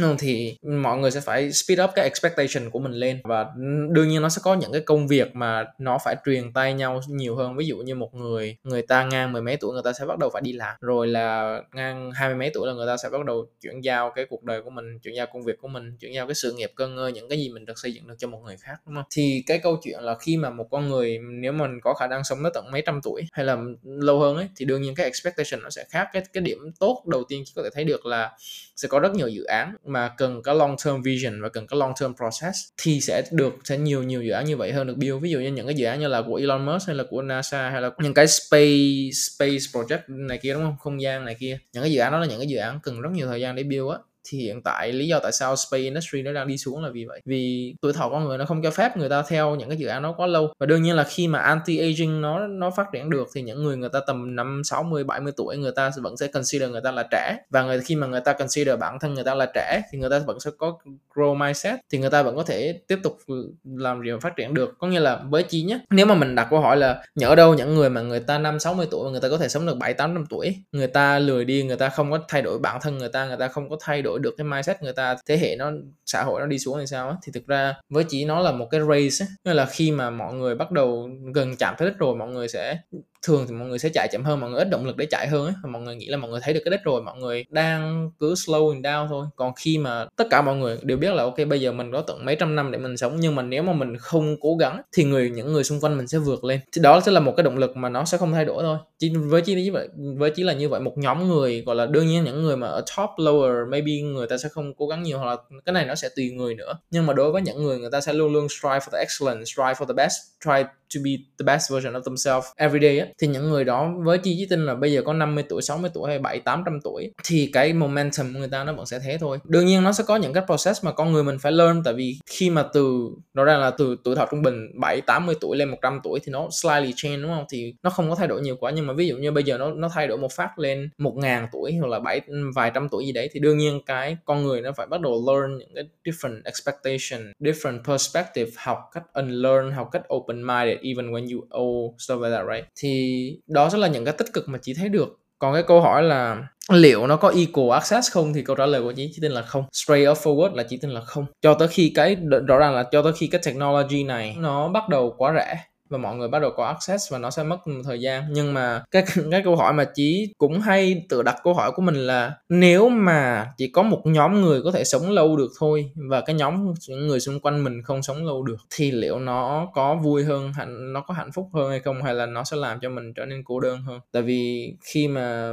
Ừ, 0.00 0.14
thì 0.18 0.56
mọi 0.62 0.98
người 0.98 1.10
sẽ 1.10 1.20
phải 1.20 1.52
speed 1.52 1.80
up 1.80 1.90
cái 1.94 2.04
expectation 2.04 2.70
của 2.70 2.78
mình 2.78 2.92
lên 2.92 3.20
và 3.24 3.46
đương 3.90 4.08
nhiên 4.08 4.22
nó 4.22 4.28
sẽ 4.28 4.40
có 4.44 4.54
những 4.54 4.72
cái 4.72 4.80
công 4.80 5.08
việc 5.08 5.36
mà 5.36 5.64
nó 5.78 5.98
phải 6.04 6.16
truyền 6.26 6.52
tay 6.52 6.74
nhau 6.74 7.00
nhiều 7.08 7.36
hơn 7.36 7.56
ví 7.56 7.66
dụ 7.66 7.76
như 7.76 7.94
một 7.94 8.14
người 8.14 8.56
người 8.64 8.82
ta 8.82 9.04
ngang 9.14 9.32
mười 9.32 9.42
mấy 9.42 9.56
tuổi 9.56 9.72
người 9.72 9.82
ta 9.84 9.92
sẽ 9.92 10.06
bắt 10.06 10.18
đầu 10.18 10.30
phải 10.32 10.42
đi 10.42 10.52
làm. 10.52 10.76
Rồi 10.80 11.06
là 11.06 11.58
ngang 11.74 12.10
hai 12.14 12.28
mươi 12.28 12.38
mấy 12.38 12.50
tuổi 12.54 12.66
là 12.66 12.72
người 12.72 12.86
ta 12.86 12.96
sẽ 12.96 13.08
bắt 13.08 13.24
đầu 13.24 13.46
chuyển 13.62 13.80
giao 13.80 14.12
cái 14.14 14.26
cuộc 14.28 14.44
đời 14.44 14.62
của 14.62 14.70
mình, 14.70 14.98
chuyển 14.98 15.14
giao 15.16 15.26
công 15.32 15.42
việc 15.42 15.58
của 15.60 15.68
mình, 15.68 15.96
chuyển 16.00 16.14
giao 16.14 16.26
cái 16.26 16.34
sự 16.34 16.52
nghiệp 16.52 16.72
cơ 16.74 16.88
ngơi, 16.88 17.12
những 17.12 17.28
cái 17.28 17.38
gì 17.38 17.48
mình 17.48 17.64
được 17.64 17.78
xây 17.78 17.92
dựng 17.94 18.06
được 18.06 18.14
cho 18.18 18.28
một 18.28 18.40
người 18.44 18.56
khác, 18.60 18.74
đúng 18.86 18.94
không? 18.94 19.04
Thì 19.10 19.42
cái 19.46 19.58
câu 19.58 19.80
chuyện 19.82 20.00
là 20.00 20.14
khi 20.20 20.36
mà 20.36 20.50
một 20.50 20.66
con 20.70 20.88
người, 20.88 21.18
nếu 21.40 21.52
mình 21.52 21.70
có 21.82 21.94
khả 21.94 22.06
năng 22.06 22.24
sống 22.24 22.38
tới 22.42 22.50
tận 22.54 22.70
mấy 22.72 22.82
trăm 22.86 23.00
tuổi 23.02 23.22
hay 23.32 23.46
là 23.46 23.58
lâu 23.84 24.20
hơn 24.20 24.36
ấy, 24.36 24.48
thì 24.56 24.64
đương 24.64 24.82
nhiên 24.82 24.94
cái 24.94 25.04
expectation 25.06 25.62
nó 25.62 25.70
sẽ 25.70 25.84
khác. 25.90 26.08
Cái 26.12 26.22
cái 26.32 26.42
điểm 26.42 26.58
tốt 26.80 27.02
đầu 27.06 27.24
tiên 27.28 27.44
có 27.56 27.62
thể 27.62 27.68
thấy 27.74 27.84
được 27.84 28.06
là 28.06 28.30
sẽ 28.76 28.88
có 28.88 28.98
rất 28.98 29.14
nhiều 29.14 29.28
dự 29.28 29.44
án 29.44 29.76
mà 29.84 30.08
cần 30.16 30.42
có 30.42 30.52
long 30.52 30.76
term 30.84 31.02
vision 31.02 31.42
và 31.42 31.48
cần 31.48 31.66
có 31.66 31.76
long 31.76 31.92
term 32.00 32.14
process 32.14 32.58
thì 32.76 33.00
sẽ 33.00 33.22
được, 33.32 33.52
sẽ 33.64 33.78
nhiều 33.78 34.02
nhiều 34.02 34.22
dự 34.22 34.30
án 34.30 34.44
như 34.44 34.56
vậy 34.56 34.72
hơn, 34.72 34.86
được 34.86 34.96
build. 34.96 35.22
Ví 35.22 35.30
dụ 35.30 35.38
như 35.38 35.52
những 35.52 35.66
cái 35.66 35.74
dự 35.74 35.86
án 35.86 36.00
như 36.00 36.08
là 36.08 36.22
của 36.22 36.34
Elon 36.34 36.66
Musk 36.66 36.86
hay 36.86 36.96
là 36.96 37.04
của 37.10 37.22
NASA 37.22 37.70
hay 37.70 37.82
là 37.82 37.90
những 37.98 38.14
cái 38.14 38.26
space 38.26 39.03
space 39.12 39.58
project 39.72 40.00
này 40.08 40.38
kia, 40.38 40.54
đúng 40.54 40.62
không? 40.62 40.76
Không 40.78 41.02
gian 41.02 41.24
này 41.24 41.34
kia. 41.34 41.58
Những 41.72 41.82
cái 41.82 41.92
dự 41.92 42.00
án 42.00 42.12
đó 42.12 42.18
là 42.18 42.26
những 42.26 42.38
cái 42.38 42.48
dự 42.48 42.56
án 42.56 42.80
cần 42.82 43.00
rất 43.00 43.10
nhiều 43.12 43.26
thời 43.26 43.40
gian 43.40 43.56
để 43.56 43.62
build 43.62 43.90
á 43.92 43.98
thì 44.28 44.38
hiện 44.38 44.62
tại 44.62 44.92
lý 44.92 45.06
do 45.08 45.18
tại 45.18 45.32
sao 45.32 45.56
space 45.56 45.82
industry 45.82 46.22
nó 46.22 46.32
đang 46.32 46.48
đi 46.48 46.58
xuống 46.58 46.84
là 46.84 46.90
vì 46.90 47.04
vậy 47.04 47.20
vì 47.24 47.74
tuổi 47.80 47.92
thọ 47.92 48.08
con 48.08 48.24
người 48.24 48.38
nó 48.38 48.44
không 48.44 48.62
cho 48.62 48.70
phép 48.70 48.96
người 48.96 49.08
ta 49.08 49.22
theo 49.28 49.54
những 49.54 49.68
cái 49.68 49.78
dự 49.78 49.86
án 49.86 50.02
nó 50.02 50.12
quá 50.12 50.26
lâu 50.26 50.52
và 50.58 50.66
đương 50.66 50.82
nhiên 50.82 50.96
là 50.96 51.04
khi 51.04 51.28
mà 51.28 51.38
anti 51.38 51.78
aging 51.78 52.20
nó 52.20 52.46
nó 52.46 52.70
phát 52.70 52.86
triển 52.92 53.10
được 53.10 53.28
thì 53.34 53.42
những 53.42 53.64
người 53.64 53.76
người 53.76 53.88
ta 53.88 54.00
tầm 54.06 54.36
năm 54.36 54.62
60 54.64 55.04
70 55.04 55.32
tuổi 55.36 55.56
người 55.56 55.72
ta 55.76 55.90
vẫn 56.02 56.16
sẽ 56.16 56.26
consider 56.26 56.70
người 56.70 56.80
ta 56.80 56.90
là 56.90 57.04
trẻ 57.10 57.36
và 57.50 57.62
người 57.62 57.80
khi 57.80 57.96
mà 57.96 58.06
người 58.06 58.20
ta 58.20 58.32
consider 58.32 58.78
bản 58.78 58.98
thân 59.00 59.14
người 59.14 59.24
ta 59.24 59.34
là 59.34 59.46
trẻ 59.54 59.82
thì 59.92 59.98
người 59.98 60.10
ta 60.10 60.18
vẫn 60.18 60.40
sẽ 60.40 60.50
có 60.58 60.78
grow 61.14 61.34
mindset 61.34 61.80
thì 61.92 61.98
người 61.98 62.10
ta 62.10 62.22
vẫn 62.22 62.36
có 62.36 62.42
thể 62.42 62.80
tiếp 62.86 62.98
tục 63.02 63.18
làm 63.64 64.02
điều 64.02 64.20
phát 64.20 64.36
triển 64.36 64.54
được 64.54 64.74
có 64.78 64.86
nghĩa 64.86 65.00
là 65.00 65.20
với 65.30 65.42
chi 65.42 65.62
nhé 65.62 65.78
nếu 65.90 66.06
mà 66.06 66.14
mình 66.14 66.34
đặt 66.34 66.46
câu 66.50 66.60
hỏi 66.60 66.76
là 66.76 67.04
nhỡ 67.14 67.34
đâu 67.34 67.54
những 67.54 67.74
người 67.74 67.90
mà 67.90 68.00
người 68.00 68.20
ta 68.20 68.38
năm 68.38 68.58
60 68.58 68.86
tuổi 68.90 69.04
mà 69.04 69.10
người 69.10 69.20
ta 69.20 69.28
có 69.28 69.38
thể 69.38 69.48
sống 69.48 69.66
được 69.66 69.76
7 69.76 69.94
8 69.94 70.14
năm 70.14 70.24
tuổi 70.30 70.56
người 70.72 70.86
ta 70.86 71.18
lười 71.18 71.44
đi 71.44 71.62
người 71.62 71.76
ta 71.76 71.88
không 71.88 72.10
có 72.10 72.18
thay 72.28 72.42
đổi 72.42 72.58
bản 72.58 72.78
thân 72.82 72.98
người 72.98 73.08
ta 73.08 73.26
người 73.26 73.36
ta 73.36 73.48
không 73.48 73.70
có 73.70 73.76
thay 73.80 74.02
đổi 74.02 74.13
được 74.18 74.34
cái 74.38 74.44
mindset 74.44 74.82
người 74.82 74.92
ta, 74.92 75.16
thế 75.26 75.38
hệ 75.38 75.56
nó, 75.56 75.70
xã 76.06 76.22
hội 76.22 76.40
nó 76.40 76.46
đi 76.46 76.58
xuống 76.58 76.78
thì 76.80 76.86
sao 76.86 77.08
á? 77.08 77.16
Thì 77.22 77.32
thực 77.32 77.46
ra 77.46 77.74
với 77.88 78.04
chỉ 78.08 78.24
nó 78.24 78.40
là 78.40 78.52
một 78.52 78.68
cái 78.70 78.80
race 78.80 79.26
nên 79.44 79.56
là 79.56 79.66
khi 79.66 79.90
mà 79.90 80.10
mọi 80.10 80.34
người 80.34 80.54
bắt 80.54 80.70
đầu 80.70 81.10
gần 81.34 81.56
chạm 81.58 81.74
tới 81.78 81.88
đích 81.88 81.98
rồi, 81.98 82.16
mọi 82.16 82.28
người 82.28 82.48
sẽ 82.48 82.78
thường 83.24 83.46
thì 83.48 83.54
mọi 83.54 83.68
người 83.68 83.78
sẽ 83.78 83.88
chạy 83.94 84.08
chậm 84.12 84.24
hơn 84.24 84.40
mọi 84.40 84.50
người 84.50 84.58
ít 84.58 84.70
động 84.70 84.86
lực 84.86 84.96
để 84.96 85.06
chạy 85.06 85.28
hơn 85.28 85.44
ấy. 85.44 85.54
mọi 85.68 85.82
người 85.82 85.96
nghĩ 85.96 86.08
là 86.08 86.16
mọi 86.16 86.30
người 86.30 86.40
thấy 86.42 86.54
được 86.54 86.60
cái 86.64 86.70
đích 86.70 86.84
rồi 86.84 87.02
mọi 87.02 87.16
người 87.18 87.44
đang 87.48 88.10
cứ 88.20 88.34
slowing 88.34 88.82
down 88.82 89.08
thôi. 89.08 89.26
Còn 89.36 89.52
khi 89.56 89.78
mà 89.78 90.06
tất 90.16 90.24
cả 90.30 90.42
mọi 90.42 90.56
người 90.56 90.78
đều 90.82 90.96
biết 90.96 91.14
là 91.14 91.22
ok 91.22 91.36
bây 91.48 91.60
giờ 91.60 91.72
mình 91.72 91.92
có 91.92 92.00
tận 92.00 92.24
mấy 92.24 92.36
trăm 92.36 92.56
năm 92.56 92.70
để 92.72 92.78
mình 92.78 92.96
sống 92.96 93.16
nhưng 93.20 93.34
mà 93.34 93.42
nếu 93.42 93.62
mà 93.62 93.72
mình 93.72 93.96
không 93.96 94.36
cố 94.40 94.56
gắng 94.56 94.82
thì 94.96 95.04
người 95.04 95.30
những 95.30 95.52
người 95.52 95.64
xung 95.64 95.80
quanh 95.80 95.96
mình 95.96 96.06
sẽ 96.06 96.18
vượt 96.18 96.44
lên. 96.44 96.60
Thì 96.72 96.82
đó 96.82 97.00
sẽ 97.00 97.12
là 97.12 97.20
một 97.20 97.34
cái 97.36 97.44
động 97.44 97.58
lực 97.58 97.76
mà 97.76 97.88
nó 97.88 98.04
sẽ 98.04 98.18
không 98.18 98.32
thay 98.32 98.44
đổi 98.44 98.62
thôi. 98.62 98.78
Chỉ 98.98 99.12
với 99.16 99.42
chỉ 99.42 99.54
như 99.54 99.72
vậy 99.72 99.88
với 100.16 100.30
chỉ 100.30 100.42
là 100.42 100.52
như 100.52 100.68
vậy 100.68 100.80
một 100.80 100.98
nhóm 100.98 101.28
người 101.28 101.62
gọi 101.66 101.76
là 101.76 101.86
đương 101.86 102.06
nhiên 102.06 102.24
những 102.24 102.42
người 102.42 102.56
mà 102.56 102.66
ở 102.66 102.80
top 102.96 103.10
lower 103.16 103.70
maybe 103.70 103.92
người 103.92 104.26
ta 104.26 104.36
sẽ 104.36 104.48
không 104.48 104.74
cố 104.74 104.86
gắng 104.86 105.02
nhiều 105.02 105.18
hoặc 105.18 105.26
là 105.26 105.36
cái 105.64 105.72
này 105.72 105.86
nó 105.86 105.94
sẽ 105.94 106.08
tùy 106.16 106.30
người 106.30 106.54
nữa. 106.54 106.78
Nhưng 106.90 107.06
mà 107.06 107.12
đối 107.12 107.32
với 107.32 107.42
những 107.42 107.64
người 107.64 107.78
người 107.78 107.90
ta 107.90 108.00
sẽ 108.00 108.12
luôn 108.12 108.32
luôn 108.32 108.48
strive 108.48 108.78
for 108.78 108.90
the 108.92 108.98
excellence 108.98 109.44
strive 109.44 109.72
for 109.72 109.86
the 109.86 109.94
best 109.94 110.14
try 110.44 110.62
to 110.94 111.00
be 111.04 111.10
the 111.38 111.44
best 111.44 111.72
version 111.72 111.94
of 111.94 112.02
themselves 112.02 112.46
every 112.56 112.80
day 112.80 112.98
ấy, 112.98 113.08
thì 113.20 113.26
những 113.26 113.50
người 113.50 113.64
đó 113.64 113.92
với 114.04 114.18
chi 114.18 114.36
chí 114.38 114.46
tin 114.50 114.66
là 114.66 114.74
bây 114.74 114.92
giờ 114.92 115.02
có 115.02 115.12
50 115.12 115.44
tuổi 115.48 115.62
60 115.62 115.90
tuổi 115.94 116.10
hay 116.10 116.18
7 116.18 116.40
800 116.40 116.80
tuổi, 116.84 117.10
thì 117.24 117.50
cái 117.52 117.72
momentum 117.72 118.32
của 118.32 118.38
người 118.38 118.48
ta 118.48 118.64
nó 118.64 118.72
vẫn 118.72 118.86
sẽ 118.86 118.98
thế 118.98 119.18
thôi. 119.20 119.38
Đương 119.44 119.66
nhiên 119.66 119.82
nó 119.84 119.92
sẽ 119.92 120.04
có 120.06 120.16
những 120.16 120.32
cái 120.32 120.44
process 120.46 120.84
mà 120.84 120.92
con 120.92 121.12
người 121.12 121.24
mình 121.24 121.38
phải 121.38 121.52
learn, 121.52 121.82
tại 121.84 121.94
vì 121.94 122.18
khi 122.26 122.50
mà 122.50 122.64
từ 122.72 123.10
đó 123.34 123.44
ra 123.44 123.56
là 123.56 123.70
từ 123.70 123.96
tuổi 124.04 124.16
thọ 124.16 124.26
trung 124.30 124.42
bình 124.42 124.80
7 124.80 125.00
80 125.00 125.34
tuổi 125.40 125.56
lên 125.56 125.68
100 125.68 126.00
tuổi 126.02 126.20
thì 126.24 126.32
nó 126.32 126.48
slightly 126.50 126.92
change, 126.96 127.16
đúng 127.16 127.30
không? 127.30 127.44
Thì 127.50 127.74
nó 127.82 127.90
không 127.90 128.10
có 128.10 128.16
thay 128.16 128.28
đổi 128.28 128.40
nhiều 128.40 128.56
quá, 128.56 128.70
nhưng 128.70 128.86
mà 128.86 128.92
ví 128.92 129.08
dụ 129.08 129.16
như 129.16 129.30
bây 129.30 129.44
giờ 129.44 129.58
nó 129.58 129.70
nó 129.70 129.88
thay 129.88 130.06
đổi 130.06 130.18
một 130.18 130.32
phát 130.32 130.58
lên 130.58 130.88
một 130.98 131.16
ngàn 131.16 131.48
tuổi 131.52 131.74
hoặc 131.80 131.88
là 131.88 132.00
bảy, 132.00 132.20
vài 132.54 132.70
trăm 132.74 132.88
tuổi 132.88 133.06
gì 133.06 133.12
đấy, 133.12 133.28
thì 133.32 133.40
đương 133.40 133.58
nhiên 133.58 133.80
cái 133.86 134.16
con 134.24 134.42
người 134.42 134.60
nó 134.60 134.72
phải 134.76 134.86
bắt 134.86 135.00
đầu 135.00 135.24
learn 135.26 135.58
những 135.58 135.74
cái 135.74 135.84
different 136.04 136.40
expectation, 136.44 137.32
different 137.40 137.84
perspective, 137.88 138.50
học 138.56 138.78
cách 138.94 139.04
unlearn, 139.12 139.72
học 139.72 139.88
cách 139.92 140.02
open 140.14 140.46
minded 140.46 140.78
even 140.82 141.12
when 141.12 141.34
you 141.34 141.40
old, 141.62 141.94
stuff 141.98 142.20
like 142.20 142.36
that, 142.36 142.46
right? 142.52 142.68
Thì 142.76 143.03
đó 143.46 143.68
sẽ 143.70 143.78
là 143.78 143.88
những 143.88 144.04
cái 144.04 144.14
tích 144.18 144.32
cực 144.32 144.48
mà 144.48 144.58
chị 144.62 144.74
thấy 144.74 144.88
được. 144.88 145.18
Còn 145.38 145.54
cái 145.54 145.62
câu 145.62 145.80
hỏi 145.80 146.02
là 146.02 146.48
liệu 146.72 147.06
nó 147.06 147.16
có 147.16 147.32
equal 147.36 147.70
access 147.70 148.12
không 148.12 148.32
thì 148.34 148.42
câu 148.42 148.56
trả 148.56 148.66
lời 148.66 148.82
của 148.82 148.92
chị 148.92 149.10
chỉ 149.14 149.18
tin 149.22 149.32
là 149.32 149.42
không. 149.42 149.64
Straight 149.72 150.08
up 150.10 150.18
forward 150.18 150.54
là 150.54 150.62
chỉ 150.62 150.76
tin 150.76 150.90
là 150.90 151.00
không. 151.00 151.26
Cho 151.42 151.54
tới 151.54 151.68
khi 151.68 151.92
cái 151.94 152.16
rõ 152.46 152.58
ràng 152.58 152.74
là 152.74 152.84
cho 152.92 153.02
tới 153.02 153.12
khi 153.12 153.26
cái 153.26 153.40
technology 153.44 154.04
này 154.04 154.36
nó 154.38 154.68
bắt 154.68 154.88
đầu 154.88 155.14
quá 155.18 155.34
rẻ 155.36 155.56
và 155.90 155.98
mọi 155.98 156.16
người 156.16 156.28
bắt 156.28 156.38
đầu 156.38 156.50
có 156.56 156.66
access 156.66 157.12
và 157.12 157.18
nó 157.18 157.30
sẽ 157.30 157.42
mất 157.42 157.66
một 157.66 157.82
thời 157.84 158.00
gian. 158.00 158.24
Nhưng 158.30 158.54
mà 158.54 158.82
cái 158.90 159.04
cái 159.30 159.42
câu 159.44 159.56
hỏi 159.56 159.72
mà 159.72 159.84
chí 159.94 160.34
cũng 160.38 160.60
hay 160.60 161.04
tự 161.08 161.22
đặt 161.22 161.36
câu 161.44 161.54
hỏi 161.54 161.72
của 161.74 161.82
mình 161.82 161.94
là 161.94 162.32
nếu 162.48 162.88
mà 162.88 163.46
chỉ 163.56 163.68
có 163.68 163.82
một 163.82 164.00
nhóm 164.04 164.40
người 164.42 164.62
có 164.62 164.70
thể 164.72 164.84
sống 164.84 165.10
lâu 165.10 165.36
được 165.36 165.50
thôi 165.58 165.90
và 166.10 166.20
cái 166.20 166.36
nhóm 166.36 166.74
những 166.88 167.06
người 167.06 167.20
xung 167.20 167.40
quanh 167.40 167.64
mình 167.64 167.82
không 167.82 168.02
sống 168.02 168.26
lâu 168.26 168.42
được, 168.42 168.56
thì 168.70 168.90
liệu 168.90 169.18
nó 169.18 169.68
có 169.74 169.94
vui 169.94 170.24
hơn 170.24 170.52
hạnh, 170.52 170.92
nó 170.92 171.00
có 171.00 171.14
hạnh 171.14 171.32
phúc 171.32 171.48
hơn 171.54 171.70
hay 171.70 171.80
không? 171.80 172.02
Hay 172.02 172.14
là 172.14 172.26
nó 172.26 172.44
sẽ 172.44 172.56
làm 172.56 172.78
cho 172.82 172.88
mình 172.88 173.14
trở 173.14 173.24
nên 173.24 173.42
cô 173.44 173.60
đơn 173.60 173.82
hơn? 173.82 174.00
Tại 174.12 174.22
vì 174.22 174.72
khi 174.84 175.08
mà 175.08 175.52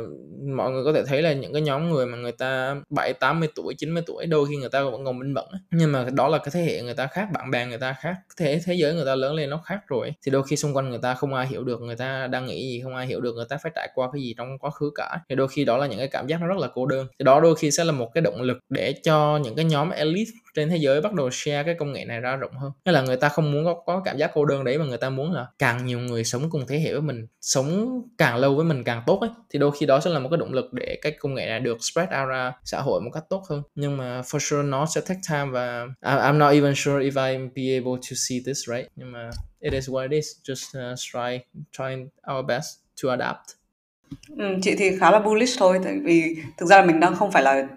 mọi 0.55 0.71
người 0.71 0.83
có 0.83 0.93
thể 0.93 1.03
thấy 1.05 1.21
là 1.21 1.33
những 1.33 1.53
cái 1.53 1.61
nhóm 1.61 1.89
người 1.89 2.05
mà 2.05 2.17
người 2.17 2.31
ta 2.31 2.75
bảy, 2.89 3.13
tám 3.13 3.39
mươi 3.39 3.49
tuổi 3.55 3.73
90 3.77 4.03
tuổi, 4.07 4.25
đôi 4.25 4.47
khi 4.49 4.55
người 4.55 4.69
ta 4.69 4.83
vẫn 4.83 5.05
còn 5.05 5.19
minh 5.19 5.33
bẩn 5.33 5.45
nhưng 5.71 5.91
mà 5.91 6.05
đó 6.13 6.27
là 6.27 6.37
cái 6.37 6.49
thế 6.53 6.61
hệ 6.61 6.81
người 6.81 6.93
ta 6.93 7.07
khác, 7.07 7.27
bạn 7.33 7.51
bè 7.51 7.65
người 7.65 7.77
ta 7.77 7.95
khác, 8.01 8.15
thế 8.37 8.61
thế 8.65 8.73
giới 8.73 8.93
người 8.93 9.05
ta 9.05 9.15
lớn 9.15 9.33
lên 9.33 9.49
nó 9.49 9.57
khác 9.65 9.79
rồi 9.87 10.13
thì 10.25 10.31
đôi 10.31 10.43
khi 10.43 10.55
xung 10.55 10.73
quanh 10.73 10.89
người 10.89 10.99
ta 11.01 11.13
không 11.13 11.33
ai 11.33 11.47
hiểu 11.47 11.63
được, 11.63 11.81
người 11.81 11.95
ta 11.95 12.27
đang 12.27 12.45
nghĩ 12.45 12.67
gì, 12.67 12.81
không 12.83 12.95
ai 12.95 13.07
hiểu 13.07 13.21
được, 13.21 13.35
người 13.35 13.45
ta 13.49 13.57
phải 13.63 13.71
trải 13.75 13.89
qua 13.95 14.09
cái 14.13 14.21
gì 14.21 14.33
trong 14.37 14.57
quá 14.59 14.71
khứ 14.71 14.91
cả. 14.95 15.19
Thì 15.29 15.35
đôi 15.35 15.47
khi 15.47 15.65
đó 15.65 15.77
là 15.77 15.87
những 15.87 15.97
cái 15.99 16.07
cảm 16.07 16.27
giác 16.27 16.41
nó 16.41 16.47
rất 16.47 16.57
là 16.57 16.67
cô 16.73 16.85
đơn. 16.85 17.07
Thì 17.19 17.23
đó 17.23 17.39
đôi 17.39 17.55
khi 17.55 17.71
sẽ 17.71 17.83
là 17.83 17.91
một 17.91 18.11
cái 18.13 18.21
động 18.21 18.41
lực 18.41 18.57
để 18.69 18.93
cho 19.03 19.39
những 19.43 19.55
cái 19.55 19.65
nhóm 19.65 19.89
elite 19.89 20.31
trên 20.53 20.69
thế 20.69 20.77
giới 20.77 21.01
bắt 21.01 21.13
đầu 21.13 21.29
share 21.31 21.63
cái 21.63 21.75
công 21.75 21.93
nghệ 21.93 22.05
này 22.05 22.19
ra 22.19 22.35
rộng 22.35 22.57
hơn. 22.57 22.71
Nghĩa 22.85 22.91
là 22.91 23.01
người 23.01 23.17
ta 23.17 23.29
không 23.29 23.51
muốn 23.51 23.65
có, 23.65 23.73
có 23.85 24.01
cảm 24.05 24.17
giác 24.17 24.31
cô 24.33 24.45
đơn 24.45 24.63
đấy 24.63 24.77
mà 24.77 24.85
người 24.85 24.97
ta 24.97 25.09
muốn 25.09 25.31
là 25.31 25.47
càng 25.59 25.85
nhiều 25.85 25.99
người 25.99 26.23
sống 26.23 26.49
cùng 26.49 26.67
thế 26.67 26.79
hệ 26.79 26.91
với 26.91 27.01
mình 27.01 27.27
sống 27.41 28.01
càng 28.17 28.37
lâu 28.37 28.55
với 28.55 28.65
mình 28.65 28.83
càng 28.83 29.03
tốt 29.07 29.19
ấy 29.21 29.29
thì 29.49 29.59
đôi 29.59 29.71
khi 29.79 29.85
đó 29.85 29.99
sẽ 29.99 30.09
là 30.09 30.19
một 30.19 30.29
cái 30.31 30.37
động 30.37 30.53
lực 30.53 30.73
để 30.73 30.99
cái 31.01 31.11
công 31.11 31.33
nghệ 31.33 31.45
này 31.45 31.59
được 31.59 31.77
spread 31.83 32.09
out 32.21 32.29
ra 32.29 32.53
xã 32.63 32.81
hội 32.81 33.01
một 33.01 33.09
cách 33.13 33.23
tốt 33.29 33.43
hơn. 33.49 33.61
Nhưng 33.75 33.97
mà 33.97 34.21
for 34.21 34.39
sure 34.39 34.63
nó 34.63 34.85
sẽ 34.85 35.01
take 35.01 35.19
time 35.29 35.45
và 35.45 35.87
I'm 36.01 36.37
not 36.37 36.53
even 36.53 36.73
sure 36.75 37.09
if 37.09 37.31
I 37.31 37.37
be 37.37 37.73
able 37.73 38.01
to 38.09 38.15
see 38.15 38.39
this 38.45 38.57
right. 38.67 38.87
Nhưng 38.95 39.11
mà 39.11 39.29
it 39.59 39.73
is 39.73 39.89
what 39.89 40.01
it 40.01 40.11
is. 40.11 40.27
Just 40.43 40.91
uh, 40.91 40.99
try 40.99 41.39
trying 41.71 42.07
our 42.33 42.45
best 42.45 42.67
to 43.03 43.09
adapt. 43.09 43.45
Ừ, 44.37 44.45
chị 44.61 44.75
thì 44.77 44.97
khá 44.99 45.11
là 45.11 45.19
bullish 45.19 45.59
thôi 45.59 45.79
tại 45.83 45.97
vì 46.03 46.35
thực 46.57 46.65
ra 46.65 46.77
là 46.77 46.85
mình 46.85 46.99
đang 46.99 47.15
không 47.15 47.31
phải 47.31 47.43
là 47.43 47.67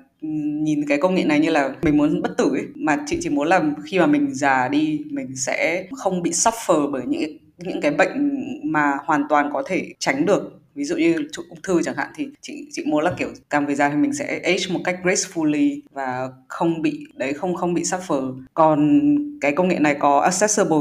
nhìn 0.63 0.85
cái 0.89 0.99
công 0.99 1.15
nghệ 1.15 1.25
này 1.25 1.41
như 1.41 1.51
là 1.51 1.75
mình 1.83 1.97
muốn 1.97 2.23
bất 2.23 2.37
tử 2.39 2.51
ấy, 2.51 2.67
mà 2.75 2.99
chị 3.07 3.19
chỉ 3.21 3.31
muốn 3.31 3.49
là 3.49 3.63
khi 3.85 3.99
mà 3.99 4.07
mình 4.07 4.35
già 4.35 4.69
đi, 4.69 5.01
mình 5.11 5.37
sẽ 5.37 5.87
không 5.97 6.23
bị 6.23 6.31
suffer 6.31 6.91
bởi 6.91 7.03
những 7.07 7.39
những 7.59 7.81
cái 7.81 7.91
bệnh 7.91 8.31
mà 8.63 8.97
hoàn 9.05 9.23
toàn 9.29 9.51
có 9.53 9.63
thể 9.67 9.93
tránh 9.99 10.27
được. 10.27 10.61
Ví 10.75 10.85
dụ 10.85 10.97
như 10.97 11.15
ung 11.49 11.63
thư 11.63 11.83
chẳng 11.83 11.97
hạn 11.97 12.09
thì 12.17 12.29
chị 12.41 12.69
chị 12.73 12.83
muốn 12.87 13.05
là 13.05 13.13
kiểu 13.19 13.29
càng 13.51 13.67
về 13.67 13.75
già 13.75 13.89
thì 13.89 13.97
mình 13.97 14.13
sẽ 14.13 14.41
age 14.45 14.65
một 14.71 14.81
cách 14.85 14.99
gracefully 15.03 15.81
và 15.93 16.29
không 16.49 16.83
bị, 16.83 17.07
đấy, 17.15 17.33
không 17.33 17.55
không 17.55 17.75
bị 17.75 17.83
suffer. 17.83 18.43
Còn 18.55 19.01
cái 19.41 19.53
công 19.53 19.69
nghệ 19.69 19.79
này 19.79 19.97
có 20.01 20.21
accessible 20.21 20.79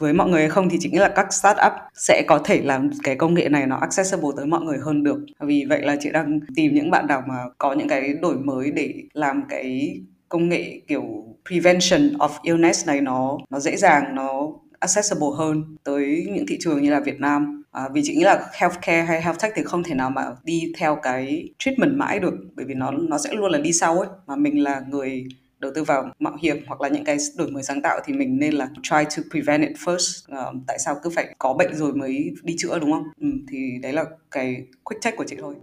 với 0.00 0.12
mọi 0.12 0.28
người 0.28 0.40
hay 0.40 0.50
không 0.50 0.68
thì 0.68 0.78
chính 0.80 1.00
là 1.00 1.08
các 1.08 1.32
startup 1.32 1.72
sẽ 1.94 2.22
có 2.28 2.38
thể 2.44 2.60
làm 2.62 2.90
cái 3.02 3.16
công 3.16 3.34
nghệ 3.34 3.48
này 3.48 3.66
nó 3.66 3.76
accessible 3.76 4.28
tới 4.36 4.46
mọi 4.46 4.60
người 4.60 4.78
hơn 4.78 5.02
được. 5.02 5.18
Vì 5.40 5.64
vậy 5.68 5.82
là 5.82 5.96
chị 6.00 6.10
đang 6.10 6.40
tìm 6.54 6.74
những 6.74 6.90
bạn 6.90 7.06
nào 7.06 7.22
mà 7.28 7.34
có 7.58 7.72
những 7.72 7.88
cái 7.88 8.14
đổi 8.22 8.38
mới 8.38 8.70
để 8.70 8.94
làm 9.12 9.42
cái 9.48 9.96
công 10.28 10.48
nghệ 10.48 10.80
kiểu 10.88 11.04
prevention 11.48 12.18
of 12.18 12.28
illness 12.42 12.86
này 12.86 13.00
nó 13.00 13.38
nó 13.50 13.60
dễ 13.60 13.76
dàng 13.76 14.14
nó 14.14 14.48
accessible 14.80 15.28
hơn 15.38 15.76
tới 15.84 16.26
những 16.34 16.46
thị 16.46 16.56
trường 16.60 16.82
như 16.82 16.90
là 16.90 17.00
Việt 17.00 17.20
Nam. 17.20 17.62
À, 17.72 17.88
vì 17.92 18.00
chị 18.04 18.14
nghĩ 18.14 18.24
là 18.24 18.46
healthcare 18.52 19.02
hay 19.02 19.22
health 19.22 19.40
tech 19.42 19.52
thì 19.56 19.62
không 19.64 19.82
thể 19.82 19.94
nào 19.94 20.10
mà 20.10 20.22
đi 20.44 20.72
theo 20.78 20.98
cái 21.02 21.48
treatment 21.58 21.96
mãi 21.96 22.20
được 22.20 22.34
bởi 22.56 22.66
vì 22.66 22.74
nó 22.74 22.90
nó 22.90 23.18
sẽ 23.18 23.32
luôn 23.32 23.50
là 23.50 23.58
đi 23.58 23.72
sau 23.72 23.98
ấy. 23.98 24.08
Mà 24.26 24.36
mình 24.36 24.62
là 24.62 24.82
người 24.88 25.24
đầu 25.60 25.72
tư 25.74 25.84
vào 25.84 26.08
mạo 26.18 26.36
hiểm 26.42 26.56
hoặc 26.66 26.80
là 26.80 26.88
những 26.88 27.04
cái 27.04 27.16
đổi 27.36 27.50
mới 27.50 27.62
sáng 27.62 27.82
tạo 27.82 28.00
thì 28.04 28.12
mình 28.12 28.38
nên 28.38 28.54
là 28.54 28.68
try 28.82 29.04
to 29.16 29.22
prevent 29.30 29.62
it 29.62 29.76
first. 29.76 30.32
Uh, 30.32 30.56
tại 30.66 30.78
sao 30.78 30.96
cứ 31.02 31.10
phải 31.10 31.34
có 31.38 31.54
bệnh 31.54 31.74
rồi 31.74 31.92
mới 31.94 32.34
đi 32.42 32.54
chữa 32.58 32.78
đúng 32.78 32.92
không? 32.92 33.04
Ừ, 33.20 33.28
thì 33.48 33.58
đấy 33.82 33.92
là 33.92 34.04
cái 34.30 34.64
quick 34.84 35.02
check 35.02 35.16
của 35.16 35.24
chị 35.24 35.36
thôi. 35.40 35.54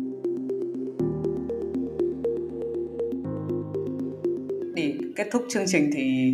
Để 4.76 4.94
kết 5.16 5.28
thúc 5.32 5.46
chương 5.50 5.66
trình 5.68 5.90
thì 5.94 6.34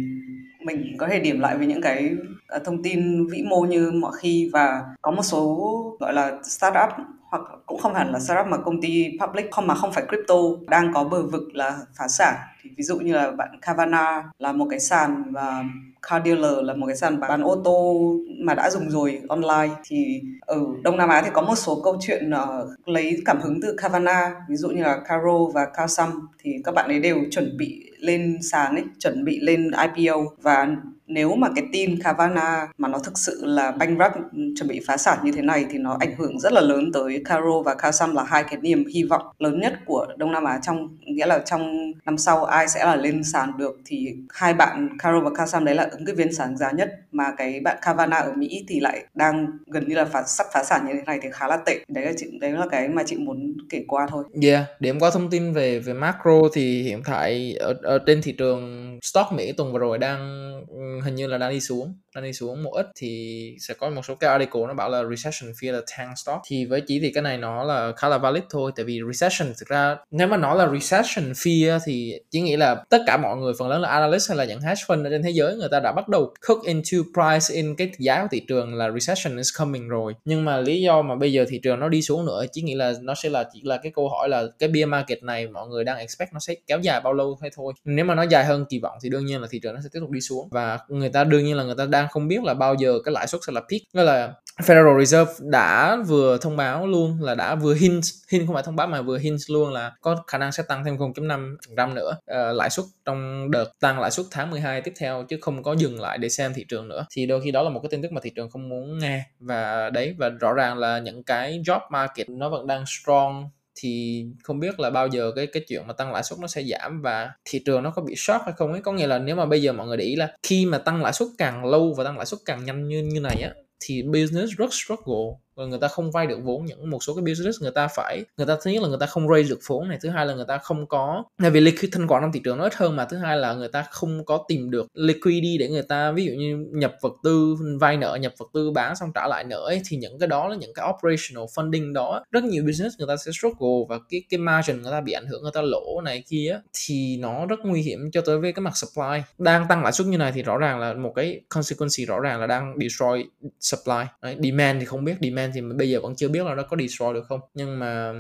mình 0.65 0.95
có 0.97 1.07
thể 1.07 1.19
điểm 1.19 1.39
lại 1.39 1.57
với 1.57 1.67
những 1.67 1.81
cái 1.81 2.11
ờ, 2.47 2.59
thông 2.65 2.83
tin 2.83 3.27
vĩ 3.27 3.43
mô 3.43 3.61
như 3.61 3.91
mọi 3.91 4.11
khi 4.19 4.49
và 4.53 4.81
có 5.01 5.11
một 5.11 5.23
số 5.23 5.97
gọi 5.99 6.13
là 6.13 6.39
startup 6.43 6.89
hoặc 7.33 7.43
cũng 7.65 7.79
không 7.79 7.93
hẳn 7.93 8.11
là 8.11 8.19
startup 8.19 8.47
mà 8.47 8.57
công 8.57 8.81
ty 8.81 9.17
public 9.21 9.51
không 9.51 9.67
mà 9.67 9.75
không 9.75 9.91
phải 9.91 10.03
crypto 10.09 10.35
đang 10.67 10.93
có 10.93 11.03
bờ 11.03 11.23
vực 11.23 11.43
là 11.53 11.77
phá 11.97 12.07
sản. 12.07 12.35
Thì 12.61 12.69
ví 12.77 12.83
dụ 12.83 12.97
như 12.97 13.13
là 13.13 13.31
bạn 13.31 13.49
Kavana 13.61 14.23
là 14.39 14.51
một 14.51 14.67
cái 14.69 14.79
sàn 14.79 15.23
và 15.31 15.63
car 16.09 16.25
dealer 16.25 16.57
là 16.61 16.73
một 16.73 16.87
cái 16.87 16.95
sàn 16.95 17.19
bán 17.19 17.41
ô 17.41 17.61
tô 17.63 18.01
mà 18.39 18.53
đã 18.53 18.69
dùng 18.69 18.89
rồi 18.89 19.21
online. 19.29 19.75
Thì 19.83 20.21
ở 20.41 20.59
Đông 20.83 20.97
Nam 20.97 21.09
Á 21.09 21.21
thì 21.25 21.29
có 21.33 21.41
một 21.41 21.55
số 21.55 21.81
câu 21.83 21.97
chuyện 22.01 22.31
uh, 22.31 22.87
lấy 22.89 23.21
cảm 23.25 23.41
hứng 23.41 23.59
từ 23.61 23.75
Kavana 23.77 24.35
ví 24.49 24.55
dụ 24.55 24.69
như 24.69 24.83
là 24.83 24.99
Caro 25.05 25.45
và 25.53 25.65
Kaosam 25.73 26.27
thì 26.39 26.51
các 26.63 26.75
bạn 26.75 26.89
ấy 26.89 26.99
đều 26.99 27.17
chuẩn 27.31 27.57
bị 27.57 27.92
lên 28.03 28.37
sàn 28.41 28.75
ấy 28.75 28.83
chuẩn 28.99 29.25
bị 29.25 29.39
lên 29.39 29.71
IPO 29.95 30.17
và 30.41 30.67
nếu 31.07 31.35
mà 31.35 31.47
cái 31.55 31.65
tin 31.71 32.01
Cavana 32.03 32.67
mà 32.77 32.87
nó 32.87 32.99
thực 32.99 33.17
sự 33.17 33.45
là 33.45 33.71
bankrupt 33.71 34.15
chuẩn 34.33 34.67
bị 34.67 34.81
phá 34.87 34.97
sản 34.97 35.17
như 35.23 35.31
thế 35.31 35.41
này 35.41 35.65
thì 35.71 35.77
nó 35.77 35.97
ảnh 35.99 36.15
hưởng 36.17 36.39
rất 36.39 36.53
là 36.53 36.61
lớn 36.61 36.91
tới 36.93 37.21
Caro 37.25 37.61
và 37.65 37.75
Kasam 37.75 38.15
là 38.15 38.23
hai 38.23 38.43
cái 38.43 38.59
niềm 38.61 38.85
hy 38.93 39.03
vọng 39.03 39.21
lớn 39.39 39.59
nhất 39.59 39.73
của 39.85 40.07
Đông 40.17 40.31
Nam 40.31 40.43
Á 40.43 40.59
trong 40.61 40.97
nghĩa 41.05 41.25
là 41.25 41.39
trong 41.39 41.91
năm 42.05 42.17
sau 42.17 42.45
ai 42.45 42.67
sẽ 42.67 42.85
là 42.85 42.95
lên 42.95 43.23
sàn 43.23 43.51
được. 43.57 43.79
Thì 43.85 44.15
hai 44.29 44.53
bạn 44.53 44.89
Caro 44.99 45.19
và 45.19 45.29
Kasam 45.35 45.65
đấy 45.65 45.75
là 45.75 45.87
ứng 45.91 46.05
cử 46.05 46.13
viên 46.15 46.33
sáng 46.33 46.57
giá 46.57 46.71
nhất 46.71 46.89
mà 47.11 47.31
cái 47.37 47.59
bạn 47.59 47.77
Cavana 47.81 48.17
ở 48.17 48.33
Mỹ 48.37 48.65
thì 48.67 48.79
lại 48.79 49.05
đang 49.13 49.47
gần 49.67 49.87
như 49.87 49.95
là 49.95 50.05
phá, 50.05 50.23
sắp 50.27 50.47
phá 50.53 50.63
sản 50.63 50.85
như 50.87 50.93
thế 50.93 51.01
này 51.05 51.19
thì 51.23 51.29
khá 51.31 51.47
là 51.47 51.57
tệ. 51.57 51.79
Đấy 51.87 52.05
là 52.05 52.11
chị 52.17 52.25
đấy 52.39 52.51
là 52.51 52.65
cái 52.71 52.87
mà 52.87 53.03
chị 53.05 53.17
muốn 53.17 53.53
kể 53.69 53.83
qua 53.87 54.07
thôi. 54.09 54.23
Yeah, 54.41 54.63
điểm 54.79 54.99
qua 54.99 55.09
thông 55.13 55.29
tin 55.29 55.53
về 55.53 55.79
về 55.79 55.93
macro 55.93 56.41
thì 56.53 56.83
hiện 56.83 57.01
tại 57.05 57.55
ở, 57.59 57.73
ở 57.83 57.92
Ờ, 57.93 57.99
trên 58.07 58.21
thị 58.21 58.31
trường 58.37 58.99
stock 59.03 59.31
Mỹ 59.33 59.51
tuần 59.57 59.73
vừa 59.73 59.79
rồi 59.79 59.97
đang 59.97 60.19
ừ, 60.67 60.75
hình 61.05 61.15
như 61.15 61.27
là 61.27 61.37
đang 61.37 61.51
đi 61.51 61.59
xuống 61.61 61.95
đang 62.15 62.23
đi 62.23 62.33
xuống 62.33 62.63
một 62.63 62.71
ít 62.71 62.87
thì 62.95 63.55
sẽ 63.59 63.73
có 63.73 63.89
một 63.89 64.01
số 64.05 64.15
cái 64.15 64.29
article 64.29 64.61
nó 64.67 64.73
bảo 64.73 64.89
là 64.89 65.03
recession 65.09 65.51
fear 65.51 65.71
là 65.71 65.81
tank 65.97 66.17
stock 66.17 66.41
thì 66.47 66.65
với 66.65 66.81
chỉ 66.81 66.99
thì 66.99 67.11
cái 67.11 67.23
này 67.23 67.37
nó 67.37 67.63
là 67.63 67.91
khá 67.97 68.09
là 68.09 68.17
valid 68.17 68.43
thôi, 68.49 68.71
tại 68.75 68.85
vì 68.85 68.99
recession 69.11 69.53
thực 69.59 69.67
ra 69.67 69.97
nếu 70.11 70.27
mà 70.27 70.37
nói 70.37 70.57
là 70.57 70.69
recession 70.73 71.31
fear 71.31 71.79
thì 71.85 72.13
chỉ 72.31 72.41
nghĩ 72.41 72.57
là 72.57 72.83
tất 72.89 73.01
cả 73.07 73.17
mọi 73.17 73.37
người, 73.37 73.53
phần 73.59 73.69
lớn 73.69 73.81
là 73.81 73.89
analyst 73.89 74.29
hay 74.29 74.37
là 74.37 74.45
những 74.45 74.61
hedge 74.61 74.81
fund 74.87 75.05
ở 75.05 75.09
trên 75.09 75.23
thế 75.23 75.29
giới, 75.29 75.55
người 75.55 75.69
ta 75.71 75.79
đã 75.79 75.91
bắt 75.91 76.07
đầu 76.07 76.33
cook 76.47 76.63
into 76.63 76.97
price 77.13 77.55
in 77.55 77.75
cái 77.75 77.91
giá 77.99 78.21
của 78.21 78.27
thị 78.31 78.41
trường 78.47 78.75
là 78.75 78.91
recession 78.91 79.37
is 79.37 79.57
coming 79.57 79.87
rồi. 79.87 80.15
Nhưng 80.25 80.45
mà 80.45 80.57
lý 80.57 80.81
do 80.81 81.01
mà 81.01 81.15
bây 81.15 81.33
giờ 81.33 81.45
thị 81.49 81.59
trường 81.63 81.79
nó 81.79 81.89
đi 81.89 82.01
xuống 82.01 82.25
nữa, 82.25 82.45
chỉ 82.51 82.61
nghĩ 82.61 82.75
là 82.75 82.93
nó 83.01 83.15
sẽ 83.15 83.29
là 83.29 83.43
chỉ 83.53 83.61
là 83.63 83.77
cái 83.83 83.91
câu 83.95 84.09
hỏi 84.09 84.29
là 84.29 84.43
cái 84.59 84.69
bear 84.69 84.87
market 84.87 85.23
này 85.23 85.47
mọi 85.47 85.67
người 85.67 85.83
đang 85.83 85.97
expect 85.97 86.33
nó 86.33 86.39
sẽ 86.39 86.55
kéo 86.67 86.79
dài 86.79 87.01
bao 87.01 87.13
lâu 87.13 87.37
hay 87.41 87.51
thôi. 87.55 87.73
Nếu 87.85 88.05
mà 88.05 88.15
nó 88.15 88.23
dài 88.23 88.45
hơn 88.45 88.65
kỳ 88.69 88.79
vọng 88.79 88.97
thì 89.01 89.09
đương 89.09 89.25
nhiên 89.25 89.41
là 89.41 89.47
thị 89.51 89.59
trường 89.63 89.73
nó 89.75 89.81
sẽ 89.83 89.89
tiếp 89.93 89.99
tục 89.99 90.09
đi 90.09 90.21
xuống. 90.21 90.47
Và 90.51 90.79
người 90.87 91.09
ta 91.09 91.23
đương 91.23 91.45
nhiên 91.45 91.57
là 91.57 91.63
người 91.63 91.75
ta 91.77 91.85
đang 91.85 92.02
không 92.11 92.27
biết 92.27 92.43
là 92.43 92.53
bao 92.53 92.73
giờ 92.73 92.99
cái 93.05 93.11
lãi 93.11 93.27
suất 93.27 93.41
sẽ 93.47 93.53
là 93.53 93.61
peak. 93.61 93.81
Nghĩa 93.93 94.03
là 94.03 94.33
Federal 94.61 94.99
Reserve 94.99 95.33
đã 95.39 95.97
vừa 96.07 96.37
thông 96.37 96.57
báo 96.57 96.87
luôn 96.87 97.17
là 97.21 97.35
đã 97.35 97.55
vừa 97.55 97.73
hint 97.73 98.03
hint 98.31 98.45
không 98.45 98.53
phải 98.53 98.63
thông 98.63 98.75
báo 98.75 98.87
mà 98.87 99.01
vừa 99.01 99.17
hint 99.17 99.39
luôn 99.49 99.73
là 99.73 99.91
có 100.01 100.23
khả 100.27 100.37
năng 100.37 100.51
sẽ 100.51 100.63
tăng 100.63 100.85
thêm 100.85 100.97
0.5% 100.97 101.93
nữa. 101.93 102.11
Uh, 102.31 102.55
lãi 102.55 102.69
suất 102.69 102.85
trong 103.05 103.51
đợt 103.51 103.65
tăng 103.79 103.99
lãi 103.99 104.11
suất 104.11 104.25
tháng 104.31 104.51
12 104.51 104.81
tiếp 104.81 104.93
theo 104.99 105.25
chứ 105.29 105.37
không 105.41 105.63
có 105.63 105.73
dừng 105.73 106.01
lại 106.01 106.17
để 106.17 106.29
xem 106.29 106.53
thị 106.53 106.65
trường 106.69 106.87
nữa. 106.87 107.05
Thì 107.11 107.25
đôi 107.25 107.41
khi 107.41 107.51
đó 107.51 107.63
là 107.63 107.69
một 107.69 107.79
cái 107.79 107.89
tin 107.89 108.01
tức 108.01 108.11
mà 108.11 108.21
thị 108.23 108.31
trường 108.35 108.49
không 108.49 108.69
muốn 108.69 108.99
nghe. 108.99 109.23
Và 109.39 109.89
đấy 109.89 110.15
và 110.17 110.29
rõ 110.29 110.53
ràng 110.53 110.77
là 110.77 110.99
những 110.99 111.23
cái 111.23 111.61
job 111.65 111.79
market 111.91 112.29
nó 112.29 112.49
vẫn 112.49 112.67
đang 112.67 112.83
strong 112.87 113.49
thì 113.75 114.25
không 114.43 114.59
biết 114.59 114.79
là 114.79 114.89
bao 114.89 115.07
giờ 115.07 115.31
cái 115.35 115.47
cái 115.47 115.63
chuyện 115.67 115.87
mà 115.87 115.93
tăng 115.93 116.13
lãi 116.13 116.23
suất 116.23 116.39
nó 116.39 116.47
sẽ 116.47 116.63
giảm 116.63 117.01
và 117.01 117.31
thị 117.45 117.59
trường 117.65 117.83
nó 117.83 117.91
có 117.91 118.01
bị 118.01 118.13
short 118.17 118.41
hay 118.45 118.53
không 118.57 118.71
ấy. 118.71 118.81
Có 118.81 118.91
nghĩa 118.91 119.07
là 119.07 119.19
nếu 119.19 119.35
mà 119.35 119.45
bây 119.45 119.61
giờ 119.61 119.73
mọi 119.73 119.87
người 119.87 119.97
để 119.97 120.05
ý 120.05 120.15
là 120.15 120.37
khi 120.43 120.65
mà 120.65 120.77
tăng 120.77 121.01
lãi 121.03 121.13
suất 121.13 121.27
càng 121.37 121.65
lâu 121.65 121.93
và 121.97 122.03
tăng 122.03 122.17
lãi 122.17 122.25
suất 122.25 122.39
càng 122.45 122.65
nhanh 122.65 122.87
như 122.87 123.03
như 123.03 123.19
này 123.19 123.41
á, 123.41 123.53
thì 123.79 124.03
business 124.03 124.53
rất 124.57 124.73
struggle 124.73 125.39
và 125.55 125.65
người 125.65 125.79
ta 125.79 125.87
không 125.87 126.11
vay 126.11 126.27
được 126.27 126.39
vốn 126.43 126.65
những 126.65 126.89
một 126.89 127.03
số 127.03 127.15
cái 127.15 127.21
business 127.21 127.61
người 127.61 127.71
ta 127.71 127.87
phải 127.87 128.23
người 128.37 128.47
ta 128.47 128.57
thứ 128.63 128.71
nhất 128.71 128.83
là 128.83 128.89
người 128.89 128.97
ta 128.99 129.05
không 129.05 129.29
raise 129.29 129.49
được 129.49 129.59
vốn 129.67 129.89
này 129.89 129.97
thứ 130.01 130.09
hai 130.09 130.25
là 130.25 130.33
người 130.33 130.45
ta 130.47 130.57
không 130.57 130.87
có 130.87 131.23
tại 131.41 131.51
vì 131.51 131.59
liquid 131.59 131.93
thanh 131.93 132.07
khoản 132.07 132.23
trong 132.23 132.31
thị 132.31 132.41
trường 132.43 132.57
nó 132.57 132.63
ít 132.63 132.75
hơn 132.75 132.95
mà 132.95 133.05
thứ 133.05 133.17
hai 133.17 133.37
là 133.37 133.53
người 133.53 133.67
ta 133.67 133.85
không 133.91 134.25
có 134.25 134.45
tìm 134.47 134.71
được 134.71 134.87
liquidity 134.93 135.57
để 135.57 135.69
người 135.69 135.83
ta 135.83 136.11
ví 136.11 136.25
dụ 136.25 136.31
như 136.31 136.65
nhập 136.71 136.95
vật 137.01 137.13
tư 137.23 137.55
vay 137.79 137.97
nợ 137.97 138.17
nhập 138.21 138.33
vật 138.37 138.45
tư 138.53 138.71
bán 138.71 138.95
xong 138.95 139.11
trả 139.15 139.27
lại 139.27 139.43
nợ 139.43 139.57
ấy, 139.65 139.81
thì 139.85 139.97
những 139.97 140.19
cái 140.19 140.27
đó 140.27 140.47
là 140.47 140.55
những 140.55 140.73
cái 140.73 140.89
operational 140.89 141.45
funding 141.55 141.93
đó 141.93 142.23
rất 142.31 142.43
nhiều 142.43 142.63
business 142.63 142.95
người 142.97 143.07
ta 143.07 143.15
sẽ 143.25 143.31
struggle 143.31 143.85
và 143.89 143.99
cái 144.09 144.23
cái 144.29 144.37
margin 144.37 144.81
người 144.81 144.91
ta 144.91 145.01
bị 145.01 145.11
ảnh 145.11 145.25
hưởng 145.25 145.43
người 145.43 145.51
ta 145.53 145.61
lỗ 145.61 146.01
này 146.01 146.23
kia 146.29 146.59
thì 146.73 147.17
nó 147.17 147.45
rất 147.45 147.59
nguy 147.63 147.81
hiểm 147.81 148.11
cho 148.11 148.21
tới 148.21 148.39
với 148.39 148.53
cái 148.53 148.61
mặt 148.61 148.77
supply 148.77 149.21
đang 149.37 149.67
tăng 149.67 149.83
lãi 149.83 149.91
suất 149.91 150.07
như 150.07 150.17
này 150.17 150.31
thì 150.31 150.43
rõ 150.43 150.57
ràng 150.57 150.79
là 150.79 150.93
một 150.93 151.13
cái 151.15 151.41
consequence 151.49 152.05
rõ 152.05 152.19
ràng 152.19 152.39
là 152.39 152.47
đang 152.47 152.75
destroy 152.81 153.25
supply 153.59 154.03
Đấy, 154.21 154.37
demand 154.43 154.79
thì 154.79 154.85
không 154.85 155.05
biết 155.05 155.15
demand 155.21 155.42
Man 155.43 155.51
thì 155.53 155.61
bây 155.61 155.89
giờ 155.89 155.99
vẫn 156.01 156.15
chưa 156.15 156.27
biết 156.27 156.45
là 156.45 156.55
nó 156.55 156.63
có 156.63 156.77
destroy 156.77 157.13
được 157.13 157.25
không. 157.29 157.39
Nhưng 157.53 157.79
mà 157.79 158.13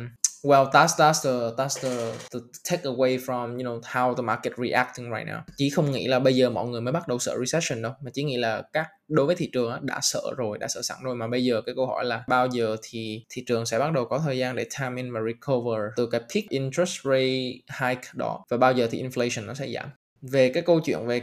well 0.43 0.71
that's 0.71 0.87
that's 0.87 1.23
the 1.23 1.63
that's 1.63 1.81
the, 1.81 2.13
the 2.33 2.39
take 2.69 2.83
away 2.83 3.17
from 3.17 3.51
you 3.51 3.63
know 3.63 3.81
how 3.81 4.15
the 4.15 4.21
market 4.21 4.53
reacting 4.57 5.05
right 5.05 5.27
now. 5.27 5.39
Chỉ 5.57 5.69
không 5.69 5.91
nghĩ 5.91 6.07
là 6.07 6.19
bây 6.19 6.35
giờ 6.35 6.49
mọi 6.49 6.67
người 6.67 6.81
mới 6.81 6.91
bắt 6.91 7.07
đầu 7.07 7.19
sợ 7.19 7.37
recession 7.39 7.81
đâu 7.81 7.91
mà 8.01 8.11
chỉ 8.13 8.23
nghĩ 8.23 8.37
là 8.37 8.63
các 8.73 8.87
đối 9.07 9.25
với 9.25 9.35
thị 9.35 9.49
trường 9.53 9.71
á, 9.71 9.79
đã 9.81 9.99
sợ 10.01 10.21
rồi 10.37 10.57
đã 10.57 10.67
sợ 10.67 10.81
sẵn 10.81 10.97
rồi. 11.03 11.15
Mà 11.15 11.27
bây 11.27 11.43
giờ 11.43 11.61
cái 11.65 11.75
câu 11.75 11.87
hỏi 11.87 12.05
là 12.05 12.23
bao 12.27 12.47
giờ 12.47 12.75
thì 12.83 13.23
thị 13.29 13.43
trường 13.47 13.65
sẽ 13.65 13.79
bắt 13.79 13.93
đầu 13.93 14.05
có 14.05 14.19
thời 14.25 14.37
gian 14.37 14.55
để 14.55 14.65
time 14.79 15.01
in 15.01 15.13
và 15.13 15.19
recover 15.27 15.79
từ 15.95 16.07
cái 16.11 16.21
peak 16.21 16.49
interest 16.49 17.01
rate 17.03 17.51
hike 17.79 18.09
đó 18.13 18.45
và 18.49 18.57
bao 18.57 18.73
giờ 18.73 18.87
thì 18.91 19.03
inflation 19.03 19.45
nó 19.45 19.53
sẽ 19.53 19.69
giảm. 19.69 19.89
Về 20.21 20.49
cái 20.49 20.63
câu 20.63 20.79
chuyện 20.79 21.07
về 21.07 21.21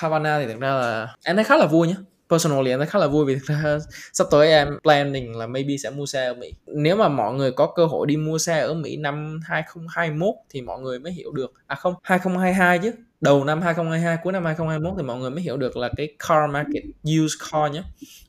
Kavana 0.00 0.38
thì 0.40 0.46
thực 0.46 0.60
ra 0.60 0.70
là 0.70 1.14
em 1.24 1.36
thấy 1.36 1.44
khá 1.44 1.56
là 1.56 1.66
vui 1.66 1.88
nhé 1.88 1.94
personally 2.30 2.70
em 2.70 2.78
thấy 2.78 2.86
khá 2.86 2.98
là 2.98 3.06
vui 3.06 3.24
vì 3.24 3.34
thực 3.34 3.44
ra 3.46 3.78
sắp 4.12 4.26
tới 4.30 4.48
em 4.48 4.78
planning 4.82 5.36
là 5.36 5.46
maybe 5.46 5.76
sẽ 5.76 5.90
mua 5.90 6.06
xe 6.06 6.26
ở 6.26 6.34
Mỹ. 6.34 6.52
Nếu 6.66 6.96
mà 6.96 7.08
mọi 7.08 7.34
người 7.34 7.52
có 7.52 7.66
cơ 7.66 7.86
hội 7.86 8.06
đi 8.06 8.16
mua 8.16 8.38
xe 8.38 8.60
ở 8.60 8.74
Mỹ 8.74 8.96
năm 8.96 9.40
2021 9.44 10.34
thì 10.50 10.60
mọi 10.60 10.80
người 10.80 10.98
mới 10.98 11.12
hiểu 11.12 11.32
được. 11.32 11.52
À 11.66 11.74
không 11.74 11.94
2022 12.02 12.78
chứ 12.78 12.92
đầu 13.20 13.44
năm 13.44 13.62
2022 13.62 14.16
cuối 14.22 14.32
năm 14.32 14.44
2021 14.44 14.94
thì 14.96 15.02
mọi 15.02 15.18
người 15.18 15.30
mới 15.30 15.42
hiểu 15.42 15.56
được 15.56 15.76
là 15.76 15.90
cái 15.96 16.08
car 16.28 16.50
market 16.50 16.82
used 16.84 17.50
car 17.52 17.72
nhé 17.72 17.82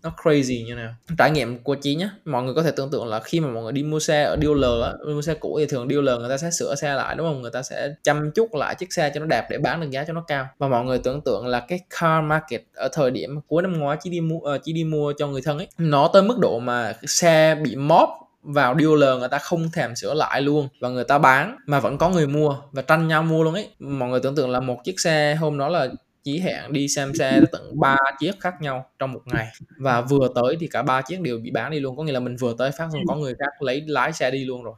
nó 0.04 0.12
crazy 0.24 0.66
như 0.66 0.76
nào. 0.76 0.94
Trải 1.18 1.32
nghiệm 1.32 1.64
của 1.64 1.76
chị 1.76 1.96
nhé 1.96 2.10
mọi 2.26 2.44
người 2.44 2.54
có 2.54 2.64
thể 2.64 2.72
tưởng 2.72 2.92
tượng 2.92 3.08
là 3.08 3.20
khi 3.20 3.40
mà 3.40 3.48
mọi 3.48 3.64
người 3.64 3.72
đi 3.72 3.84
mua 3.84 4.00
xe 4.00 4.24
ở 4.24 4.38
dealer 4.42 4.84
á 4.84 4.94
mua 5.14 5.22
xe 5.22 5.34
cũ 5.34 5.56
thì 5.60 5.66
thường 5.66 5.88
dealer 5.90 6.20
người 6.20 6.30
ta 6.30 6.38
sẽ 6.38 6.52
sửa 6.52 6.76
xe 6.76 6.94
lại 6.94 7.16
đúng 7.16 7.28
không? 7.28 7.42
Người 7.42 7.52
ta 7.52 7.64
sẽ 7.64 7.90
chăm 8.04 8.32
chút 8.32 8.56
lại 8.56 8.76
chiếc 8.76 8.94
xe 8.94 9.12
cho 9.14 9.20
nó 9.20 9.26
đẹp 9.26 9.48
để 9.50 9.58
bán 9.58 9.82
được 9.82 9.90
giá 9.90 10.04
cho 10.04 10.14
nó 10.14 10.24
cao. 10.28 10.48
Và 10.58 10.68
mọi 10.68 10.86
người 10.86 11.00
tưởng 11.00 11.22
tượng 11.22 11.48
là 11.48 11.60
cái 11.60 11.80
car 12.00 12.24
market 12.24 12.62
ở 12.74 12.90
thời 12.94 13.12
điểm 13.12 13.40
cuối 13.48 13.62
năm 13.64 13.80
ngoái 13.80 13.98
chỉ 14.02 14.10
đi 14.10 14.22
mua 14.22 14.40
ờ, 14.40 14.56
uh, 14.56 14.62
chỉ 14.64 14.74
đi 14.74 14.84
mua 14.84 15.14
cho 15.18 15.28
người 15.28 15.42
thân 15.42 15.58
ấy 15.58 15.68
nó 15.78 16.10
tới 16.14 16.24
mức 16.24 16.38
độ 16.40 16.60
mà 16.60 16.94
xe 17.08 17.56
bị 17.64 17.76
móp 17.76 18.10
vào 18.44 18.76
dealer 18.80 19.20
người 19.20 19.30
ta 19.30 19.38
không 19.38 19.72
thèm 19.74 19.96
sửa 19.96 20.14
lại 20.14 20.42
luôn 20.42 20.68
và 20.80 20.90
người 20.90 21.04
ta 21.04 21.18
bán 21.18 21.58
mà 21.66 21.80
vẫn 21.80 21.98
có 21.98 22.10
người 22.10 22.28
mua 22.28 22.56
và 22.72 22.82
tranh 22.82 23.08
nhau 23.08 23.24
mua 23.24 23.44
luôn 23.44 23.54
ấy. 23.54 23.70
Mọi 23.80 24.10
người 24.10 24.20
tưởng 24.20 24.36
tượng 24.36 24.50
là 24.50 24.60
một 24.60 24.78
chiếc 24.84 25.00
xe 25.00 25.36
hôm 25.36 25.58
đó 25.58 25.70
là 25.70 25.88
chỉ 26.24 26.40
hẹn 26.40 26.74
đi 26.74 26.88
xem 26.88 27.14
xe 27.14 27.42
tận 27.52 27.80
3 27.80 27.98
chiếc 28.20 28.40
khác 28.40 28.54
nhau 28.62 28.86
trong 29.00 29.12
một 29.14 29.22
ngày. 29.26 29.48
Và 29.78 30.02
vừa 30.02 30.28
tới 30.36 30.58
thì 30.60 30.68
cả 30.68 30.82
ba 30.82 31.02
chiếc 31.02 31.22
đều 31.22 31.38
bị 31.38 31.52
bán 31.52 31.72
đi 31.72 31.80
luôn. 31.80 31.98
Có 31.98 32.04
nghĩa 32.04 32.12
là 32.12 32.20
mình 32.20 32.36
vừa 32.36 32.54
tới 32.58 32.72
phát 32.72 32.88
xong 32.92 33.02
có 33.08 33.16
người 33.16 33.34
khác 33.40 33.62
lấy, 33.62 33.84
lái 33.88 34.14
xe 34.14 34.32
đi 34.32 34.46
luôn 34.46 34.64
rồi. 34.64 34.74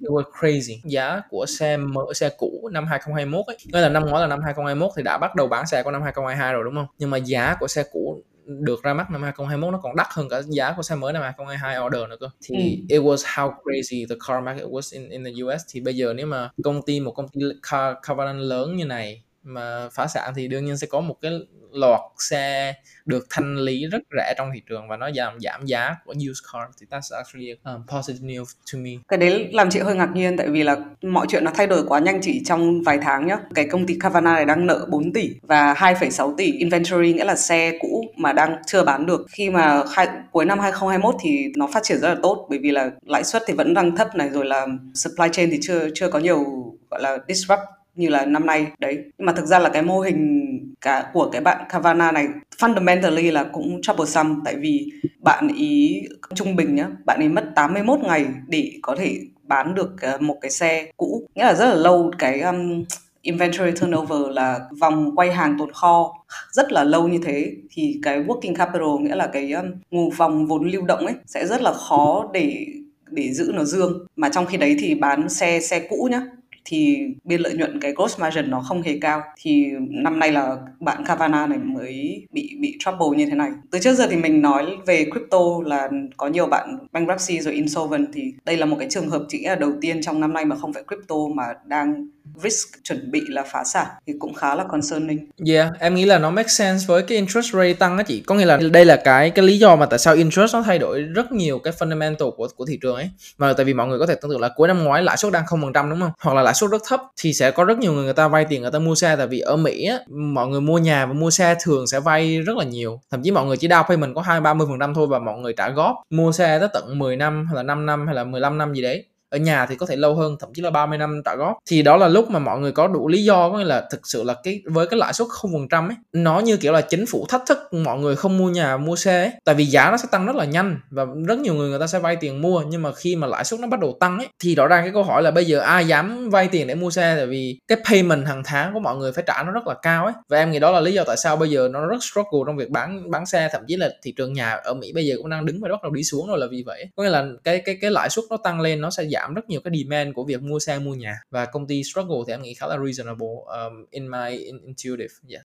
It 0.00 0.10
was 0.10 0.22
crazy. 0.40 0.78
Giá 0.84 1.22
của 1.30 1.46
xe 1.46 1.76
mở 1.76 2.04
xe 2.14 2.30
cũ 2.38 2.68
năm 2.72 2.86
2021 2.86 3.46
ấy. 3.46 3.56
Nghĩa 3.64 3.80
là 3.80 3.88
năm 3.88 4.06
ngoái 4.06 4.20
là 4.20 4.26
năm 4.26 4.40
2021 4.42 4.90
thì 4.96 5.02
đã 5.02 5.18
bắt 5.18 5.34
đầu 5.34 5.46
bán 5.46 5.66
xe 5.66 5.82
của 5.82 5.90
năm 5.90 6.02
2022 6.02 6.52
rồi, 6.52 6.64
đúng 6.64 6.74
không? 6.74 6.86
Nhưng 6.98 7.10
mà 7.10 7.16
giá 7.16 7.56
của 7.60 7.68
xe 7.68 7.84
cũ 7.92 8.22
được 8.46 8.82
ra 8.82 8.94
mắt 8.94 9.10
năm 9.10 9.22
2021 9.22 9.72
nó 9.72 9.80
còn 9.82 9.96
đắt 9.96 10.06
hơn 10.10 10.28
cả 10.28 10.42
giá 10.48 10.72
của 10.76 10.82
xe 10.82 10.94
mới 10.94 11.12
năm 11.12 11.22
2022 11.22 11.86
order 11.86 12.08
nữa 12.10 12.16
cơ 12.20 12.28
thì 12.42 12.54
ừ. 12.88 12.94
it 12.96 13.02
was 13.02 13.16
how 13.16 13.52
crazy 13.64 14.06
the 14.08 14.16
car 14.28 14.44
market 14.44 14.66
was 14.66 15.00
in 15.00 15.08
in 15.08 15.24
the 15.24 15.30
US 15.44 15.62
thì 15.68 15.80
bây 15.80 15.96
giờ 15.96 16.12
nếu 16.12 16.26
mà 16.26 16.50
công 16.64 16.82
ty 16.82 17.00
một 17.00 17.12
công 17.12 17.28
ty 17.28 17.40
car 17.70 17.96
car 18.02 18.18
lớn 18.36 18.76
như 18.76 18.84
này 18.84 19.22
mà 19.44 19.88
phá 19.92 20.06
sản 20.06 20.32
thì 20.36 20.48
đương 20.48 20.64
nhiên 20.64 20.76
sẽ 20.76 20.86
có 20.86 21.00
một 21.00 21.16
cái 21.22 21.32
loạt 21.74 22.00
xe 22.18 22.74
được 23.04 23.26
thanh 23.30 23.56
lý 23.56 23.86
rất 23.86 24.02
rẻ 24.16 24.34
trong 24.36 24.50
thị 24.54 24.62
trường 24.68 24.88
và 24.88 24.96
nó 24.96 25.10
giảm 25.16 25.40
giảm 25.40 25.66
giá 25.66 25.96
của 26.04 26.12
used 26.12 26.44
car 26.52 26.62
thì 26.80 26.86
that's 26.90 27.16
actually 27.16 27.56
a 27.62 27.72
um, 27.72 27.82
positive 27.86 28.28
news 28.28 28.44
to 28.72 28.78
me. 28.78 28.90
Cái 29.08 29.18
đấy 29.18 29.48
làm 29.52 29.70
chị 29.70 29.80
hơi 29.80 29.96
ngạc 29.96 30.10
nhiên 30.14 30.36
tại 30.36 30.48
vì 30.48 30.62
là 30.62 30.76
mọi 31.02 31.26
chuyện 31.28 31.44
nó 31.44 31.50
thay 31.54 31.66
đổi 31.66 31.82
quá 31.88 31.98
nhanh 31.98 32.20
chỉ 32.22 32.42
trong 32.44 32.82
vài 32.82 32.98
tháng 33.02 33.26
nhá. 33.26 33.38
Cái 33.54 33.68
công 33.70 33.86
ty 33.86 33.96
Cavana 34.00 34.34
này 34.34 34.44
đang 34.44 34.66
nợ 34.66 34.86
4 34.90 35.12
tỷ 35.12 35.30
và 35.42 35.74
2,6 35.74 36.36
tỷ 36.36 36.52
inventory 36.52 37.12
nghĩa 37.12 37.24
là 37.24 37.36
xe 37.36 37.78
cũ 37.80 38.04
mà 38.16 38.32
đang 38.32 38.56
chưa 38.66 38.84
bán 38.84 39.06
được. 39.06 39.26
Khi 39.30 39.50
mà 39.50 39.82
hai, 39.92 40.08
cuối 40.32 40.44
năm 40.44 40.58
2021 40.58 41.14
thì 41.20 41.46
nó 41.56 41.68
phát 41.72 41.82
triển 41.82 42.00
rất 42.00 42.08
là 42.08 42.16
tốt 42.22 42.46
bởi 42.50 42.58
vì 42.58 42.70
là 42.70 42.90
lãi 43.06 43.24
suất 43.24 43.42
thì 43.46 43.54
vẫn 43.54 43.74
đang 43.74 43.96
thấp 43.96 44.16
này 44.16 44.28
rồi 44.28 44.44
là 44.44 44.66
supply 44.94 45.28
chain 45.32 45.50
thì 45.50 45.58
chưa 45.62 45.88
chưa 45.94 46.10
có 46.10 46.18
nhiều 46.18 46.44
gọi 46.90 47.02
là 47.02 47.18
disrupt 47.28 47.60
như 47.94 48.08
là 48.08 48.24
năm 48.24 48.46
nay. 48.46 48.66
Đấy 48.78 48.98
nhưng 49.18 49.26
mà 49.26 49.32
thực 49.32 49.46
ra 49.46 49.58
là 49.58 49.68
cái 49.68 49.82
mô 49.82 50.00
hình 50.00 50.44
cả 50.80 51.10
của 51.12 51.30
cái 51.32 51.40
bạn 51.40 51.64
Kavana 51.68 52.12
này 52.12 52.28
fundamentally 52.58 53.32
là 53.32 53.44
cũng 53.52 53.82
troublesome 53.82 54.34
tại 54.44 54.56
vì 54.56 54.92
bạn 55.18 55.48
ý 55.56 56.02
trung 56.34 56.56
bình 56.56 56.74
nhá 56.74 56.88
bạn 57.04 57.18
ấy 57.18 57.28
mất 57.28 57.44
81 57.54 58.00
ngày 58.00 58.26
để 58.48 58.72
có 58.82 58.96
thể 58.96 59.20
bán 59.42 59.74
được 59.74 59.90
ờ, 60.00 60.18
một 60.20 60.38
cái 60.40 60.50
xe 60.50 60.90
cũ. 60.96 61.28
Nghĩa 61.34 61.44
là 61.44 61.54
rất 61.54 61.66
là 61.66 61.74
lâu 61.74 62.10
cái 62.18 62.40
um, 62.40 62.84
inventory 63.22 63.70
turnover 63.80 64.20
là 64.30 64.60
vòng 64.80 65.16
quay 65.16 65.32
hàng 65.32 65.56
tồn 65.58 65.72
kho 65.72 66.14
rất 66.50 66.72
là 66.72 66.84
lâu 66.84 67.08
như 67.08 67.18
thế. 67.24 67.52
Thì 67.70 68.00
cái 68.02 68.22
working 68.22 68.54
capital 68.54 69.00
nghĩa 69.00 69.16
là 69.16 69.26
cái 69.26 69.52
um, 69.52 69.66
nguồn 69.90 70.10
vòng 70.10 70.46
vốn 70.46 70.68
lưu 70.68 70.82
động 70.82 71.06
ấy 71.06 71.14
sẽ 71.26 71.46
rất 71.46 71.62
là 71.62 71.72
khó 71.72 72.30
để 72.32 72.66
để 73.10 73.32
giữ 73.32 73.52
nó 73.54 73.64
dương. 73.64 74.06
Mà 74.16 74.28
trong 74.28 74.46
khi 74.46 74.56
đấy 74.56 74.76
thì 74.78 74.94
bán 74.94 75.28
xe 75.28 75.60
xe 75.60 75.80
cũ 75.88 76.08
nhá 76.10 76.22
thì 76.64 76.98
biên 77.24 77.40
lợi 77.40 77.54
nhuận 77.54 77.80
cái 77.80 77.92
gross 77.92 78.20
margin 78.20 78.50
nó 78.50 78.60
không 78.60 78.82
hề 78.82 78.98
cao. 79.00 79.22
Thì 79.36 79.66
năm 79.90 80.18
nay 80.18 80.32
là 80.32 80.56
bạn 80.80 81.04
Kavana 81.06 81.46
này 81.46 81.58
mới 81.58 82.26
bị 82.32 82.56
bị 82.60 82.76
trouble 82.78 83.18
như 83.18 83.26
thế 83.26 83.34
này. 83.34 83.50
Từ 83.70 83.78
trước 83.78 83.94
giờ 83.94 84.06
thì 84.10 84.16
mình 84.16 84.42
nói 84.42 84.76
về 84.86 85.06
crypto 85.12 85.38
là 85.64 85.90
có 86.16 86.28
nhiều 86.28 86.46
bạn 86.46 86.78
bankruptcy 86.92 87.40
rồi 87.40 87.54
insolvent 87.54 88.08
thì 88.12 88.32
đây 88.44 88.56
là 88.56 88.66
một 88.66 88.76
cái 88.78 88.88
trường 88.90 89.08
hợp 89.08 89.24
chỉ 89.28 89.44
là 89.44 89.54
đầu 89.54 89.72
tiên 89.80 90.02
trong 90.02 90.20
năm 90.20 90.32
nay 90.32 90.44
mà 90.44 90.56
không 90.56 90.72
phải 90.72 90.82
crypto 90.88 91.16
mà 91.34 91.44
đang 91.66 92.08
risk 92.42 92.68
chuẩn 92.84 93.10
bị 93.10 93.20
là 93.28 93.42
phá 93.52 93.64
sản 93.64 93.86
thì 94.06 94.12
cũng 94.18 94.34
khá 94.34 94.54
là 94.54 94.64
concerning. 94.70 95.26
Yeah, 95.46 95.68
em 95.78 95.94
nghĩ 95.94 96.04
là 96.04 96.18
nó 96.18 96.30
make 96.30 96.48
sense 96.48 96.84
với 96.86 97.02
cái 97.02 97.18
interest 97.18 97.52
rate 97.52 97.72
tăng 97.72 97.96
á 97.96 98.02
chị. 98.02 98.20
Có 98.20 98.34
nghĩa 98.34 98.44
là 98.44 98.56
đây 98.56 98.84
là 98.84 98.96
cái 98.96 99.30
cái 99.30 99.44
lý 99.44 99.58
do 99.58 99.76
mà 99.76 99.86
tại 99.86 99.98
sao 99.98 100.14
interest 100.14 100.54
nó 100.54 100.62
thay 100.62 100.78
đổi 100.78 101.02
rất 101.02 101.32
nhiều 101.32 101.58
cái 101.58 101.72
fundamental 101.78 102.30
của 102.30 102.48
của 102.56 102.66
thị 102.66 102.78
trường 102.82 102.96
ấy. 102.96 103.10
Mà 103.38 103.52
tại 103.52 103.64
vì 103.64 103.74
mọi 103.74 103.86
người 103.86 103.98
có 103.98 104.06
thể 104.06 104.14
tưởng 104.14 104.30
tượng 104.30 104.40
là 104.40 104.48
cuối 104.56 104.68
năm 104.68 104.84
ngoái 104.84 105.02
lãi 105.02 105.16
suất 105.16 105.32
đang 105.32 105.46
không 105.46 105.62
phần 105.62 105.72
trăm 105.72 105.90
đúng 105.90 106.00
không? 106.00 106.10
Hoặc 106.20 106.34
là 106.34 106.42
lãi 106.42 106.54
suất 106.54 106.70
rất 106.70 106.82
thấp 106.88 107.00
thì 107.20 107.32
sẽ 107.32 107.50
có 107.50 107.64
rất 107.64 107.78
nhiều 107.78 107.92
người 107.92 108.04
người 108.04 108.12
ta 108.12 108.28
vay 108.28 108.44
tiền 108.44 108.62
người 108.62 108.70
ta 108.70 108.78
mua 108.78 108.94
xe 108.94 109.16
tại 109.16 109.26
vì 109.26 109.40
ở 109.40 109.56
Mỹ 109.56 109.86
á, 109.86 109.98
mọi 110.08 110.48
người 110.48 110.60
mua 110.60 110.78
nhà 110.78 111.06
và 111.06 111.12
mua 111.12 111.30
xe 111.30 111.54
thường 111.62 111.86
sẽ 111.86 112.00
vay 112.00 112.38
rất 112.38 112.56
là 112.56 112.64
nhiều. 112.64 113.00
Thậm 113.10 113.22
chí 113.22 113.30
mọi 113.30 113.46
người 113.46 113.56
chỉ 113.56 113.68
down 113.68 113.84
payment 113.88 114.14
có 114.14 114.20
hai 114.20 114.40
ba 114.40 114.54
mươi 114.54 114.66
phần 114.70 114.78
trăm 114.80 114.94
thôi 114.94 115.06
và 115.10 115.18
mọi 115.18 115.38
người 115.38 115.52
trả 115.52 115.68
góp 115.68 115.96
mua 116.10 116.32
xe 116.32 116.58
tới 116.58 116.68
tận 116.72 116.98
10 116.98 117.16
năm 117.16 117.46
hay 117.46 117.56
là 117.56 117.62
5 117.62 117.86
năm 117.86 118.06
hay 118.06 118.14
là 118.14 118.24
15 118.24 118.58
năm 118.58 118.74
gì 118.74 118.82
đấy 118.82 119.04
ở 119.34 119.38
nhà 119.38 119.66
thì 119.66 119.76
có 119.76 119.86
thể 119.86 119.96
lâu 119.96 120.14
hơn, 120.14 120.36
thậm 120.40 120.50
chí 120.54 120.62
là 120.62 120.70
30 120.70 120.98
năm 120.98 121.22
trả 121.24 121.34
góp. 121.34 121.56
Thì 121.70 121.82
đó 121.82 121.96
là 121.96 122.08
lúc 122.08 122.30
mà 122.30 122.38
mọi 122.38 122.60
người 122.60 122.72
có 122.72 122.88
đủ 122.88 123.08
lý 123.08 123.24
do, 123.24 123.50
có 123.50 123.58
nghĩa 123.58 123.64
là 123.64 123.88
thực 123.90 124.00
sự 124.04 124.22
là 124.22 124.34
cái, 124.42 124.62
với 124.64 124.86
cái 124.86 124.98
lãi 124.98 125.12
suất 125.12 125.28
không 125.28 125.52
phần 125.52 125.68
trăm 125.68 125.88
ấy, 125.88 125.96
nó 126.12 126.40
như 126.40 126.56
kiểu 126.56 126.72
là 126.72 126.80
chính 126.80 127.06
phủ 127.06 127.26
thách 127.28 127.42
thức 127.46 127.58
mọi 127.72 127.98
người 127.98 128.16
không 128.16 128.38
mua 128.38 128.50
nhà, 128.50 128.76
mua 128.76 128.96
xe 128.96 129.20
ấy. 129.20 129.30
Tại 129.44 129.54
vì 129.54 129.64
giá 129.64 129.90
nó 129.90 129.96
sẽ 129.96 130.08
tăng 130.10 130.26
rất 130.26 130.36
là 130.36 130.44
nhanh 130.44 130.80
và 130.90 131.06
rất 131.26 131.38
nhiều 131.38 131.54
người 131.54 131.70
người 131.70 131.78
ta 131.78 131.86
sẽ 131.86 131.98
vay 131.98 132.16
tiền 132.16 132.42
mua. 132.42 132.62
Nhưng 132.68 132.82
mà 132.82 132.92
khi 132.92 133.16
mà 133.16 133.26
lãi 133.26 133.44
suất 133.44 133.60
nó 133.60 133.68
bắt 133.68 133.80
đầu 133.80 133.96
tăng 134.00 134.18
ấy, 134.18 134.28
thì 134.42 134.54
rõ 134.54 134.66
ràng 134.66 134.84
cái 134.84 134.92
câu 134.92 135.02
hỏi 135.02 135.22
là 135.22 135.30
bây 135.30 135.44
giờ 135.44 135.58
ai 135.58 135.86
dám 135.86 136.30
vay 136.30 136.48
tiền 136.48 136.66
để 136.66 136.74
mua 136.74 136.90
xe? 136.90 137.16
Tại 137.16 137.26
vì 137.26 137.58
cái 137.68 137.78
payment 137.90 138.26
hàng 138.26 138.42
tháng 138.44 138.74
của 138.74 138.80
mọi 138.80 138.96
người 138.96 139.12
phải 139.12 139.24
trả 139.26 139.42
nó 139.42 139.52
rất 139.52 139.66
là 139.66 139.74
cao 139.82 140.04
ấy. 140.04 140.14
Và 140.28 140.38
em 140.38 140.50
nghĩ 140.50 140.58
đó 140.58 140.70
là 140.70 140.80
lý 140.80 140.92
do 140.92 141.04
tại 141.06 141.16
sao 141.16 141.36
bây 141.36 141.50
giờ 141.50 141.68
nó 141.72 141.86
rất 141.86 142.04
struggle 142.04 142.40
trong 142.46 142.56
việc 142.56 142.70
bán 142.70 143.10
bán 143.10 143.26
xe. 143.26 143.48
Thậm 143.52 143.62
chí 143.68 143.76
là 143.76 143.90
thị 144.02 144.12
trường 144.16 144.32
nhà 144.32 144.50
ở 144.50 144.74
Mỹ 144.74 144.92
bây 144.94 145.06
giờ 145.06 145.14
cũng 145.18 145.30
đang 145.30 145.46
đứng 145.46 145.60
và 145.60 145.68
bắt 145.68 145.82
đầu 145.82 145.92
đi 145.92 146.04
xuống 146.04 146.28
rồi 146.28 146.38
là 146.38 146.46
vì 146.50 146.62
vậy 146.66 146.86
có 146.96 147.02
nghĩa 147.02 147.10
là 147.10 147.26
cái 147.44 147.62
cái 147.64 147.78
cái 147.80 147.90
lãi 147.90 148.10
suất 148.10 148.24
nó 148.30 148.36
tăng 148.36 148.60
lên, 148.60 148.80
nó 148.80 148.90
sẽ 148.90 149.04
giảm 149.12 149.23
giảm 149.24 149.34
rất 149.34 149.48
nhiều 149.48 149.60
cái 149.60 149.72
demand 149.84 150.14
của 150.14 150.24
việc 150.24 150.42
mua 150.42 150.58
xe 150.58 150.78
mua 150.78 150.94
nhà 150.94 151.14
và 151.30 151.46
công 151.46 151.66
ty 151.66 151.82
struggle 151.84 152.16
thì 152.26 152.32
em 152.32 152.42
nghĩ 152.42 152.54
khá 152.54 152.66
là 152.66 152.76
reasonable 152.84 153.34
um, 153.46 153.86
in 153.90 154.10
my 154.10 154.36
intuitive 154.36 155.14
yeah. 155.28 155.44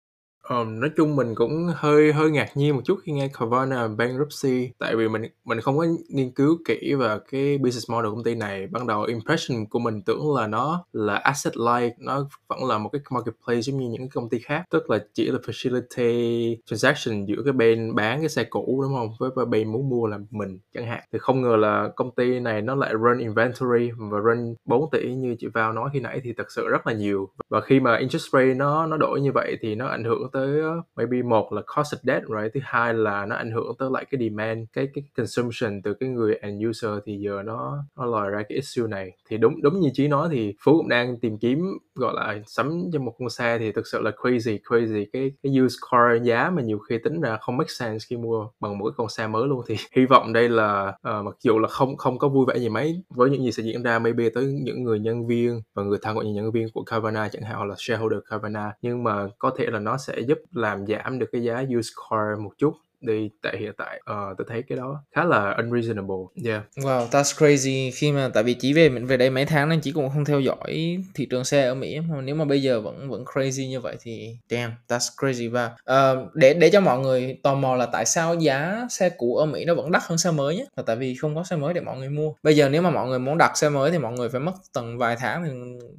Um, 0.50 0.80
nói 0.80 0.90
chung 0.96 1.16
mình 1.16 1.34
cũng 1.34 1.66
hơi 1.74 2.12
hơi 2.12 2.30
ngạc 2.30 2.48
nhiên 2.54 2.74
một 2.76 2.80
chút 2.84 2.98
khi 3.02 3.12
nghe 3.12 3.28
Carvana 3.38 3.88
bankruptcy 3.88 4.70
tại 4.78 4.96
vì 4.96 5.08
mình 5.08 5.22
mình 5.44 5.60
không 5.60 5.78
có 5.78 5.86
nghiên 6.08 6.30
cứu 6.30 6.58
kỹ 6.64 6.94
về 6.94 7.18
cái 7.30 7.58
business 7.58 7.90
model 7.90 8.10
công 8.10 8.24
ty 8.24 8.34
này. 8.34 8.66
Ban 8.66 8.86
đầu 8.86 9.02
impression 9.02 9.66
của 9.66 9.78
mình 9.78 10.02
tưởng 10.02 10.34
là 10.36 10.46
nó 10.46 10.84
là 10.92 11.14
asset 11.14 11.56
light 11.56 11.92
nó 11.98 12.28
vẫn 12.48 12.64
là 12.64 12.78
một 12.78 12.88
cái 12.92 13.02
marketplace 13.10 13.60
giống 13.60 13.78
như 13.78 13.88
những 13.88 14.08
công 14.08 14.28
ty 14.28 14.38
khác 14.38 14.62
tức 14.70 14.90
là 14.90 14.98
chỉ 15.14 15.26
là 15.30 15.38
facility 15.38 16.56
transaction 16.66 17.24
giữa 17.24 17.42
cái 17.44 17.52
bên 17.52 17.94
bán 17.94 18.20
cái 18.20 18.28
xe 18.28 18.44
cũ 18.44 18.80
đúng 18.82 18.94
không? 18.94 19.30
Với 19.36 19.46
bên 19.46 19.72
muốn 19.72 19.88
mua 19.88 20.06
là 20.06 20.18
mình 20.30 20.58
chẳng 20.74 20.86
hạn. 20.86 21.02
Thì 21.12 21.18
không 21.18 21.42
ngờ 21.42 21.56
là 21.56 21.88
công 21.96 22.14
ty 22.14 22.40
này 22.40 22.62
nó 22.62 22.74
lại 22.74 22.92
run 22.94 23.18
inventory 23.18 23.90
và 23.98 24.18
run 24.18 24.54
4 24.64 24.90
tỷ 24.90 25.14
như 25.14 25.36
chị 25.38 25.46
vào 25.46 25.72
nói 25.72 25.90
khi 25.92 26.00
nãy 26.00 26.20
thì 26.24 26.32
thật 26.36 26.52
sự 26.52 26.68
rất 26.68 26.86
là 26.86 26.92
nhiều. 26.92 27.28
Và 27.48 27.60
khi 27.60 27.80
mà 27.80 27.96
interest 27.96 28.26
rate 28.32 28.54
nó 28.54 28.86
nó 28.86 28.96
đổi 28.96 29.20
như 29.20 29.32
vậy 29.32 29.56
thì 29.60 29.74
nó 29.74 29.86
ảnh 29.86 30.04
hưởng 30.04 30.30
tới 30.32 30.37
tới 30.38 30.60
uh, 30.60 30.84
maybe 30.96 31.22
một 31.22 31.52
là 31.52 31.62
cost 31.76 31.94
of 31.94 31.98
debt 32.02 32.22
right? 32.22 32.54
Thứ 32.54 32.60
hai 32.62 32.94
là 32.94 33.26
nó 33.26 33.36
ảnh 33.36 33.50
hưởng 33.50 33.76
tới 33.78 33.88
lại 33.92 34.04
cái 34.10 34.20
demand 34.20 34.64
cái 34.72 34.88
cái 34.94 35.04
consumption 35.16 35.82
từ 35.82 35.94
cái 35.94 36.08
người 36.08 36.34
end 36.34 36.66
user 36.68 36.90
thì 37.06 37.18
giờ 37.18 37.42
nó 37.44 37.84
nó 37.96 38.06
lòi 38.06 38.30
ra 38.30 38.42
cái 38.48 38.56
issue 38.56 38.86
này. 38.88 39.10
Thì 39.28 39.38
đúng 39.38 39.62
đúng 39.62 39.80
như 39.80 39.90
chí 39.92 40.08
nói 40.08 40.28
thì 40.32 40.54
phú 40.64 40.78
cũng 40.78 40.88
đang 40.88 41.20
tìm 41.20 41.38
kiếm 41.38 41.58
gọi 41.94 42.14
là 42.16 42.38
sắm 42.46 42.90
cho 42.92 43.00
một 43.00 43.14
con 43.18 43.30
xe 43.30 43.58
thì 43.58 43.72
thực 43.72 43.86
sự 43.86 44.00
là 44.02 44.10
crazy 44.10 44.58
crazy. 44.58 45.06
Cái 45.12 45.32
cái 45.42 45.60
used 45.60 45.76
car 45.90 46.22
giá 46.22 46.50
mà 46.50 46.62
nhiều 46.62 46.78
khi 46.78 46.98
tính 47.04 47.20
ra 47.20 47.38
không 47.40 47.56
make 47.56 47.70
sense 47.78 48.06
khi 48.08 48.16
mua 48.16 48.48
bằng 48.60 48.78
một 48.78 48.84
cái 48.84 48.94
con 48.96 49.08
xe 49.08 49.26
mới 49.26 49.48
luôn. 49.48 49.62
Thì 49.66 49.76
hy 49.96 50.06
vọng 50.06 50.32
đây 50.32 50.48
là 50.48 50.88
uh, 50.88 51.24
mặc 51.24 51.36
dù 51.40 51.58
là 51.58 51.68
không 51.68 51.96
không 51.96 52.18
có 52.18 52.28
vui 52.28 52.46
vẻ 52.48 52.58
gì 52.58 52.68
mấy 52.68 53.02
với 53.10 53.30
những 53.30 53.42
gì 53.42 53.52
sẽ 53.52 53.62
diễn 53.62 53.82
ra 53.82 53.98
maybe 53.98 54.30
tới 54.34 54.44
những 54.44 54.82
người 54.82 54.98
nhân 54.98 55.26
viên 55.26 55.62
và 55.74 55.82
người 55.82 55.98
thân 56.02 56.14
của 56.14 56.22
những 56.22 56.34
nhân 56.34 56.52
viên 56.52 56.68
của 56.74 56.82
Carvana 56.82 57.28
chẳng 57.28 57.42
hạn 57.42 57.56
hoặc 57.56 57.64
là 57.64 57.74
shareholder 57.78 58.18
Carvana 58.30 58.72
nhưng 58.82 59.04
mà 59.04 59.26
có 59.38 59.50
thể 59.58 59.66
là 59.66 59.78
nó 59.78 59.96
sẽ 59.96 60.17
giúp 60.20 60.38
làm 60.52 60.86
giảm 60.86 61.18
được 61.18 61.26
cái 61.32 61.42
giá 61.42 61.64
used 61.78 61.92
car 62.10 62.38
một 62.38 62.52
chút 62.58 62.74
đi 63.00 63.30
tại 63.42 63.56
hiện 63.60 63.72
tại 63.78 64.00
ờ, 64.04 64.28
uh, 64.30 64.38
tôi 64.38 64.46
thấy 64.48 64.62
cái 64.68 64.78
đó 64.78 65.02
khá 65.14 65.24
là 65.24 65.54
unreasonable. 65.58 66.16
Yeah. 66.44 66.62
Wow 66.76 67.08
that's 67.08 67.38
crazy. 67.38 67.90
Khi 67.94 68.12
mà 68.12 68.30
tại 68.34 68.42
vì 68.42 68.54
chỉ 68.54 68.72
về 68.72 68.88
mình 68.88 69.06
về 69.06 69.16
đây 69.16 69.30
mấy 69.30 69.46
tháng 69.46 69.68
nên 69.68 69.80
chỉ 69.80 69.92
cũng 69.92 70.10
không 70.10 70.24
theo 70.24 70.40
dõi 70.40 70.98
thị 71.14 71.26
trường 71.30 71.44
xe 71.44 71.66
ở 71.66 71.74
Mỹ 71.74 72.00
mà 72.00 72.20
nếu 72.20 72.34
mà 72.34 72.44
bây 72.44 72.62
giờ 72.62 72.80
vẫn 72.80 73.10
vẫn 73.10 73.24
crazy 73.24 73.68
như 73.68 73.80
vậy 73.80 73.96
thì 74.00 74.36
damn 74.50 74.72
that's 74.88 75.16
crazy. 75.16 75.50
Và 75.50 75.66
uh, 75.66 76.34
để 76.34 76.54
để 76.54 76.70
cho 76.70 76.80
mọi 76.80 76.98
người 76.98 77.38
tò 77.42 77.54
mò 77.54 77.74
là 77.74 77.86
tại 77.86 78.04
sao 78.06 78.34
giá 78.34 78.86
xe 78.90 79.08
cũ 79.08 79.36
ở 79.36 79.46
Mỹ 79.46 79.64
nó 79.64 79.74
vẫn 79.74 79.92
đắt 79.92 80.02
hơn 80.04 80.18
xe 80.18 80.30
mới 80.30 80.56
nhé 80.56 80.64
là 80.76 80.82
tại 80.86 80.96
vì 80.96 81.14
không 81.14 81.34
có 81.34 81.44
xe 81.44 81.56
mới 81.56 81.74
để 81.74 81.80
mọi 81.80 81.98
người 81.98 82.08
mua. 82.08 82.32
Bây 82.42 82.56
giờ 82.56 82.68
nếu 82.68 82.82
mà 82.82 82.90
mọi 82.90 83.08
người 83.08 83.18
muốn 83.18 83.38
đặt 83.38 83.58
xe 83.58 83.68
mới 83.68 83.90
thì 83.90 83.98
mọi 83.98 84.12
người 84.12 84.28
phải 84.28 84.40
mất 84.40 84.52
tầm 84.74 84.98
vài 84.98 85.16
tháng 85.16 85.44
thì 85.44 85.50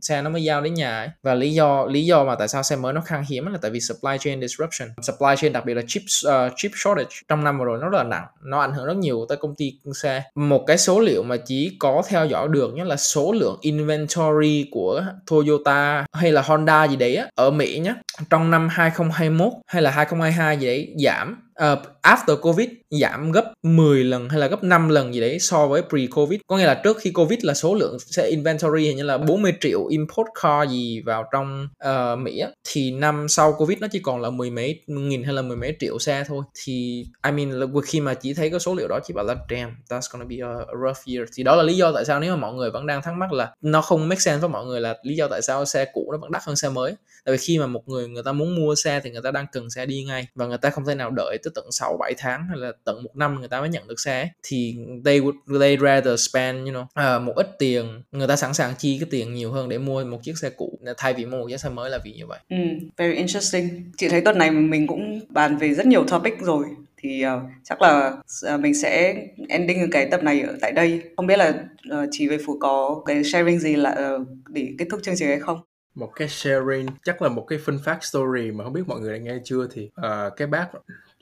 xe 0.02 0.22
nó 0.22 0.30
mới 0.30 0.44
giao 0.44 0.62
đến 0.62 0.74
nhà 0.74 0.98
ấy. 0.98 1.10
và 1.24 1.34
lý 1.34 1.54
do 1.54 1.86
lý 1.86 2.06
do 2.06 2.24
mà 2.24 2.36
tại 2.36 2.48
sao 2.48 2.64
xe 2.64 2.76
mới 2.76 2.94
nó 2.94 3.02
khan 3.02 3.24
hiếm 3.30 3.46
là 3.46 3.60
tại 3.62 3.72
vì 3.72 3.80
supply 3.80 4.18
chain 4.20 4.42
disruption. 4.42 4.90
Supply 5.02 5.36
chain 5.38 5.54
đặc 5.54 5.66
biệt 5.66 5.74
là 5.74 5.82
ờ, 5.82 5.86
chip 5.88 6.02
uh, 6.28 6.54
chip 6.56 6.72
short 6.76 6.89
shortage 6.90 7.16
trong 7.28 7.44
năm 7.44 7.60
vừa 7.60 7.66
rồi 7.66 7.78
nó 7.82 7.90
rất 7.90 7.98
là 7.98 8.04
nặng. 8.04 8.26
Nó 8.44 8.60
ảnh 8.60 8.74
hưởng 8.74 8.86
rất 8.86 8.98
nhiều 8.98 9.26
tới 9.30 9.38
công 9.38 9.56
ty 9.56 9.74
xe 10.02 10.24
một 10.36 10.64
cái 10.68 10.78
số 10.78 11.00
liệu 11.00 11.24
mà 11.24 11.38
chỉ 11.38 11.78
có 11.80 12.02
theo 12.08 12.26
dõi 12.26 12.48
được 12.48 12.74
nhất 12.74 12.88
là 12.88 12.96
số 12.96 13.32
lượng 13.32 13.58
inventory 13.62 14.70
của 14.72 15.04
Toyota 15.32 16.06
hay 16.14 16.32
là 16.32 16.42
Honda 16.42 16.84
gì 16.84 16.96
đấy 16.96 17.16
á, 17.16 17.28
ở 17.36 17.52
Mỹ 17.52 17.80
nhé 17.80 17.94
trong 18.30 18.52
năm 18.52 18.68
2021 18.72 19.54
hay 19.68 19.82
là 19.82 19.92
2022 19.92 20.58
gì 20.58 20.68
đấy 20.68 20.94
giảm 21.06 21.49
uh, 21.64 21.80
after 22.02 22.36
covid 22.42 22.70
giảm 22.90 23.32
gấp 23.32 23.54
10 23.64 24.04
lần 24.04 24.30
hay 24.30 24.40
là 24.40 24.48
gấp 24.48 24.64
5 24.64 24.90
lần 24.90 25.14
gì 25.14 25.20
đấy 25.20 25.40
so 25.40 25.68
với 25.68 25.82
pre-covid. 25.90 26.38
Có 26.48 26.58
nghĩa 26.58 26.66
là 26.66 26.82
trước 26.84 26.98
khi 27.02 27.12
covid 27.12 27.40
là 27.44 27.54
số 27.54 27.76
lượng 27.76 27.98
sẽ 28.00 28.28
inventory 28.28 28.86
hình 28.86 28.98
như 28.98 29.04
là 29.04 29.18
40 29.18 29.54
triệu 29.62 29.86
import 29.86 30.28
car 30.42 30.70
gì 30.70 31.02
vào 31.06 31.24
trong 31.32 31.68
uh, 31.90 32.20
Mỹ 32.20 32.40
á, 32.40 32.50
thì 32.70 32.92
năm 32.92 33.28
sau 33.30 33.54
covid 33.54 33.80
nó 33.80 33.88
chỉ 33.92 34.00
còn 34.00 34.22
là 34.22 34.30
mười 34.30 34.50
mấy 34.50 34.82
nghìn 34.88 35.24
hay 35.24 35.34
là 35.34 35.42
mười 35.42 35.58
mấy 35.58 35.76
triệu 35.80 36.00
xe 36.00 36.24
thôi. 36.28 36.44
Thì 36.64 37.06
I 37.26 37.32
mean 37.32 37.52
là 37.52 37.66
khi 37.86 38.00
mà 38.02 38.14
chỉ 38.14 38.34
thấy 38.34 38.50
cái 38.50 38.60
số 38.60 38.76
liệu 38.76 38.88
đó 38.88 39.00
chỉ 39.04 39.14
bảo 39.14 39.26
là 39.26 39.36
damn 39.50 39.76
that's 39.90 40.08
gonna 40.12 40.26
be 40.30 40.36
a, 40.42 40.50
a 40.50 40.76
rough 40.86 41.06
year. 41.08 41.30
Thì 41.36 41.44
đó 41.44 41.56
là 41.56 41.64
lý 41.64 41.78
do 41.78 41.92
tại 41.92 42.06
sao 42.06 42.20
nếu 42.20 42.36
mà 42.36 42.42
mọi 42.42 42.54
người 42.54 42.72
vẫn 42.72 42.86
đang 42.86 43.02
thắc 43.02 43.14
mắc 43.14 43.32
là 43.32 43.52
nó 43.62 43.82
không 43.82 44.10
make 44.10 44.20
sense 44.20 44.40
với 44.40 44.50
mọi 44.50 44.66
người 44.66 44.82
là 44.82 44.98
lý 45.04 45.16
do 45.16 45.28
tại 45.28 45.42
sao 45.42 45.66
xe 45.66 45.86
cũ 45.94 46.10
nó 46.12 46.18
vẫn 46.18 46.32
đắt 46.32 46.44
hơn 46.44 46.56
xe 46.56 46.70
mới 46.70 46.96
tại 47.30 47.38
vì 47.38 47.38
khi 47.38 47.60
mà 47.60 47.68
một 47.68 47.88
người 47.88 48.08
người 48.08 48.24
ta 48.24 48.32
muốn 48.32 48.56
mua 48.56 48.76
xe 48.76 49.00
thì 49.04 49.12
người 49.12 49.22
ta 49.22 49.32
đang 49.32 49.46
cần 49.52 49.70
xe 49.70 49.86
đi 49.86 50.04
ngay 50.04 50.28
và 50.36 50.46
người 50.46 50.58
ta 50.58 50.70
không 50.70 50.86
thể 50.86 50.96
nào 50.96 51.12
đợi 51.12 51.38
tới 51.44 51.52
tận 51.56 51.66
6 51.72 51.98
7 52.00 52.14
tháng 52.18 52.46
hay 52.50 52.58
là 52.58 52.72
tận 52.84 53.04
một 53.04 53.16
năm 53.16 53.40
người 53.40 53.48
ta 53.48 53.60
mới 53.60 53.70
nhận 53.70 53.88
được 53.88 54.00
xe 54.00 54.30
thì 54.44 54.76
they 55.06 55.20
would 55.20 55.60
they 55.60 55.78
rather 55.78 56.30
spend 56.30 56.68
you 56.68 56.74
know 56.74 57.18
uh, 57.18 57.24
một 57.24 57.34
ít 57.36 57.48
tiền 57.60 58.02
người 58.12 58.28
ta 58.28 58.36
sẵn 58.36 58.54
sàng 58.54 58.74
chi 58.78 58.98
cái 59.00 59.08
tiền 59.12 59.34
nhiều 59.34 59.52
hơn 59.52 59.70
để 59.70 59.78
mua 59.78 60.04
một 60.04 60.24
chiếc 60.24 60.38
xe 60.38 60.50
cũ. 60.50 60.80
Thay 60.98 61.14
vì 61.14 61.26
mua 61.26 61.38
một 61.38 61.46
chiếc 61.50 61.60
xe 61.60 61.70
mới 61.70 61.90
là 61.90 62.00
vì 62.06 62.14
như 62.14 62.26
vậy. 62.28 62.40
Ừ, 62.50 62.58
very 62.98 63.16
interesting. 63.16 63.92
Chị 63.98 64.10
thấy 64.10 64.22
tuần 64.22 64.38
này 64.38 64.52
mình 64.52 64.88
cũng 64.88 65.20
bàn 65.30 65.58
về 65.58 65.74
rất 65.74 65.86
nhiều 65.86 66.04
topic 66.04 66.34
rồi. 66.42 66.66
Thì 66.98 67.24
uh, 67.26 67.42
chắc 67.64 67.82
là 67.82 68.18
uh, 68.54 68.60
mình 68.60 68.74
sẽ 68.76 69.16
ending 69.50 69.92
cái 69.92 70.08
tập 70.12 70.24
này 70.24 70.42
ở 70.42 70.58
tại 70.62 70.72
đây. 70.72 71.02
Không 71.18 71.28
biết 71.28 71.38
là 71.38 71.50
uh, 71.94 72.10
chị 72.12 72.28
về 72.28 72.38
phú 72.46 72.58
có 72.60 73.02
cái 73.06 73.24
sharing 73.24 73.60
gì 73.60 73.76
là 73.76 74.16
uh, 74.16 74.28
để 74.48 74.68
kết 74.78 74.86
thúc 74.92 75.00
chương 75.04 75.16
trình 75.18 75.28
hay 75.28 75.40
không? 75.40 75.60
Một 76.00 76.12
cái 76.16 76.30
sharing 76.30 76.88
chắc 77.04 77.22
là 77.22 77.30
một 77.30 77.46
cái 77.48 77.60
phân 77.60 77.80
phát 77.86 78.04
story 78.04 78.52
mà 78.52 78.64
không 78.64 78.74
biết 78.74 78.88
mọi 78.88 79.00
người 79.00 79.14
đã 79.14 79.18
nghe 79.18 79.38
chưa 79.44 79.68
thì 79.72 79.90
uh, 80.00 80.36
cái 80.38 80.48
bác 80.48 80.68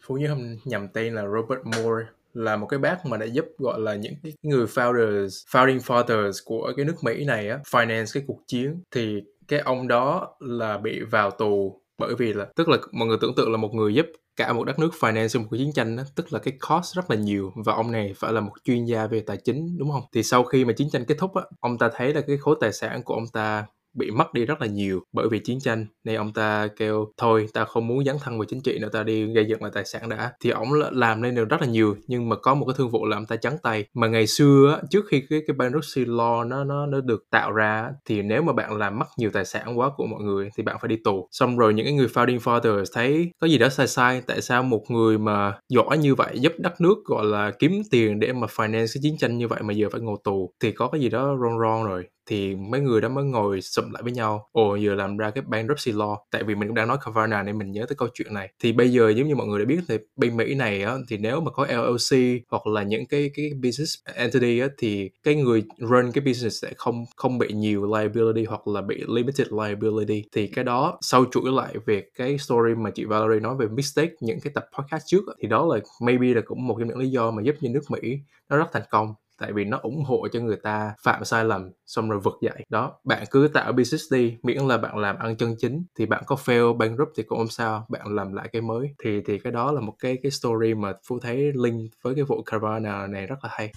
phú 0.06 0.16
nhớ 0.16 0.28
không 0.28 0.58
nhầm 0.66 0.88
tên 0.88 1.16
là 1.16 1.22
Robert 1.22 1.62
Moore 1.64 2.06
là 2.34 2.58
một 2.58 2.68
cái 2.68 2.80
bác 2.80 3.06
mà 3.06 3.18
đã 3.18 3.26
giúp 3.26 3.46
gọi 3.58 3.80
là 3.80 3.96
những 3.96 4.14
cái 4.24 4.34
người 4.42 4.66
founders 4.66 5.28
founding 5.28 5.80
fathers 5.80 6.32
của 6.46 6.74
cái 6.78 6.86
nước 6.86 6.96
Mỹ 7.04 7.26
này 7.26 7.50
á 7.50 7.60
finance 7.72 8.06
cái 8.14 8.24
cuộc 8.28 8.40
chiến. 8.48 8.82
Thì 8.92 9.24
cái 9.48 9.60
ông 9.60 9.88
đó 9.88 10.36
là 10.40 10.78
bị 10.78 11.02
vào 11.02 11.32
tù 11.32 11.82
bởi 11.98 12.16
vì 12.16 12.34
là 12.34 12.46
tức 12.56 12.70
là 12.70 12.78
mọi 12.92 13.08
người 13.08 13.18
tưởng 13.22 13.36
tượng 13.36 13.52
là 13.52 13.58
một 13.58 13.74
người 13.74 13.94
giúp 13.94 14.06
cả 14.36 14.54
một 14.54 14.64
đất 14.64 14.80
nước 14.80 14.90
finance 15.00 15.40
một 15.40 15.48
cuộc 15.50 15.58
chiến 15.58 15.74
tranh 15.74 15.96
đó, 15.96 16.04
tức 16.16 16.34
là 16.34 16.40
cái 16.40 16.58
cost 16.70 16.96
rất 16.96 17.12
là 17.12 17.16
nhiều 17.16 17.52
và 17.66 17.74
ông 17.74 17.92
này 17.92 18.14
phải 18.16 18.34
là 18.34 18.42
một 18.42 18.52
chuyên 18.64 18.86
gia 18.86 19.08
về 19.08 19.20
tài 19.20 19.38
chính 19.38 19.78
đúng 19.78 19.92
không? 19.92 20.04
Thì 20.14 20.24
sau 20.24 20.44
khi 20.44 20.66
mà 20.66 20.74
chiến 20.74 20.90
tranh 20.92 21.06
kết 21.06 21.16
thúc 21.20 21.36
á 21.36 21.42
ông 21.60 21.78
ta 21.78 21.90
thấy 21.96 22.14
là 22.14 22.22
cái 22.22 22.38
khối 22.38 22.56
tài 22.62 22.74
sản 22.74 23.04
của 23.04 23.14
ông 23.14 23.28
ta 23.34 23.66
bị 23.94 24.12
mất 24.12 24.34
đi 24.34 24.46
rất 24.46 24.62
là 24.62 24.68
nhiều 24.68 25.02
bởi 25.14 25.28
vì 25.32 25.40
chiến 25.40 25.60
tranh. 25.60 25.86
Nên 26.04 26.16
ông 26.16 26.34
ta 26.34 26.68
kêu, 26.78 27.06
thôi 27.18 27.48
ta 27.54 27.66
không 27.66 27.88
muốn 27.88 28.06
dấn 28.06 28.16
thân 28.24 28.38
vào 28.40 28.46
chính 28.46 28.62
trị 28.62 28.80
nữa 28.80 28.90
ta 28.94 29.04
đi 29.04 29.26
gây 29.34 29.46
dựng 29.46 29.62
lại 29.64 29.72
tài 29.76 29.86
sản 29.86 30.10
đã. 30.10 30.32
Thì 30.44 30.50
ông 30.50 30.70
làm 30.92 31.22
nên 31.22 31.36
được 31.36 31.50
rất 31.50 31.62
là 31.62 31.68
nhiều, 31.68 31.96
nhưng 32.08 32.30
mà 32.30 32.36
có 32.36 32.54
một 32.56 32.66
cái 32.66 32.74
thương 32.78 32.90
vụ 32.90 33.06
là 33.06 33.18
ông 33.18 33.26
ta 33.26 33.36
trắng 33.36 33.58
tay. 33.64 33.86
Mà 33.94 34.08
ngày 34.08 34.28
xưa 34.28 34.82
trước 34.90 35.06
khi 35.12 35.24
cái 35.30 35.42
cái 35.48 35.56
bankruptcy 35.58 36.06
law 36.06 36.48
nó 36.48 36.64
nó 36.64 36.86
nó 36.86 37.02
được 37.02 37.24
tạo 37.32 37.52
ra 37.52 37.90
thì 38.06 38.22
nếu 38.22 38.42
mà 38.42 38.54
bạn 38.54 38.78
làm 38.78 39.00
mất 39.00 39.06
nhiều 39.18 39.30
tài 39.34 39.46
sản 39.46 39.80
quá 39.80 39.90
của 39.98 40.06
mọi 40.06 40.22
người 40.24 40.50
thì 40.58 40.64
bạn 40.64 40.78
phải 40.82 40.88
đi 40.90 40.96
tù. 41.04 41.28
Xong 41.32 41.58
rồi 41.58 41.74
những 41.74 41.86
cái 41.86 41.94
người 41.94 42.08
founding 42.08 42.40
fathers 42.40 42.84
thấy 42.94 43.32
có 43.42 43.48
gì 43.48 43.58
đó 43.58 43.70
sai 43.70 43.88
sai, 43.88 44.22
tại 44.28 44.42
sao 44.42 44.64
một 44.64 44.84
người 44.90 45.18
mà 45.18 45.54
giỏi 45.70 45.98
như 45.98 46.16
vậy 46.16 46.40
giúp 46.40 46.54
đất 46.58 46.82
nước, 46.82 46.96
gọi 47.06 47.26
là, 47.26 47.52
kiếm 47.60 47.82
tiền 47.92 48.20
để 48.20 48.34
mà 48.34 48.48
finance 48.48 48.88
cái 48.94 49.00
chiến 49.02 49.18
tranh 49.18 49.38
như 49.38 49.48
vậy 49.48 49.62
mà 49.64 49.74
giờ 49.74 49.88
phải 49.92 50.02
ngồi 50.02 50.18
tù? 50.24 50.52
Thì 50.60 50.72
có 50.72 50.88
cái 50.88 51.02
gì 51.02 51.10
đó 51.10 51.36
wrong 51.36 51.58
wrong 51.60 51.84
rồi 51.86 52.04
thì 52.28 52.56
mấy 52.56 52.82
người 52.82 53.02
đó 53.02 53.10
mới 53.10 53.24
ngồi 53.24 53.62
sụm 53.62 53.92
lại 53.92 54.04
với 54.04 54.12
nhau. 54.12 54.50
Ồ 54.52 54.76
giờ 54.76 54.96
làm 54.96 55.18
ra 55.18 55.30
cái 55.32 55.44
bankruptcy 55.48 55.92
law. 55.92 56.16
Tại 56.32 56.44
vì 56.44 56.56
mình 56.56 56.70
cũng 56.70 56.76
đang 56.76 56.88
nói 56.88 56.98
Kavana 57.06 57.44
nên 57.44 57.58
mình 57.58 57.72
nhớ 57.72 57.86
tới 57.90 57.96
câu 57.96 58.08
chuyện 58.14 58.34
này. 58.34 58.50
Thì 58.64 58.72
bây 58.74 58.90
giờ 58.92 59.10
giống 59.10 59.28
như 59.28 59.36
mọi 59.36 59.48
người 59.48 59.60
đã 59.60 59.66
biết 59.66 59.80
thì 59.88 59.98
bên 60.16 60.38
Mỹ 60.38 60.56
này 60.56 60.84
á, 60.84 60.96
thì 61.10 61.18
nếu 61.18 61.42
mà 61.42 61.52
có 61.52 61.66
LLC 61.66 62.42
hoặc 62.50 62.68
là 62.68 62.84
những 62.84 63.06
cái 63.08 63.32
cái 63.34 63.50
business 63.64 63.94
entity 64.16 64.60
á, 64.60 64.68
thì 64.78 65.10
cái 65.24 65.36
người 65.36 65.64
run 65.80 66.12
cái 66.12 66.24
business 66.26 66.62
sẽ 66.62 66.74
không 66.78 67.06
không 67.16 67.38
bị 67.38 67.48
nhiều 67.54 67.96
liability 67.96 68.46
hoặc 68.46 68.68
là 68.68 68.82
bị 68.82 69.04
limited 69.08 69.48
liability. 69.52 70.24
Thì 70.32 70.48
cái 70.48 70.64
đó 70.66 70.98
sau 71.02 71.26
chuỗi 71.32 71.52
lại 71.52 71.76
về 71.86 72.04
cái 72.18 72.38
story 72.38 72.76
mà 72.76 72.90
chị 72.96 73.06
Valerie 73.06 73.40
nói 73.40 73.56
về 73.60 73.68
mistake 73.68 74.12
những 74.22 74.40
cái 74.44 74.52
tập 74.56 74.66
podcast 74.78 75.04
trước 75.06 75.22
thì 75.42 75.48
đó 75.48 75.66
là 75.66 75.80
maybe 76.02 76.28
là 76.28 76.42
cũng 76.46 76.68
một 76.68 76.76
trong 76.80 76.88
những 76.88 76.98
lý 76.98 77.10
do 77.10 77.32
mà 77.32 77.42
giúp 77.44 77.56
cho 77.62 77.68
nước 77.72 77.82
Mỹ 77.90 78.18
nó 78.50 78.58
rất 78.58 78.66
thành 78.74 78.84
công 78.90 79.14
tại 79.40 79.54
vì 79.54 79.66
nó 79.66 79.80
ủng 79.82 80.04
hộ 80.04 80.28
cho 80.32 80.40
người 80.40 80.58
ta 80.64 80.94
phạm 81.04 81.26
sai 81.26 81.46
lầm, 81.46 81.72
xong 81.86 82.10
rồi 82.10 82.20
vực 82.20 82.34
dậy. 82.42 82.66
Đó, 82.70 83.00
bạn 83.04 83.24
cứ 83.32 83.50
tạo 83.54 83.72
business 83.72 84.14
đi, 84.14 84.38
miễn 84.44 84.58
là 84.58 84.78
bạn 84.78 84.98
làm 84.98 85.18
ăn 85.18 85.36
chân 85.36 85.56
chính, 85.60 85.84
thì 86.00 86.06
bạn 86.06 86.24
có 86.26 86.36
fail, 86.46 86.78
bankrupt 86.78 87.12
thì 87.18 87.24
cũng 87.24 87.38
không 87.38 87.50
sao, 87.50 87.86
bạn 87.90 88.16
làm 88.16 88.34
lại 88.34 88.50
cái 88.52 88.62
mới. 88.62 88.90
Thì 89.04 89.22
thì 89.28 89.40
cái 89.40 89.52
đó 89.54 89.72
là 89.72 89.82
một 89.82 89.94
cái 90.00 90.18
cái 90.24 90.32
story 90.32 90.74
mà 90.74 90.94
phú 91.08 91.20
thấy 91.20 91.52
link 91.56 91.92
với 92.02 92.16
cái 92.16 92.24
vụ 92.24 92.44
Carvana 92.44 93.08
này 93.08 93.26
rất 93.28 93.36
là 93.44 93.50
hay. 93.54 93.72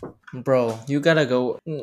Bro, 0.45 0.63
you 0.63 1.01
gotta 1.03 1.23
go. 1.23 1.39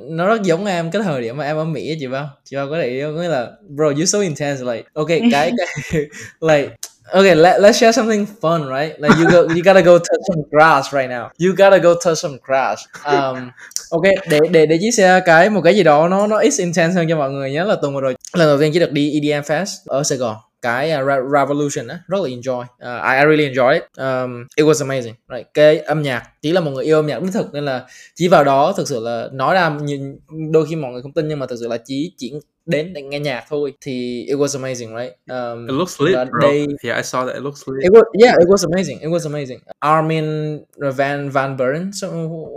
Nó 0.09 0.27
rất 0.27 0.41
giống 0.43 0.65
em, 0.65 0.91
cái 0.91 1.01
thời 1.01 1.21
điểm 1.21 1.37
mà 1.37 1.43
em 1.43 1.57
ở 1.57 1.65
Mỹ 1.65 1.97
chị 1.99 2.07
bao. 2.07 2.29
Chị 2.43 2.55
bao 2.55 2.69
có 2.69 2.77
để 2.77 3.03
không? 3.03 3.15
Nghĩa 3.15 3.27
là, 3.27 3.51
bro, 3.75 3.85
you 3.85 4.05
so 4.05 4.19
intense, 4.19 4.63
like 4.73 4.83
ok 4.93 5.07
cái 5.07 5.21
cái, 5.31 5.51
like 6.41 6.75
okay 7.13 7.35
let, 7.35 7.61
let's 7.61 7.77
share 7.77 7.91
something 7.91 8.25
fun 8.41 8.67
right? 8.67 8.99
Like 8.99 9.17
you 9.17 9.31
go 9.31 9.41
you 9.55 9.63
gotta 9.63 9.81
go 9.81 9.97
touch 9.97 10.21
some 10.27 10.43
grass 10.51 10.93
right 10.93 11.09
now. 11.09 11.29
You 11.37 11.55
gotta 11.55 11.79
go 11.79 11.95
touch 12.03 12.17
some 12.17 12.37
grass. 12.43 12.85
Um 13.05 13.51
ok 13.89 14.03
để 14.29 14.39
để 14.51 14.65
để 14.65 14.77
chia 14.81 14.91
sẻ 14.91 15.19
cái 15.25 15.49
một 15.49 15.61
cái 15.63 15.75
gì 15.75 15.83
đó 15.83 16.07
nó 16.07 16.27
nó 16.27 16.37
ít 16.37 16.53
intense 16.57 16.93
hơn 16.93 17.09
cho 17.09 17.17
mọi 17.17 17.31
người 17.31 17.51
nhớ 17.51 17.63
là 17.63 17.75
tuần 17.75 17.93
vừa 17.93 18.01
rồi 18.01 18.15
lần 18.33 18.47
đầu 18.47 18.57
tiên 18.59 18.71
chỉ 18.73 18.79
được 18.79 18.91
đi 18.91 19.19
EDM 19.21 19.51
Fest 19.51 19.65
ở 19.85 20.03
Sài 20.03 20.17
Gòn 20.17 20.35
cái 20.61 20.91
uh, 21.01 21.31
Revolution 21.33 21.87
á 21.87 21.99
rất 22.07 22.17
là 22.21 22.29
enjoy. 22.29 22.61
Uh, 22.61 23.03
I, 23.03 23.17
I 23.17 23.25
really 23.25 23.49
enjoy 23.49 23.73
it. 23.73 23.83
Um, 23.97 24.47
it 24.55 24.65
was 24.65 24.87
amazing. 24.87 25.13
Right 25.29 25.47
cái 25.53 25.79
âm 25.79 26.01
nhạc 26.01 26.23
chỉ 26.41 26.51
là 26.51 26.61
một 26.61 26.71
người 26.71 26.85
yêu 26.85 26.95
âm 26.95 27.07
nhạc 27.07 27.23
đích 27.23 27.33
thực 27.33 27.53
nên 27.53 27.65
là 27.65 27.85
chỉ 28.15 28.27
vào 28.27 28.43
đó 28.43 28.73
thực 28.77 28.87
sự 28.87 28.99
là 28.99 29.29
nói 29.31 29.55
ra 29.55 29.77
nhìn 29.81 30.19
đôi 30.51 30.65
khi 30.69 30.75
mọi 30.75 30.91
người 30.91 31.01
không 31.01 31.13
tin 31.13 31.27
nhưng 31.27 31.39
mà 31.39 31.45
thực 31.45 31.57
sự 31.59 31.67
là 31.67 31.77
chỉ 31.85 32.11
chỉ 32.17 32.33
đến 32.65 32.93
để 32.93 33.01
nghe 33.01 33.19
nhạc 33.19 33.43
thôi 33.49 33.73
thì 33.81 34.25
it 34.27 34.37
was 34.37 34.61
amazing 34.61 34.97
right? 34.97 35.13
Um, 35.29 35.67
it 35.67 35.73
looks 35.73 36.01
lit 36.01 36.15
bro. 36.15 36.47
they, 36.47 36.67
yeah 36.83 36.97
I 36.97 37.03
saw 37.03 37.25
that. 37.25 37.35
It 37.35 37.43
looks 37.43 37.67
lit. 37.67 37.83
It 37.83 37.91
was 37.91 38.03
yeah 38.23 38.35
it 38.39 38.47
was 38.47 38.65
amazing. 38.71 38.99
It 38.99 39.09
was 39.09 39.25
amazing. 39.25 39.59
Armin 39.79 40.59
Van 40.77 41.29
Van 41.29 41.57
Buren 41.57 41.93
so 41.93 42.07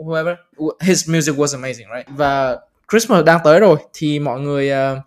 whoever. 0.04 0.36
His 0.80 1.08
music 1.08 1.36
was 1.36 1.54
amazing 1.54 1.86
right? 1.94 2.06
Và 2.16 2.58
Christmas 2.90 3.24
đang 3.24 3.40
tới 3.44 3.60
rồi 3.60 3.76
thì 3.92 4.18
mọi 4.18 4.40
người 4.40 4.70
uh, 4.70 4.98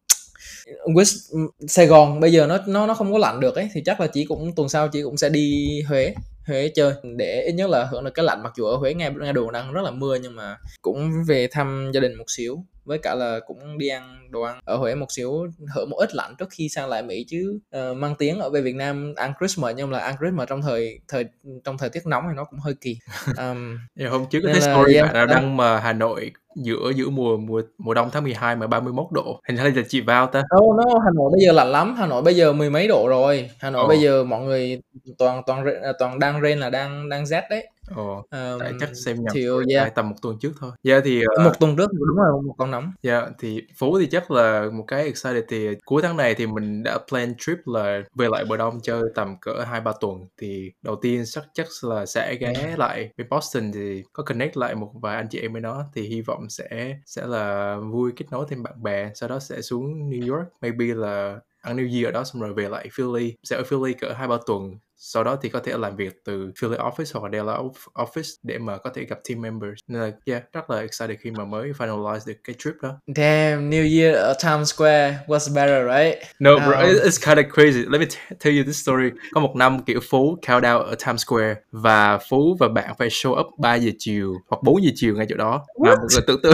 West, 0.85 1.47
Sài 1.67 1.87
Gòn 1.87 2.19
bây 2.19 2.31
giờ 2.31 2.47
nó 2.47 2.57
nó 2.67 2.87
nó 2.87 2.93
không 2.93 3.13
có 3.13 3.17
lạnh 3.19 3.39
được 3.39 3.55
ấy, 3.55 3.69
thì 3.73 3.81
chắc 3.85 3.99
là 3.99 4.07
chỉ 4.07 4.25
cũng, 4.25 4.55
tuần 4.55 4.69
sau 4.69 4.87
chỉ 4.87 5.03
cũng 5.03 5.17
sẽ 5.17 5.29
đi 5.29 5.81
Huế 5.81 6.13
Huế 6.47 6.71
chơi. 6.75 6.93
Để 7.17 7.41
ít 7.41 7.51
nhất 7.51 7.69
là 7.69 7.85
hưởng 7.85 8.03
được 8.03 8.11
cái 8.13 8.25
lạnh, 8.25 8.43
mặc 8.43 8.53
dù 8.57 8.65
ở 8.65 8.77
Huế 8.77 8.93
nghe 8.93 9.11
nghe 9.21 9.33
đồ 9.33 9.51
đang 9.51 9.73
rất 9.73 9.81
là 9.81 9.91
mưa 9.91 10.15
nhưng 10.15 10.35
mà 10.35 10.57
cũng 10.81 11.11
về 11.27 11.47
thăm 11.51 11.91
gia 11.93 11.99
đình 11.99 12.15
một 12.15 12.25
xíu 12.27 12.63
với 12.85 12.97
cả 12.97 13.15
là 13.15 13.39
cũng 13.47 13.77
đi 13.77 13.87
ăn 13.87 14.27
đồ 14.29 14.41
ăn 14.41 14.59
ở 14.65 14.77
Huế 14.77 14.95
một 14.95 15.11
xíu 15.11 15.47
hở 15.75 15.85
một 15.85 15.97
ít 15.97 16.15
lạnh 16.15 16.35
trước 16.39 16.49
khi 16.51 16.69
sang 16.69 16.89
lại 16.89 17.03
Mỹ 17.03 17.25
chứ 17.29 17.59
uh, 17.77 17.97
mang 17.97 18.15
tiếng 18.15 18.39
ở 18.39 18.49
về 18.49 18.61
Việt 18.61 18.75
Nam 18.75 19.13
ăn 19.15 19.33
Christmas 19.39 19.75
nhưng 19.77 19.89
mà 19.89 19.99
ăn 19.99 20.15
Christmas 20.19 20.49
trong 20.49 20.61
thời 20.61 20.99
thời 21.07 21.25
trong 21.63 21.77
thời 21.77 21.89
tiết 21.89 22.05
nóng 22.05 22.23
thì 22.29 22.35
nó 22.35 22.43
cũng 22.43 22.59
hơi 22.59 22.73
kỳ. 22.81 22.97
Um, 23.37 23.77
hôm 24.09 24.25
trước 24.29 24.39
cái 24.45 24.61
story 24.61 24.93
yeah, 24.93 25.13
bạn 25.13 25.27
đăng 25.27 25.57
mà 25.57 25.79
Hà 25.79 25.93
Nội 25.93 26.31
giữa 26.55 26.91
giữa 26.95 27.09
mùa 27.09 27.37
mùa 27.37 27.61
mùa 27.77 27.93
đông 27.93 28.09
tháng 28.11 28.23
12 28.23 28.55
mà 28.55 28.67
31 28.67 29.05
độ 29.11 29.41
hình 29.47 29.57
như 29.57 29.63
là 29.63 29.83
chị 29.89 30.01
vào 30.01 30.27
ta. 30.27 30.43
Đâu 30.51 30.73
nó 30.77 30.99
Hà 31.03 31.09
Nội 31.15 31.31
bây 31.31 31.41
giờ 31.45 31.51
lạnh 31.51 31.71
lắm 31.71 31.95
Hà 31.97 32.05
Nội 32.05 32.21
bây 32.21 32.35
giờ 32.35 32.53
mười 32.53 32.69
mấy 32.69 32.87
độ 32.87 33.07
rồi. 33.09 33.49
Hà 33.59 33.69
Nội 33.69 33.83
oh. 33.83 33.89
bây 33.89 33.99
giờ 33.99 34.23
mọi 34.23 34.41
người 34.41 34.81
toàn 35.17 35.41
toàn 35.45 35.65
toàn 35.99 36.19
đang 36.19 36.41
rain 36.41 36.59
là 36.59 36.69
đang 36.69 37.09
đang 37.09 37.25
rét 37.25 37.43
đấy 37.49 37.67
Ồ, 37.95 38.15
um, 38.15 38.59
tại 38.59 38.73
chắc 38.79 38.89
xem 39.05 39.15
nhầm 39.15 39.33
thì, 39.33 39.47
yeah. 39.69 39.95
tầm 39.95 40.09
một 40.09 40.15
tuần 40.21 40.39
trước 40.39 40.51
thôi. 40.59 40.71
Dạ 40.83 40.93
yeah, 40.93 41.03
thì 41.05 41.21
uh, 41.21 41.45
một 41.45 41.59
tuần 41.59 41.77
trước 41.77 41.91
đúng 41.93 42.17
rồi 42.17 42.41
một 42.41 42.55
con 42.57 42.71
nóng. 42.71 42.91
Dạ 43.01 43.19
yeah, 43.19 43.31
thì 43.39 43.61
Phú 43.77 43.99
thì 43.99 44.07
chắc 44.07 44.31
là 44.31 44.69
một 44.73 44.83
cái 44.87 45.03
excited 45.03 45.43
thì 45.47 45.67
cuối 45.85 46.01
tháng 46.01 46.17
này 46.17 46.35
thì 46.35 46.47
mình 46.47 46.83
đã 46.83 46.97
plan 47.09 47.33
trip 47.37 47.57
là 47.65 48.01
về 48.15 48.27
lại 48.31 48.45
bờ 48.45 48.57
đông 48.57 48.79
chơi 48.83 49.03
tầm 49.15 49.35
cỡ 49.41 49.63
hai 49.67 49.81
ba 49.81 49.91
tuần 50.01 50.25
thì 50.37 50.71
đầu 50.81 50.95
tiên 50.95 51.23
chắc 51.25 51.43
chắc 51.53 51.67
là 51.81 52.05
sẽ 52.05 52.35
ghé 52.35 52.75
lại 52.77 53.09
bên 53.17 53.27
Boston 53.29 53.71
thì 53.71 54.03
có 54.13 54.23
connect 54.23 54.57
lại 54.57 54.75
một 54.75 54.91
vài 55.01 55.15
anh 55.15 55.27
chị 55.29 55.39
em 55.39 55.53
với 55.53 55.61
nó 55.61 55.85
thì 55.93 56.01
hy 56.01 56.21
vọng 56.21 56.49
sẽ 56.49 56.97
sẽ 57.05 57.25
là 57.25 57.77
vui 57.91 58.11
kết 58.15 58.25
nối 58.31 58.45
thêm 58.49 58.63
bạn 58.63 58.83
bè 58.83 59.11
sau 59.15 59.29
đó 59.29 59.39
sẽ 59.39 59.61
xuống 59.61 60.09
New 60.09 60.35
York 60.35 60.47
maybe 60.61 60.85
là 60.85 61.39
ăn 61.61 61.77
New 61.77 61.95
Year 61.95 62.05
ở 62.05 62.11
đó 62.11 62.23
xong 62.23 62.41
rồi 62.41 62.53
về 62.53 62.69
lại 62.69 62.89
Philly 62.93 63.33
sẽ 63.43 63.55
ở 63.55 63.63
Philly 63.63 63.93
cỡ 63.93 64.13
hai 64.13 64.27
ba 64.27 64.37
tuần 64.45 64.77
sau 65.05 65.23
đó 65.23 65.37
thì 65.41 65.49
có 65.49 65.59
thể 65.59 65.77
làm 65.77 65.95
việc 65.95 66.21
từ 66.25 66.51
Philly 66.59 66.77
office 66.77 67.19
hoặc 67.19 67.31
Dallas 67.33 67.59
office 67.93 68.35
để 68.43 68.57
mà 68.57 68.77
có 68.77 68.89
thể 68.93 69.03
gặp 69.03 69.19
team 69.29 69.41
members. 69.41 69.79
Nên 69.87 70.01
là 70.01 70.11
yeah 70.25 70.43
rất 70.53 70.69
là 70.69 70.79
excited 70.79 71.19
khi 71.19 71.31
mà 71.31 71.45
mới 71.45 71.71
finalize 71.77 72.19
được 72.27 72.33
cái 72.43 72.55
trip 72.59 72.73
đó. 72.81 72.89
Damn 73.15 73.69
New 73.69 74.01
Year 74.01 74.15
ở 74.15 74.33
Times 74.43 74.73
Square 74.73 75.17
was 75.27 75.55
better 75.55 75.87
right? 75.87 76.17
No 76.39 76.55
bro 76.55 76.77
um, 76.77 76.89
it's 76.89 77.25
kind 77.25 77.37
of 77.37 77.49
crazy. 77.51 77.89
Let 77.89 78.01
me 78.01 78.07
tell 78.43 78.57
you 78.57 78.63
this 78.65 78.83
story. 78.83 79.09
Có 79.33 79.41
một 79.41 79.55
năm 79.55 79.83
kiểu 79.83 79.99
Phú 80.09 80.37
countdown 80.47 80.83
ở 80.83 80.95
Times 81.05 81.25
Square 81.25 81.55
và 81.71 82.17
Phú 82.29 82.57
và 82.59 82.67
bạn 82.67 82.95
phải 82.97 83.07
show 83.07 83.39
up 83.39 83.47
3 83.57 83.75
giờ 83.75 83.91
chiều 83.99 84.33
hoặc 84.49 84.63
4 84.63 84.83
giờ 84.83 84.91
chiều 84.95 85.15
ngay 85.15 85.25
chỗ 85.29 85.35
đó. 85.35 85.65
Và 85.79 85.95
một 85.95 86.07
người 86.11 86.21
tưởng 86.27 86.41
tượng 86.43 86.53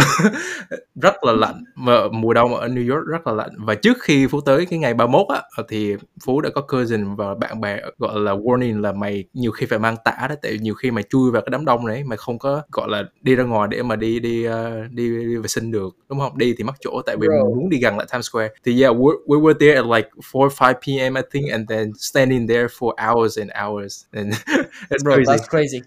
rất 1.01 1.23
là 1.23 1.33
lạnh. 1.33 1.63
Mà 1.75 2.07
mùa 2.11 2.33
đông 2.33 2.55
ở 2.55 2.67
New 2.67 2.95
York 2.95 3.07
rất 3.07 3.27
là 3.27 3.33
lạnh. 3.33 3.51
Và 3.57 3.75
trước 3.75 3.97
khi 4.01 4.27
Phú 4.27 4.41
tới 4.41 4.65
cái 4.65 4.79
ngày 4.79 4.93
31 4.93 5.27
á 5.27 5.41
thì 5.69 5.95
Phú 6.25 6.41
đã 6.41 6.49
có 6.49 6.61
cousin 6.61 7.15
và 7.15 7.35
bạn 7.35 7.61
bè 7.61 7.79
gọi 7.97 8.19
là 8.19 8.35
warning 8.43 8.81
là 8.81 8.91
mày 8.91 9.23
nhiều 9.33 9.51
khi 9.51 9.65
phải 9.65 9.79
mang 9.79 9.95
tả 10.05 10.27
đó 10.29 10.35
tại 10.41 10.57
nhiều 10.61 10.73
khi 10.73 10.91
mày 10.91 11.03
chui 11.09 11.31
vào 11.31 11.41
cái 11.41 11.49
đám 11.51 11.65
đông 11.65 11.85
này 11.85 12.03
mày 12.03 12.17
không 12.17 12.39
có 12.39 12.61
gọi 12.71 12.89
là 12.89 13.03
đi 13.21 13.35
ra 13.35 13.43
ngoài 13.43 13.67
để 13.71 13.83
mà 13.83 13.95
đi 13.95 14.19
đi 14.19 14.47
uh, 14.47 14.53
đi, 14.91 15.09
đi 15.09 15.35
vệ 15.35 15.47
sinh 15.47 15.71
được 15.71 15.95
đúng 16.09 16.19
không 16.19 16.37
đi 16.37 16.53
thì 16.57 16.63
mất 16.63 16.73
chỗ 16.81 17.01
tại 17.05 17.15
vì 17.19 17.27
Bro. 17.27 17.33
mình 17.33 17.55
muốn 17.55 17.69
đi 17.69 17.77
gần 17.77 17.97
lại 17.97 18.07
Times 18.11 18.29
Square 18.29 18.49
thì 18.65 18.81
yeah 18.81 18.95
we, 18.95 19.25
we 19.25 19.41
were 19.41 19.53
there 19.59 19.75
at 19.75 19.85
like 19.85 20.09
4 20.33 20.49
5 20.59 20.73
p.m. 20.85 21.15
I 21.15 21.21
think 21.31 21.51
and 21.51 21.69
then 21.69 21.93
standing 21.97 22.47
there 22.47 22.67
for 22.79 22.93
hours 23.07 23.39
and 23.39 23.51
hours 23.65 24.05
and 24.11 24.33
that's 24.89 25.03
Bro, 25.03 25.15
crazy. 25.15 25.25
That's 25.25 25.47
crazy. 25.49 25.81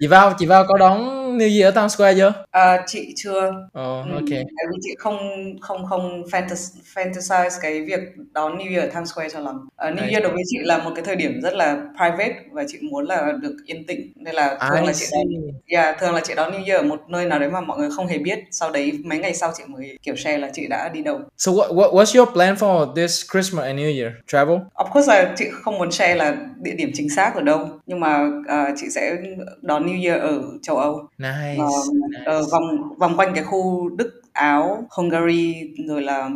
chị 0.00 0.06
vào 0.06 0.34
chị 0.38 0.46
vào 0.46 0.64
có 0.68 0.78
đón 0.78 1.29
New 1.38 1.60
Year 1.60 1.74
ở 1.74 1.80
Times 1.80 1.94
Square 1.94 2.18
chưa? 2.18 2.32
À, 2.50 2.84
chị 2.86 3.12
chưa. 3.16 3.46
Oh, 3.64 4.06
ok. 4.14 4.30
Tại 4.30 4.66
vì 4.70 4.78
chị 4.80 4.90
không 4.98 5.18
không 5.60 5.86
không 5.86 6.22
fantasize 6.94 7.50
cái 7.62 7.82
việc 7.82 8.00
đón 8.32 8.58
New 8.58 8.70
Year 8.72 8.82
ở 8.82 8.90
Times 8.94 9.12
Square 9.12 9.30
cho 9.30 9.40
lắm. 9.40 9.68
Uh, 9.88 9.98
New 9.98 10.10
Year 10.10 10.22
đối 10.22 10.32
với 10.32 10.42
chị 10.46 10.58
là 10.60 10.78
một 10.78 10.90
cái 10.94 11.04
thời 11.04 11.16
điểm 11.16 11.40
rất 11.42 11.54
là 11.54 11.76
private 11.96 12.34
và 12.52 12.64
chị 12.68 12.78
muốn 12.82 13.06
là 13.06 13.32
được 13.42 13.56
yên 13.66 13.86
tĩnh 13.86 14.12
nên 14.16 14.34
là 14.34 14.58
thường 14.70 14.80
I 14.80 14.86
là 14.86 14.92
chị 14.92 15.06
đón 15.12 15.24
yeah, 15.66 15.96
thường 16.00 16.14
là 16.14 16.20
chị 16.24 16.34
đón 16.36 16.52
New 16.52 16.64
Year 16.66 16.80
ở 16.80 16.82
một 16.82 17.00
nơi 17.08 17.26
nào 17.26 17.38
đấy 17.38 17.50
mà 17.50 17.60
mọi 17.60 17.78
người 17.78 17.88
không 17.96 18.06
hề 18.06 18.18
biết 18.18 18.38
sau 18.50 18.70
đấy 18.70 18.92
mấy 19.04 19.18
ngày 19.18 19.34
sau 19.34 19.52
chị 19.56 19.64
mới 19.66 19.98
kiểu 20.02 20.16
share 20.16 20.38
là 20.38 20.50
chị 20.54 20.66
đã 20.66 20.88
đi 20.88 21.02
đâu 21.02 21.20
So 21.36 21.52
what, 21.52 21.74
what 21.74 21.92
what's 21.92 22.18
your 22.18 22.28
plan 22.32 22.54
for 22.54 22.94
this 22.94 23.24
Christmas 23.32 23.64
and 23.64 23.78
New 23.78 24.00
Year? 24.00 24.12
Travel? 24.26 24.56
Of 24.74 24.88
course 24.92 25.08
là 25.08 25.34
chị 25.36 25.44
không 25.52 25.78
muốn 25.78 25.92
share 25.92 26.14
là 26.14 26.36
địa 26.62 26.74
điểm 26.74 26.90
chính 26.94 27.10
xác 27.10 27.34
ở 27.34 27.42
đâu 27.42 27.68
nhưng 27.86 28.00
mà 28.00 28.24
uh, 28.24 28.76
chị 28.76 28.86
sẽ 28.90 29.16
đón 29.62 29.86
New 29.86 30.04
Year 30.04 30.22
ở 30.22 30.42
châu 30.62 30.76
Âu 30.76 31.08
nice, 31.20 31.56
nice. 31.56 32.38
Uh, 32.38 32.50
vòng 32.52 32.94
vòng 32.98 33.16
quanh 33.16 33.32
cái 33.34 33.44
khu 33.44 33.88
Đức 33.88 34.22
Áo 34.32 34.84
Hungary 34.90 35.74
rồi 35.88 36.02
là 36.02 36.30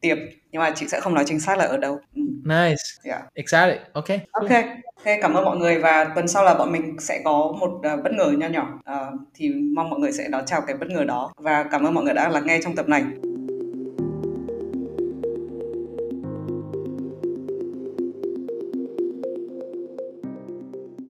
tiệp 0.00 0.18
nhưng 0.52 0.62
mà 0.62 0.72
chị 0.76 0.88
sẽ 0.88 1.00
không 1.00 1.14
nói 1.14 1.24
chính 1.26 1.40
xác 1.40 1.58
là 1.58 1.64
ở 1.64 1.76
đâu. 1.76 1.98
Ừ. 2.16 2.22
Nice. 2.44 2.82
Yeah. 3.04 3.20
Excited. 3.34 3.78
Okay. 3.92 4.20
Ok. 4.32 4.50
Ok, 4.96 5.16
cảm 5.22 5.34
ơn 5.34 5.44
mọi 5.44 5.56
người 5.56 5.78
và 5.78 6.04
tuần 6.14 6.28
sau 6.28 6.44
là 6.44 6.54
bọn 6.54 6.72
mình 6.72 6.96
sẽ 7.00 7.20
có 7.24 7.56
một 7.60 7.70
uh, 7.70 8.04
bất 8.04 8.12
ngờ 8.12 8.32
nho 8.38 8.48
nhỏ. 8.48 8.80
Uh, 8.92 9.20
thì 9.34 9.50
mong 9.74 9.90
mọi 9.90 10.00
người 10.00 10.12
sẽ 10.12 10.28
đón 10.28 10.46
chào 10.46 10.60
cái 10.60 10.76
bất 10.76 10.88
ngờ 10.88 11.04
đó 11.04 11.32
và 11.36 11.62
cảm 11.62 11.84
ơn 11.84 11.94
mọi 11.94 12.04
người 12.04 12.14
đã 12.14 12.28
lắng 12.28 12.46
nghe 12.46 12.60
trong 12.64 12.76
tập 12.76 12.88
này. 12.88 13.02